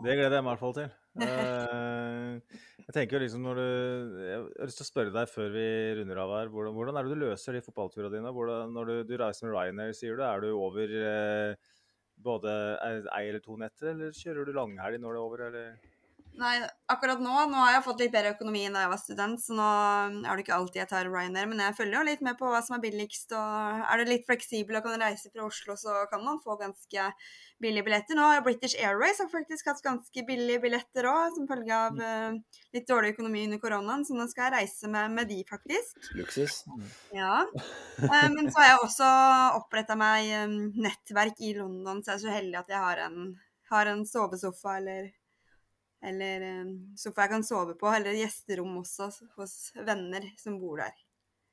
Det 0.02 0.14
gleder 0.18 0.34
jeg 0.34 0.44
meg 0.44 0.48
i 0.48 0.52
hvert 0.52 0.62
fall 0.62 0.74
til. 0.74 0.94
jeg 2.86 2.94
tenker 2.96 3.14
jo 3.14 3.20
liksom 3.22 3.44
når 3.44 3.58
du 3.60 3.66
Jeg 4.22 4.38
har 4.40 4.70
lyst 4.70 4.80
til 4.80 4.86
å 4.86 4.88
spørre 4.88 5.12
deg 5.14 5.30
før 5.30 5.52
vi 5.54 5.66
runder 6.00 6.22
av 6.24 6.34
her. 6.38 6.50
Hvordan, 6.54 6.74
hvordan 6.78 6.98
er 6.98 7.06
det 7.06 7.14
du 7.14 7.22
løser 7.22 7.56
de 7.56 7.62
fotballturene 7.62 8.10
dine? 8.16 8.32
Hvordan, 8.34 8.72
når 8.74 8.90
du, 8.90 8.94
du, 9.12 9.14
reiser 9.20 9.46
med 9.46 9.54
Ryanair, 9.54 9.94
sier 9.98 10.18
du, 10.18 10.24
er 10.26 10.42
du 10.42 10.48
over 10.56 10.96
både 12.22 12.52
ei 12.82 13.24
eller 13.28 13.42
to 13.42 13.56
netter, 13.60 13.92
eller 13.92 14.14
kjører 14.16 14.46
du 14.48 14.54
langhelg 14.56 15.00
når 15.02 15.14
det 15.14 15.20
er 15.20 15.26
over, 15.26 15.44
eller? 15.48 15.91
Nei, 16.40 16.54
akkurat 16.88 17.20
nå 17.20 17.32
nå 17.50 17.58
har 17.60 17.74
jeg 17.74 17.84
fått 17.84 18.00
litt 18.00 18.12
bedre 18.14 18.32
økonomi 18.32 18.62
enn 18.64 18.76
da 18.76 18.86
jeg 18.86 18.90
var 18.92 19.00
student, 19.00 19.40
så 19.42 19.52
nå 19.52 19.66
er 20.24 20.38
det 20.38 20.44
ikke 20.46 20.56
alltid 20.56 20.80
jeg 20.80 20.88
tar 20.88 21.10
Ryanair. 21.10 21.48
Men 21.50 21.60
jeg 21.60 21.76
følger 21.76 21.98
jo 21.98 22.04
litt 22.08 22.24
med 22.24 22.38
på 22.40 22.48
hva 22.48 22.62
som 22.64 22.78
er 22.78 22.82
billigst. 22.84 23.34
og 23.36 23.82
Er 23.84 24.00
du 24.00 24.08
litt 24.08 24.24
fleksibel 24.28 24.78
og 24.78 24.86
kan 24.86 25.02
reise 25.02 25.28
fra 25.28 25.44
Oslo, 25.44 25.76
så 25.76 26.06
kan 26.10 26.24
man 26.24 26.40
få 26.44 26.56
ganske 26.60 27.06
billige 27.62 27.86
billetter. 27.86 28.16
Nå 28.16 28.30
har 28.30 28.42
British 28.46 28.80
Airways 28.80 29.20
har 29.20 29.28
faktisk 29.30 29.68
hatt 29.70 29.84
ganske 29.84 30.26
billige 30.26 30.64
billetter 30.64 31.10
òg, 31.10 31.36
som 31.36 31.46
følge 31.50 31.76
av 31.76 32.00
uh, 32.00 32.58
litt 32.74 32.88
dårlig 32.88 33.12
økonomi 33.12 33.44
under 33.50 33.60
koronaen. 33.62 34.08
Så 34.08 34.16
nå 34.16 34.26
skal 34.32 34.48
jeg 34.48 34.56
reise 34.56 34.90
med, 34.90 35.12
med 35.14 35.28
de, 35.30 35.42
faktisk. 35.52 36.00
Luksus. 36.16 36.62
Ja. 37.14 37.42
Uh, 38.00 38.28
men 38.32 38.48
så 38.48 38.62
har 38.62 38.72
jeg 38.72 38.84
også 38.88 39.14
oppretta 39.60 40.00
meg 40.00 40.32
um, 40.46 40.60
nettverk 40.80 41.44
i 41.44 41.52
London, 41.60 42.00
så 42.00 42.14
jeg 42.14 42.22
er 42.22 42.24
så 42.24 42.38
heldig 42.40 42.62
at 42.64 42.72
jeg 42.72 42.86
har 42.88 43.08
en, 43.10 43.34
har 43.70 43.92
en 43.92 44.06
sovesofa 44.08 44.80
eller 44.80 45.12
eller 46.02 46.44
sofa 46.98 47.26
jeg 47.26 47.34
kan 47.36 47.46
sove 47.46 47.76
på, 47.78 47.88
eller 47.94 48.18
gjesterom 48.18 48.80
også 48.80 49.10
hos 49.36 49.56
venner 49.86 50.26
som 50.40 50.58
bor 50.62 50.82
der. 50.82 50.96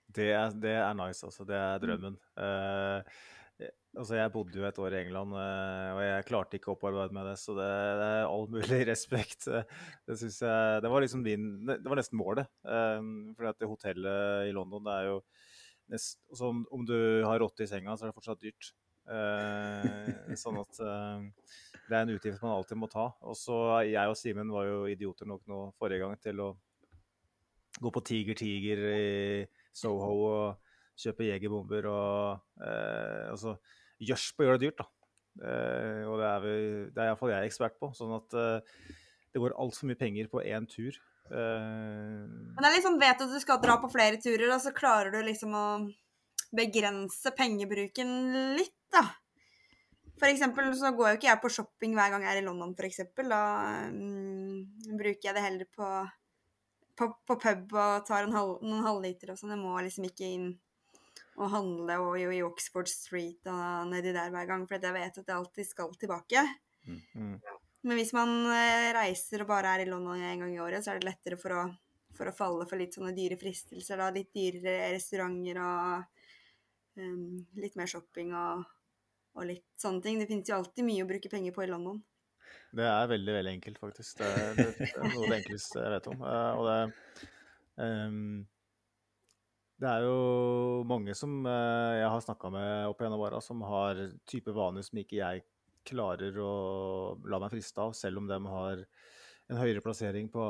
Det 0.10 0.32
er, 0.34 0.56
det 0.58 0.72
er 0.74 0.96
nice, 0.98 1.22
altså. 1.26 1.46
Det 1.46 1.58
er 1.58 1.76
mm. 1.78 1.84
drømmen. 1.84 2.16
Mm. 2.18 2.42
Uh, 2.42 3.70
altså, 4.00 4.18
jeg 4.18 4.34
bodde 4.34 4.58
jo 4.58 4.66
et 4.66 4.82
år 4.82 4.96
i 4.96 5.02
England, 5.04 5.36
uh, 5.38 5.90
og 5.94 6.02
jeg 6.02 6.26
klarte 6.32 6.58
ikke 6.58 6.72
å 6.74 6.78
opparbeide 6.78 7.16
meg 7.16 7.30
det, 7.30 7.36
så 7.42 7.56
det, 7.58 7.70
det 8.02 8.10
er 8.16 8.26
all 8.26 8.50
mulig 8.56 8.82
respekt. 8.92 9.50
Det 9.50 10.18
syns 10.20 10.42
jeg 10.46 10.84
Det 10.86 10.94
var 10.94 11.06
liksom 11.06 11.24
min 11.26 11.48
Det 11.70 11.86
var 11.86 12.02
nesten 12.02 12.22
målet. 12.22 12.50
Uh, 12.66 13.32
for 13.38 13.52
det 13.54 13.70
hotellet 13.70 14.50
i 14.50 14.56
London, 14.56 14.86
det 14.90 14.98
er 14.98 15.12
jo 15.12 15.22
nest, 15.94 16.20
altså, 16.30 16.52
om, 16.54 16.66
om, 16.74 16.86
du 16.90 16.98
har 17.26 17.42
rotte 17.42 17.66
i 17.66 17.70
senga, 17.70 17.98
så 17.98 18.08
er 18.08 18.12
det 18.12 18.18
fortsatt 18.18 18.46
dyrt. 18.46 18.74
sånn 20.38 20.60
at 20.62 20.78
det 21.90 21.98
er 21.98 22.06
en 22.06 22.14
utgift 22.14 22.44
man 22.46 22.56
alltid 22.56 22.78
må 22.80 22.90
ta. 22.92 23.10
Og 23.26 23.38
så 23.38 23.56
Jeg 23.88 24.12
og 24.12 24.18
Simen 24.18 24.52
var 24.54 24.68
jo 24.70 24.84
idioter 24.90 25.30
nok 25.30 25.42
nå 25.50 25.62
forrige 25.80 26.04
gang 26.06 26.20
til 26.22 26.42
å 26.46 26.50
gå 27.80 27.92
på 27.96 28.04
Tiger 28.06 28.38
Tiger 28.38 28.82
i 28.92 29.44
Soho 29.76 30.14
og 30.28 30.70
kjøpe 31.00 31.28
jegerbomber 31.30 31.88
og 31.90 32.64
eh, 32.66 33.30
altså, 33.32 33.56
Gjørs 34.00 34.30
på 34.36 34.44
å 34.44 34.48
gjøre 34.48 34.60
det 34.60 34.70
dyrt, 34.70 34.82
da. 34.82 34.88
Eh, 35.40 36.02
og 36.08 36.20
det 36.20 36.28
er, 36.28 36.44
vi, 36.44 36.56
det 36.96 37.04
er 37.04 37.12
iallfall 37.12 37.34
jeg 37.34 37.50
ekspert 37.50 37.78
på. 37.80 37.92
Sånn 37.96 38.14
at 38.16 38.36
eh, 38.40 38.92
det 39.34 39.42
går 39.44 39.56
altfor 39.60 39.90
mye 39.90 40.00
penger 40.00 40.30
på 40.32 40.44
én 40.44 40.68
tur. 40.72 40.96
Eh, 41.30 42.28
Men 42.28 42.60
det 42.60 42.70
er 42.70 42.78
liksom, 42.78 43.00
vet 43.02 43.20
du 43.20 43.26
at 43.28 43.36
du 43.36 43.42
skal 43.44 43.62
dra 43.64 43.78
på 43.82 43.92
flere 43.92 44.20
turer, 44.24 44.48
og 44.56 44.62
så 44.64 44.74
klarer 44.76 45.14
du 45.16 45.20
liksom 45.28 45.56
å 45.56 45.66
begrense 46.56 47.34
pengebruken 47.38 48.14
litt, 48.58 48.76
da. 48.94 49.04
For 50.20 50.28
eksempel 50.28 50.72
så 50.76 50.92
går 50.96 51.14
jo 51.14 51.18
ikke 51.20 51.30
jeg 51.30 51.42
på 51.44 51.52
shopping 51.54 51.94
hver 51.96 52.12
gang 52.14 52.26
jeg 52.26 52.36
er 52.36 52.42
i 52.42 52.46
London, 52.46 52.74
for 52.76 52.88
eksempel. 52.88 53.32
Da 53.32 53.44
um, 53.88 54.66
bruker 55.00 55.30
jeg 55.30 55.36
det 55.38 55.46
heller 55.46 55.70
på, 55.76 55.92
på, 57.00 57.08
på 57.28 57.38
pub 57.40 57.78
og 57.80 58.08
tar 58.08 58.28
halv, 58.34 58.58
noen 58.66 58.84
halvliter 58.84 59.32
og 59.32 59.40
sånn. 59.40 59.56
Jeg 59.56 59.64
må 59.64 59.78
liksom 59.86 60.10
ikke 60.10 60.28
inn 60.28 60.50
og 61.40 61.54
handle 61.54 61.96
og 62.04 62.18
jo 62.20 62.34
i 62.36 62.42
Oxford 62.44 62.90
Street 62.92 63.48
og 63.48 63.88
nedi 63.94 64.12
der 64.16 64.32
hver 64.34 64.48
gang, 64.50 64.66
for 64.68 64.76
jeg 64.76 64.96
vet 64.96 65.20
at 65.22 65.24
jeg 65.24 65.36
alltid 65.38 65.68
skal 65.70 65.96
tilbake. 66.00 66.44
Mm. 66.86 67.02
mm. 67.16 67.36
Men 67.88 67.96
hvis 67.96 68.12
man 68.12 68.34
eh, 68.52 68.90
reiser 68.92 69.46
og 69.46 69.54
bare 69.54 69.72
er 69.72 69.86
i 69.86 69.88
London 69.88 70.20
en 70.20 70.42
gang 70.44 70.52
i 70.52 70.60
året, 70.60 70.84
så 70.84 70.92
er 70.92 71.00
det 71.00 71.08
lettere 71.08 71.38
for 71.40 71.56
å, 71.56 71.62
for 72.18 72.28
å 72.28 72.36
falle 72.36 72.68
for 72.68 72.82
litt 72.82 72.98
sånne 72.98 73.14
dyre 73.16 73.38
fristelser. 73.40 74.02
da, 74.02 74.10
Litt 74.12 74.34
dyrere 74.36 74.90
restauranter 74.92 75.62
og 75.64 77.00
um, 77.00 77.38
litt 77.64 77.80
mer 77.80 77.88
shopping 77.88 78.36
og 78.36 78.66
og 79.40 79.50
litt 79.50 79.66
sånne 79.80 80.04
ting. 80.04 80.20
Det 80.22 80.30
finnes 80.30 80.52
jo 80.52 80.60
alltid 80.60 80.88
mye 80.88 81.06
å 81.06 81.10
bruke 81.10 81.32
penger 81.32 81.56
på 81.56 81.66
i 81.66 81.72
London. 81.72 82.00
Det 82.76 82.86
er 82.86 83.10
veldig, 83.10 83.34
veldig 83.40 83.52
enkelt, 83.58 83.82
faktisk. 83.82 84.22
Det, 84.22 84.30
det, 84.58 84.70
det 84.78 84.90
er 84.94 85.10
noe 85.10 85.26
av 85.26 85.32
det 85.32 85.38
enkleste 85.40 85.82
jeg 85.82 85.94
vet 85.96 86.10
om. 86.12 86.24
Uh, 86.24 86.52
og 86.54 86.68
det, 86.70 87.28
um, 87.82 88.34
det 89.80 89.94
er 89.94 90.06
jo 90.06 90.18
mange 90.90 91.16
som 91.18 91.40
uh, 91.48 91.96
jeg 91.98 92.12
har 92.14 92.26
snakka 92.26 92.52
med 92.54 92.92
opp 92.92 93.02
gjennom 93.02 93.24
åra, 93.26 93.40
som 93.42 93.64
har 93.66 94.04
type 94.30 94.54
vaner 94.54 94.86
som 94.86 95.02
ikke 95.02 95.18
jeg 95.22 95.46
klarer 95.90 96.36
å 96.44 96.52
la 97.32 97.40
meg 97.42 97.56
friste 97.56 97.82
av, 97.82 97.96
selv 97.98 98.22
om 98.22 98.28
de 98.30 98.38
har 98.52 98.84
en 99.50 99.58
høyere 99.58 99.82
plassering 99.82 100.28
på, 100.30 100.44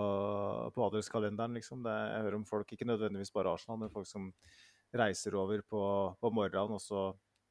på 0.76 0.88
adelskalenderen. 0.90 1.56
Liksom. 1.56 1.86
Det, 1.86 1.94
jeg 1.94 2.26
hører 2.26 2.40
om 2.42 2.48
folk, 2.50 2.74
ikke 2.74 2.90
nødvendigvis 2.90 3.32
bare 3.36 3.54
Arsenal, 3.56 3.80
men 3.80 3.94
folk 3.94 4.10
som 4.10 4.28
reiser 5.00 5.38
over 5.40 5.62
på, 5.64 5.82
på 6.20 6.32
morgenen 6.34 6.76
og 6.76 6.84
så 6.84 7.06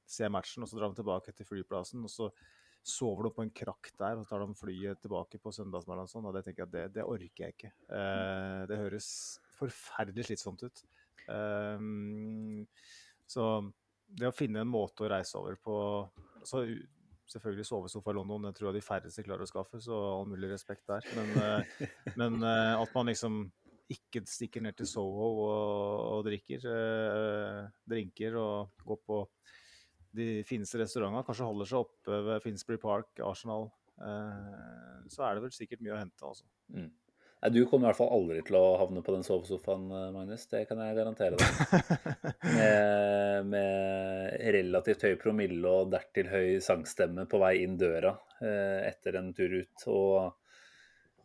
ser 0.08 0.32
matchen, 0.32 0.64
og 0.64 0.70
så 0.70 0.78
drar 0.78 0.92
de 0.92 1.00
tilbake 1.00 1.34
til 1.36 1.48
flyplassen. 1.48 2.04
og 2.06 2.12
så 2.12 2.30
sover 2.88 3.26
de 3.26 3.32
på 3.36 3.44
en 3.44 3.52
krakk 3.52 3.90
der, 4.00 4.16
og 4.16 4.28
tar 4.28 4.40
de 4.40 4.54
flyet 4.56 5.00
tilbake 5.02 5.40
på 5.42 5.52
søndagsmorgenen. 5.52 6.08
Sånn, 6.08 6.28
og 6.28 6.36
det 6.36 6.44
tenker 6.46 6.64
jeg 6.64 6.72
det, 6.72 6.84
det 6.96 7.04
orker 7.04 7.44
jeg 7.44 7.56
ikke. 7.56 7.72
Eh, 7.92 8.62
det 8.70 8.78
høres 8.80 9.08
forferdelig 9.58 10.28
slitsomt 10.30 10.64
ut. 10.64 10.84
Eh, 11.28 11.88
så 13.28 13.48
det 14.08 14.30
å 14.30 14.32
finne 14.36 14.64
en 14.64 14.70
måte 14.70 15.04
å 15.04 15.10
reise 15.12 15.36
over 15.36 15.58
på 15.60 15.76
så 16.48 16.62
selvfølgelig 17.28 17.66
sovesofa 17.68 18.12
i 18.12 18.16
London, 18.16 18.48
det 18.48 18.54
tror 18.56 18.70
jeg 18.70 18.78
de 18.78 18.86
færreste 18.86 19.24
klarer 19.26 19.44
å 19.44 19.50
skaffe, 19.50 19.80
så 19.84 19.96
all 20.14 20.28
mulig 20.30 20.50
respekt 20.52 20.88
der. 20.88 21.04
Men, 21.18 21.34
eh, 21.42 21.88
men 22.20 22.38
eh, 22.40 22.74
at 22.78 22.94
man 22.96 23.10
liksom 23.12 23.42
ikke 23.92 24.22
stikker 24.28 24.64
ned 24.64 24.76
til 24.76 24.88
Soho 24.88 25.28
og, 25.32 26.00
og 26.12 26.26
drikker 26.26 26.64
eh, 26.72 27.60
drinker 27.88 28.36
og 28.40 28.84
går 28.84 29.00
på 29.04 29.20
de 30.16 30.28
fineste 30.48 30.80
restaurantene, 30.80 31.24
kanskje 31.26 31.48
holder 31.48 31.68
seg 31.68 31.84
oppe 31.84 32.22
ved 32.28 32.44
Finsbury 32.44 32.80
Park, 32.80 33.10
Arsenal, 33.24 33.68
eh, 34.00 35.04
så 35.12 35.26
er 35.26 35.36
det 35.36 35.44
vel 35.44 35.54
sikkert 35.54 35.84
mye 35.84 35.96
å 35.96 36.00
hente, 36.00 36.24
altså. 36.24 36.48
Mm. 36.74 36.88
Nei, 37.38 37.50
Du 37.54 37.60
kommer 37.70 37.86
i 37.86 37.88
hvert 37.90 38.00
fall 38.00 38.14
aldri 38.16 38.40
til 38.46 38.56
å 38.58 38.64
havne 38.80 39.02
på 39.04 39.14
den 39.14 39.24
sovesofaen, 39.26 39.86
eh, 39.94 40.08
Magnus. 40.14 40.46
Det 40.50 40.64
kan 40.70 40.80
jeg 40.82 40.96
garantere 40.98 41.38
deg. 41.38 41.52
Med, 42.58 43.46
med 43.46 44.32
relativt 44.56 45.04
høy 45.06 45.14
promille 45.20 45.70
og 45.70 45.92
dertil 45.92 46.30
høy 46.32 46.58
sangstemme 46.64 47.26
på 47.30 47.38
vei 47.38 47.52
inn 47.62 47.76
døra 47.78 48.16
eh, 48.42 48.88
etter 48.88 49.20
en 49.20 49.30
tur 49.36 49.54
ut. 49.60 49.84
Og, 49.92 50.37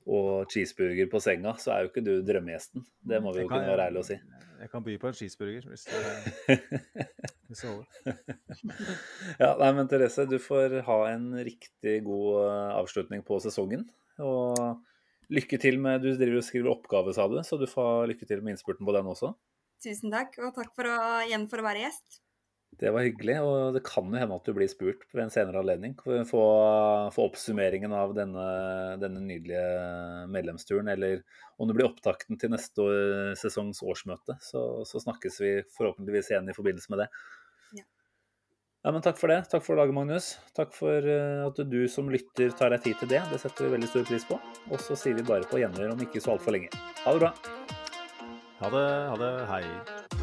og 0.08 0.50
cheeseburger 0.52 1.08
på 1.12 1.22
senga, 1.24 1.54
så 1.62 1.72
er 1.76 1.84
jo 1.86 1.92
ikke 1.92 2.04
du 2.04 2.14
drømmegjesten. 2.28 2.84
Det 3.08 3.22
må 3.24 3.32
vi 3.36 3.44
jo 3.44 3.48
kan- 3.52 3.62
kunne 3.64 3.72
være 3.78 3.86
ærlige 3.90 4.04
å 4.04 4.08
si. 4.10 4.18
Jeg 4.64 4.70
kan 4.72 4.84
by 4.86 4.94
på 5.02 5.08
en 5.10 5.16
cheeseburger 5.18 5.66
hvis 5.68 5.86
det, 5.90 6.02
hvis 7.50 7.62
det 7.64 7.70
holder. 7.70 7.88
Ja, 9.42 9.50
nei, 9.60 9.70
men 9.76 9.88
Therese, 9.92 10.26
du 10.30 10.38
får 10.42 10.78
ha 10.88 10.98
en 11.12 11.30
riktig 11.44 11.98
god 12.06 12.30
eh, 12.44 12.72
avslutning 12.80 13.24
på 13.28 13.40
sesongen. 13.44 13.86
Og 14.24 14.80
lykke 15.34 15.58
til 15.60 15.80
med 15.82 16.04
Du 16.04 16.12
driver 16.14 16.40
og 16.42 16.46
skriver 16.48 16.72
oppgave, 16.74 17.14
sa 17.16 17.28
du, 17.32 17.40
så 17.44 17.58
du 17.60 17.66
får 17.70 18.08
lykke 18.12 18.28
til 18.30 18.44
med 18.44 18.56
innspurten 18.56 18.86
på 18.88 18.96
den 18.96 19.10
også. 19.10 19.34
Tusen 19.84 20.14
takk, 20.14 20.36
og 20.40 20.54
takk 20.56 20.72
for 20.78 20.88
å, 20.88 20.98
igjen 21.28 21.48
for 21.52 21.60
å 21.64 21.66
være 21.68 21.88
gjest. 21.88 22.20
Det 22.80 22.90
var 22.92 23.06
hyggelig, 23.06 23.36
og 23.46 23.76
det 23.76 23.84
kan 23.86 24.08
jo 24.10 24.18
hende 24.20 24.36
at 24.36 24.48
du 24.48 24.54
blir 24.56 24.70
spurt 24.72 25.04
ved 25.14 25.26
en 25.26 25.32
senere 25.34 25.62
anledning. 25.62 25.94
Få, 26.00 26.44
få 27.14 27.26
oppsummeringen 27.30 27.94
av 27.96 28.16
denne, 28.18 28.46
denne 29.02 29.22
nydelige 29.24 30.26
medlemsturen, 30.34 30.90
eller 30.92 31.22
om 31.62 31.70
det 31.70 31.78
blir 31.78 31.88
opptakten 31.90 32.40
til 32.42 32.52
neste 32.54 32.82
år- 32.84 33.38
sesongs 33.40 33.84
årsmøte. 33.86 34.40
Så, 34.42 34.64
så 34.90 35.04
snakkes 35.04 35.40
vi 35.44 35.54
forhåpentligvis 35.78 36.32
igjen 36.34 36.50
i 36.50 36.58
forbindelse 36.58 36.94
med 36.96 37.04
det. 37.04 37.10
Ja. 37.80 37.86
Ja, 38.84 38.92
men 38.92 39.06
Takk 39.06 39.22
for 39.22 39.32
det. 39.32 39.40
Takk 39.52 39.64
for 39.64 39.80
laget, 39.80 39.96
Magnus. 39.96 40.34
Takk 40.58 40.74
for 40.76 41.08
eh, 41.08 41.46
at 41.46 41.62
du 41.70 41.80
som 41.88 42.10
lytter 42.12 42.52
tar 42.58 42.74
deg 42.76 42.84
tid 42.84 43.00
til 43.00 43.14
det. 43.14 43.22
Det 43.32 43.40
setter 43.44 43.70
vi 43.70 43.78
veldig 43.78 43.92
stor 43.94 44.10
pris 44.10 44.28
på. 44.28 44.42
Og 44.72 44.84
så 44.84 44.98
sier 45.00 45.16
vi 45.20 45.28
bare 45.30 45.48
på 45.48 45.62
gjenhør 45.62 45.96
om 45.96 46.04
ikke 46.04 46.24
så 46.24 46.36
altfor 46.36 46.58
lenge. 46.58 46.74
Ha 47.06 47.16
det 47.16 47.24
bra. 47.24 47.32
Ha 48.60 48.76
det. 48.76 48.86
Ha 49.14 49.18
det. 49.24 49.34
Hei. 49.54 50.23